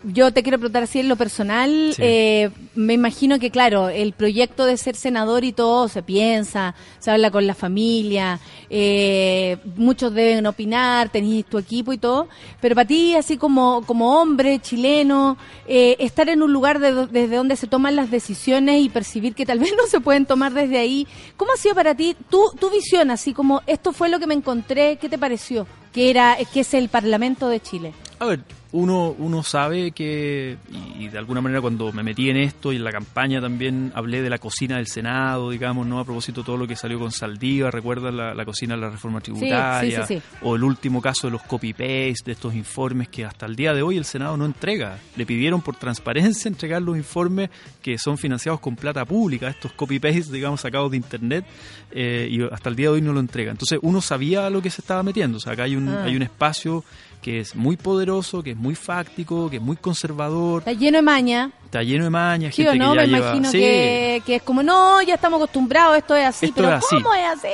yo 0.03 0.31
te 0.33 0.41
quiero 0.41 0.57
preguntar 0.57 0.83
así 0.83 0.99
en 0.99 1.07
lo 1.09 1.15
personal, 1.15 1.91
Sí. 1.95 2.01
eh, 2.03 2.49
me 2.75 2.93
imagino 2.93 3.37
que 3.37 3.51
claro, 3.51 3.89
el 3.89 4.13
proyecto 4.13 4.65
de 4.65 4.77
ser 4.77 4.95
senador 4.95 5.43
y 5.43 5.51
todo 5.51 5.87
se 5.87 6.01
piensa, 6.01 6.73
se 6.97 7.11
habla 7.11 7.29
con 7.29 7.45
la 7.45 7.53
familia, 7.53 8.39
eh, 8.71 9.57
muchos 9.75 10.13
deben 10.13 10.47
opinar, 10.47 11.09
tenés 11.09 11.45
tu 11.45 11.57
equipo 11.59 11.93
y 11.93 11.97
todo, 11.99 12.27
pero 12.61 12.73
para 12.75 12.87
ti 12.87 13.15
así 13.15 13.37
como, 13.37 13.83
como 13.85 14.19
hombre 14.19 14.59
chileno, 14.59 15.37
estar 15.67 16.27
en 16.29 16.41
un 16.41 16.51
lugar 16.51 16.79
de 16.79 17.05
desde 17.07 17.35
donde 17.35 17.55
se 17.55 17.67
toman 17.67 17.95
las 17.95 18.09
decisiones 18.09 18.81
y 18.81 18.89
percibir 18.89 19.35
que 19.35 19.45
tal 19.45 19.59
vez 19.59 19.71
no 19.77 19.85
se 19.87 19.99
pueden 19.99 20.25
tomar 20.25 20.53
desde 20.53 20.79
ahí, 20.79 21.07
¿cómo 21.37 21.51
ha 21.53 21.57
sido 21.57 21.75
para 21.75 21.93
ti 21.93 22.15
tu, 22.29 22.43
tu 22.59 22.71
visión 22.71 23.11
así 23.11 23.33
como 23.33 23.61
esto 23.67 23.93
fue 23.93 24.09
lo 24.09 24.19
que 24.19 24.25
me 24.27 24.33
encontré, 24.33 24.97
qué 24.99 25.07
te 25.07 25.17
pareció? 25.19 25.67
Que 25.99 26.09
era, 26.09 26.37
que 26.53 26.61
es 26.61 26.73
el 26.75 26.87
Parlamento 26.87 27.49
de 27.49 27.59
Chile. 27.59 27.91
A 28.19 28.25
ver, 28.25 28.41
uno, 28.71 29.15
uno 29.17 29.43
sabe 29.43 29.91
que, 29.91 30.57
y, 30.71 31.05
y 31.05 31.07
de 31.07 31.17
alguna 31.17 31.41
manera 31.41 31.61
cuando 31.61 31.91
me 31.93 32.03
metí 32.03 32.29
en 32.29 32.37
esto 32.37 32.71
y 32.73 32.75
en 32.75 32.83
la 32.83 32.91
campaña 32.91 33.39
también 33.41 33.91
hablé 33.95 34.21
de 34.21 34.29
la 34.29 34.37
cocina 34.37 34.75
del 34.75 34.87
Senado, 34.87 35.49
digamos, 35.49 35.87
¿no? 35.87 35.99
A 35.99 36.05
propósito 36.05 36.41
de 36.41 36.45
todo 36.45 36.57
lo 36.57 36.67
que 36.67 36.75
salió 36.75 36.99
con 36.99 37.11
Saldívar, 37.11 37.73
recuerdan 37.73 38.17
la, 38.17 38.33
la 38.33 38.45
cocina 38.45 38.75
de 38.75 38.81
la 38.81 38.89
reforma 38.89 39.21
tributaria, 39.21 40.05
sí, 40.05 40.15
sí. 40.15 40.21
o 40.41 40.55
el 40.55 40.63
último 40.63 41.01
caso 41.01 41.27
de 41.27 41.31
los 41.31 41.41
copy-paste, 41.43 42.23
de 42.25 42.31
estos 42.33 42.53
informes 42.53 43.07
que 43.07 43.25
hasta 43.25 43.45
el 43.45 43.55
día 43.55 43.73
de 43.73 43.81
hoy 43.81 43.97
el 43.97 44.05
Senado 44.05 44.35
no 44.37 44.45
entrega. 44.45 44.99
Le 45.15 45.25
pidieron 45.25 45.61
por 45.61 45.77
transparencia 45.77 46.47
entregar 46.49 46.81
los 46.81 46.97
informes 46.97 47.49
que 47.81 47.97
son 47.97 48.17
financiados 48.17 48.59
con 48.59 48.75
plata 48.75 49.05
pública, 49.05 49.47
estos 49.47 49.71
copy-paste, 49.71 50.31
digamos, 50.33 50.61
sacados 50.61 50.91
de 50.91 50.97
Internet, 50.97 51.45
eh, 51.91 52.27
y 52.29 52.43
hasta 52.43 52.69
el 52.69 52.75
día 52.75 52.89
de 52.89 52.95
hoy 52.95 53.01
no 53.01 53.13
lo 53.13 53.19
entrega. 53.19 53.51
Entonces 53.51 53.79
uno 53.81 54.01
sabía 54.01 54.45
a 54.45 54.49
lo 54.49 54.61
que 54.61 54.69
se 54.69 54.81
estaba 54.81 55.01
metiendo, 55.03 55.37
o 55.37 55.39
sea, 55.39 55.53
acá 55.53 55.63
hay 55.63 55.75
un, 55.75 55.89
Ah. 55.89 56.03
hay 56.03 56.15
un 56.15 56.21
espacio 56.21 56.83
que 57.21 57.39
es 57.41 57.55
muy 57.55 57.75
poderoso, 57.77 58.41
que 58.43 58.51
es 58.51 58.57
muy 58.57 58.75
fáctico, 58.75 59.49
que 59.49 59.57
es 59.57 59.61
muy 59.61 59.75
conservador, 59.75 60.59
Está 60.61 60.73
lleno 60.73 60.97
de 60.97 61.01
maña. 61.01 61.51
está 61.65 61.83
lleno 61.83 62.05
de 62.05 62.09
maña, 62.09 62.51
Sí 62.51 62.63
gente 62.63 62.81
o 62.81 62.85
no, 62.85 62.91
que 62.93 62.97
ya 62.99 63.01
me 63.01 63.07
lleva... 63.07 63.25
imagino 63.27 63.51
Sí. 63.51 63.57
que, 63.59 64.23
que 64.25 64.35
es 64.35 64.41
como, 64.43 64.63
no, 64.63 65.01
ya 65.01 65.15
estamos 65.15 65.37
acostumbrados, 65.37 65.97
esto 65.97 66.15
es 66.15 66.25
así, 66.25 66.45
Esto 66.47 66.55
pero 66.61 66.69
es 66.69 66.83
así. 66.83 66.95
¿cómo 66.95 67.13
es 67.13 67.25
así? 67.37 67.47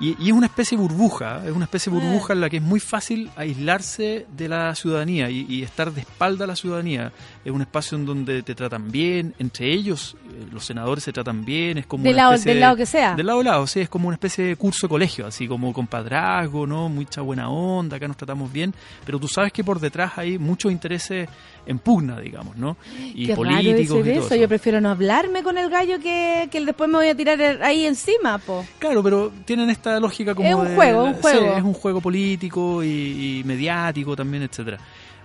Y, 0.00 0.16
y 0.18 0.30
es 0.30 0.32
una 0.32 0.46
especie 0.46 0.76
de 0.76 0.82
burbuja, 0.82 1.42
es 1.46 1.52
una 1.52 1.64
especie 1.66 1.92
de 1.92 1.98
Ah. 1.98 2.02
burbuja 2.02 2.32
en 2.32 2.40
la 2.40 2.50
que 2.50 2.56
es 2.56 2.62
muy 2.62 2.80
fácil 2.80 3.30
aislarse 3.36 4.26
de 4.36 4.48
la 4.48 4.74
ciudadanía 4.74 5.30
y, 5.30 5.46
y 5.48 5.62
estar 5.62 5.92
de 5.92 6.00
espalda 6.00 6.44
a 6.44 6.48
la 6.48 6.56
ciudadanía. 6.56 7.12
Es 7.44 7.50
un 7.50 7.60
espacio 7.60 7.98
en 7.98 8.06
donde 8.06 8.42
te 8.44 8.54
tratan 8.54 8.90
bien, 8.92 9.34
entre 9.40 9.72
ellos 9.72 10.16
eh, 10.30 10.46
los 10.52 10.64
senadores 10.64 11.02
se 11.02 11.12
tratan 11.12 11.44
bien, 11.44 11.76
es 11.78 11.86
como 11.86 12.04
Del 12.04 12.12
una 12.14 12.22
lado- 12.22 12.32
del 12.34 12.44
de- 12.44 12.54
lado 12.54 12.76
que 12.76 12.86
sea. 12.86 13.16
Del 13.16 13.26
lado 13.26 13.40
a 13.40 13.44
lado, 13.44 13.66
sí, 13.66 13.80
es 13.80 13.88
como 13.88 14.06
una 14.08 14.14
especie 14.14 14.44
de 14.44 14.54
curso 14.56 14.86
de 14.86 14.90
colegio, 14.90 15.26
así 15.26 15.48
como 15.48 15.72
compadrazgo, 15.72 16.66
¿no? 16.68 16.88
Mucha 16.88 17.20
buena 17.20 17.48
onda, 17.50 17.96
acá 17.96 18.06
nos 18.06 18.16
tratamos 18.16 18.52
bien, 18.52 18.72
pero 19.04 19.18
tú 19.18 19.26
sabes 19.26 19.52
que 19.52 19.64
por 19.64 19.80
detrás 19.80 20.12
hay 20.16 20.38
muchos 20.38 20.70
intereses 20.70 21.28
en 21.66 21.78
pugna, 21.80 22.20
digamos, 22.20 22.56
¿no? 22.56 22.76
Y 23.14 23.26
Qué 23.26 23.34
raro 23.34 23.42
políticos 23.48 23.98
decir 23.98 24.12
y 24.12 24.14
todo 24.16 24.26
eso. 24.26 24.36
Yo 24.36 24.48
prefiero 24.48 24.80
no 24.80 24.90
hablarme 24.90 25.42
con 25.42 25.58
el 25.58 25.68
gallo 25.68 25.98
que, 26.00 26.48
que 26.50 26.64
después 26.64 26.88
me 26.88 26.96
voy 26.98 27.08
a 27.08 27.16
tirar 27.16 27.40
ahí 27.62 27.86
encima, 27.86 28.38
po. 28.38 28.64
Claro, 28.78 29.02
pero 29.02 29.32
tienen 29.44 29.68
esta 29.70 29.98
lógica 29.98 30.34
como 30.34 30.48
Es 30.48 30.54
un 30.54 30.68
de- 30.68 30.74
juego, 30.76 31.04
un 31.04 31.14
sí, 31.14 31.20
juego. 31.22 31.56
es 31.56 31.62
un 31.64 31.74
juego 31.74 32.00
político 32.00 32.84
y, 32.84 33.40
y 33.40 33.44
mediático 33.44 34.14
también, 34.14 34.44
etcétera. 34.44 34.78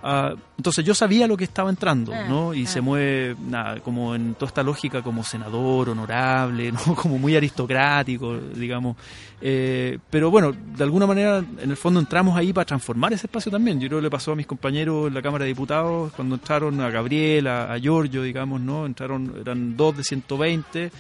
Ah, 0.03 0.34
entonces 0.57 0.86
yo 0.86 0.94
sabía 0.94 1.28
lo 1.28 1.36
que 1.36 1.44
estaba 1.44 1.69
entrando, 1.69 2.14
Ah, 2.14 2.26
¿no? 2.28 2.53
Y 2.53 2.65
se 2.65 2.82
mueve 2.82 3.36
nada, 3.48 3.80
como 3.80 4.15
en 4.15 4.36
toda 4.36 4.48
esta 4.48 4.64
lógica 4.64 5.02
como 5.02 5.24
senador, 5.24 5.90
honorable, 5.90 6.72
¿no? 6.88 6.95
Como 6.95 7.18
muy 7.18 7.36
aristocrático, 7.36 8.38
digamos. 8.38 8.95
Eh, 9.41 9.99
pero 10.10 10.32
bueno, 10.32 10.52
de 10.52 10.84
alguna 10.84 11.06
manera, 11.06 11.38
en 11.40 11.69
el 11.69 11.78
fondo 11.78 11.99
entramos 11.99 12.36
ahí 12.38 12.53
para 12.53 12.65
transformar 12.65 13.14
ese 13.14 13.28
espacio 13.28 13.52
también. 13.52 13.80
Yo 13.80 13.88
creo 13.88 13.99
que 13.99 14.03
le 14.03 14.10
pasó 14.10 14.32
a 14.32 14.36
mis 14.36 14.48
compañeros 14.48 15.07
en 15.07 15.14
la 15.14 15.22
Cámara 15.22 15.44
de 15.45 15.49
Diputados 15.49 16.11
cuando 16.14 16.36
entraron 16.36 16.80
a 16.82 16.90
Gabriel, 16.90 17.48
a, 17.48 17.74
a 17.74 17.78
Giorgio, 17.78 18.24
digamos, 18.24 18.61
¿no? 18.61 18.86
Entraron, 18.86 19.34
eran 19.41 19.78
dos 19.78 19.98
de 19.98 20.03
120 20.03 20.91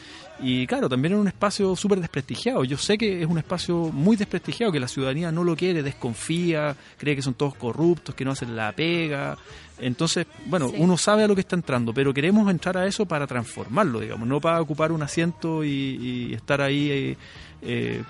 y 0.41 0.67
claro, 0.67 0.87
también 0.89 1.13
era 1.13 1.21
un 1.21 1.27
espacio 1.27 1.75
súper 1.75 1.99
desprestigiado. 1.99 2.63
Yo 2.63 2.77
sé 2.77 2.97
que 2.97 3.21
es 3.21 3.27
un 3.27 3.37
espacio 3.37 3.75
muy 3.91 4.15
desprestigiado, 4.15 4.71
que 4.71 4.79
la 4.79 4.87
ciudadanía 4.87 5.31
no 5.31 5.43
lo 5.43 5.55
quiere, 5.55 5.81
desconfía, 5.83 6.75
cree 6.97 7.15
que 7.15 7.21
son 7.21 7.33
todos 7.33 7.55
corruptos, 7.55 8.13
que 8.15 8.23
no 8.25 8.31
hacen 8.31 8.55
la 8.55 8.71
pega. 8.73 9.37
Entonces, 9.79 10.25
bueno, 10.47 10.69
Sí. 10.69 10.75
uno 10.79 10.97
sabe 10.97 11.23
a 11.23 11.27
lo 11.27 11.35
que 11.35 11.41
está 11.41 11.55
entrando, 11.55 11.93
pero 11.93 12.13
queremos 12.13 12.49
entrar 12.49 12.77
a 12.77 12.87
eso 12.87 13.05
para 13.05 13.27
transformarlo, 13.27 13.99
digamos, 13.99 14.27
no 14.27 14.41
para 14.41 14.59
ocupar 14.61 14.91
un 14.91 15.03
asiento 15.03 15.63
y, 15.63 15.69
y 15.69 16.33
estar 16.33 16.61
ahí 16.61 16.89
eh, 16.89 17.17
eh, 17.61 18.03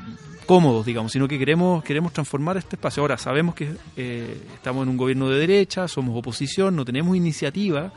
cómodos, 0.45 0.85
digamos, 0.85 1.11
sino 1.11 1.27
que 1.27 1.37
queremos 1.37 1.83
queremos 1.83 2.13
transformar 2.13 2.55
este 2.57 2.75
espacio. 2.77 3.03
Ahora, 3.03 3.17
sabemos 3.17 3.53
que 3.55 3.69
eh, 3.97 4.37
estamos 4.53 4.83
en 4.83 4.89
un 4.89 4.97
gobierno 4.97 5.29
de 5.29 5.39
derecha, 5.39 5.87
somos 5.89 6.17
oposición, 6.17 6.75
no 6.75 6.85
tenemos 6.85 7.15
iniciativa, 7.17 7.91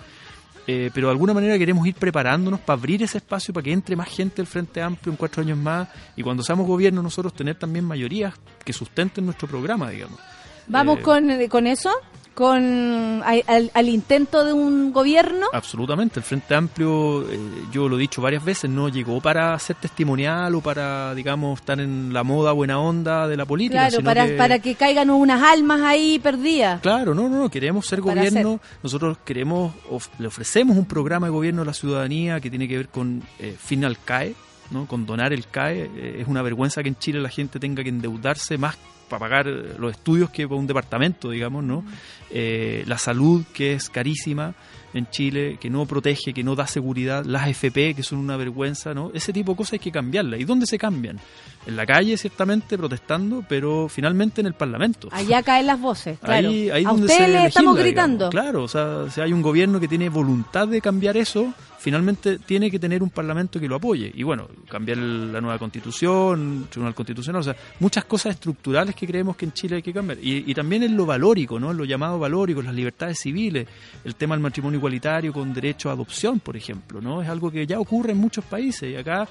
eh, 0.67 0.91
pero 0.95 1.09
de 1.09 1.13
alguna 1.13 1.35
manera 1.35 1.59
queremos 1.59 1.87
ir 1.87 1.95
preparándonos 1.95 2.61
para 2.61 2.79
abrir 2.79 3.03
ese 3.03 3.19
espacio 3.19 3.53
para 3.53 3.65
que 3.65 3.73
entre 3.73 3.97
más 3.97 4.09
gente 4.09 4.41
al 4.41 4.47
Frente 4.47 4.83
Amplio 4.83 5.13
en 5.13 5.17
cuatro 5.17 5.43
años 5.43 5.59
más 5.59 5.89
y 6.17 6.23
cuando 6.23 6.43
seamos 6.43 6.67
gobierno 6.67 7.03
nosotros 7.03 7.35
tener 7.35 7.57
también 7.57 7.85
mayorías 7.85 8.35
que 8.65 8.73
sustenten 8.73 9.25
nuestro 9.25 9.49
programa, 9.49 9.91
digamos. 9.91 10.19
Vamos 10.67 10.99
Eh, 10.99 11.03
con, 11.03 11.49
con 11.49 11.67
eso, 11.67 11.91
con 12.35 13.23
al, 13.25 13.71
al- 13.75 13.89
intento 13.89 14.45
de 14.45 14.53
un 14.53 14.93
gobierno. 14.93 15.47
Absolutamente, 15.53 16.21
el 16.21 16.25
Frente 16.25 16.55
Amplio, 16.55 17.23
eh, 17.31 17.39
yo 17.73 17.89
lo 17.89 17.97
he 17.97 18.01
dicho 18.01 18.23
varias 18.23 18.45
veces, 18.45 18.71
no 18.71 18.89
llegó 18.89 19.21
para 19.21 19.59
ser 19.59 19.77
testimonial 19.77 20.55
o 20.55 20.61
para, 20.61 21.15
digamos, 21.15 21.61
estar 21.61 21.81
en 21.81 22.13
la 22.13 22.23
moda 22.23 22.53
buena 22.53 22.79
onda 22.79 23.27
de 23.29 23.37
la 23.37 23.45
política. 23.45 23.81
Claro, 23.81 23.97
sino 23.97 24.05
para, 24.05 24.27
que- 24.27 24.33
para 24.35 24.59
que 24.59 24.75
caigan 24.75 25.11
unas 25.11 25.43
almas 25.43 25.81
ahí 25.83 26.19
perdidas. 26.19 26.81
Claro, 26.81 27.15
no, 27.15 27.29
no, 27.29 27.41
no, 27.41 27.51
queremos 27.51 27.87
ser 27.87 28.01
Para 28.01 28.15
gobierno, 28.23 28.61
nosotros 28.83 29.19
queremos, 29.25 29.75
of- 29.91 30.09
le 30.19 30.29
ofrecemos 30.29 30.77
un 30.77 30.87
programa 30.87 31.27
de 31.27 31.33
gobierno 31.33 31.63
a 31.63 31.65
la 31.65 31.75
ciudadanía 31.75 32.41
que 32.41 32.51
tiene 32.51 32.67
que 32.69 32.77
ver 32.77 32.89
con 32.89 33.23
eh, 33.39 33.57
fin 33.59 33.85
al 33.85 33.99
CAE, 33.99 34.35
¿no? 34.71 34.87
con 34.87 35.07
donar 35.07 35.33
el 35.33 35.47
CAE. 35.47 35.91
Eh, 35.95 36.17
es 36.21 36.29
una 36.29 36.43
vergüenza 36.43 36.83
que 36.83 36.89
en 36.89 36.97
Chile 36.97 37.21
la 37.21 37.29
gente 37.29 37.59
tenga 37.59 37.83
que 37.83 37.89
endeudarse 37.89 38.59
más 38.59 38.77
para 39.11 39.21
pagar 39.21 39.49
eh, 39.49 39.75
los 39.79 39.91
estudios 39.91 40.31
que 40.31 40.47
para 40.49 40.59
un 40.59 40.67
departamento, 40.67 41.31
digamos, 41.31 41.65
¿no? 41.65 41.85
Eh, 42.31 42.85
la 42.87 42.97
salud, 42.97 43.45
que 43.53 43.75
es 43.75 43.91
carísima 43.91 44.55
en 44.95 45.09
Chile, 45.11 45.59
que 45.61 45.71
no 45.71 45.87
protege, 45.87 46.33
que 46.33 46.43
no 46.43 46.55
da 46.55 46.67
seguridad, 46.67 47.25
las 47.25 47.49
FP, 47.49 47.95
que 47.95 48.03
son 48.03 48.19
una 48.19 48.37
vergüenza, 48.37 48.95
¿no? 48.95 49.11
Ese 49.15 49.33
tipo 49.33 49.53
de 49.53 49.59
cosas 49.59 49.75
hay 49.75 49.79
que 49.81 49.93
cambiarlas. 49.93 50.41
¿Y 50.41 50.45
dónde 50.45 50.67
se 50.67 50.79
cambian? 50.79 51.21
En 51.67 51.77
la 51.77 51.87
calle, 51.87 52.17
ciertamente, 52.17 52.79
protestando, 52.79 53.45
pero 53.49 53.89
finalmente 53.89 54.41
en 54.41 54.47
el 54.47 54.55
Parlamento. 54.55 55.09
Allá 55.13 55.43
caen 55.45 55.67
las 55.67 55.81
voces, 55.81 56.19
claro. 56.19 56.49
Ahí, 56.49 56.71
ahí 56.71 56.85
a 56.85 56.89
donde 56.89 57.07
ustedes 57.07 57.27
se 57.27 57.33
les 57.33 57.45
estamos 57.47 57.77
gritando. 57.77 58.31
Claro, 58.31 58.65
o 58.65 58.69
sea, 58.69 59.11
si 59.11 59.21
hay 59.21 59.33
un 59.33 59.43
gobierno 59.43 59.79
que 59.79 59.89
tiene 59.89 60.09
voluntad 60.09 60.67
de 60.67 60.81
cambiar 60.81 61.17
eso, 61.17 61.53
finalmente 61.81 62.39
tiene 62.39 62.71
que 62.71 62.79
tener 62.79 63.03
un 63.03 63.09
parlamento 63.09 63.59
que 63.59 63.67
lo 63.67 63.77
apoye. 63.77 64.13
Y 64.15 64.23
bueno, 64.23 64.49
cambiar 64.69 64.99
la 64.99 65.41
nueva 65.41 65.59
constitución, 65.59 66.67
tribunal 66.69 66.95
constitucional, 66.95 67.41
o 67.41 67.43
sea, 67.43 67.57
muchas 67.79 68.05
cosas 68.05 68.35
estructurales 68.35 68.95
que 68.95 69.07
creemos 69.07 69.35
que 69.35 69.47
en 69.47 69.53
Chile 69.53 69.77
hay 69.77 69.83
que 69.83 69.93
cambiar. 69.93 70.19
Y, 70.21 70.53
también 70.55 70.83
en 70.83 70.95
lo 70.95 71.07
valórico, 71.07 71.59
¿no? 71.59 71.71
En 71.71 71.79
lo 71.79 71.85
llamado 71.87 72.19
valórico, 72.19 72.61
las 72.61 72.75
libertades 72.75 73.19
civiles, 73.19 73.67
el 74.05 74.15
tema 74.15 74.35
del 74.35 74.43
matrimonio 74.43 74.77
igualitario 74.77 75.33
con 75.33 75.55
derecho 75.55 75.89
a 75.89 75.93
adopción, 75.93 76.41
por 76.41 76.55
ejemplo, 76.55 77.01
¿no? 77.01 77.23
Es 77.23 77.29
algo 77.29 77.51
que 77.51 77.67
ya 77.67 77.81
ocurre 77.81 78.13
en 78.13 78.19
muchos 78.19 78.45
países 78.45 78.93
y 78.93 78.97
acá 78.97 79.27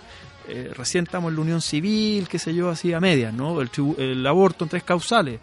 eh, 0.48 0.72
recién 0.76 1.04
estamos 1.04 1.30
en 1.30 1.36
la 1.36 1.42
unión 1.42 1.62
civil, 1.62 2.28
qué 2.28 2.40
sé 2.40 2.56
yo, 2.56 2.70
así 2.70 2.94
a 2.94 3.00
medias, 3.00 3.32
¿no? 3.32 3.62
El, 3.62 3.70
el 3.98 4.26
aborto 4.26 4.66
en 4.66 4.70
tres 4.70 4.84
causales 4.84 5.40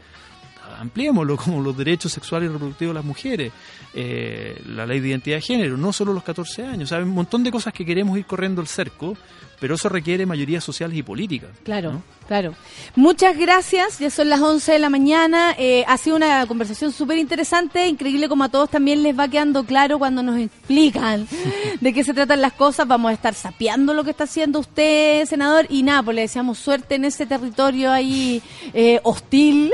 ampliémoslo 0.79 1.37
como 1.45 1.61
los 1.61 1.77
derechos 1.77 2.13
sexuales 2.13 2.49
y 2.49 2.53
reproductivos 2.53 2.93
de 2.93 2.99
las 2.99 3.05
mujeres, 3.05 3.53
eh, 3.95 4.61
la 4.69 4.87
ley 4.87 5.01
de 5.01 5.09
identidad 5.09 5.37
de 5.37 5.43
género, 5.43 5.77
no 5.77 5.93
solo 5.93 6.13
los 6.13 6.23
14 6.23 6.65
años, 6.65 6.93
hay 6.93 7.03
un 7.03 7.11
montón 7.11 7.43
de 7.45 7.51
cosas 7.51 7.73
que 7.73 7.85
queremos 7.85 8.19
ir 8.19 8.27
corriendo 8.27 8.61
el 8.61 8.67
cerco, 8.67 9.17
pero 9.61 9.75
eso 9.77 9.89
requiere 9.89 10.27
mayorías 10.27 10.63
sociales 10.63 10.97
y 10.97 11.03
políticas. 11.03 11.51
Claro, 11.65 11.93
¿no? 11.93 12.03
Claro. 12.27 12.55
Muchas 12.95 13.37
gracias, 13.37 13.99
ya 13.99 14.11
son 14.11 14.29
las 14.29 14.41
11 14.41 14.73
de 14.73 14.79
la 14.79 14.91
mañana. 14.91 15.55
Eh, 15.59 15.85
ha 15.87 15.97
sido 15.99 16.17
una 16.17 16.47
conversación 16.47 16.93
súper 16.93 17.19
interesante, 17.19 17.87
increíble 17.87 18.29
como 18.29 18.45
a 18.45 18.49
todos 18.49 18.71
también 18.71 19.03
les 19.03 19.19
va 19.19 19.29
quedando 19.29 19.65
claro 19.65 19.99
cuando 19.99 20.23
nos 20.23 20.39
explican 20.39 21.27
de 21.81 21.93
qué 21.93 22.05
se 22.05 22.15
tratan 22.15 22.41
las 22.41 22.53
cosas. 22.53 22.87
Vamos 22.89 23.11
a 23.11 23.15
estar 23.15 23.35
sapeando 23.35 23.95
lo 23.95 24.05
que 24.05 24.11
está 24.11 24.25
haciendo 24.25 24.61
usted, 24.61 25.27
senador, 25.27 25.67
y 25.69 25.83
nada, 25.83 26.03
pues 26.03 26.15
le 26.15 26.23
deseamos 26.23 26.59
suerte 26.59 26.95
en 26.95 27.05
ese 27.05 27.27
territorio 27.27 27.93
ahí 27.93 28.43
eh, 28.73 29.01
hostil 29.03 29.73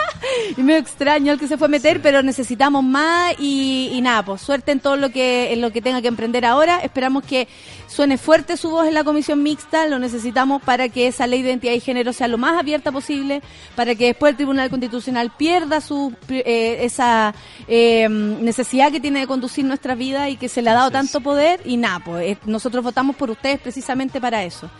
y 0.56 0.62
medio 0.62 0.80
extraño 0.80 1.32
el 1.32 1.38
que 1.38 1.48
se 1.48 1.56
fue 1.56 1.66
a 1.66 1.70
meter, 1.70 2.00
pero 2.02 2.22
necesitamos 2.22 2.84
más 2.84 3.34
y, 3.38 3.90
y 3.92 4.00
nada, 4.00 4.24
pues 4.24 4.40
suerte 4.42 4.72
en 4.72 4.80
todo 4.80 4.96
lo 4.96 5.10
que 5.10 5.52
en 5.52 5.60
lo 5.60 5.72
que 5.72 5.82
tenga 5.82 6.02
que 6.02 6.08
emprender 6.08 6.44
ahora. 6.44 6.78
Esperamos 6.78 7.24
que 7.24 7.48
suene 7.86 8.18
fuerte 8.18 8.56
su 8.56 8.70
voz 8.70 8.86
en 8.86 8.94
la 8.94 9.04
comisión 9.04 9.42
mixta, 9.42 9.86
lo 9.86 9.98
necesitamos 9.98 10.62
para 10.62 10.88
que 10.88 11.08
esa 11.08 11.26
ley 11.26 11.42
de 11.42 11.50
identidad 11.50 11.72
y 11.72 11.80
género 11.90 12.12
sea 12.12 12.28
lo 12.28 12.38
más 12.38 12.58
abierta 12.58 12.92
posible, 12.92 13.42
para 13.74 13.94
que 13.94 14.06
después 14.06 14.30
el 14.30 14.36
Tribunal 14.36 14.70
Constitucional 14.70 15.32
pierda 15.36 15.80
su 15.80 16.14
eh, 16.28 16.78
esa 16.82 17.34
eh, 17.68 18.08
necesidad 18.08 18.90
que 18.92 19.00
tiene 19.00 19.20
de 19.20 19.26
conducir 19.26 19.64
nuestra 19.64 19.94
vida 19.94 20.28
y 20.28 20.36
que 20.36 20.48
se 20.48 20.62
le 20.62 20.70
ha 20.70 20.74
dado 20.74 20.90
tanto 20.90 21.20
poder 21.20 21.60
y 21.64 21.76
nada, 21.76 22.00
pues 22.00 22.32
eh, 22.32 22.38
nosotros 22.46 22.84
votamos 22.84 23.16
por 23.16 23.30
ustedes 23.30 23.60
precisamente 23.60 24.20
para 24.20 24.44
eso. 24.44 24.70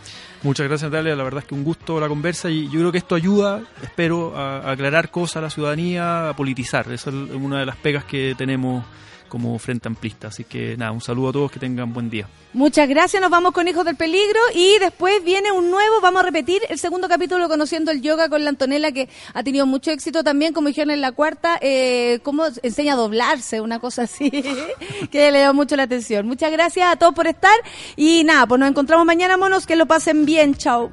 Muchas 0.43 0.67
gracias 0.67 0.89
Natalia, 0.89 1.15
la 1.15 1.23
verdad 1.23 1.43
es 1.43 1.47
que 1.47 1.53
un 1.53 1.63
gusto 1.63 1.99
la 1.99 2.07
conversa 2.07 2.49
y 2.49 2.65
yo 2.65 2.79
creo 2.79 2.91
que 2.91 2.97
esto 2.97 3.13
ayuda, 3.13 3.61
espero, 3.83 4.35
a, 4.35 4.57
a 4.57 4.71
aclarar 4.71 5.11
cosas 5.11 5.37
a 5.37 5.41
la 5.41 5.49
ciudadanía, 5.49 6.29
a 6.29 6.35
politizar. 6.35 6.91
Esa 6.91 7.11
es 7.11 7.15
una 7.15 7.59
de 7.59 7.65
las 7.65 7.75
pegas 7.75 8.05
que 8.05 8.33
tenemos 8.35 8.83
como 9.31 9.57
Frente 9.59 9.87
Amplista. 9.87 10.27
Así 10.27 10.43
que 10.43 10.75
nada, 10.75 10.91
un 10.91 10.99
saludo 10.99 11.29
a 11.29 11.31
todos, 11.31 11.51
que 11.51 11.57
tengan 11.57 11.93
buen 11.93 12.09
día. 12.09 12.27
Muchas 12.51 12.89
gracias, 12.89 13.21
nos 13.21 13.31
vamos 13.31 13.53
con 13.53 13.65
Hijos 13.65 13.85
del 13.85 13.95
Peligro 13.95 14.39
y 14.53 14.77
después 14.77 15.23
viene 15.23 15.53
un 15.53 15.71
nuevo, 15.71 16.01
vamos 16.01 16.21
a 16.21 16.25
repetir 16.25 16.61
el 16.67 16.77
segundo 16.77 17.07
capítulo 17.07 17.47
conociendo 17.47 17.91
el 17.91 18.01
yoga 18.01 18.27
con 18.27 18.43
la 18.43 18.49
Antonella 18.49 18.91
que 18.91 19.07
ha 19.33 19.41
tenido 19.41 19.65
mucho 19.65 19.89
éxito 19.89 20.21
también, 20.21 20.51
como 20.51 20.67
dijeron 20.67 20.91
en 20.91 20.99
la 20.99 21.13
cuarta, 21.13 21.57
eh, 21.61 22.19
cómo 22.23 22.43
enseña 22.61 22.93
a 22.93 22.97
doblarse, 22.97 23.61
una 23.61 23.79
cosa 23.79 24.01
así, 24.01 24.29
que 25.11 25.31
le 25.31 25.39
dio 25.39 25.53
mucho 25.53 25.77
la 25.77 25.83
atención. 25.83 26.27
Muchas 26.27 26.51
gracias 26.51 26.91
a 26.91 26.97
todos 26.97 27.13
por 27.13 27.25
estar 27.25 27.57
y 27.95 28.25
nada, 28.25 28.45
pues 28.47 28.59
nos 28.59 28.69
encontramos 28.69 29.05
mañana, 29.05 29.37
monos, 29.37 29.65
que 29.65 29.77
lo 29.77 29.85
pasen 29.85 30.25
bien, 30.25 30.55
chao. 30.55 30.91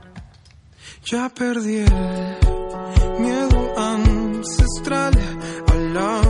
Ya 1.07 1.29
perdí 1.29 1.79
el 1.79 3.21
miedo 3.21 3.75
ancestral 3.77 5.13
a 5.67 5.75
la 5.75 6.28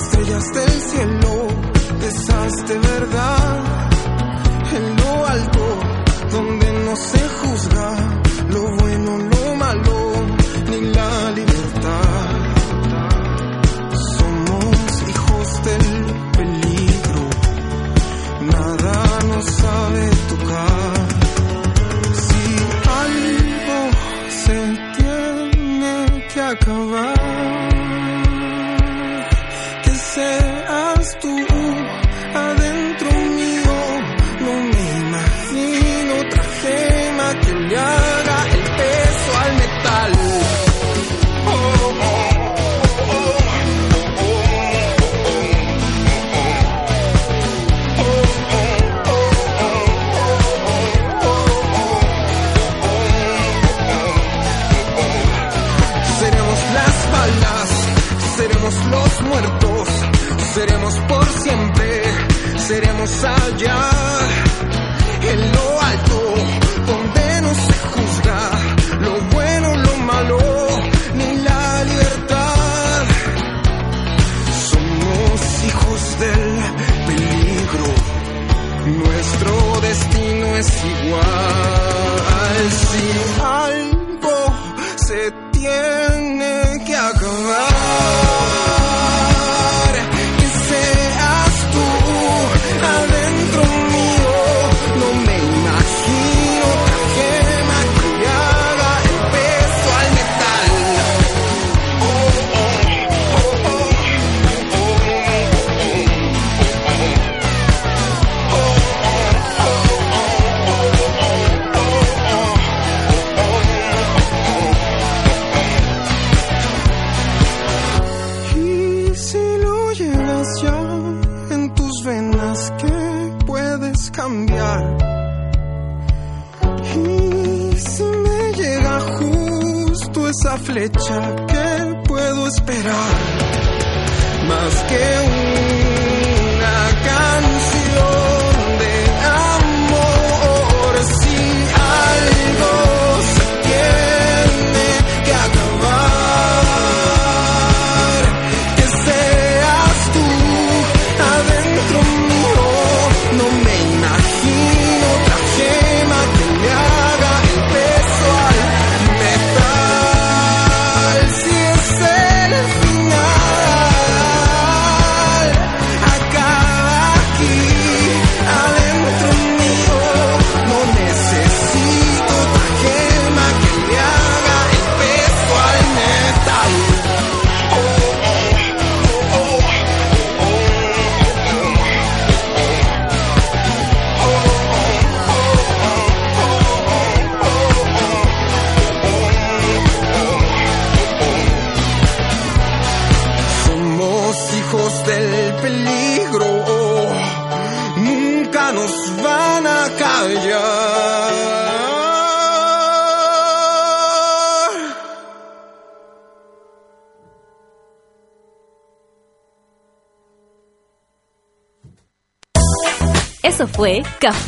estrellas, 0.00 0.44
del 0.52 0.70
cielo, 0.70 1.48
esas 2.02 2.52
de 2.68 2.78
verdad. 2.78 3.64
En 4.76 4.96
lo 4.96 5.26
alto, 5.26 5.78
donde 6.30 6.72
no 6.84 6.96
se 6.96 7.28
juzga 7.28 8.27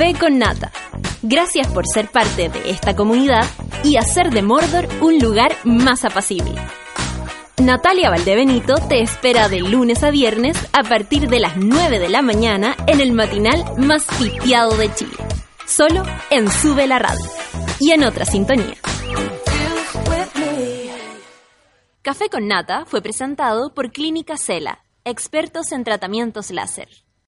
Café 0.01 0.19
con 0.19 0.39
Nata. 0.39 0.73
Gracias 1.21 1.69
por 1.69 1.85
ser 1.87 2.09
parte 2.09 2.49
de 2.49 2.71
esta 2.71 2.97
comunidad 2.97 3.45
y 3.85 3.99
hacer 3.99 4.31
de 4.31 4.41
Mordor 4.41 4.89
un 5.03 5.19
lugar 5.19 5.55
más 5.65 6.07
apacible. 6.07 6.55
Natalia 7.59 8.09
Valdebenito 8.09 8.77
te 8.77 9.03
espera 9.03 9.51
de 9.51 9.61
lunes 9.61 10.03
a 10.03 10.11
viernes 10.11 10.57
a 10.73 10.85
partir 10.85 11.29
de 11.29 11.39
las 11.39 11.59
9 11.59 11.99
de 11.99 12.09
la 12.09 12.23
mañana 12.23 12.77
en 12.87 13.01
el 13.01 13.13
matinal 13.13 13.63
más 13.77 14.07
pitiado 14.19 14.75
de 14.79 14.91
Chile. 14.95 15.19
Solo 15.67 16.03
en 16.31 16.51
Sube 16.51 16.87
la 16.87 16.99
Radio 16.99 17.27
y 17.79 17.91
en 17.91 18.03
otra 18.03 18.25
sintonía. 18.25 18.77
Café 22.01 22.31
con 22.31 22.49
Nata 22.49 22.87
fue 22.87 23.03
presentado 23.03 23.75
por 23.75 23.93
Clínica 23.93 24.39
Cela, 24.39 24.83
expertos 25.05 25.73
en 25.73 25.85
tratamientos 25.85 26.51
láser. 26.53 26.89